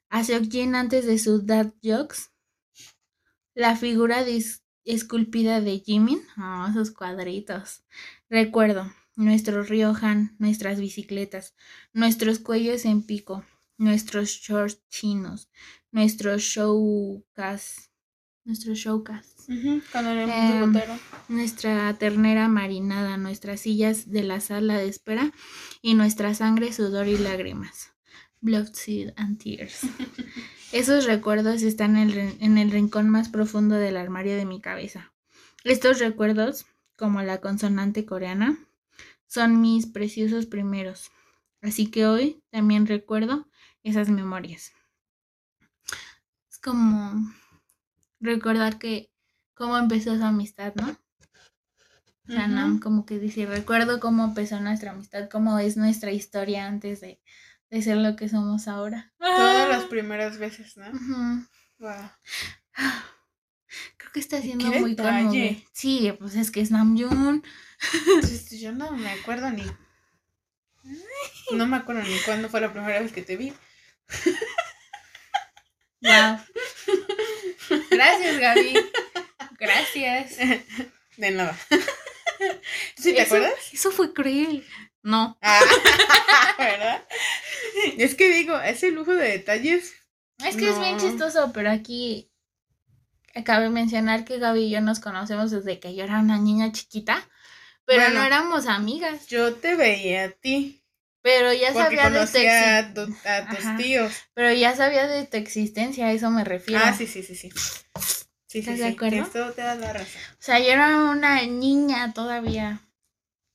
a 0.10 0.23
Seokjin 0.23 0.76
antes 0.76 1.06
de 1.06 1.19
su 1.19 1.41
dad 1.45 1.73
jokes, 1.84 2.31
la 3.56 3.76
figura 3.76 4.23
esculpida 4.85 5.60
de 5.60 5.80
Jimin, 5.80 6.22
oh, 6.38 6.68
esos 6.69 6.91
cuadritos. 6.91 7.84
Recuerdo 8.30 8.90
nuestro 9.15 9.64
Ryohan, 9.64 10.35
nuestras 10.40 10.80
bicicletas, 10.80 11.56
nuestros 11.94 12.40
cuellos 12.40 12.85
en 12.85 13.03
pico, 13.03 13.44
nuestros 13.77 14.30
shorts 14.30 14.81
chinos, 14.90 15.49
nuestros 15.91 16.41
showcas, 16.41 17.91
nuestros 18.45 18.77
showcas, 18.77 19.34
Em, 19.48 20.73
nuestra 21.27 21.94
ternera 21.95 22.48
marinada, 22.48 23.18
nuestras 23.18 23.61
sillas 23.61 24.10
de 24.10 24.23
la 24.23 24.40
sala 24.40 24.77
de 24.77 24.88
espera 24.88 25.34
y 25.81 25.95
nuestra 25.95 26.34
sangre, 26.34 26.72
sudor 26.72 27.07
y 27.07 27.18
lágrimas. 27.18 27.91
Blood, 28.40 28.73
Sweat 28.73 29.14
and 29.18 29.41
Tears. 29.41 29.81
Esos 30.72 31.06
recuerdos 31.06 31.61
están 31.61 31.98
en 31.98 32.10
el, 32.10 32.38
en 32.40 32.57
el 32.57 32.72
rincón 32.72 33.10
más 33.10 33.30
profundo 33.30 33.76
del 33.76 33.98
armario 33.98 34.35
de 34.35 34.45
mi 34.45 34.61
cabeza. 34.61 35.14
Estos 35.64 35.99
recuerdos, 35.99 36.65
como 36.98 37.22
la 37.22 37.40
consonante 37.41 38.06
coreana, 38.06 38.57
son 39.34 39.61
mis 39.61 39.88
preciosos 39.88 40.45
primeros. 40.45 41.10
Así 41.61 41.89
que 41.89 42.05
hoy 42.05 42.43
también 42.51 42.85
recuerdo 42.85 43.47
esas 43.81 44.10
memorias. 44.10 44.73
Es 46.51 46.60
como 46.60 47.34
recordar 48.19 48.77
que 48.77 49.10
cómo 49.55 49.77
empezó 49.77 50.14
esa 50.14 50.27
amistad, 50.27 50.76
¿no? 50.76 50.95
O 52.27 52.31
sea, 52.31 52.45
Ujú. 52.45 52.53
Nam 52.55 52.80
como 52.80 53.05
que 53.05 53.18
dice, 53.19 53.45
recuerdo 53.47 53.99
cómo 53.99 54.23
empezó 54.23 54.60
nuestra 54.60 54.91
amistad, 54.91 55.30
cómo 55.30 55.57
es 55.57 55.77
nuestra 55.77 56.11
historia 56.11 56.68
antes 56.68 57.01
de, 57.01 57.19
de 57.72 57.81
ser 57.81 57.97
lo 57.97 58.15
que 58.15 58.30
somos 58.30 58.68
ahora. 58.68 59.14
Todas 59.18 59.68
las 59.68 59.85
primeras 59.85 60.38
veces, 60.38 60.77
¿no? 60.77 60.89
Ujú. 60.89 61.47
Wow. 61.80 62.10
Creo 63.97 64.11
que 64.11 64.19
está 64.19 64.41
siendo 64.41 64.69
¡Qué 64.71 64.79
muy 64.79 64.95
conmovedor. 64.95 65.55
Sí, 65.71 66.13
pues 66.19 66.35
es 66.35 66.51
que 66.51 66.61
es 66.61 66.71
Namjoon. 66.71 67.43
Este, 68.23 68.59
Yo 68.59 68.71
no 68.71 68.91
me 68.91 69.09
acuerdo 69.11 69.49
ni. 69.51 69.63
No 71.51 71.65
me 71.67 71.77
acuerdo 71.77 72.01
ni 72.03 72.17
cuándo 72.19 72.49
fue 72.49 72.61
la 72.61 72.71
primera 72.73 72.99
vez 73.01 73.11
que 73.11 73.21
te 73.21 73.35
vi. 73.37 73.53
Wow. 76.01 76.37
Gracias, 77.89 78.39
Gaby. 78.39 78.73
Gracias. 79.59 80.37
De 81.17 81.31
nada. 81.31 81.57
¿Sí 82.97 83.13
te 83.13 83.21
Eso- 83.21 83.35
acuerdas? 83.35 83.53
Eso 83.71 83.91
fue 83.91 84.13
cruel. 84.13 84.65
No. 85.01 85.37
Ah, 85.41 85.59
¿verdad? 86.57 87.07
Es 87.97 88.15
que 88.15 88.29
digo, 88.33 88.59
ese 88.59 88.91
lujo 88.91 89.13
de 89.13 89.29
detalles. 89.29 89.93
Es 90.45 90.55
que 90.57 90.69
es 90.69 90.79
bien 90.79 90.97
chistoso, 90.97 91.51
pero 91.53 91.69
aquí 91.71 92.31
cabe 93.43 93.69
mencionar 93.69 94.26
que 94.26 94.38
Gaby 94.38 94.65
y 94.65 94.69
yo 94.69 94.81
nos 94.81 94.99
conocemos 94.99 95.49
desde 95.51 95.80
que 95.80 95.95
yo 95.95 96.03
era 96.03 96.19
una 96.19 96.38
niña 96.38 96.72
chiquita, 96.72 97.27
pero 97.85 98.01
Bueno. 98.03 98.19
no 98.19 98.26
éramos 98.26 98.68
amigas. 98.68 99.27
Yo 99.27 99.55
te 99.55 99.76
veía 99.76 100.26
a 100.26 100.30
ti. 100.30 100.81
Pero 101.22 101.53
ya 101.53 101.72
Porque 101.73 101.85
sabía 101.97 102.10
de 102.10 102.10
tu 102.10 102.15
conocía 102.26 102.51
exi- 102.51 102.91
a, 102.91 102.93
tu- 102.93 103.15
a 103.27 103.49
tus 103.49 103.65
Ajá. 103.65 103.77
tíos. 103.77 104.14
pero 104.34 104.51
ya 104.53 104.76
sabía 104.76 105.07
de 105.07 105.26
tu 105.26 105.38
existencia, 105.38 106.07
a 106.07 106.11
eso 106.11 106.30
me 106.30 106.43
refiero. 106.43 106.84
Ah, 106.84 106.93
sí, 106.93 107.07
sí, 107.07 107.23
sí, 107.23 107.34
sí. 107.35 107.49
Sí, 107.49 107.81
sí, 108.47 108.60
¿Estás 108.60 108.76
sí. 108.76 108.81
de 108.81 108.88
acuerdo? 108.89 109.22
Esto 109.23 109.51
te 109.53 109.61
da 109.61 109.76
la 109.76 109.93
razón. 109.93 110.22
O 110.34 110.35
sea, 110.41 110.60
yo 110.60 110.65
era 110.68 111.10
una 111.10 111.41
niña 111.43 112.14
todavía. 112.14 112.81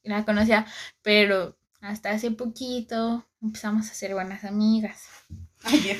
La 0.03 0.25
conocía, 0.25 0.67
pero 1.03 1.59
hasta 1.83 2.11
hace 2.11 2.31
poquito 2.31 3.29
empezamos 3.43 3.91
a 3.91 3.95
ser 3.95 4.15
buenas 4.15 4.45
amigas. 4.45 5.03
Ay, 5.65 5.81
ya. 5.83 5.97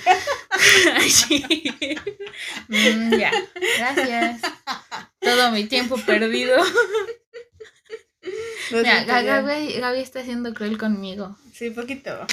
Ay, 0.95 1.11
sí. 1.11 1.45
Mm, 2.69 3.15
ya, 3.19 3.33
gracias. 3.79 4.41
Todo 5.21 5.51
mi 5.51 5.65
tiempo 5.67 5.97
perdido. 5.99 6.57
Mira. 8.71 9.05
Gaby, 9.05 9.75
Gaby 9.81 10.01
está 10.01 10.23
siendo 10.25 10.53
cruel 10.55 10.79
conmigo. 10.79 11.37
Sí, 11.53 11.71
poquito. 11.71 12.27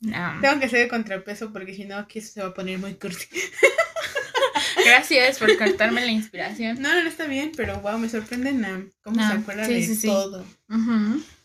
No. 0.00 0.40
Tengo 0.40 0.60
que 0.60 0.66
hacer 0.66 0.80
de 0.80 0.88
contrapeso 0.88 1.52
porque 1.52 1.74
si 1.74 1.84
no 1.84 1.96
aquí 1.96 2.20
se 2.20 2.40
va 2.42 2.48
a 2.48 2.54
poner 2.54 2.78
muy 2.78 2.94
cursi. 2.94 3.28
Gracias 4.84 5.38
por 5.38 5.56
cortarme 5.56 6.02
la 6.04 6.12
inspiración. 6.12 6.80
No, 6.80 6.92
no, 7.02 7.08
está 7.08 7.26
bien, 7.26 7.52
pero 7.56 7.80
wow, 7.80 7.98
me 7.98 8.08
sorprende 8.08 8.52
Nam. 8.52 8.90
¿Cómo 9.02 9.16
No, 9.16 9.26
se 9.28 9.38
acuerda 9.38 9.64
sí, 9.64 9.74
de 9.74 9.82
sí, 9.82 9.96
sí. 9.96 10.06
todo? 10.06 10.44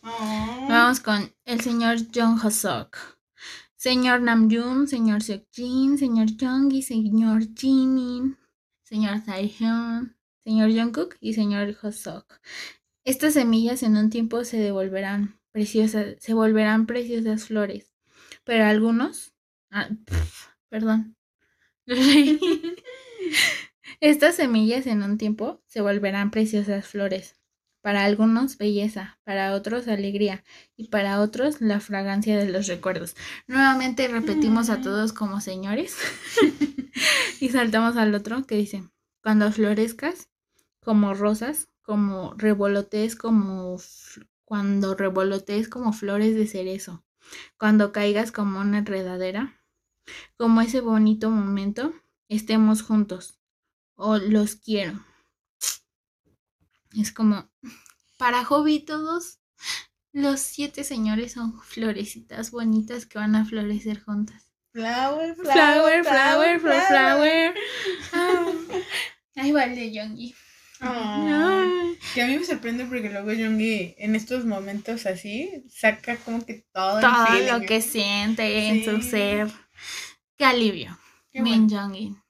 Oh. 0.04 0.68
Vamos 0.70 1.00
con 1.00 1.34
el 1.46 1.62
señor 1.62 1.98
Jung 2.14 2.44
Hosok. 2.44 2.98
Señor 3.82 4.22
Namjoon, 4.22 4.88
señor 4.88 5.24
Seokjin, 5.24 5.98
señor 5.98 6.28
Jonggi, 6.40 6.84
señor 6.84 7.42
Jimin, 7.58 8.38
señor 8.84 9.24
Taehyun, 9.26 10.16
señor 10.44 10.70
Jungkook 10.70 11.16
y 11.20 11.34
señor 11.34 11.76
Hosok. 11.82 12.40
Estas 13.04 13.34
semillas 13.34 13.82
en 13.82 13.98
un 13.98 14.12
tiempo 14.12 14.44
se 14.44 14.58
devolverán 14.58 15.40
preciosas, 15.52 16.18
se 16.20 16.36
volverán 16.36 16.86
preciosas 16.86 17.46
flores, 17.46 17.92
pero 18.44 18.66
algunos, 18.66 19.34
ah, 19.72 19.90
perdón. 20.70 21.16
Estas 24.00 24.36
semillas 24.36 24.86
en 24.86 25.02
un 25.02 25.18
tiempo 25.18 25.64
se 25.66 25.82
volverán 25.82 26.30
preciosas 26.30 26.86
flores. 26.86 27.41
Para 27.82 28.06
algunos 28.06 28.58
belleza, 28.58 29.20
para 29.24 29.54
otros 29.54 29.88
alegría 29.88 30.44
y 30.78 30.90
para 30.90 31.20
otros 31.20 31.62
la 31.62 31.80
fragancia 31.80 32.38
de 32.38 32.50
los 32.50 32.68
recuerdos. 32.68 33.16
Nuevamente 33.48 34.08
repetimos 34.08 34.70
a 34.70 34.78
Mm. 34.78 34.82
todos 34.84 35.14
como 35.14 35.42
señores 35.42 35.96
y 37.40 37.50
saltamos 37.50 37.98
al 37.98 38.14
otro 38.14 38.46
que 38.46 38.56
dice, 38.56 38.84
cuando 39.24 39.52
florezcas 39.52 40.30
como 40.80 41.14
rosas, 41.14 41.70
como 41.82 42.34
revolotees 42.38 43.16
como 43.16 43.78
cuando 44.46 44.96
revolotees 44.96 45.68
como 45.68 45.94
flores 45.94 46.36
de 46.36 46.46
cerezo, 46.46 47.04
cuando 47.58 47.92
caigas 47.92 48.32
como 48.32 48.60
una 48.60 48.80
enredadera, 48.80 49.60
como 50.38 50.62
ese 50.62 50.82
bonito 50.82 51.32
momento, 51.32 51.94
estemos 52.28 52.82
juntos 52.84 53.40
o 53.96 54.18
los 54.18 54.56
quiero. 54.56 55.00
Es 57.00 57.12
como, 57.12 57.50
para 58.18 58.44
Hobby 58.44 58.80
todos 58.80 59.40
los 60.14 60.40
siete 60.42 60.84
señores 60.84 61.34
son 61.34 61.62
florecitas 61.62 62.52
bonitas 62.52 63.06
que 63.06 63.20
van 63.20 63.36
a 63.36 63.46
florecer 63.46 64.02
juntas. 64.04 64.52
Flower, 64.74 65.36
Flower, 65.36 66.04
flower, 66.06 66.60
flower, 66.60 66.84
flower. 66.88 67.54
Ah, 68.14 68.46
ahí 69.36 69.52
va 69.52 69.66
el 69.66 69.76
de 69.76 69.92
Youngie. 69.92 70.36
Oh. 70.82 71.94
Que 72.14 72.24
a 72.24 72.28
mí 72.28 72.38
me 72.38 72.46
sorprende 72.46 72.86
porque 72.86 73.10
luego 73.10 73.32
Yoongi 73.32 73.96
en 73.98 74.16
estos 74.16 74.46
momentos 74.46 75.06
así 75.06 75.64
saca 75.70 76.18
como 76.18 76.44
que 76.44 76.66
todo, 76.74 77.00
Todo 77.00 77.40
lo 77.52 77.66
que 77.66 77.82
siente 77.82 78.68
en 78.68 78.84
su 78.84 79.02
ser. 79.08 79.52
Qué 80.38 80.46
alivio. 80.46 80.98
Qué 81.32 81.42
Min 81.42 81.68
bueno. 81.68 81.84
Jong-in. 81.84 82.22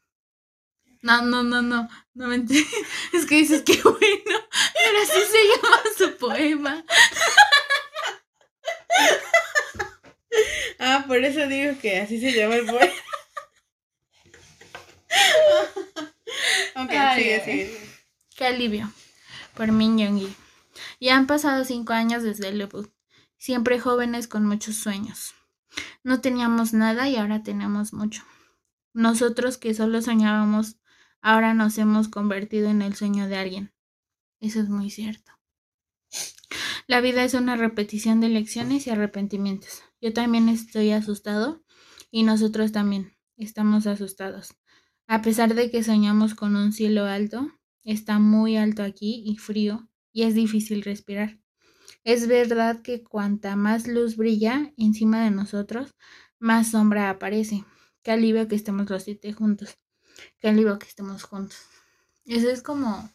No, 1.01 1.21
no, 1.21 1.43
no, 1.43 1.61
no. 1.61 1.88
No 2.13 2.27
me 2.27 2.35
entiendes. 2.35 2.71
Es 3.13 3.25
que 3.25 3.35
dices 3.35 3.63
que 3.63 3.73
bueno. 3.83 4.40
Pero 4.84 5.02
así 5.03 5.20
se 5.32 5.48
llama 5.48 5.82
su 5.98 6.18
poema. 6.18 6.86
Ah, 10.80 11.03
por 11.08 11.18
eso 11.24 11.48
digo 11.48 11.74
que 11.80 11.99
así 11.99 12.20
se 12.20 12.32
llama 12.34 12.56
el 12.56 12.66
poema. 12.66 12.94
ok, 16.76 16.90
Ay, 16.91 17.22
sigue, 17.24 17.36
ay. 17.36 17.41
sigue. 17.45 17.90
Qué 18.36 18.45
alivio. 18.45 18.91
Por 19.56 19.72
Min 19.72 19.98
Young-gi. 19.98 20.36
Ya 20.99 21.18
han 21.18 21.28
pasado 21.28 21.66
cinco 21.66 21.94
años 21.94 22.24
desde 22.24 22.48
el 22.49 22.58
debut. 22.58 22.91
Siempre 23.38 23.80
jóvenes 23.80 24.28
con 24.28 24.45
muchos 24.45 24.76
sueños. 24.76 25.34
No 26.03 26.22
teníamos 26.22 26.74
nada 26.74 27.08
y 27.10 27.16
ahora 27.16 27.44
tenemos 27.44 27.94
mucho. 27.94 28.24
Nosotros 28.94 29.58
que 29.58 29.74
solo 29.74 30.02
soñábamos, 30.02 30.78
ahora 31.22 31.53
nos 31.53 31.78
hemos 31.78 32.08
convertido 32.08 32.70
en 32.70 32.82
el 32.82 32.95
sueño 32.95 33.28
de 33.28 33.38
alguien. 33.38 33.74
Eso 34.41 34.59
es 34.59 34.69
muy 34.69 34.89
cierto. 34.89 35.31
La 36.88 36.99
vida 36.99 37.23
es 37.23 37.35
una 37.35 37.55
repetición 37.55 38.19
de 38.19 38.27
lecciones 38.27 38.85
y 38.85 38.89
arrepentimientos. 38.89 39.84
Yo 40.01 40.11
también 40.11 40.49
estoy 40.49 40.91
asustado 40.91 41.63
y 42.09 42.23
nosotros 42.23 42.73
también 42.73 43.13
estamos 43.38 43.88
asustados. 43.88 44.55
A 45.07 45.22
pesar 45.22 45.55
de 45.55 45.72
que 45.72 45.84
soñamos 45.84 46.35
con 46.35 46.55
un 46.55 46.73
cielo 46.73 47.05
alto, 47.05 47.49
está 47.84 48.19
muy 48.19 48.57
alto 48.57 48.84
aquí 48.84 49.23
y 49.26 49.38
frío 49.38 49.89
y 50.11 50.23
es 50.23 50.35
difícil 50.35 50.81
respirar. 50.81 51.39
Es 52.03 52.27
verdad 52.27 52.81
que 52.81 53.03
cuanta 53.03 53.55
más 53.55 53.88
luz 53.88 54.18
brilla 54.18 54.73
encima 54.76 55.23
de 55.23 55.31
nosotros, 55.31 55.93
más 56.39 56.72
sombra 56.72 57.09
aparece. 57.09 57.63
Qué 58.01 58.11
alivio 58.11 58.47
que 58.47 58.55
estemos 58.55 58.89
los 58.89 59.03
siete 59.03 59.34
juntos. 59.34 59.77
Qué 60.39 60.49
alivio 60.49 60.80
que 60.80 60.88
estemos 60.88 61.23
juntos. 61.23 61.57
Eso 62.26 62.49
es 62.49 62.63
como... 62.63 63.09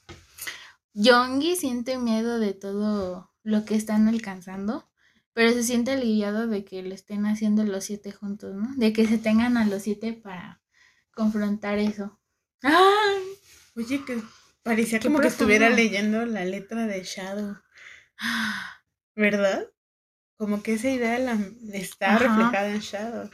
Yongi 0.98 1.56
siente 1.56 1.98
miedo 1.98 2.38
de 2.38 2.54
todo 2.54 3.30
lo 3.42 3.66
que 3.66 3.74
están 3.74 4.08
alcanzando, 4.08 4.90
pero 5.34 5.52
se 5.52 5.62
siente 5.62 5.90
aliviado 5.90 6.46
de 6.46 6.64
que 6.64 6.82
lo 6.82 6.94
estén 6.94 7.26
haciendo 7.26 7.64
los 7.64 7.84
siete 7.84 8.12
juntos, 8.12 8.54
¿no? 8.54 8.74
De 8.76 8.94
que 8.94 9.06
se 9.06 9.18
tengan 9.18 9.58
a 9.58 9.66
los 9.66 9.82
siete 9.82 10.14
para 10.14 10.62
confrontar 11.12 11.78
eso. 11.78 12.18
¡Ay! 12.62 13.22
Oye, 13.76 14.06
que 14.06 14.22
parecía 14.62 14.98
como 14.98 15.20
que 15.20 15.28
estuviera 15.28 15.68
leyendo 15.68 16.24
la 16.24 16.46
letra 16.46 16.86
de 16.86 17.04
Shadow, 17.04 17.58
¿verdad? 19.14 19.66
Como 20.38 20.62
que 20.62 20.74
esa 20.74 20.88
idea 20.88 21.18
la, 21.18 21.38
está 21.74 22.14
Ajá. 22.14 22.26
reflejada 22.26 22.70
en 22.70 22.80
Shadow. 22.80 23.30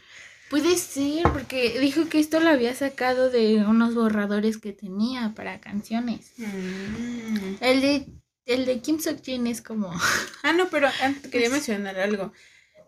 Puede 0.52 0.76
ser, 0.76 1.22
porque 1.32 1.80
dijo 1.80 2.10
que 2.10 2.20
esto 2.20 2.38
lo 2.38 2.50
había 2.50 2.74
sacado 2.74 3.30
de 3.30 3.64
unos 3.66 3.94
borradores 3.94 4.58
que 4.58 4.74
tenía 4.74 5.32
para 5.34 5.60
canciones. 5.62 6.32
Mm. 6.36 7.54
El 7.62 7.80
de, 7.80 8.06
el 8.44 8.66
de 8.66 8.80
Kim 8.80 8.98
Sok-jin 8.98 9.46
es 9.46 9.62
como... 9.62 9.90
Ah, 10.42 10.52
no, 10.52 10.68
pero 10.68 10.88
antes 11.02 11.30
quería 11.30 11.48
Pues- 11.48 11.66
mencionar 11.66 11.98
algo. 11.98 12.32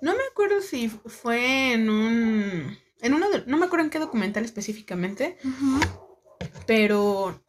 No 0.03 0.12
me 0.12 0.23
acuerdo 0.31 0.61
si 0.61 0.91
fue 0.91 1.73
en 1.73 1.89
un... 1.89 2.78
En 3.01 3.15
uno 3.15 3.31
de- 3.31 3.45
no 3.47 3.57
me 3.57 3.65
acuerdo 3.65 3.85
en 3.86 3.91
qué 3.91 3.99
documental 3.99 4.45
específicamente, 4.45 5.39
pero 6.66 7.43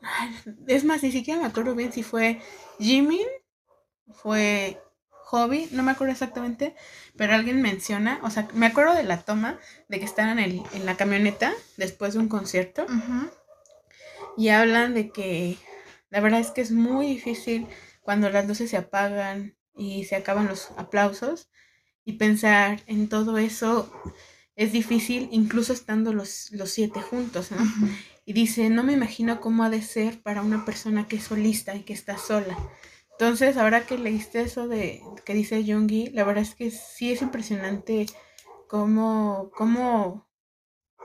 es 0.68 0.86
más, 0.86 1.04
ni 1.04 1.12
siquiera 1.12 1.42
me 1.42 1.48
acuerdo 1.48 1.76
bien 1.76 1.92
si 1.92 2.04
fue 2.04 2.40
Jimin, 2.80 3.28
fue 4.14 4.80
Hobby, 5.26 5.68
no 5.72 5.82
me 5.84 5.92
acuerdo 5.92 6.14
exactamente, 6.14 6.76
pero 7.18 7.34
alguien 7.34 7.62
menciona, 7.62 8.20
o 8.22 8.30
sea, 8.30 8.48
me 8.54 8.68
acuerdo 8.68 8.94
de 8.94 9.04
la 9.04 9.22
toma 9.22 9.60
de 9.90 10.00
que 10.00 10.06
están 10.06 10.38
en, 10.38 10.40
el, 10.40 10.62
en 10.74 10.86
la 10.86 10.96
camioneta 10.98 11.52
después 11.78 12.14
de 12.14 12.20
un 12.20 12.30
concierto 12.30 12.86
y 14.38 14.50
hablan 14.50 14.94
de 14.94 15.10
que 15.10 15.58
la 16.10 16.20
verdad 16.20 16.40
es 16.40 16.52
que 16.52 16.62
es 16.62 16.72
muy 16.72 17.08
difícil 17.08 17.68
cuando 18.02 18.30
las 18.30 18.48
luces 18.48 18.70
se 18.70 18.78
apagan 18.78 19.56
y 19.76 20.06
se 20.06 20.16
acaban 20.16 20.48
los 20.48 20.70
aplausos 20.78 21.50
y 22.06 22.14
pensar 22.14 22.82
en 22.86 23.10
todo 23.10 23.40
eso 23.40 23.92
es 24.56 24.72
difícil 24.72 25.28
incluso 25.32 25.74
estando 25.74 26.14
los, 26.14 26.52
los 26.52 26.70
siete 26.70 27.02
juntos, 27.02 27.52
¿no? 27.52 27.58
Y 28.26 28.34
dice, 28.34 28.70
no 28.70 28.84
me 28.84 28.94
imagino 28.94 29.42
cómo 29.42 29.64
ha 29.64 29.70
de 29.70 29.82
ser 29.82 30.22
para 30.22 30.42
una 30.42 30.66
persona 30.66 31.08
que 31.08 31.18
es 31.18 31.24
solista 31.26 31.76
y 31.76 31.82
que 31.82 31.94
está 31.94 32.18
sola. 32.18 32.58
Entonces, 33.18 33.56
ahora 33.56 33.86
que 33.86 33.98
leíste 33.98 34.42
eso 34.42 34.68
de 34.68 35.02
que 35.24 35.34
dice 35.34 35.64
Jungi, 35.66 36.08
la 36.10 36.26
verdad 36.26 36.44
es 36.44 36.54
que 36.54 36.70
sí 36.70 37.12
es 37.12 37.22
impresionante 37.22 38.08
cómo, 38.68 39.52
cómo, 39.56 40.30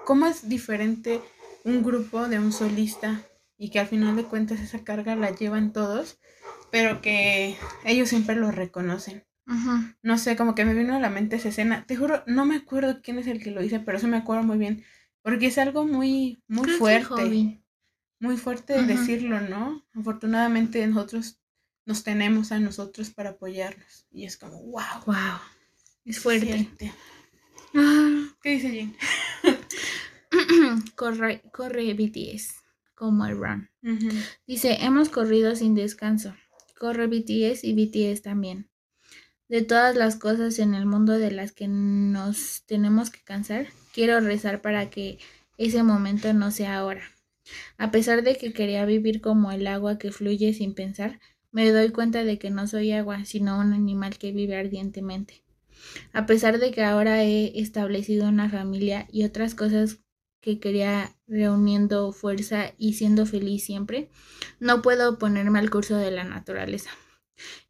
cómo 0.04 0.26
es 0.26 0.48
diferente 0.48 1.20
un 1.64 1.84
grupo 1.84 2.26
de 2.26 2.38
un 2.38 2.52
solista 2.52 3.22
y 3.56 3.70
que 3.70 3.78
al 3.78 3.86
final 3.86 4.16
de 4.16 4.24
cuentas 4.24 4.60
esa 4.60 4.82
carga 4.82 5.14
la 5.14 5.30
llevan 5.30 5.72
todos, 5.72 6.18
pero 6.72 7.00
que 7.00 7.56
ellos 7.84 8.08
siempre 8.08 8.34
lo 8.34 8.50
reconocen. 8.50 9.24
No 10.02 10.16
sé, 10.16 10.36
como 10.36 10.54
que 10.54 10.64
me 10.64 10.74
vino 10.74 10.94
a 10.94 11.00
la 11.00 11.10
mente 11.10 11.36
esa 11.36 11.48
escena. 11.48 11.84
Te 11.86 11.96
juro, 11.96 12.22
no 12.26 12.44
me 12.44 12.56
acuerdo 12.56 13.00
quién 13.02 13.18
es 13.18 13.26
el 13.26 13.42
que 13.42 13.50
lo 13.50 13.60
dice, 13.60 13.80
pero 13.80 13.98
eso 13.98 14.06
me 14.08 14.16
acuerdo 14.16 14.44
muy 14.44 14.58
bien. 14.58 14.84
Porque 15.22 15.46
es 15.46 15.58
algo 15.58 15.84
muy, 15.84 16.42
muy 16.48 16.64
Creo 16.64 16.78
fuerte 16.78 17.60
muy 18.20 18.36
fuerte 18.36 18.74
de 18.74 18.84
decirlo, 18.84 19.40
¿no? 19.40 19.82
Afortunadamente 19.94 20.86
nosotros 20.86 21.39
nos 21.86 22.04
tenemos 22.04 22.52
a 22.52 22.60
nosotros 22.60 23.10
para 23.10 23.30
apoyarnos. 23.30 24.06
Y 24.10 24.24
es 24.24 24.36
como, 24.36 24.62
wow. 24.62 25.04
Wow. 25.06 25.38
Es 26.04 26.18
fuerte. 26.18 26.68
Ah. 27.74 28.28
¿Qué 28.42 28.50
dice 28.50 28.70
Jin? 28.70 28.96
corre, 30.96 31.42
corre 31.52 31.94
BTS, 31.94 32.54
como 32.94 33.26
el 33.26 33.36
run. 33.36 33.70
Dice, 34.46 34.78
hemos 34.80 35.08
corrido 35.08 35.54
sin 35.56 35.74
descanso. 35.74 36.34
Corre 36.78 37.06
BTS 37.06 37.64
y 37.64 37.74
BTS 37.74 38.22
también. 38.22 38.70
De 39.48 39.62
todas 39.62 39.96
las 39.96 40.16
cosas 40.16 40.58
en 40.58 40.74
el 40.74 40.86
mundo 40.86 41.18
de 41.18 41.30
las 41.32 41.52
que 41.52 41.66
nos 41.68 42.62
tenemos 42.66 43.10
que 43.10 43.20
cansar, 43.22 43.66
quiero 43.92 44.20
rezar 44.20 44.62
para 44.62 44.90
que 44.90 45.18
ese 45.58 45.82
momento 45.82 46.32
no 46.32 46.50
sea 46.50 46.78
ahora. 46.78 47.02
A 47.76 47.90
pesar 47.90 48.22
de 48.22 48.36
que 48.36 48.52
quería 48.52 48.84
vivir 48.84 49.20
como 49.20 49.50
el 49.50 49.66
agua 49.66 49.98
que 49.98 50.12
fluye 50.12 50.54
sin 50.54 50.74
pensar, 50.74 51.20
me 51.52 51.70
doy 51.70 51.90
cuenta 51.90 52.24
de 52.24 52.38
que 52.38 52.50
no 52.50 52.66
soy 52.66 52.92
agua, 52.92 53.24
sino 53.24 53.58
un 53.58 53.72
animal 53.72 54.18
que 54.18 54.32
vive 54.32 54.56
ardientemente. 54.56 55.42
A 56.12 56.26
pesar 56.26 56.58
de 56.58 56.70
que 56.70 56.82
ahora 56.84 57.24
he 57.24 57.58
establecido 57.60 58.28
una 58.28 58.48
familia 58.48 59.08
y 59.10 59.24
otras 59.24 59.54
cosas 59.54 60.00
que 60.40 60.58
quería 60.58 61.16
reuniendo 61.26 62.12
fuerza 62.12 62.72
y 62.78 62.94
siendo 62.94 63.26
feliz 63.26 63.64
siempre, 63.64 64.08
no 64.58 64.82
puedo 64.82 65.10
oponerme 65.10 65.58
al 65.58 65.70
curso 65.70 65.96
de 65.96 66.10
la 66.10 66.24
naturaleza. 66.24 66.90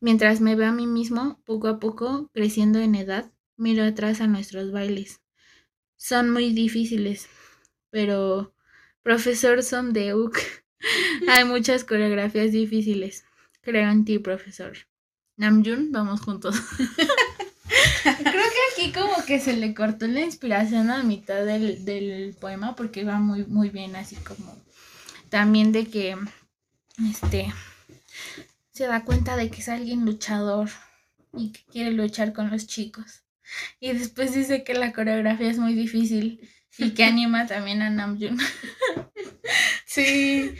Mientras 0.00 0.40
me 0.40 0.56
veo 0.56 0.68
a 0.68 0.72
mí 0.72 0.86
mismo, 0.86 1.40
poco 1.44 1.68
a 1.68 1.78
poco, 1.78 2.28
creciendo 2.32 2.80
en 2.80 2.94
edad, 2.94 3.32
miro 3.56 3.84
atrás 3.84 4.20
a 4.20 4.26
nuestros 4.26 4.72
bailes. 4.72 5.20
Son 5.96 6.30
muy 6.30 6.52
difíciles, 6.52 7.28
pero 7.90 8.54
profesor 9.02 9.62
Son 9.62 9.92
de 9.92 10.14
hay 11.28 11.44
muchas 11.44 11.84
coreografías 11.84 12.52
difíciles. 12.52 13.24
Creo 13.62 13.90
en 13.90 14.04
ti, 14.04 14.18
profesor. 14.18 14.76
Namjoon, 15.36 15.92
vamos 15.92 16.20
juntos. 16.20 16.56
Creo 18.02 18.24
que 18.24 18.82
aquí 18.82 18.92
como 18.92 19.24
que 19.26 19.40
se 19.40 19.56
le 19.56 19.74
cortó 19.74 20.06
la 20.06 20.20
inspiración 20.20 20.90
a 20.90 21.02
mitad 21.02 21.44
del, 21.44 21.84
del 21.84 22.34
poema 22.40 22.74
porque 22.74 23.04
va 23.04 23.18
muy, 23.18 23.44
muy 23.44 23.70
bien, 23.70 23.96
así 23.96 24.16
como 24.16 24.56
también 25.28 25.72
de 25.72 25.86
que 25.86 26.16
este 27.10 27.52
se 28.72 28.86
da 28.86 29.04
cuenta 29.04 29.36
de 29.36 29.50
que 29.50 29.60
es 29.60 29.68
alguien 29.68 30.04
luchador 30.04 30.68
y 31.34 31.52
que 31.52 31.60
quiere 31.70 31.92
luchar 31.92 32.32
con 32.32 32.50
los 32.50 32.66
chicos. 32.66 33.22
Y 33.78 33.92
después 33.92 34.34
dice 34.34 34.64
que 34.64 34.74
la 34.74 34.92
coreografía 34.92 35.50
es 35.50 35.58
muy 35.58 35.74
difícil 35.74 36.48
y 36.78 36.90
que 36.90 37.04
anima 37.04 37.46
también 37.46 37.82
a 37.82 37.90
Namjoon. 37.90 38.38
Sí, 39.84 40.54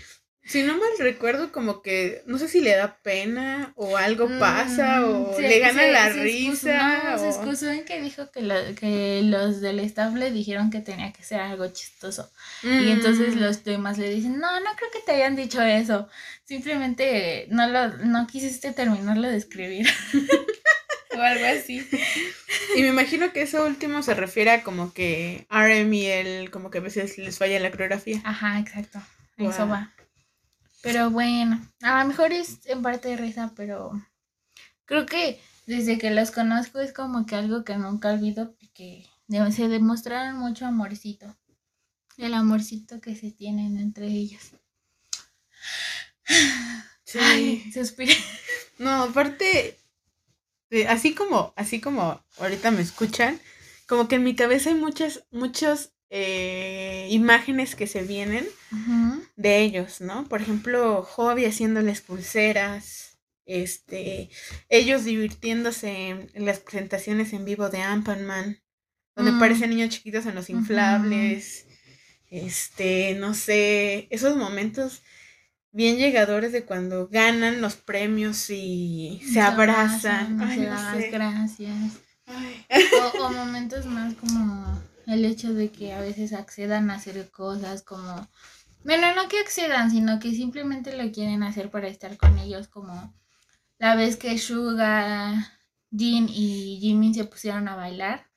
si 0.51 0.63
no 0.65 0.75
mal 0.77 0.89
recuerdo, 0.99 1.53
como 1.53 1.81
que 1.83 2.23
no 2.27 2.37
sé 2.39 2.49
si 2.49 2.61
le 2.61 2.75
da 2.75 2.97
pena 3.03 3.73
o 3.77 3.97
algo 3.97 4.29
pasa 4.39 5.07
o 5.07 5.39
Mm, 5.39 5.41
le 5.43 5.59
gana 5.61 5.83
se- 5.83 5.93
la 5.93 6.13
se 6.13 6.25
excusó- 6.25 6.67
risa. 6.67 7.03
no, 7.13 7.19
se 7.19 7.25
o- 7.25 7.29
excusó 7.29 7.71
en 7.71 7.85
que 7.85 8.01
dijo 8.01 8.31
que, 8.31 8.43
lo- 8.43 8.75
que 8.75 9.21
los 9.25 9.61
del 9.61 9.79
staff 9.81 10.15
le 10.15 10.31
dijeron 10.31 10.71
que 10.71 10.81
tenía 10.81 11.13
que 11.13 11.23
ser 11.23 11.41
algo 11.41 11.69
chistoso. 11.69 12.31
Y 12.63 12.67
Mm. 12.67 12.89
entonces 12.93 13.37
los 13.37 13.63
demás 13.65 13.97
le 13.99 14.11
dicen, 14.11 14.39
no, 14.39 14.61
no 14.61 14.71
creo 14.77 14.91
que 14.93 15.01
te 15.07 15.13
hayan 15.13 15.37
dicho 15.37 15.63
eso. 15.63 16.09
Simplemente 16.45 17.47
no 17.51 17.69
lo, 17.69 17.89
no 17.99 18.27
quisiste 18.27 18.73
terminarlo 18.73 19.29
de 19.29 19.37
escribir. 19.37 19.87
o 21.17 21.21
algo 21.21 21.45
así. 21.47 21.87
Y 22.77 22.83
me 22.83 22.89
imagino 22.89 23.33
que 23.33 23.43
eso 23.43 23.67
último 23.67 24.01
se 24.03 24.15
refiere 24.15 24.51
a 24.53 24.63
como 24.63 24.93
que 24.93 25.45
RM 25.51 25.93
y 25.95 26.07
él, 26.07 26.51
como 26.53 26.71
que 26.71 26.79
a 26.79 26.81
veces 26.81 27.19
les 27.19 27.37
falla 27.39 27.59
la 27.59 27.71
coreografía. 27.73 28.21
Ajá, 28.25 28.61
exacto. 28.61 29.01
Eso 29.37 29.67
Guau. 29.67 29.71
va. 29.71 29.93
Pero 30.83 31.11
bueno, 31.11 31.61
a 31.83 32.03
lo 32.03 32.09
mejor 32.09 32.33
es 32.33 32.61
en 32.65 32.83
parte 32.83 33.09
de 33.09 33.17
risa, 33.17 33.53
pero 33.55 33.93
creo 34.87 35.07
que 35.07 35.41
desde 35.67 35.99
que 35.99 36.11
los 36.11 36.31
conozco 36.31 36.81
es 36.81 36.93
como 36.93 37.27
que 37.27 37.37
algo 37.37 37.65
que 37.65 37.77
nunca 37.77 38.13
olvido 38.13 38.55
porque 38.59 39.07
se 39.53 39.69
demostraron 39.69 40.37
mucho 40.37 40.67
amorcito. 40.67 41.37
El 42.17 42.35
amorcito 42.35 43.01
que 43.01 43.15
se 43.15 43.31
tienen 43.31 43.79
entre 43.79 44.07
ellos. 44.07 44.53
Sí. 47.05 47.19
Ay, 47.19 47.73
suspiré. 47.73 48.15
No, 48.79 49.03
aparte, 49.03 49.77
así 50.89 51.15
como, 51.15 51.53
así 51.57 51.81
como 51.81 52.23
ahorita 52.39 52.71
me 52.71 52.83
escuchan, 52.83 53.41
como 53.87 54.09
que 54.09 54.15
en 54.15 54.25
mi 54.25 54.37
cabeza 54.37 54.71
hay 54.71 54.77
muchas, 54.77 55.25
muchas 55.31 55.93
eh, 56.09 57.09
imágenes 57.11 57.75
que 57.75 57.87
se 57.87 58.03
vienen 58.03 58.49
Ujú. 58.73 59.20
De 59.41 59.61
ellos, 59.63 60.01
¿no? 60.01 60.29
Por 60.29 60.43
ejemplo, 60.43 61.03
Hobby 61.03 61.47
haciéndoles 61.47 62.03
pulseras, 62.03 63.19
este, 63.47 64.29
ellos 64.69 65.05
divirtiéndose 65.05 66.09
en, 66.09 66.31
en 66.35 66.45
las 66.47 66.59
presentaciones 66.61 67.33
en 67.33 67.45
vivo 67.45 67.69
de 67.71 67.81
Ant-Man, 67.83 68.59
donde 69.17 69.33
Mm. 69.33 69.39
parecen 69.41 69.71
niños 69.71 69.91
chiquitos 69.91 70.27
en 70.27 70.35
los 70.35 70.51
inflables, 70.51 71.67
este, 72.31 73.15
no 73.15 73.35
sé, 73.35 74.07
esos 74.11 74.37
momentos 74.37 75.03
bien 75.73 75.97
llegadores 75.97 76.53
de 76.53 76.65
cuando 76.65 77.09
ganan 77.09 77.61
los 77.61 77.77
premios 77.77 78.51
y 78.51 79.21
se, 79.33 79.41
abrazan. 79.41 80.41
Ay, 80.41 80.59
se 80.59 80.67
no 80.67 81.01
sé. 81.01 81.11
gracias. 81.11 81.93
Ay. 82.27 82.67
O, 83.19 83.25
o 83.27 83.33
momentos 83.33 83.87
más 83.87 84.15
como 84.15 84.81
el 85.07 85.25
hecho 85.25 85.55
de 85.55 85.71
que 85.71 85.93
a 85.93 86.01
veces 86.01 86.33
accedan 86.33 86.91
a 86.91 86.97
hacer 86.97 87.31
cosas 87.31 87.83
como... 87.83 88.29
Bueno, 88.85 89.15
no 89.15 89.29
que 89.29 89.39
accedan, 89.41 89.91
sino 89.91 90.19
que 90.19 90.33
simplemente 90.33 90.97
lo 90.97 91.11
quieren 91.13 91.43
hacer 91.43 91.71
para 91.71 91.89
estar 91.89 92.17
con 92.17 92.39
ellos, 92.39 92.69
como 92.69 93.15
la 93.79 93.95
vez 93.95 94.17
que 94.17 94.39
Suga, 94.39 95.59
Jin 95.95 96.29
y 96.29 96.79
Jimin 96.81 97.15
se 97.15 97.25
pusieron 97.25 97.69
a 97.69 97.77
bailar, 97.77 98.31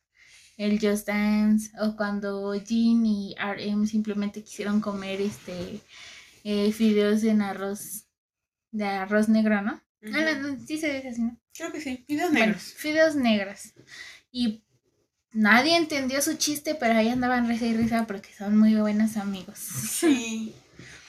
el 0.58 0.80
Just 0.80 1.08
Dance, 1.08 1.72
o 1.80 1.96
cuando 1.96 2.54
Jin 2.54 3.06
y 3.06 3.36
RM 3.38 3.88
simplemente 3.88 4.44
quisieron 4.44 4.82
comer 4.82 5.22
este 5.22 5.82
eh, 6.44 6.72
fideos 6.72 7.24
en 7.24 7.42
arroz, 7.42 8.06
de 8.72 8.86
arroz 8.86 9.30
negro, 9.30 9.62
¿no? 9.62 9.82
Ah, 10.14 10.36
no, 10.36 10.36
no, 10.36 10.66
sí 10.66 10.78
se 10.78 10.94
dice 10.94 11.10
así, 11.10 11.22
¿no? 11.22 11.40
Creo 11.54 11.72
que 11.72 11.80
sí, 11.80 12.06
Bueno, 12.10 12.32
negros. 12.32 12.74
fideos 12.76 13.16
negros. 13.16 13.74
Y 14.32 14.64
nadie 15.34 15.76
entendió 15.78 16.22
su 16.22 16.36
chiste, 16.36 16.76
pero 16.76 16.96
ahí 16.96 17.10
andaban 17.10 17.48
risa 17.48 17.66
y 17.66 17.76
risa 17.76 18.06
porque 18.08 18.30
son 18.38 18.58
muy 18.58 18.76
buenos 18.76 19.18
amigos. 19.18 19.58
Sí. 19.60 20.54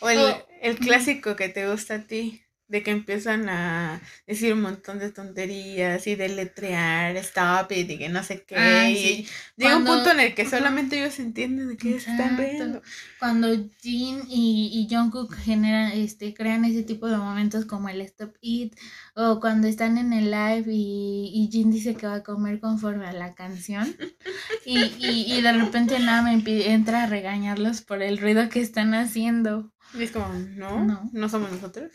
O 0.01 0.09
el, 0.11 0.19
O- 0.19 0.47
el 0.63 0.79
clásico 0.79 1.37
que 1.37 1.49
te 1.49 1.69
gusta 1.71 1.95
a 1.97 2.03
ti, 2.03 2.44
de 2.69 2.83
que 2.83 2.91
empiezan 2.91 3.49
a 3.49 4.01
decir 4.27 4.53
un 4.53 4.63
montón 4.63 4.99
de 4.99 5.11
tonterías 5.13 6.07
y 6.07 6.15
deletrear, 6.17 7.17
stop 7.17 7.71
it 7.73 7.91
y 7.91 7.99
que 7.99 8.09
no 8.09 8.23
sé 8.25 8.45
qué. 8.45 8.57
Ah, 8.57 8.89
y 8.91 8.97
sí. 8.97 9.29
llega 9.57 9.77
un 9.77 9.85
punto 9.85 10.11
en 10.11 10.21
el 10.21 10.35
que 10.35 10.47
solamente 10.47 10.99
ellos 10.99 11.19
entienden 11.19 11.69
de 11.69 11.77
qué 11.77 11.97
están 11.97 12.37
riendo. 12.37 12.83
Cuando 13.19 13.49
Jin 13.81 14.23
y, 14.29 14.71
y 14.73 14.95
Jungkook 14.95 15.35
generan, 15.35 15.93
este, 15.93 16.35
crean 16.35 16.65
ese 16.65 16.83
tipo 16.83 17.07
de 17.09 17.17
momentos 17.17 17.65
como 17.67 17.89
el 17.89 18.01
Stop 18.03 18.35
It, 18.41 18.75
o 19.15 19.41
cuando 19.41 19.69
están 19.69 19.99
en 19.99 20.13
el 20.13 20.31
live 20.31 20.65
y, 20.73 21.31
y 21.35 21.49
Jin 21.51 21.71
dice 21.71 21.95
que 21.97 22.07
va 22.07 22.17
a 22.17 22.23
comer 22.23 22.61
conforme 22.61 23.07
a 23.07 23.13
la 23.13 23.35
canción, 23.35 23.95
y, 24.65 24.79
y, 24.99 25.33
y 25.35 25.41
de 25.43 25.53
repente 25.53 25.99
nada 25.99 26.23
me 26.23 26.43
entra 26.73 27.05
a 27.05 27.07
regañarlos 27.07 27.83
por 27.83 28.03
el 28.03 28.19
ruido 28.19 28.49
que 28.49 28.61
están 28.61 28.95
haciendo. 28.95 29.73
Y 29.93 30.03
es 30.03 30.11
como, 30.11 30.29
no, 30.33 30.85
No. 30.85 31.09
no, 31.13 31.29
somos 31.29 31.53
nosotros. 31.53 31.93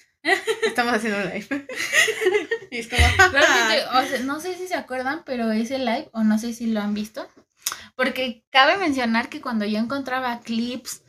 Estamos 0.66 0.94
haciendo 0.94 1.20
live. 1.24 1.48
y 2.72 2.78
es 2.78 2.88
como, 2.88 3.02
Realmente, 3.32 3.86
o 3.94 4.04
sea, 4.06 4.20
no 4.24 4.40
sé 4.40 4.56
si 4.58 4.68
se 4.68 4.76
acuerdan, 4.76 5.24
pero 5.26 5.52
ese 5.52 5.80
live, 5.80 6.10
o 6.14 6.24
no 6.24 6.38
sé 6.38 6.54
si 6.54 6.68
lo 6.68 6.82
han 6.82 6.94
visto, 6.94 7.28
porque 7.96 8.44
cabe 8.52 8.78
mencionar 8.78 9.30
que 9.30 9.42
cuando 9.42 9.66
yo 9.66 9.80
encontraba 9.80 10.40
clips 10.42 11.04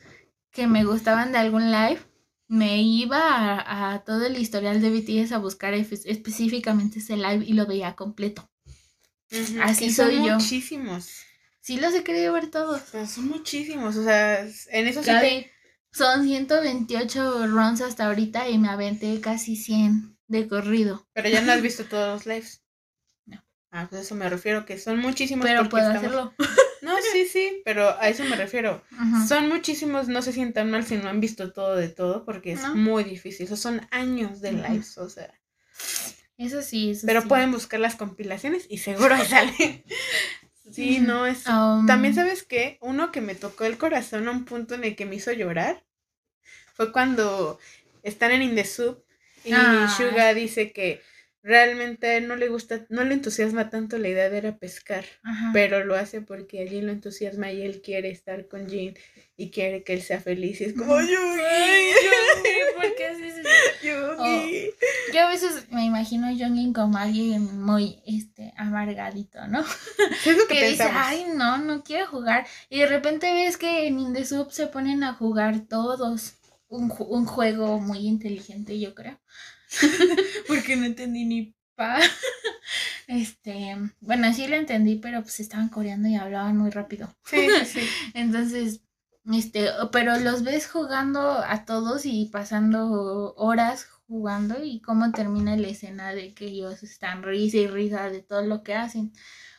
que 0.52 0.66
me 0.66 0.84
gustaban 0.84 1.32
de 1.32 1.38
algún 1.38 1.70
live, 1.72 2.00
me 2.48 2.82
iba 2.82 3.18
a, 3.20 3.92
a 3.94 4.04
todo 4.04 4.26
el 4.26 4.36
historial 4.36 4.80
de 4.80 4.90
BTS 4.90 5.32
a 5.32 5.38
buscar 5.38 5.72
específicamente 5.74 6.98
ese 6.98 7.16
live 7.16 7.44
y 7.46 7.52
lo 7.52 7.66
veía 7.66 7.94
completo. 7.94 8.50
Ujú, 9.32 9.60
Así 9.62 9.84
y 9.86 9.92
son 9.92 10.06
soy 10.08 10.16
yo. 10.26 10.34
muchísimos. 10.34 11.20
Sí 11.60 11.78
los 11.78 11.94
he 11.94 12.02
querido 12.02 12.32
ver 12.32 12.48
todos. 12.50 12.82
O 12.82 12.86
sea, 12.86 13.06
son 13.06 13.28
muchísimos. 13.28 13.94
O 13.96 14.02
sea, 14.02 14.40
en 14.40 14.88
eso 14.88 15.00
sí 15.02 15.06
Cada- 15.06 15.20
te- 15.20 15.52
Son 15.92 16.24
128 16.24 17.46
runs 17.48 17.80
hasta 17.80 18.06
ahorita 18.06 18.48
y 18.48 18.58
me 18.58 18.68
aventé 18.68 19.20
casi 19.20 19.56
100 19.56 20.16
de 20.28 20.48
corrido. 20.48 21.06
Pero 21.12 21.28
ya 21.28 21.40
no 21.40 21.52
has 21.52 21.62
visto 21.62 21.84
todos 21.90 22.08
los 22.08 22.26
lives. 22.26 22.62
No. 23.26 23.42
Ah, 23.70 23.86
pues 23.88 24.00
a 24.00 24.04
eso 24.04 24.14
me 24.14 24.28
refiero, 24.28 24.64
que 24.66 24.78
son 24.78 24.98
muchísimos. 24.98 25.44
Pero 25.44 25.68
puedo 25.68 25.90
estamos- 25.92 26.04
hacerlo. 26.06 26.34
No, 26.82 26.94
sí, 27.12 27.26
sí, 27.26 27.60
pero 27.62 27.90
a 28.00 28.08
eso 28.08 28.24
me 28.24 28.36
refiero. 28.36 28.82
Ajá. 28.98 29.26
Son 29.26 29.50
muchísimos, 29.50 30.08
no 30.08 30.22
se 30.22 30.32
sientan 30.32 30.70
mal 30.70 30.82
si 30.86 30.96
no 30.96 31.10
han 31.10 31.20
visto 31.20 31.52
todo 31.52 31.76
de 31.76 31.90
todo, 31.90 32.24
porque 32.24 32.52
es 32.52 32.62
No. 32.62 32.74
muy 32.74 33.04
difícil. 33.04 33.44
Esos 33.44 33.60
son 33.60 33.86
años 33.90 34.40
de 34.40 34.52
lives, 34.52 34.96
o 34.96 35.10
sea. 35.10 35.30
Eso 36.38 36.62
sí, 36.62 36.92
eso 36.92 37.06
Pero 37.06 37.20
sí. 37.20 37.28
pueden 37.28 37.52
buscar 37.52 37.80
las 37.80 37.96
compilaciones 37.96 38.64
y 38.70 38.78
seguro 38.78 39.14
sale. 39.28 39.84
Sí, 40.72 41.00
no, 41.00 41.26
es... 41.26 41.46
Um, 41.46 41.86
También, 41.86 42.14
¿sabes 42.14 42.42
qué? 42.44 42.78
Uno 42.80 43.12
que 43.12 43.20
me 43.20 43.34
tocó 43.34 43.64
el 43.64 43.78
corazón 43.78 44.28
a 44.28 44.30
un 44.30 44.44
punto 44.44 44.74
en 44.74 44.84
el 44.84 44.96
que 44.96 45.06
me 45.06 45.16
hizo 45.16 45.32
llorar 45.32 45.84
fue 46.74 46.92
cuando 46.92 47.58
están 48.02 48.30
en 48.32 48.42
In 48.42 48.54
the 48.54 48.64
Soup 48.64 49.04
y 49.44 49.52
Ay. 49.52 49.88
Suga 49.88 50.34
dice 50.34 50.72
que 50.72 51.02
realmente 51.42 52.06
a 52.06 52.16
él 52.16 52.28
no 52.28 52.36
le 52.36 52.48
gusta, 52.48 52.86
no 52.88 53.04
le 53.04 53.14
entusiasma 53.14 53.70
tanto 53.70 53.98
la 53.98 54.08
idea 54.08 54.28
de 54.28 54.38
ir 54.38 54.46
a 54.46 54.58
pescar, 54.58 55.04
Ajá. 55.22 55.50
pero 55.52 55.84
lo 55.84 55.94
hace 55.96 56.20
porque 56.20 56.62
a 56.62 56.82
lo 56.82 56.92
entusiasma 56.92 57.52
y 57.52 57.62
él 57.62 57.80
quiere 57.82 58.10
estar 58.10 58.46
con 58.48 58.68
Jin 58.68 58.94
y 59.36 59.50
quiere 59.50 59.82
que 59.82 59.94
él 59.94 60.02
sea 60.02 60.20
feliz. 60.20 60.60
Y 60.60 60.64
es 60.64 60.74
como, 60.74 61.00
Yugi, 61.00 61.10
¿por 62.76 62.94
qué 62.94 63.06
haces 63.06 63.38
eso? 63.38 63.48
Yo 65.14 65.22
a 65.22 65.28
veces 65.28 65.66
me 65.70 65.84
imagino 65.84 66.26
a 66.26 66.34
Jongin 66.36 66.72
como 66.72 66.98
alguien 66.98 67.62
muy 67.62 68.02
este 68.06 68.52
amargadito, 68.56 69.46
¿no? 69.48 69.64
¿Qué 70.22 70.30
es 70.30 70.36
lo 70.36 70.46
que, 70.46 70.58
Que 70.58 70.68
dice, 70.70 70.84
ay 70.92 71.26
no, 71.34 71.58
no 71.58 71.82
quiero 71.82 72.06
jugar. 72.06 72.46
Y 72.68 72.80
de 72.80 72.86
repente 72.86 73.32
ves 73.32 73.56
que 73.56 73.86
en 73.86 73.98
Indesub 73.98 74.52
se 74.52 74.66
ponen 74.66 75.02
a 75.04 75.14
jugar 75.14 75.60
todos. 75.68 76.34
Un, 76.68 76.92
un 77.00 77.26
juego 77.26 77.80
muy 77.80 78.06
inteligente, 78.06 78.78
yo 78.78 78.94
creo. 78.94 79.18
Porque 80.46 80.76
no 80.76 80.84
entendí 80.86 81.24
ni 81.24 81.54
pa. 81.74 82.00
Este, 83.06 83.76
bueno, 84.00 84.32
sí 84.32 84.46
lo 84.46 84.54
entendí, 84.56 84.96
pero 84.96 85.22
pues 85.22 85.40
estaban 85.40 85.68
coreando 85.68 86.08
y 86.08 86.14
hablaban 86.14 86.56
muy 86.56 86.70
rápido. 86.70 87.12
Sí, 87.24 87.48
sí, 87.50 87.64
sí. 87.66 87.80
Entonces, 88.14 88.82
Este, 89.32 89.68
pero 89.92 90.18
los 90.18 90.44
ves 90.44 90.68
jugando 90.68 91.20
a 91.20 91.64
todos 91.64 92.06
y 92.06 92.26
pasando 92.32 93.34
horas 93.36 93.86
jugando 94.06 94.62
y 94.64 94.80
cómo 94.80 95.12
termina 95.12 95.56
la 95.56 95.68
escena 95.68 96.12
de 96.14 96.34
que 96.34 96.46
ellos 96.46 96.82
están 96.82 97.22
risa 97.22 97.58
y 97.58 97.66
risa 97.68 98.10
de 98.10 98.22
todo 98.22 98.42
lo 98.42 98.62
que 98.62 98.74
hacen. 98.74 99.12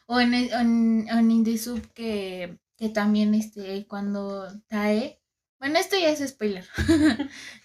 O 0.08 0.20
en, 0.20 0.34
en, 0.34 1.08
en 1.10 1.32
In 1.32 1.58
Sub 1.60 1.82
que, 1.94 2.60
que 2.78 2.90
también 2.90 3.34
este, 3.36 3.88
cuando 3.88 4.48
Tae, 4.68 5.22
bueno, 5.60 5.80
esto 5.80 5.98
ya 5.98 6.10
es 6.10 6.28
spoiler, 6.28 6.66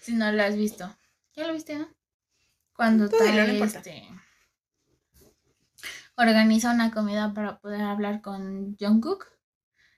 si 0.01 0.13
no 0.13 0.31
lo 0.31 0.43
has 0.43 0.55
visto. 0.55 0.95
¿Ya 1.35 1.47
lo 1.47 1.53
viste, 1.53 1.77
no? 1.77 1.96
Cuando 2.77 3.09
Tae 3.09 3.59
este, 3.63 4.07
organiza 6.15 6.71
una 6.71 6.91
comida 6.91 7.33
para 7.33 7.57
poder 7.57 7.81
hablar 7.81 8.21
con 8.21 8.77
Jungkook. 8.79 9.25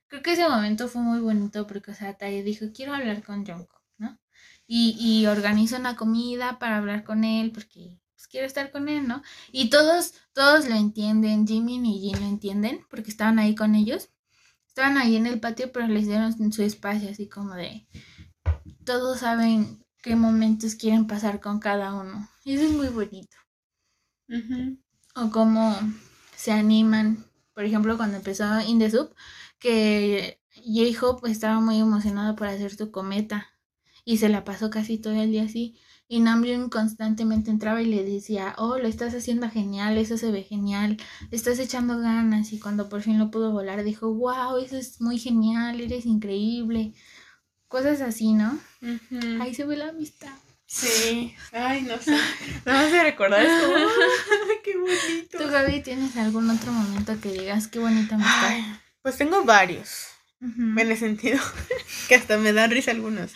Creo 0.08 0.24
que 0.24 0.32
ese 0.32 0.48
momento 0.48 0.88
fue 0.88 1.02
muy 1.02 1.20
bonito 1.20 1.68
porque, 1.68 1.92
o 1.92 1.94
sea, 1.94 2.18
Tae 2.18 2.42
dijo, 2.42 2.68
quiero 2.74 2.94
hablar 2.94 3.22
con 3.22 3.46
Jungkook, 3.46 3.84
¿no? 3.98 4.18
Y, 4.66 4.96
y 4.98 5.28
organiza 5.28 5.78
una 5.78 5.98
comida 5.98 6.58
para 6.58 6.78
hablar 6.78 7.04
con 7.04 7.26
él 7.26 7.52
porque 7.52 8.00
pues, 8.16 8.28
quiero 8.28 8.48
estar 8.48 8.72
con 8.72 8.88
él, 8.88 9.10
¿no? 9.10 9.24
Y 9.52 9.70
todos, 9.70 10.14
todos 10.32 10.70
lo 10.70 10.76
entienden, 10.76 11.46
Jimmy 11.46 11.76
y 11.98 12.00
Jin 12.00 12.22
lo 12.22 12.28
entienden 12.28 12.86
porque 12.90 13.12
estaban 13.12 13.40
ahí 13.40 13.56
con 13.56 13.76
ellos. 13.76 14.10
Estaban 14.70 14.98
ahí 14.98 15.18
en 15.18 15.28
el 15.28 15.42
patio, 15.42 15.74
pero 15.74 15.88
les 15.88 16.08
dieron 16.08 16.54
su 16.54 16.64
espacio, 16.64 17.10
así 17.10 17.28
como 17.28 17.56
de... 17.56 17.90
Todos 18.86 19.20
saben 19.20 19.84
qué 20.02 20.16
momentos 20.16 20.76
quieren 20.76 21.08
pasar 21.08 21.40
con 21.40 21.60
cada 21.60 21.94
uno. 21.94 22.30
Y 22.44 22.54
eso 22.54 22.64
es 22.64 22.72
muy 22.72 22.88
bonito. 22.90 23.36
O 25.16 25.32
cómo 25.32 25.76
se 26.36 26.52
animan. 26.52 27.26
Por 27.54 27.66
ejemplo, 27.66 27.98
cuando 27.98 28.18
empezó 28.18 28.62
In 28.62 28.80
the 28.80 28.90
Soup, 28.90 29.14
que 29.60 30.40
J-Hope 30.56 31.30
estaba 31.30 31.60
muy 31.60 31.80
emocionado 31.80 32.36
por 32.36 32.48
hacer 32.48 32.76
su 32.76 32.92
cometa. 32.92 33.48
Y 34.06 34.18
se 34.18 34.30
la 34.30 34.44
pasó 34.44 34.70
casi 34.70 34.98
todo 34.98 35.14
el 35.14 35.32
día 35.32 35.44
así. 35.44 35.78
Y 36.08 36.22
Namjoon 36.22 36.70
constantemente 36.70 37.52
entraba 37.52 37.84
y 37.84 37.86
le 37.86 38.04
decía, 38.04 38.56
oh, 38.58 38.80
lo 38.80 38.88
estás 38.88 39.14
haciendo 39.14 39.48
genial, 39.48 39.96
eso 39.98 40.18
se 40.18 40.32
ve 40.32 40.42
genial, 40.42 40.98
estás 41.30 41.60
echando 41.60 42.00
ganas. 42.00 42.52
Y 42.52 42.60
cuando 42.60 42.90
por 42.90 43.04
fin 43.04 43.20
lo 43.20 43.30
pudo 43.30 43.52
volar, 43.52 43.84
dijo, 43.84 44.12
wow, 44.12 44.58
eso 44.58 44.76
es 44.76 45.00
muy 45.02 45.20
genial, 45.20 45.80
eres 45.80 46.08
increíble. 46.08 46.96
Cosas 47.70 48.02
así, 48.02 48.34
¿no? 48.34 48.60
Ahí 49.40 49.54
se 49.54 49.64
ve 49.64 49.78
la 49.78 49.90
amistad. 49.90 50.34
Sí, 50.66 51.36
ay, 51.52 51.84
no 51.84 51.98
sé. 52.00 52.12
No 52.66 52.74
me 52.74 52.80
hace 52.80 53.04
recordar, 53.04 53.44
es 53.44 53.64
como, 53.64 53.76
qué 54.64 54.76
bonito. 54.78 55.38
¿Tú, 55.38 55.50
Gaby, 55.50 55.82
tienes 55.82 56.18
algún 56.18 56.50
otro 56.50 56.72
momento 56.72 57.20
que 57.22 57.32
digas 57.32 57.68
qué 57.68 57.80
bonita 57.80 58.16
amistad? 58.16 58.60
pues 59.04 59.18
tengo 59.18 59.44
varios. 59.46 60.08
En 60.42 60.80
el 60.80 60.98
sentido 60.98 61.40
que 62.08 62.16
hasta 62.16 62.38
me 62.38 62.54
dan 62.54 62.72
risa 62.72 62.92
algunos. 62.92 63.34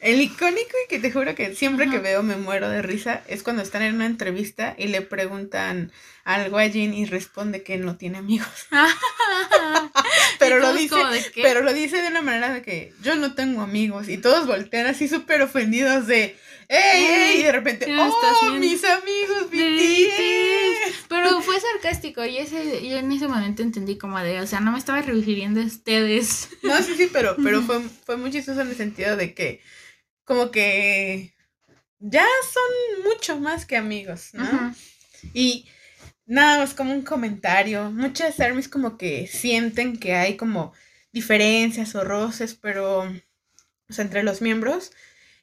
El 0.00 0.20
icónico 0.20 0.76
y 0.84 0.88
que 0.88 0.98
te 0.98 1.10
juro 1.10 1.34
que 1.34 1.54
siempre 1.54 1.88
que 1.88 1.98
veo 1.98 2.22
me 2.22 2.36
muero 2.36 2.68
de 2.68 2.82
risa 2.82 3.22
es 3.26 3.42
cuando 3.42 3.62
están 3.62 3.82
en 3.82 3.94
una 3.94 4.06
entrevista 4.06 4.74
y 4.76 4.88
le 4.88 5.02
preguntan 5.02 5.92
algo 6.24 6.58
a 6.58 6.66
Jean 6.66 6.94
y 6.94 7.04
responde 7.04 7.62
que 7.62 7.76
no 7.78 7.96
tiene 7.96 8.18
amigos. 8.18 8.48
pero 10.38 10.58
lo 10.58 10.72
dice, 10.72 10.96
pero 11.34 11.62
lo 11.62 11.72
dice 11.72 12.00
de 12.00 12.08
una 12.08 12.22
manera 12.22 12.52
de 12.52 12.62
que 12.62 12.92
yo 13.02 13.14
no 13.16 13.34
tengo 13.34 13.62
amigos 13.62 14.08
y 14.08 14.18
todos 14.18 14.46
voltean 14.46 14.86
así 14.86 15.08
súper 15.08 15.42
ofendidos 15.42 16.06
de 16.06 16.36
¡Ey, 16.74 17.04
ey! 17.04 17.40
Y 17.40 17.42
de 17.42 17.52
repente, 17.52 17.86
¡oh, 17.98 18.52
mis 18.54 18.82
amigos, 18.82 19.50
BTS! 19.50 21.04
Pero 21.06 21.42
fue 21.42 21.60
sarcástico 21.60 22.24
y 22.24 22.38
ese, 22.38 22.88
yo 22.88 22.96
en 22.96 23.12
ese 23.12 23.28
momento 23.28 23.62
entendí 23.62 23.98
como 23.98 24.18
de, 24.20 24.40
o 24.40 24.46
sea, 24.46 24.60
no 24.60 24.72
me 24.72 24.78
estaba 24.78 25.02
refiriendo 25.02 25.60
a 25.60 25.64
ustedes. 25.64 26.48
No, 26.62 26.80
sí, 26.82 26.94
sí, 26.96 27.10
pero, 27.12 27.36
pero 27.42 27.60
fue, 27.66 27.80
fue 28.06 28.16
muy 28.16 28.30
chistoso 28.30 28.62
en 28.62 28.68
el 28.68 28.76
sentido 28.76 29.16
de 29.16 29.34
que, 29.34 29.60
como 30.24 30.50
que 30.50 31.34
ya 31.98 32.26
son 32.52 33.04
mucho 33.04 33.38
más 33.38 33.66
que 33.66 33.76
amigos, 33.76 34.30
¿no? 34.32 34.74
Y 35.34 35.66
nada, 36.26 36.64
es 36.64 36.74
como 36.74 36.92
un 36.92 37.02
comentario. 37.02 37.90
Muchas 37.90 38.40
armies 38.40 38.68
como 38.68 38.96
que 38.98 39.26
sienten 39.26 39.98
que 39.98 40.14
hay 40.14 40.36
como 40.36 40.72
diferencias 41.12 41.94
o 41.94 42.04
roces, 42.04 42.54
pero, 42.54 43.00
o 43.02 43.92
sea, 43.92 44.04
entre 44.04 44.22
los 44.22 44.42
miembros 44.42 44.92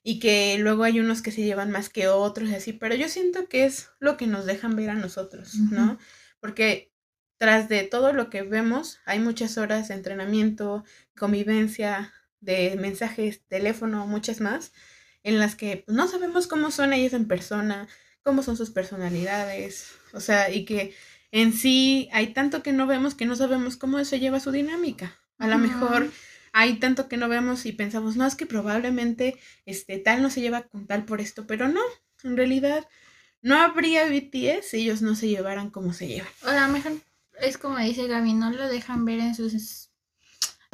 y 0.03 0.19
que 0.19 0.57
luego 0.59 0.83
hay 0.83 0.99
unos 0.99 1.21
que 1.21 1.31
se 1.31 1.43
llevan 1.43 1.71
más 1.71 1.89
que 1.89 2.07
otros 2.07 2.49
y 2.49 2.55
así, 2.55 2.73
pero 2.73 2.95
yo 2.95 3.09
siento 3.09 3.47
que 3.47 3.65
es 3.65 3.89
lo 3.99 4.17
que 4.17 4.27
nos 4.27 4.45
dejan 4.45 4.75
ver 4.75 4.89
a 4.89 4.95
nosotros, 4.95 5.55
¿no? 5.55 5.99
Porque 6.39 6.91
tras 7.37 7.69
de 7.69 7.83
todo 7.83 8.13
lo 8.13 8.29
que 8.29 8.41
vemos 8.41 8.99
hay 9.05 9.19
muchas 9.19 9.57
horas 9.57 9.89
de 9.89 9.95
entrenamiento, 9.95 10.83
convivencia, 11.17 12.13
de 12.39 12.77
mensajes, 12.79 13.41
teléfono, 13.47 14.07
muchas 14.07 14.39
más, 14.39 14.71
en 15.23 15.37
las 15.37 15.55
que 15.55 15.83
no 15.87 16.07
sabemos 16.07 16.47
cómo 16.47 16.71
son 16.71 16.93
ellos 16.93 17.13
en 17.13 17.27
persona, 17.27 17.87
cómo 18.23 18.41
son 18.41 18.55
sus 18.55 18.71
personalidades, 18.71 19.91
o 20.13 20.19
sea, 20.19 20.51
y 20.51 20.65
que 20.65 20.93
en 21.31 21.53
sí 21.53 22.09
hay 22.11 22.33
tanto 22.33 22.63
que 22.63 22.73
no 22.73 22.87
vemos 22.87 23.15
que 23.15 23.25
no 23.25 23.35
sabemos 23.35 23.77
cómo 23.77 24.03
se 24.03 24.19
lleva 24.19 24.39
su 24.39 24.51
dinámica. 24.51 25.15
A 25.37 25.47
lo 25.47 25.57
mejor 25.57 26.11
hay 26.51 26.79
tanto 26.79 27.07
que 27.07 27.17
no 27.17 27.29
vemos 27.29 27.65
y 27.65 27.71
pensamos, 27.71 28.15
no, 28.15 28.25
es 28.25 28.35
que 28.35 28.45
probablemente 28.45 29.39
este, 29.65 29.99
tal 29.99 30.21
no 30.21 30.29
se 30.29 30.41
lleva 30.41 30.63
con 30.63 30.87
tal 30.87 31.05
por 31.05 31.21
esto, 31.21 31.47
pero 31.47 31.67
no, 31.69 31.81
en 32.23 32.35
realidad 32.35 32.87
no 33.41 33.57
habría 33.57 34.05
BTS 34.05 34.65
si 34.69 34.77
ellos 34.77 35.01
no 35.01 35.15
se 35.15 35.29
llevaran 35.29 35.69
como 35.69 35.93
se 35.93 36.07
llevan. 36.07 36.31
O 36.43 36.49
sea, 36.49 36.67
mejor 36.67 36.93
es 37.41 37.57
como 37.57 37.77
dice 37.77 38.07
Gaby, 38.07 38.33
no 38.33 38.51
lo 38.51 38.67
dejan 38.67 39.05
ver 39.05 39.19
en 39.19 39.35
sus 39.35 39.88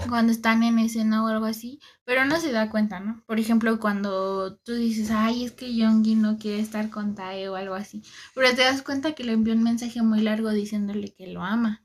cuando 0.09 0.31
están 0.31 0.63
en 0.63 0.79
escena 0.79 1.23
o 1.23 1.27
algo 1.27 1.45
así, 1.45 1.79
pero 2.03 2.25
no 2.25 2.39
se 2.39 2.51
da 2.51 2.69
cuenta, 2.69 2.99
¿no? 2.99 3.23
Por 3.25 3.39
ejemplo, 3.39 3.79
cuando 3.79 4.57
tú 4.57 4.73
dices, 4.73 5.11
ay, 5.11 5.45
es 5.45 5.51
que 5.51 5.75
Yongi 5.75 6.15
no 6.15 6.37
quiere 6.37 6.59
estar 6.59 6.89
con 6.89 7.15
Tae 7.15 7.49
o 7.49 7.55
algo 7.55 7.75
así, 7.75 8.03
pero 8.33 8.49
te 8.55 8.63
das 8.63 8.81
cuenta 8.81 9.13
que 9.13 9.23
le 9.23 9.33
envió 9.33 9.53
un 9.53 9.63
mensaje 9.63 10.01
muy 10.01 10.21
largo 10.21 10.49
diciéndole 10.51 11.13
que 11.13 11.27
lo 11.27 11.43
ama. 11.43 11.83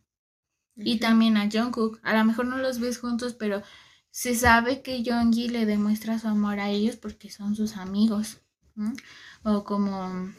Y 0.76 0.98
también 0.98 1.36
a 1.36 1.50
Jungkook, 1.50 2.00
a 2.02 2.16
lo 2.16 2.24
mejor 2.24 2.46
no 2.46 2.56
los 2.56 2.80
ves 2.80 2.98
juntos, 2.98 3.34
pero 3.34 3.62
se 4.10 4.34
sabe 4.34 4.82
que 4.82 5.02
Yongi 5.02 5.48
le 5.48 5.66
demuestra 5.66 6.18
su 6.18 6.28
amor 6.28 6.58
a 6.58 6.70
ellos 6.70 6.96
porque 6.96 7.30
son 7.30 7.54
sus 7.54 7.76
amigos. 7.76 8.38
O 9.42 9.64
como, 9.64 10.32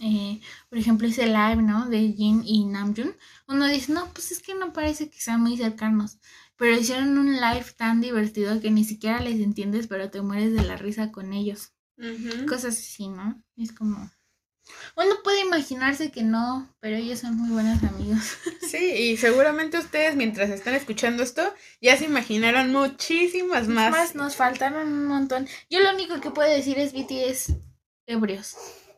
eh, 0.00 0.40
por 0.68 0.78
ejemplo, 0.78 1.06
ese 1.06 1.26
live, 1.26 1.62
¿no? 1.62 1.88
De 1.88 2.12
Jin 2.12 2.42
y 2.44 2.64
Namjoon. 2.64 3.14
Uno 3.46 3.66
dice, 3.66 3.92
no, 3.92 4.08
pues 4.12 4.32
es 4.32 4.40
que 4.40 4.54
no 4.54 4.72
parece 4.72 5.10
que 5.10 5.20
sean 5.20 5.42
muy 5.42 5.56
cercanos. 5.56 6.18
Pero 6.56 6.76
hicieron 6.76 7.18
un 7.18 7.34
live 7.36 7.66
tan 7.76 8.00
divertido 8.00 8.60
que 8.60 8.70
ni 8.70 8.84
siquiera 8.84 9.20
les 9.20 9.40
entiendes, 9.40 9.86
pero 9.86 10.10
te 10.10 10.22
mueres 10.22 10.52
de 10.54 10.62
la 10.62 10.76
risa 10.76 11.12
con 11.12 11.32
ellos. 11.32 11.72
Cosas 12.48 12.78
así, 12.78 13.08
¿no? 13.08 13.42
Es 13.56 13.72
como... 13.72 14.10
Uno 14.96 15.16
puede 15.24 15.40
imaginarse 15.40 16.10
que 16.10 16.22
no, 16.22 16.72
pero 16.80 16.96
ellos 16.96 17.18
son 17.18 17.36
muy 17.36 17.50
buenos 17.50 17.82
amigos. 17.82 18.36
Sí, 18.70 18.78
y 18.78 19.16
seguramente 19.16 19.78
ustedes 19.78 20.14
mientras 20.14 20.48
están 20.48 20.74
escuchando 20.74 21.24
esto 21.24 21.42
ya 21.80 21.96
se 21.96 22.04
imaginaron 22.04 22.70
muchísimas 22.70 23.66
más. 23.66 23.90
Más 23.90 24.14
nos 24.14 24.36
faltaron 24.36 24.86
un 24.86 25.06
montón. 25.06 25.48
Yo 25.68 25.80
lo 25.80 25.92
único 25.92 26.20
que 26.20 26.30
puedo 26.30 26.48
decir 26.48 26.78
es 26.78 26.92
BTS 26.92 27.54
ebrios. 28.06 28.54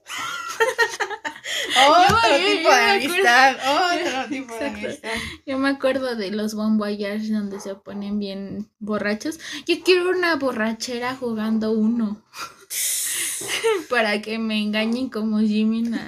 otro 1.89 2.17
tipo 2.47 2.69
de 2.75 2.91
amistad, 2.91 3.57
otro 3.57 4.29
tipo 4.29 4.55
de 4.57 4.67
amistad. 4.67 5.11
Yo 5.47 5.59
me 5.59 5.69
acuerdo 5.69 6.17
de 6.17 6.31
los 6.31 6.55
Bon 6.55 6.79
Voyage 6.79 7.29
donde 7.29 7.61
se 7.61 7.75
ponen 7.75 8.19
bien 8.19 8.71
borrachos. 8.79 9.39
Yo 9.67 9.83
quiero 9.83 10.11
una 10.11 10.37
borrachera 10.37 11.17
jugando 11.17 11.73
uno. 11.73 12.23
para 13.91 14.23
que 14.23 14.39
me 14.39 14.61
engañen 14.61 15.09
como 15.11 15.41
Jimmy 15.41 15.83
No, 15.83 16.01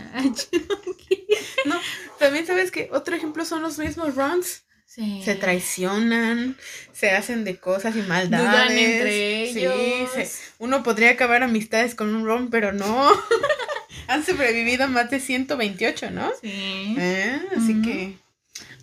también 2.19 2.47
sabes 2.47 2.71
que 2.71 2.89
otro 2.93 3.17
ejemplo 3.17 3.45
son 3.45 3.63
los 3.63 3.79
mismos 3.79 4.15
runs. 4.15 4.64
Se 4.95 5.35
traicionan, 5.35 6.57
se 6.93 7.11
hacen 7.11 7.43
de 7.43 7.57
cosas 7.57 7.97
y 7.97 8.03
maldades. 8.03 8.71
entre 8.71 9.51
ellos. 9.51 10.41
uno 10.59 10.85
podría 10.85 11.11
acabar 11.11 11.43
amistades 11.43 11.97
con 11.97 12.15
un 12.15 12.25
run, 12.25 12.49
pero 12.51 12.73
no. 12.73 13.11
Han 14.07 14.25
sobrevivido 14.25 14.87
más 14.89 15.11
de 15.11 15.19
128, 15.19 16.11
¿no? 16.11 16.31
Sí. 16.41 16.95
Eh, 16.99 17.41
así 17.57 17.83
que. 17.83 18.19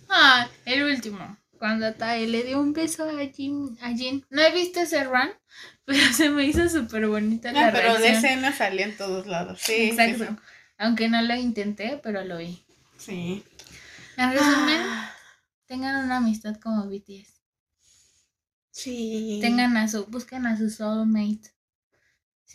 Ah, 0.08 0.48
el 0.66 0.84
último. 0.84 1.38
Cuando 1.58 1.94
Tae 1.94 2.26
le 2.26 2.42
dio 2.42 2.60
un 2.60 2.72
beso 2.72 3.08
a 3.08 3.26
Jin, 3.32 3.78
a 3.80 3.94
Jin. 3.94 4.26
No 4.28 4.42
he 4.42 4.52
visto 4.52 4.80
ese 4.80 5.04
run, 5.04 5.30
pero 5.86 6.12
se 6.12 6.28
me 6.28 6.44
hizo 6.44 6.68
súper 6.68 7.06
bonita 7.06 7.52
la 7.52 7.72
pero 7.72 7.96
de 7.98 8.10
escena 8.10 8.52
salía 8.52 8.86
en 8.86 8.96
todos 8.96 9.26
lados. 9.26 9.60
Sí, 9.62 9.90
exacto. 9.90 10.36
Aunque 10.76 11.08
no 11.08 11.22
lo 11.22 11.34
intenté, 11.36 12.00
pero 12.02 12.24
lo 12.24 12.38
vi. 12.38 12.62
Sí. 12.98 13.44
En 14.16 14.32
resumen, 14.32 14.80
ah. 14.80 15.14
Tengan 15.72 16.04
una 16.04 16.18
amistad 16.18 16.56
como 16.56 16.86
BTS. 16.86 17.40
Sí. 18.72 19.38
Tengan 19.40 19.74
a 19.78 19.88
su, 19.88 20.04
busquen 20.04 20.44
a 20.44 20.58
su 20.58 20.68
soulmate. 20.68 21.50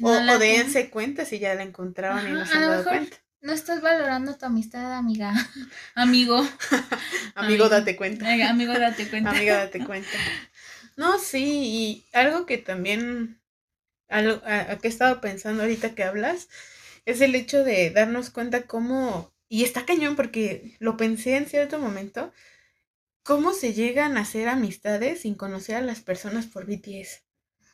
o, 0.03 0.09
o 0.11 0.37
dense 0.37 0.91
cuenta 0.91 1.25
si 1.25 1.39
ya 1.39 1.55
la 1.55 1.63
encontraron 1.63 2.27
y 2.27 2.31
no 2.31 2.45
se 2.45 2.53
han 2.53 2.61
dado 2.61 2.83
cuenta. 2.83 3.17
No 3.41 3.53
estás 3.53 3.81
valorando 3.81 4.37
tu 4.37 4.45
amistad, 4.45 4.93
amiga. 4.93 5.33
Amigo. 5.95 6.47
amigo, 7.33 7.69
date 7.69 7.95
cuenta. 7.95 8.31
Amigo, 8.49 8.73
date 8.73 9.09
cuenta. 9.09 9.31
Amiga, 9.31 9.57
date 9.57 9.83
cuenta. 9.83 10.17
No, 10.95 11.17
sí, 11.17 11.43
y 11.43 12.05
algo 12.13 12.45
que 12.45 12.59
también, 12.59 13.41
algo, 14.09 14.43
a, 14.45 14.73
a 14.73 14.77
que 14.77 14.89
he 14.89 14.91
estado 14.91 15.21
pensando 15.21 15.63
ahorita 15.63 15.95
que 15.95 16.03
hablas, 16.03 16.49
es 17.05 17.21
el 17.21 17.33
hecho 17.33 17.63
de 17.63 17.89
darnos 17.89 18.29
cuenta 18.29 18.67
cómo, 18.67 19.33
y 19.49 19.63
está 19.63 19.87
cañón 19.87 20.15
porque 20.15 20.75
lo 20.77 20.97
pensé 20.97 21.35
en 21.35 21.47
cierto 21.47 21.79
momento, 21.79 22.31
cómo 23.27 23.51
se 23.51 23.73
llegan 23.73 24.15
a 24.15 24.21
hacer 24.21 24.47
amistades 24.47 25.23
sin 25.23 25.35
conocer 25.35 25.75
a 25.75 25.81
las 25.81 25.99
personas 25.99 26.45
por 26.45 26.65
BTS. 26.65 27.25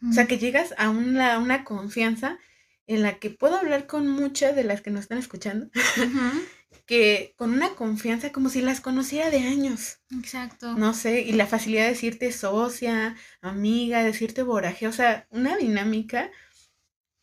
O 0.10 0.12
sea, 0.12 0.26
que 0.26 0.40
llegas 0.40 0.74
a 0.80 0.90
una, 0.90 1.38
una 1.38 1.64
confianza 1.64 2.40
en 2.88 3.04
la 3.04 3.20
que 3.20 3.30
puedo 3.30 3.56
hablar 3.56 3.86
con 3.86 4.08
muchas 4.08 4.56
de 4.56 4.64
las 4.64 4.82
que 4.82 4.90
nos 4.90 5.02
están 5.02 5.20
escuchando, 5.20 5.70
que 6.88 7.36
con 7.38 7.54
una 7.54 7.70
confianza 7.76 8.32
como 8.32 8.50
si 8.50 8.64
las 8.64 8.82
conociera 8.82 9.30
de 9.30 9.42
años. 9.42 10.00
Exacto. 10.18 10.74
No 10.74 10.96
sé, 10.96 11.22
y 11.22 11.34
la 11.34 11.46
facilidad 11.46 11.84
de 11.84 11.90
decirte 11.90 12.32
socia, 12.32 13.16
amiga, 13.42 14.04
decirte 14.04 14.42
boraje, 14.42 14.88
o 14.88 14.92
sea, 14.92 15.28
una 15.30 15.56
dinámica 15.56 16.32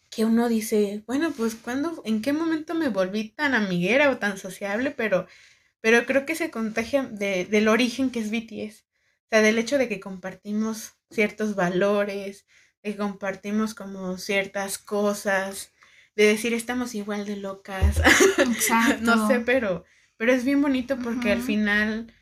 que 0.08 0.24
uno 0.24 0.48
dice, 0.48 1.02
bueno, 1.04 1.32
pues 1.36 1.56
cuándo, 1.56 2.00
en 2.04 2.22
qué 2.22 2.32
momento 2.32 2.76
me 2.76 2.90
volví 2.90 3.30
tan 3.30 3.54
amiguera 3.54 4.08
o 4.10 4.18
tan 4.18 4.38
sociable, 4.38 4.92
pero, 4.92 5.26
pero 5.80 6.04
creo 6.06 6.26
que 6.26 6.34
se 6.34 6.50
contagia 6.50 7.02
de, 7.04 7.44
del 7.44 7.68
origen 7.68 8.10
que 8.10 8.20
es 8.20 8.30
BTS. 8.30 8.82
O 8.82 9.28
sea, 9.30 9.42
del 9.42 9.58
hecho 9.58 9.78
de 9.78 9.88
que 9.88 10.00
compartimos 10.00 10.94
ciertos 11.10 11.54
valores, 11.54 12.46
de 12.82 12.92
que 12.92 12.96
compartimos 12.96 13.74
como 13.74 14.18
ciertas 14.18 14.78
cosas, 14.78 15.72
de 16.16 16.24
decir 16.24 16.52
estamos 16.52 16.94
igual 16.94 17.24
de 17.26 17.36
locas. 17.36 18.00
Exacto. 18.38 19.02
no 19.16 19.28
sé, 19.28 19.40
pero, 19.40 19.84
pero 20.16 20.32
es 20.32 20.44
bien 20.44 20.60
bonito 20.60 20.98
porque 20.98 21.32
al 21.32 21.42
final 21.42 22.12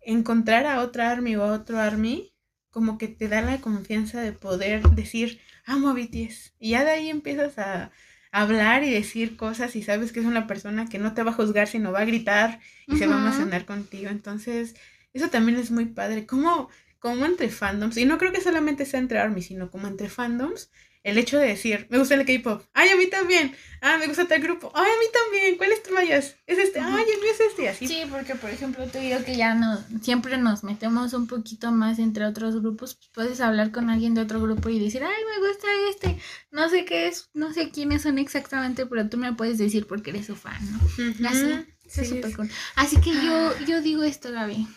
encontrar 0.00 0.66
a 0.66 0.80
otra 0.80 1.10
Army 1.10 1.36
o 1.36 1.44
a 1.44 1.52
otro 1.52 1.78
Army 1.78 2.34
como 2.70 2.98
que 2.98 3.08
te 3.08 3.28
da 3.28 3.42
la 3.42 3.60
confianza 3.60 4.20
de 4.20 4.32
poder 4.32 4.82
decir 4.90 5.40
amo 5.64 5.90
a 5.90 5.92
BTS 5.92 6.54
y 6.58 6.70
ya 6.70 6.84
de 6.84 6.90
ahí 6.90 7.08
empiezas 7.08 7.58
a 7.58 7.92
hablar 8.32 8.82
y 8.82 8.90
decir 8.90 9.36
cosas 9.36 9.76
y 9.76 9.82
sabes 9.82 10.10
que 10.12 10.20
es 10.20 10.26
una 10.26 10.46
persona 10.46 10.88
que 10.88 10.98
no 10.98 11.14
te 11.14 11.22
va 11.22 11.30
a 11.30 11.34
juzgar 11.34 11.68
sino 11.68 11.92
va 11.92 12.00
a 12.00 12.04
gritar 12.06 12.60
y 12.88 12.96
se 12.96 13.06
va 13.06 13.16
a 13.16 13.20
emocionar 13.20 13.66
contigo. 13.66 14.10
Entonces 14.10 14.74
eso 15.12 15.28
también 15.28 15.58
es 15.58 15.70
muy 15.70 15.86
padre. 15.86 16.26
Como 16.26 16.68
como 16.98 17.26
entre 17.26 17.48
fandoms 17.50 17.96
y 17.96 18.04
no 18.04 18.16
creo 18.18 18.32
que 18.32 18.40
solamente 18.40 18.86
sea 18.86 19.00
entre 19.00 19.18
Army 19.18 19.42
sino 19.42 19.70
como 19.70 19.88
entre 19.88 20.08
fandoms 20.08 20.70
el 21.04 21.18
hecho 21.18 21.38
de 21.38 21.48
decir, 21.48 21.86
me 21.90 21.98
gusta 21.98 22.14
el 22.14 22.24
K-pop, 22.24 22.62
ay, 22.74 22.90
a 22.90 22.96
mí 22.96 23.08
también, 23.08 23.54
ah, 23.80 23.98
me 23.98 24.06
gusta 24.06 24.28
tal 24.28 24.40
grupo, 24.40 24.70
ay, 24.74 24.84
a 24.84 24.98
mí 24.98 25.06
también, 25.12 25.56
¿cuál 25.56 25.72
es 25.72 25.82
tu 25.82 25.92
vayas? 25.92 26.36
Es 26.46 26.58
este, 26.58 26.78
ay, 26.78 27.04
el 27.12 27.20
mío 27.20 27.30
es 27.32 27.40
este, 27.40 27.68
así. 27.68 27.88
Sí, 27.88 28.02
porque 28.08 28.36
por 28.36 28.50
ejemplo 28.50 28.86
tú 28.86 28.98
y 28.98 29.10
yo 29.10 29.24
que 29.24 29.36
ya 29.36 29.54
no, 29.54 29.82
siempre 30.00 30.38
nos 30.38 30.62
metemos 30.62 31.12
un 31.12 31.26
poquito 31.26 31.72
más 31.72 31.98
entre 31.98 32.24
otros 32.24 32.60
grupos, 32.60 32.94
pues 32.94 33.10
puedes 33.12 33.40
hablar 33.40 33.72
con 33.72 33.90
alguien 33.90 34.14
de 34.14 34.20
otro 34.20 34.40
grupo 34.40 34.68
y 34.68 34.78
decir, 34.78 35.02
ay, 35.02 35.22
me 35.24 35.48
gusta 35.48 35.66
este, 35.90 36.18
no 36.52 36.68
sé 36.68 36.84
qué 36.84 37.08
es, 37.08 37.30
no 37.34 37.52
sé 37.52 37.70
quiénes 37.70 38.02
son 38.02 38.18
exactamente, 38.18 38.86
pero 38.86 39.08
tú 39.08 39.16
me 39.16 39.32
puedes 39.32 39.58
decir 39.58 39.86
porque 39.86 40.10
eres 40.10 40.26
su 40.26 40.36
fan, 40.36 40.60
¿no? 40.70 41.28
Así, 41.28 41.66
sí, 41.88 42.00
es 42.00 42.08
súper 42.08 42.36
cool. 42.36 42.50
Así 42.76 43.00
que 43.00 43.12
yo, 43.12 43.58
yo 43.66 43.82
digo 43.82 44.04
esto, 44.04 44.30
Gaby, 44.30 44.68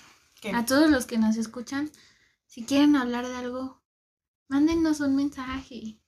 ¿qué? 0.42 0.52
a 0.52 0.66
todos 0.66 0.90
los 0.90 1.06
que 1.06 1.20
nos 1.20 1.38
escuchan, 1.38 1.92
si 2.48 2.64
quieren 2.64 2.96
hablar 2.96 3.28
de 3.28 3.36
algo, 3.36 3.84
mándenos 4.48 5.00
un 5.02 5.16
mensaje. 5.16 6.00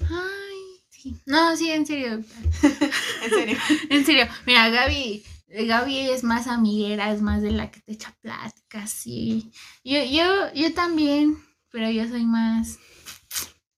Ay, 0.00 0.82
sí. 0.90 1.16
No, 1.26 1.56
sí, 1.56 1.70
en 1.70 1.86
serio. 1.86 2.22
En 3.24 3.30
serio. 3.30 3.58
En 3.90 4.04
serio, 4.06 4.28
mira, 4.46 4.68
Gaby, 4.68 5.24
Gaby 5.48 6.10
es 6.10 6.24
más 6.24 6.46
amiguera, 6.46 7.12
es 7.12 7.22
más 7.22 7.42
de 7.42 7.50
la 7.52 7.70
que 7.70 7.80
te 7.80 7.92
echa 7.92 8.14
pláticas, 8.20 8.90
sí. 8.90 9.52
Yo, 9.84 10.02
yo, 10.04 10.52
yo 10.54 10.72
también, 10.74 11.36
pero 11.70 11.90
yo 11.90 12.06
soy 12.08 12.24
más 12.24 12.78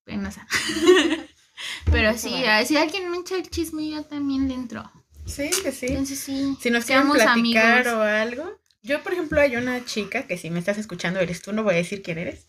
penosa. 0.05 0.47
pero 1.91 2.17
sí, 2.17 2.33
si 2.67 2.77
alguien 2.77 3.11
me 3.11 3.19
echa 3.19 3.37
el 3.37 3.49
chisme, 3.49 3.89
yo 3.89 4.05
también 4.05 4.49
le 4.49 4.55
entro. 4.55 4.91
Sí, 5.27 5.51
que 5.63 5.73
sí. 5.73 5.87
Entonces 5.87 6.19
sí, 6.21 6.57
Si 6.61 6.71
nos 6.71 6.85
quieren 6.85 7.11
platicar 7.11 7.87
amigos. 7.89 7.93
o 7.95 8.03
algo. 8.03 8.61
Yo, 8.83 9.03
por 9.03 9.13
ejemplo, 9.13 9.41
hay 9.41 9.57
una 9.57 9.85
chica 9.85 10.27
que 10.29 10.39
si 10.39 10.49
me 10.51 10.61
estás 10.61 10.79
escuchando 10.79 11.19
eres 11.19 11.43
tú, 11.43 11.53
no 11.53 11.65
voy 11.65 11.75
a 11.75 11.79
decir 11.79 12.03
quién 12.03 12.19
eres. 12.19 12.47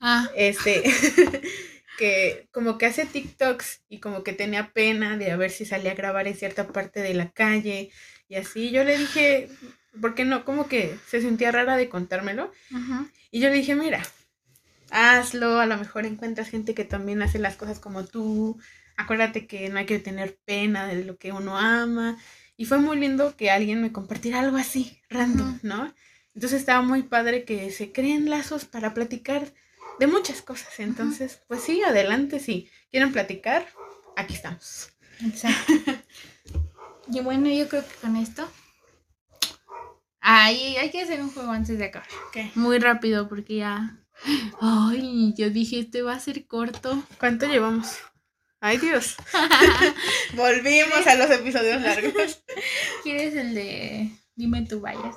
Ah, 0.00 0.28
Este, 0.34 0.82
que 1.96 2.48
como 2.52 2.78
que 2.78 2.86
hace 2.86 3.06
TikToks 3.06 3.82
y 3.88 4.00
como 4.00 4.22
que 4.24 4.32
tenía 4.32 4.72
pena 4.72 5.16
de 5.18 5.30
a 5.30 5.36
ver 5.36 5.50
si 5.50 5.64
salía 5.66 5.92
a 5.92 5.94
grabar 5.94 6.26
en 6.28 6.36
cierta 6.36 6.68
parte 6.68 7.00
de 7.00 7.14
la 7.14 7.30
calle 7.32 7.90
y 8.28 8.36
así. 8.36 8.70
Yo 8.70 8.84
le 8.84 8.98
dije, 8.98 9.48
¿por 10.00 10.14
qué 10.14 10.24
no? 10.24 10.44
Como 10.44 10.68
que 10.68 10.98
se 11.08 11.20
sentía 11.20 11.52
rara 11.52 11.76
de 11.76 11.88
contármelo. 11.88 12.52
ajá. 12.74 13.06
Y 13.30 13.40
yo 13.40 13.48
le 13.50 13.56
dije, 13.56 13.74
mira, 13.76 14.02
hazlo, 14.90 15.60
a 15.60 15.66
lo 15.66 15.76
mejor 15.76 16.06
encuentras 16.06 16.48
gente 16.50 16.74
que 16.74 16.84
también 16.84 17.22
hace 17.22 17.38
las 17.38 17.56
cosas 17.56 17.78
como 17.80 18.04
tú. 18.04 18.58
Acuérdate 18.96 19.46
que 19.46 19.68
no 19.68 19.78
hay 19.78 19.86
que 19.86 19.98
tener 19.98 20.38
pena 20.44 20.86
de 20.86 21.04
lo 21.04 21.16
que 21.18 21.32
uno 21.32 21.58
ama. 21.58 22.18
Y 22.56 22.64
fue 22.64 22.78
muy 22.78 22.98
lindo 22.98 23.36
que 23.36 23.50
alguien 23.50 23.82
me 23.82 23.92
compartiera 23.92 24.40
algo 24.40 24.56
así, 24.56 25.00
random, 25.10 25.56
Ujú. 25.56 25.60
¿no? 25.62 25.94
Entonces 26.34 26.60
estaba 26.60 26.82
muy 26.82 27.02
padre 27.02 27.44
que 27.44 27.70
se 27.70 27.92
creen 27.92 28.30
lazos 28.30 28.64
para 28.64 28.94
platicar 28.94 29.52
de 29.98 30.06
muchas 30.06 30.42
cosas. 30.42 30.78
Entonces, 30.80 31.40
pues 31.48 31.62
sí, 31.62 31.82
adelante, 31.82 32.40
si 32.40 32.70
quieren 32.90 33.12
platicar, 33.12 33.66
aquí 34.16 34.34
estamos. 34.34 34.90
Exacto. 35.24 35.72
Y 37.08 37.20
bueno, 37.20 37.48
yo 37.48 37.68
creo 37.68 37.86
que 37.86 37.94
con 38.00 38.16
esto. 38.16 38.50
Ay, 40.20 40.76
hay 40.76 40.90
que 40.90 41.02
hacer 41.02 41.20
un 41.22 41.30
juego 41.30 41.52
antes 41.52 41.78
de 41.78 41.84
acabar. 41.84 42.08
¿Qué? 42.32 42.50
Muy 42.56 42.80
rápido 42.80 43.28
porque 43.28 43.58
ya. 43.58 44.04
Ay, 44.60 45.32
yo 45.36 45.50
dije, 45.50 45.78
este 45.78 46.02
va 46.02 46.14
a 46.14 46.18
ser 46.18 46.48
corto. 46.48 47.00
¿Cuánto 47.20 47.46
llevamos? 47.46 47.98
Ay, 48.60 48.78
Dios. 48.78 49.14
Volvimos 50.34 51.06
a 51.06 51.14
los 51.14 51.30
episodios 51.30 51.80
largos. 51.80 52.42
¿Quieres 53.04 53.36
el 53.36 53.54
de 53.54 54.10
Dime 54.34 54.66
tú 54.66 54.80
vayas? 54.80 55.16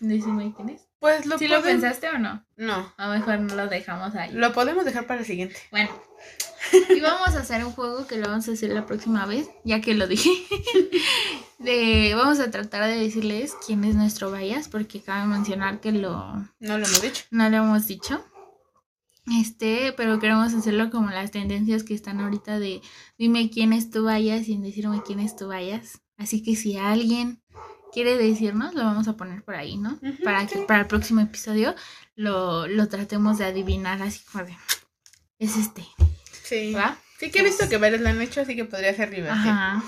Decime 0.00 0.54
quién 0.56 0.70
es. 0.70 0.83
Pues 1.04 1.26
lo 1.26 1.36
¿Sí 1.36 1.48
lo 1.48 1.62
pensaste 1.62 2.08
o 2.08 2.18
no? 2.18 2.42
No, 2.56 2.90
A 2.96 3.08
lo 3.08 3.12
mejor 3.12 3.38
no 3.38 3.54
lo 3.54 3.66
dejamos 3.66 4.14
ahí. 4.14 4.32
lo 4.32 4.54
podemos 4.54 4.86
dejar 4.86 5.06
para 5.06 5.20
el 5.20 5.26
siguiente. 5.26 5.56
Bueno. 5.70 5.90
Y 6.88 7.00
vamos 7.00 7.28
a 7.36 7.40
hacer 7.40 7.62
un 7.62 7.72
juego 7.72 8.06
que 8.06 8.16
lo 8.16 8.26
vamos 8.26 8.48
a 8.48 8.52
hacer 8.52 8.70
la 8.70 8.86
próxima 8.86 9.26
vez, 9.26 9.50
ya 9.64 9.82
que 9.82 9.92
lo 9.92 10.06
dije. 10.06 10.30
De, 11.58 12.14
vamos 12.16 12.40
a 12.40 12.50
tratar 12.50 12.86
de 12.88 12.96
decirles 12.96 13.52
quién 13.66 13.84
es 13.84 13.94
nuestro 13.96 14.32
bias, 14.32 14.68
porque 14.68 15.02
cabe 15.02 15.26
mencionar 15.26 15.80
que 15.80 15.92
lo, 15.92 16.36
No 16.58 16.78
lo 16.78 16.86
hemos 16.86 17.02
dicho. 17.02 17.24
no 17.30 17.50
lo 17.50 17.56
hemos 17.58 17.86
dicho. 17.86 18.24
Este, 19.38 19.92
pero 19.98 20.18
queremos 20.18 20.54
hacerlo 20.54 20.88
como 20.88 21.10
las 21.10 21.30
tendencias 21.30 21.82
que 21.84 21.92
están 21.92 22.18
ahorita 22.20 22.58
de 22.58 22.80
dime 23.18 23.50
quién 23.50 23.74
es 23.74 23.90
tu 23.90 24.08
bias 24.08 24.46
sin 24.46 24.62
decirme 24.62 25.02
quién 25.06 25.20
es 25.20 25.36
tu 25.36 25.50
bias. 25.50 26.00
Así 26.16 26.42
que 26.42 26.56
si 26.56 26.78
alguien 26.78 27.42
quiere 27.94 28.18
decirnos, 28.18 28.74
lo 28.74 28.84
vamos 28.84 29.08
a 29.08 29.16
poner 29.16 29.42
por 29.42 29.54
ahí, 29.54 29.76
¿no? 29.78 29.98
Para 30.22 30.46
que 30.46 30.56
sí. 30.56 30.64
para 30.66 30.80
el 30.80 30.86
próximo 30.86 31.20
episodio 31.20 31.74
lo, 32.16 32.66
lo 32.66 32.88
tratemos 32.88 33.38
de 33.38 33.46
adivinar 33.46 34.02
así 34.02 34.20
como 34.30 34.44
de 34.44 34.54
es 35.38 35.56
este, 35.56 35.82
Sí. 36.42 36.74
¿va? 36.74 36.98
Sí 37.18 37.30
que 37.30 37.38
he 37.40 37.44
visto 37.44 37.68
que 37.68 37.76
varios 37.78 38.00
lo 38.02 38.08
han 38.08 38.20
hecho, 38.20 38.40
así 38.42 38.54
que 38.56 38.64
podría 38.64 38.94
ser 38.94 39.10
divertido. 39.10 39.50
Ajá. 39.50 39.82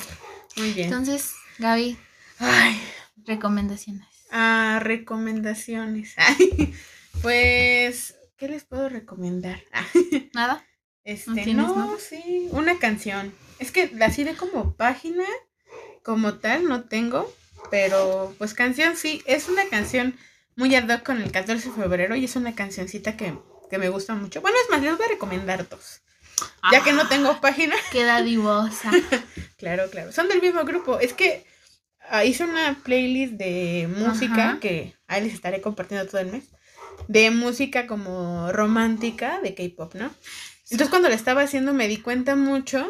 Muy 0.56 0.72
bien. 0.72 0.86
Entonces, 0.86 1.34
Gaby, 1.58 1.98
Ay, 2.38 2.80
recomendaciones. 3.26 4.06
ah, 4.30 4.78
recomendaciones. 4.82 6.14
Ay, 6.16 6.72
pues, 7.22 8.16
¿qué 8.36 8.48
les 8.48 8.64
puedo 8.64 8.88
recomendar? 8.88 9.62
¿Nada? 10.34 10.64
Este, 11.04 11.54
¿No 11.54 11.96
sí, 11.98 12.48
una 12.52 12.78
canción. 12.78 13.32
Es 13.58 13.70
que 13.70 13.92
así 14.02 14.24
de 14.24 14.34
como 14.34 14.74
página, 14.74 15.24
como 16.02 16.34
tal, 16.34 16.64
no 16.64 16.84
tengo, 16.84 17.32
pero 17.70 18.34
pues 18.38 18.54
canción 18.54 18.96
sí, 18.96 19.22
es 19.26 19.48
una 19.48 19.66
canción 19.68 20.16
muy 20.56 20.74
ad 20.74 20.88
hoc 20.88 21.02
con 21.02 21.20
el 21.20 21.30
14 21.30 21.68
de 21.68 21.74
febrero 21.74 22.16
y 22.16 22.24
es 22.24 22.36
una 22.36 22.54
cancioncita 22.54 23.16
que, 23.16 23.34
que 23.70 23.78
me 23.78 23.88
gusta 23.88 24.14
mucho. 24.14 24.40
Bueno, 24.40 24.56
es 24.62 24.70
más, 24.70 24.82
les 24.82 24.96
voy 24.96 25.06
a 25.06 25.10
recomendar 25.10 25.68
dos. 25.68 26.00
Ya 26.72 26.82
que 26.82 26.92
no 26.92 27.08
tengo 27.08 27.40
página. 27.40 27.76
Queda 27.92 28.22
divosa. 28.22 28.90
Claro, 29.56 29.88
claro. 29.90 30.12
Son 30.12 30.28
del 30.28 30.42
mismo 30.42 30.64
grupo. 30.64 31.00
Es 31.00 31.14
que 31.14 31.46
ah, 32.10 32.26
hice 32.26 32.44
una 32.44 32.78
playlist 32.84 33.32
de 33.32 33.88
música 33.88 34.50
Ajá. 34.50 34.60
que 34.60 34.94
ahí 35.06 35.24
les 35.24 35.32
estaré 35.32 35.62
compartiendo 35.62 36.06
todo 36.06 36.20
el 36.20 36.30
mes. 36.30 36.44
De 37.08 37.30
música 37.30 37.86
como 37.86 38.52
romántica 38.52 39.40
de 39.40 39.54
K-pop, 39.54 39.94
¿no? 39.94 40.10
Entonces 40.64 40.90
cuando 40.90 41.08
la 41.08 41.14
estaba 41.14 41.40
haciendo 41.40 41.72
me 41.72 41.88
di 41.88 41.96
cuenta 41.96 42.36
mucho 42.36 42.86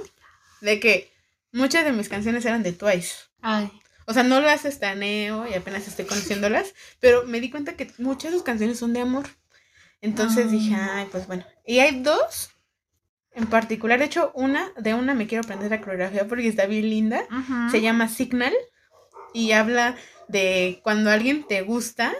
de 0.60 0.80
que 0.80 1.12
muchas 1.52 1.84
de 1.84 1.92
mis 1.92 2.08
canciones 2.08 2.44
eran 2.44 2.64
de 2.64 2.72
Twice. 2.72 3.14
Ay, 3.40 3.70
O 4.06 4.12
sea, 4.14 4.22
no 4.22 4.40
las 4.40 4.64
estaneo 4.64 5.46
y 5.48 5.54
apenas 5.54 5.86
estoy 5.88 6.04
conociéndolas, 6.04 6.74
pero 7.00 7.24
me 7.24 7.40
di 7.40 7.50
cuenta 7.50 7.74
que 7.76 7.90
muchas 7.98 8.30
de 8.30 8.38
sus 8.38 8.44
canciones 8.44 8.78
son 8.78 8.92
de 8.92 9.00
amor. 9.00 9.26
Entonces 10.00 10.46
Ah. 10.46 10.50
dije, 10.50 10.74
ay, 10.76 11.08
pues 11.10 11.26
bueno. 11.26 11.44
Y 11.66 11.80
hay 11.80 12.00
dos 12.02 12.50
en 13.32 13.46
particular. 13.46 13.98
De 13.98 14.04
hecho, 14.06 14.30
una, 14.34 14.70
de 14.78 14.94
una 14.94 15.14
me 15.14 15.26
quiero 15.26 15.42
aprender 15.42 15.70
la 15.70 15.80
coreografía 15.80 16.26
porque 16.28 16.48
está 16.48 16.66
bien 16.66 16.88
linda. 16.88 17.24
Se 17.70 17.80
llama 17.80 18.08
Signal 18.08 18.54
y 19.34 19.52
habla 19.52 19.96
de 20.28 20.80
cuando 20.82 21.10
alguien 21.10 21.44
te 21.46 21.62
gusta 21.62 22.14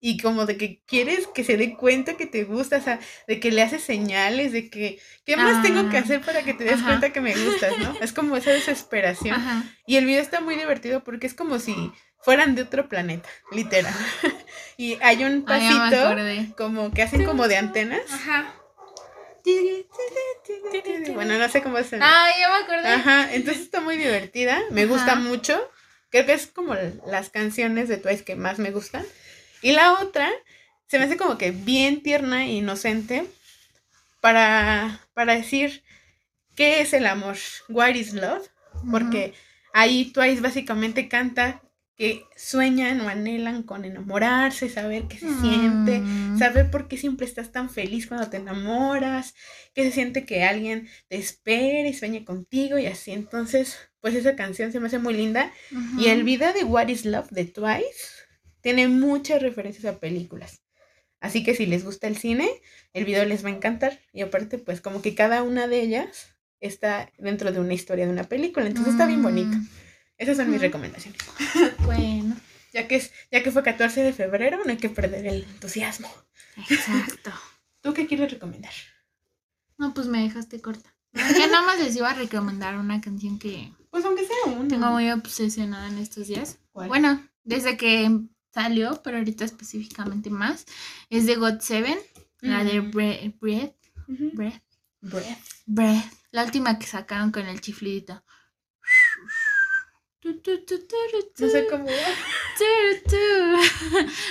y 0.00 0.18
como 0.18 0.46
de 0.46 0.56
que 0.56 0.80
quieres 0.86 1.26
que 1.26 1.44
se 1.44 1.56
dé 1.56 1.76
cuenta 1.76 2.16
que 2.16 2.26
te 2.26 2.44
gusta, 2.44 2.78
o 2.78 2.82
sea, 2.82 2.98
de 3.26 3.38
que 3.38 3.50
le 3.50 3.62
haces 3.62 3.82
señales, 3.82 4.52
de 4.52 4.70
que, 4.70 4.98
¿qué 5.26 5.36
más 5.36 5.62
tengo 5.62 5.88
que 5.90 5.98
Ah, 5.98 6.00
hacer 6.00 6.22
para 6.22 6.42
que 6.42 6.54
te 6.54 6.64
des 6.64 6.74
ajá. 6.74 6.86
cuenta 6.86 7.12
que 7.12 7.20
me 7.20 7.34
gustas, 7.36 7.76
¿no? 7.78 7.96
Es 8.00 8.12
como 8.12 8.36
esa 8.36 8.50
desesperación. 8.50 9.34
Ajá. 9.34 9.64
Y 9.86 9.96
el 9.96 10.06
video 10.06 10.22
está 10.22 10.40
muy 10.40 10.56
divertido 10.56 11.04
porque 11.04 11.26
es 11.26 11.34
como 11.34 11.58
si 11.58 11.92
fueran 12.22 12.54
de 12.54 12.62
otro 12.62 12.88
planeta, 12.88 13.28
literal. 13.52 13.94
y 14.78 14.96
hay 15.02 15.24
un 15.24 15.44
Ah, 15.46 15.90
pasito 15.90 16.54
como 16.56 16.90
que 16.92 17.02
hacen 17.02 17.24
como 17.24 17.46
de 17.46 17.56
antenas. 17.58 18.02
Ajá. 18.10 18.54
Bueno, 21.14 21.38
no 21.38 21.48
sé 21.48 21.62
cómo 21.62 21.78
es 21.78 21.92
el... 21.92 22.02
Ah, 22.02 22.28
ya 22.38 22.48
me 22.48 22.64
acordé. 22.64 22.88
Ajá, 22.88 23.34
entonces 23.34 23.62
está 23.62 23.80
muy 23.80 23.96
divertida, 23.96 24.60
me 24.70 24.86
gusta 24.86 25.12
Ajá. 25.12 25.20
mucho. 25.20 25.70
Creo 26.10 26.26
que 26.26 26.32
es 26.32 26.46
como 26.46 26.74
las 27.06 27.30
canciones 27.30 27.88
de 27.88 27.96
Twice 27.96 28.24
que 28.24 28.34
más 28.36 28.58
me 28.58 28.70
gustan. 28.70 29.04
Y 29.62 29.72
la 29.72 29.94
otra 30.00 30.30
se 30.88 30.98
me 30.98 31.04
hace 31.04 31.16
como 31.16 31.38
que 31.38 31.50
bien 31.50 32.02
tierna 32.02 32.44
e 32.46 32.52
inocente 32.54 33.26
para, 34.20 35.00
para 35.14 35.34
decir 35.34 35.82
qué 36.54 36.80
es 36.80 36.92
el 36.92 37.06
amor, 37.06 37.36
what 37.68 37.94
is 37.94 38.12
love, 38.12 38.48
porque 38.90 39.34
ahí 39.72 40.06
Twice 40.12 40.40
básicamente 40.40 41.08
canta 41.08 41.62
que 41.96 42.24
sueñan 42.34 43.00
o 43.02 43.08
anhelan 43.08 43.62
con 43.62 43.84
enamorarse, 43.84 44.70
saber 44.70 45.04
qué 45.06 45.18
se 45.18 45.28
siente, 45.40 45.98
Mm. 46.00 46.38
saber 46.38 46.70
por 46.70 46.88
qué 46.88 46.96
siempre 46.96 47.26
estás 47.26 47.52
tan 47.52 47.68
feliz 47.68 48.06
cuando 48.06 48.30
te 48.30 48.38
enamoras, 48.38 49.34
que 49.74 49.84
se 49.84 49.92
siente 49.92 50.24
que 50.24 50.42
alguien 50.44 50.88
te 51.08 51.16
espere 51.18 51.90
y 51.90 51.94
sueñe 51.94 52.24
contigo 52.24 52.78
y 52.78 52.86
así. 52.86 53.12
Entonces, 53.12 53.76
pues 54.00 54.14
esa 54.14 54.34
canción 54.34 54.72
se 54.72 54.80
me 54.80 54.86
hace 54.86 54.98
muy 54.98 55.12
linda. 55.12 55.52
Y 55.98 56.08
el 56.08 56.24
video 56.24 56.54
de 56.54 56.64
What 56.64 56.88
is 56.88 57.04
Love 57.04 57.28
de 57.30 57.44
Twice 57.44 58.19
tiene 58.60 58.88
muchas 58.88 59.42
referencias 59.42 59.84
a 59.86 59.98
películas. 59.98 60.62
Así 61.20 61.44
que 61.44 61.54
si 61.54 61.66
les 61.66 61.84
gusta 61.84 62.06
el 62.06 62.16
cine, 62.16 62.48
el 62.94 63.04
video 63.04 63.24
les 63.26 63.44
va 63.44 63.48
a 63.48 63.52
encantar. 63.52 64.00
Y 64.12 64.22
aparte, 64.22 64.58
pues 64.58 64.80
como 64.80 65.02
que 65.02 65.14
cada 65.14 65.42
una 65.42 65.66
de 65.68 65.80
ellas 65.82 66.34
está 66.60 67.10
dentro 67.18 67.52
de 67.52 67.60
una 67.60 67.74
historia 67.74 68.06
de 68.06 68.12
una 68.12 68.24
película. 68.24 68.66
Entonces 68.66 68.92
está 68.94 69.06
bien 69.06 69.22
bonito. 69.22 69.56
Mm, 69.56 69.68
Esas 70.18 70.36
son 70.38 70.50
mis 70.50 70.60
recomendaciones. 70.60 71.20
Bueno, 71.84 72.36
Ya 72.72 72.86
que, 72.88 72.96
es, 72.96 73.12
ya 73.30 73.42
que 73.42 73.50
fue 73.50 73.62
14 73.62 74.02
de 74.02 74.12
febrero, 74.12 74.60
no 74.64 74.70
hay 74.70 74.76
que 74.78 74.88
perder 74.88 75.26
el 75.26 75.42
entusiasmo. 75.44 76.08
exacto. 76.56 77.32
¿Tú 77.82 77.94
qué 77.94 78.06
quieres 78.06 78.30
recomendar? 78.32 78.72
No, 79.78 79.92
pues 79.94 80.06
me 80.06 80.22
dejaste 80.22 80.60
corta. 80.60 80.94
Ya 81.12 81.46
nada 81.48 81.62
más 81.62 81.78
les 81.80 81.96
iba 81.96 82.10
a 82.10 82.14
recomendar 82.14 82.76
una 82.76 83.00
canción 83.00 83.38
que 83.38 83.72
Pues 83.90 84.04
aunque 84.04 84.24
sea 84.26 84.36
uno. 84.54 84.68
tengo 84.68 84.86
muy 84.90 85.10
obsesionada 85.10 85.88
en 85.88 85.98
estos 85.98 86.28
días. 86.28 86.58
¿Cuál? 86.72 86.88
Bueno, 86.88 87.26
desde 87.42 87.76
que 87.76 88.20
salió, 88.52 89.00
pero 89.02 89.18
ahorita 89.18 89.44
específicamente 89.44 90.30
más, 90.30 90.66
es 91.08 91.26
de 91.26 91.36
God 91.36 91.60
Seven, 91.60 91.98
la 92.40 92.64
de 92.64 92.80
Mm. 92.80 92.90
Bre- 92.90 93.38
Breath, 93.40 93.76
Ujú. 94.08 94.30
Breath, 94.34 94.62
Breath. 95.00 95.38
Breath, 95.66 96.12
la 96.32 96.44
última 96.44 96.78
que 96.78 96.86
sacaron 96.86 97.30
con 97.32 97.46
el 97.46 97.60
chiflidito. 97.60 98.22
No 100.22 101.48
sé 101.48 101.66
cómo. 101.70 101.84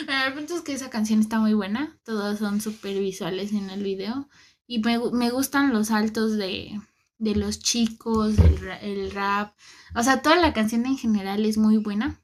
Bueno, 0.05 0.23
el 0.27 0.33
punto 0.33 0.55
es 0.55 0.61
que 0.61 0.73
esa 0.73 0.89
canción 0.89 1.19
está 1.19 1.39
muy 1.39 1.53
buena. 1.53 1.97
Todos 2.03 2.39
son 2.39 2.61
súper 2.61 2.99
visuales 2.99 3.51
en 3.53 3.69
el 3.69 3.81
video. 3.83 4.29
Y 4.67 4.79
me, 4.79 4.99
me 5.11 5.31
gustan 5.31 5.73
los 5.73 5.87
saltos 5.87 6.37
de, 6.37 6.79
de 7.17 7.35
los 7.35 7.59
chicos, 7.59 8.37
el, 8.37 8.67
el 8.81 9.11
rap. 9.11 9.55
O 9.95 10.03
sea, 10.03 10.21
toda 10.21 10.35
la 10.35 10.53
canción 10.53 10.85
en 10.85 10.97
general 10.97 11.43
es 11.45 11.57
muy 11.57 11.77
buena. 11.77 12.21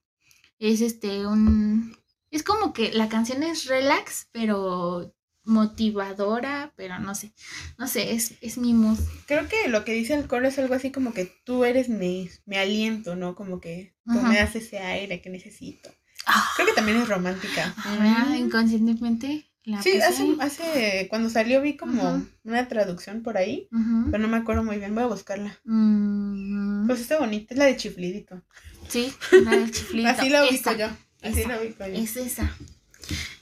Es 0.60 0.82
este 0.82 1.26
un. 1.28 1.96
Es 2.32 2.44
como 2.44 2.74
que 2.74 2.92
la 2.94 3.08
canción 3.10 3.44
es 3.44 3.66
relax, 3.66 4.28
pero 4.32 5.14
motivadora, 5.44 6.74
pero 6.76 7.00
no 7.00 7.14
sé. 7.16 7.32
No 7.78 7.88
sé, 7.88 8.14
es, 8.14 8.34
es 8.42 8.58
mi 8.58 8.74
mood. 8.74 8.98
Creo 9.28 9.48
que 9.48 9.68
lo 9.70 9.86
que 9.86 9.94
dice 9.94 10.14
el 10.16 10.28
coro 10.28 10.48
es 10.48 10.58
algo 10.60 10.74
así 10.74 10.92
como 10.92 11.14
que 11.14 11.32
tú 11.46 11.64
eres 11.66 11.88
mi, 11.88 12.30
mi 12.46 12.58
aliento, 12.58 13.16
¿no? 13.16 13.36
Como 13.36 13.60
que 13.62 13.94
tú 14.06 14.20
Ajá. 14.20 14.28
me 14.28 14.38
das 14.38 14.56
ese 14.56 14.80
aire 14.80 15.22
que 15.22 15.30
necesito. 15.30 15.90
Ah, 16.26 16.50
Creo 16.56 16.68
que 16.68 16.74
también 16.74 16.98
es 16.98 17.08
romántica. 17.08 17.74
Mm. 18.00 18.36
inconscientemente 18.38 19.46
la 19.64 19.82
Sí, 19.82 19.98
hace, 20.00 20.36
hace, 20.40 21.08
cuando 21.10 21.30
salió 21.30 21.62
vi 21.62 21.78
como 21.78 22.02
Ajá. 22.08 22.22
una 22.44 22.68
traducción 22.68 23.22
por 23.22 23.38
ahí, 23.38 23.68
pero 24.12 24.18
no 24.20 24.28
me 24.28 24.38
acuerdo 24.38 24.64
muy 24.64 24.78
bien, 24.78 24.96
voy 24.96 25.04
a 25.04 25.08
buscarla. 25.08 25.60
Mm, 25.64 26.88
Pues 26.88 27.02
está 27.02 27.20
bonita, 27.20 27.54
es 27.54 27.58
la 27.60 27.66
de 27.66 27.78
Chiflidito. 27.78 28.42
Sí, 28.88 29.22
la 29.32 29.52
del 29.58 29.72
chiflito. 29.72 30.10
Así 30.10 30.30
la 30.30 30.46
ubico 30.46 30.72
yo, 30.72 30.88
así 31.22 31.42
esa, 31.42 31.50
la 31.50 31.60
ubico 31.60 31.86
yo. 31.88 32.04
Es 32.04 32.16
esa. 32.18 32.62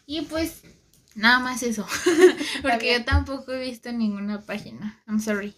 Y 0.06 0.22
pues, 0.24 0.66
nada 1.16 1.40
más 1.40 1.64
eso. 1.64 1.88
Porque 2.62 2.94
yo 2.98 3.06
tampoco 3.06 3.52
he 3.54 3.60
visto 3.62 3.92
ninguna 3.92 4.46
página. 4.46 5.02
I'm 5.08 5.20
sorry. 5.20 5.56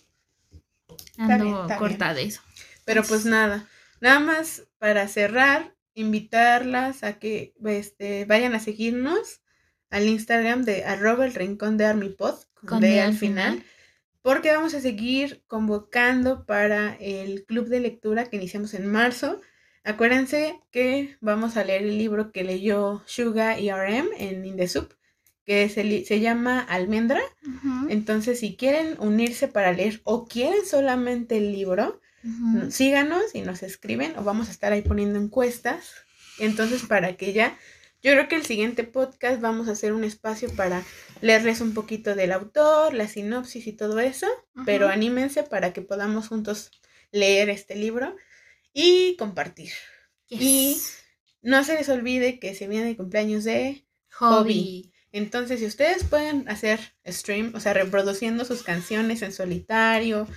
Está 1.17 1.35
Ando 1.35 1.43
bien, 1.43 1.57
está 1.61 1.77
corta 1.77 2.13
de 2.13 2.23
eso. 2.23 2.41
Pero 2.85 3.03
pues 3.07 3.25
nada, 3.25 3.67
nada 4.01 4.19
más 4.19 4.67
para 4.77 5.07
cerrar, 5.07 5.75
invitarlas 5.93 7.03
a 7.03 7.19
que 7.19 7.53
este, 7.65 8.25
vayan 8.25 8.53
a 8.55 8.59
seguirnos 8.59 9.41
al 9.89 10.07
Instagram 10.07 10.63
de 10.63 10.85
arroba 10.85 11.25
el 11.25 11.33
rincón 11.33 11.77
de 11.77 11.85
Armipod, 11.85 12.35
con 12.65 12.79
Con 12.79 12.79
D 12.79 12.99
al 13.01 13.09
al 13.09 13.13
final, 13.13 13.53
final. 13.57 13.65
porque 14.21 14.51
vamos 14.53 14.73
a 14.73 14.81
seguir 14.81 15.43
convocando 15.47 16.45
para 16.45 16.95
el 16.95 17.45
club 17.45 17.67
de 17.69 17.79
lectura 17.79 18.25
que 18.29 18.37
iniciamos 18.37 18.73
en 18.73 18.87
marzo. 18.91 19.41
Acuérdense 19.85 20.59
que 20.71 21.15
vamos 21.21 21.57
a 21.57 21.63
leer 21.63 21.83
el 21.83 21.99
libro 21.99 22.31
que 22.31 22.43
leyó 22.43 23.03
Suga 23.05 23.59
y 23.59 23.69
RM 23.71 24.07
en 24.17 24.43
In 24.43 24.57
the 24.57 24.67
Soup, 24.67 24.91
que 25.45 25.69
se, 25.69 26.03
se 26.05 26.19
llama 26.19 26.59
Almendra. 26.59 27.21
Entonces, 27.87 28.39
si 28.39 28.55
quieren 28.55 28.95
unirse 28.99 29.47
para 29.47 29.71
leer 29.73 30.01
o 30.03 30.25
quieren 30.25 30.65
solamente 30.65 31.37
el 31.37 31.51
libro, 31.51 32.01
síganos 32.69 33.35
y 33.35 33.41
nos 33.41 33.61
escriben 33.61 34.17
o 34.17 34.23
vamos 34.23 34.47
a 34.47 34.51
estar 34.51 34.73
ahí 34.73 34.81
poniendo 34.81 35.19
encuestas. 35.19 35.93
Entonces, 36.39 36.81
para 36.81 37.15
que 37.15 37.33
ya, 37.33 37.55
yo 38.01 38.11
creo 38.13 38.27
que 38.27 38.35
el 38.37 38.45
siguiente 38.45 38.85
podcast 38.85 39.39
vamos 39.39 39.67
a 39.67 39.73
hacer 39.73 39.93
un 39.93 40.03
espacio 40.03 40.49
para 40.55 40.83
leerles 41.21 41.61
un 41.61 41.75
poquito 41.75 42.15
del 42.15 42.31
autor, 42.31 42.95
la 42.95 43.07
sinopsis 43.07 43.67
y 43.67 43.73
todo 43.73 43.99
eso, 43.99 44.25
pero 44.65 44.87
anímense 44.87 45.43
para 45.43 45.73
que 45.73 45.83
podamos 45.83 46.29
juntos 46.29 46.71
leer 47.11 47.51
este 47.51 47.75
libro 47.75 48.15
y 48.75 49.15
compartir. 49.17 49.71
Yes. 50.27 50.41
y- 50.41 50.77
No 51.41 51.63
se 51.63 51.75
les 51.75 51.87
olvide 51.89 52.39
que 52.39 52.53
se 52.55 52.67
viene 52.67 52.89
el 52.89 52.97
cumpleaños 52.97 53.43
de 53.43 53.85
hobby. 54.11 54.91
entonces, 55.11 55.59
si 55.61 55.65
ustedes 55.65 56.03
pueden 56.03 56.49
hacer 56.49 56.79
stream, 57.07 57.53
o 57.55 57.59
sea, 57.59 57.73
reproduciendo 57.73 58.43
sus 58.45 58.63
canciones 58.63 59.21
en 59.21 59.31
solitario, 59.31 60.27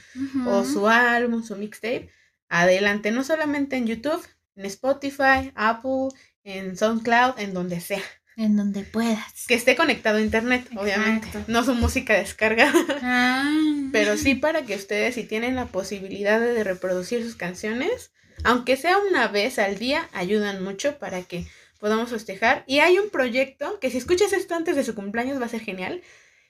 o 0.47 0.65
su 0.65 0.87
álbum, 0.89 1.43
su 1.43 1.57
mixtape, 1.57 2.11
adelante, 2.49 3.11
no 3.11 3.25
solamente 3.25 3.77
en 3.77 3.87
YouTube, 3.87 4.23
en 4.57 4.67
Spotify, 4.67 5.51
Apple, 5.55 6.09
en 6.45 6.77
SoundCloud, 6.77 7.39
en 7.39 7.55
donde 7.55 7.81
sea. 7.81 8.03
En 8.37 8.57
donde 8.57 8.83
puedas. 8.85 9.47
Que 9.49 9.55
esté 9.55 9.75
conectado 9.75 10.19
a 10.19 10.21
internet, 10.21 10.69
obviamente. 10.77 11.27
No 11.49 11.65
su 11.65 11.75
música 11.75 12.15
descargada, 12.15 12.73
Ah. 13.03 13.51
pero 13.93 14.17
sí 14.17 14.35
para 14.37 14.63
que 14.65 14.77
ustedes, 14.77 15.15
si 15.17 15.25
tienen 15.25 15.57
la 15.57 15.67
posibilidad 15.67 16.39
de 16.41 16.63
reproducir 16.63 17.25
sus 17.25 17.35
canciones, 17.35 18.13
aunque 18.45 18.77
sea 18.77 18.99
una 18.99 19.29
vez 19.29 19.59
al 19.59 19.79
día, 19.79 20.09
ayudan 20.13 20.63
mucho 20.63 20.99
para 20.99 21.23
que 21.23 21.47
podamos 21.79 22.11
festejar. 22.11 22.65
Y 22.67 22.81
hay 22.81 22.99
un 22.99 23.11
proyecto 23.11 23.79
que 23.81 23.91
si 23.91 23.99
escuchas 23.99 24.33
esto 24.33 24.55
antes 24.55 24.77
de 24.77 24.85
su 24.85 24.95
cumpleaños 24.95 25.41
va 25.41 25.47
a 25.47 25.51
ser 25.51 25.61
genial, 25.61 26.03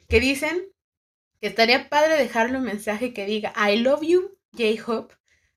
que 0.09 0.21
dicen 0.21 0.73
que 1.41 1.49
estaría 1.49 1.89
padre 1.89 2.17
dejarle 2.17 2.59
un 2.59 2.65
mensaje 2.65 3.13
que 3.13 3.27
diga 3.27 3.53
I 3.57 3.77
love 3.77 4.03
you, 4.03 4.39
J-Hope, 4.53 5.15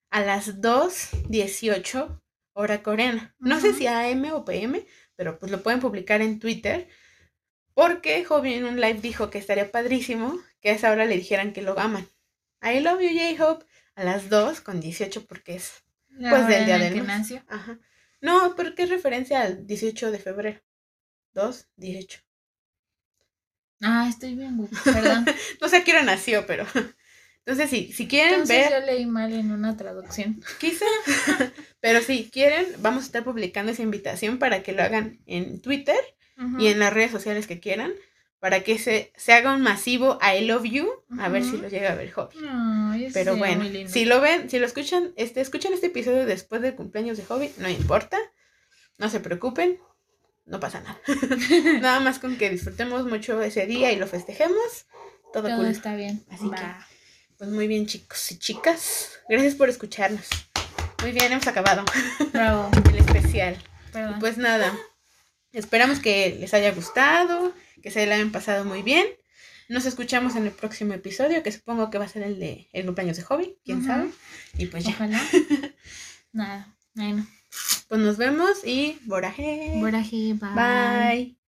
a 0.10 0.22
las 0.22 0.62
2.18 0.62 2.22
hora 2.53 2.84
coreana. 2.84 3.36
No 3.40 3.60
sé 3.60 3.74
si 3.74 3.88
AM 3.88 4.32
o 4.34 4.45
PM, 4.45 4.86
pero 5.16 5.40
pues 5.40 5.52
lo 5.52 5.64
pueden 5.64 5.80
publicar 5.80 6.22
en 6.22 6.40
Twitter. 6.40 6.88
Porque 7.74 8.24
Hobby 8.26 8.53
en 8.53 8.66
un 8.66 8.82
live 8.82 8.99
dijo 9.02 9.30
que 9.30 9.38
estaría 9.38 9.72
padrísimo 9.72 10.38
que 10.60 10.70
a 10.70 10.74
esa 10.74 10.91
hora 10.91 11.06
le 11.06 11.16
dijeran 11.16 11.53
que 11.53 11.62
lo 11.62 11.80
aman. 11.80 12.08
I 12.62 12.82
love 12.82 13.02
you, 13.02 13.10
J-Hope, 13.10 13.66
a 13.95 14.03
las 14.03 14.30
2 14.30 14.62
con 14.62 14.82
18 14.82 15.26
porque 15.26 15.56
es 15.56 15.84
La 16.18 16.30
pues, 16.32 16.44
hora 16.44 16.56
del 16.56 16.66
día 16.66 16.80
del 16.80 16.94
que 16.94 17.02
mes. 17.02 17.08
nació. 17.08 17.44
Ajá. 17.48 17.80
No, 18.22 18.56
porque 18.56 18.84
es 18.84 18.90
referencia 18.90 19.42
al 19.42 19.66
18 19.66 20.12
de 20.12 20.20
febrero. 20.20 20.62
2, 21.34 21.68
18. 21.78 22.20
Ah, 23.82 24.08
estoy 24.08 24.36
bien, 24.36 24.58
güey. 24.58 24.70
Perdón. 24.84 25.26
No 25.62 25.70
sé 25.70 25.78
a 25.78 25.84
qué 25.84 25.92
hora 25.92 26.04
nació, 26.04 26.46
pero. 26.46 26.66
Entonces, 27.46 27.72
sí, 27.72 27.92
si 27.92 28.08
quieren 28.08 28.34
Entonces 28.34 28.70
ver, 28.70 28.82
yo 28.82 28.86
leí 28.86 29.06
mal 29.08 29.34
en 29.34 29.52
una 29.52 29.76
traducción. 29.76 30.44
quizá. 30.60 30.86
pero 31.80 32.02
si 32.02 32.30
quieren, 32.30 32.68
vamos 32.80 33.04
a 33.04 33.06
estar 33.08 33.24
publicando 33.24 33.72
esa 33.72 33.82
invitación 33.82 34.38
para 34.38 34.62
que 34.62 34.74
lo 34.74 34.84
hagan 34.84 35.20
en 35.26 35.62
Twitter 35.62 36.00
y 36.58 36.68
en 36.68 36.80
las 36.80 36.94
redes 36.94 37.12
sociales 37.12 37.46
que 37.48 37.60
quieran. 37.60 37.94
Para 38.42 38.62
que 38.64 38.78
se, 38.78 39.14
se 39.16 39.32
haga 39.34 39.54
un 39.54 39.62
masivo 39.62 40.20
I 40.22 40.46
love 40.46 40.66
you. 40.66 40.90
A 41.20 41.30
ver 41.30 41.44
si 41.44 41.58
lo 41.58 41.70
llega 41.70 41.92
a 41.94 41.96
ver 41.96 42.12
Hobby. 42.12 42.36
Pero 43.14 43.38
bueno, 43.38 43.64
si 43.88 44.04
lo 44.04 44.20
ven, 44.20 44.50
si 44.50 44.60
lo 44.60 44.66
escuchan, 44.66 45.14
este, 45.16 45.40
escuchan 45.40 45.72
este 45.74 45.88
episodio 45.88 46.26
después 46.26 46.60
del 46.62 46.76
cumpleaños 46.76 47.18
de 47.18 47.26
Hobby, 47.26 47.54
no 47.58 47.70
importa. 47.70 48.18
No 48.98 49.10
se 49.10 49.20
preocupen. 49.20 49.80
no 50.46 50.60
pasa 50.60 50.82
nada. 50.82 51.00
nada 51.82 52.00
más 52.02 52.20
con 52.20 52.36
que 52.36 52.50
disfrutemos 52.50 53.06
mucho 53.06 53.42
ese 53.42 53.66
día 53.68 53.92
y 53.92 53.96
lo 53.96 54.08
festejemos, 54.08 54.88
todo, 55.32 55.44
Todo 55.48 55.58
cool. 55.58 55.68
está 55.68 55.96
bien. 55.96 56.26
Así 56.30 56.50
que-. 56.50 56.92
Pues 57.38 57.50
muy 57.52 57.68
bien, 57.68 57.86
chicos 57.86 58.32
y 58.32 58.38
chicas. 58.40 59.20
Gracias 59.30 59.56
por 59.56 59.70
escucharnos. 59.70 60.28
Muy 61.02 61.12
bien, 61.14 61.32
hemos 61.32 61.48
acabado 61.48 61.84
Bravo. 62.34 62.70
el 62.90 62.98
especial. 62.98 63.58
Perdón. 63.94 64.20
Pues 64.20 64.38
nada, 64.38 64.72
esperamos 65.52 66.00
que 66.00 66.38
les 66.40 66.54
haya 66.54 66.72
gustado, 66.72 67.54
que 67.82 67.91
se 67.91 68.06
la 68.06 68.16
hayan 68.16 68.32
pasado 68.32 68.66
muy 68.66 68.82
bien. 68.82 69.06
Nos 69.70 69.86
escuchamos 69.86 70.36
en 70.36 70.45
el 70.45 70.52
próximo 70.52 70.94
episodio, 70.94 71.44
que 71.44 71.52
supongo 71.52 71.90
que 71.90 71.98
va 71.98 72.06
a 72.06 72.10
ser 72.10 72.24
el 72.24 72.40
de 72.40 72.68
el 72.74 72.86
cumpleaños 72.86 73.18
de 73.18 73.24
Hobby, 73.24 73.56
quién 73.64 73.84
sabe. 73.86 74.10
Y 74.58 74.66
pues 74.66 74.84
ya, 74.84 74.91
Ojalá. 74.91 75.22
Nada. 76.34 76.76
Bueno. 76.94 77.26
pues 77.88 78.02
nos 78.02 78.18
vemos 78.18 78.66
y 78.66 78.99
boraje. 79.06 79.74
Boraje, 79.80 80.34
bye. 80.34 80.49
Bye. 80.56 81.41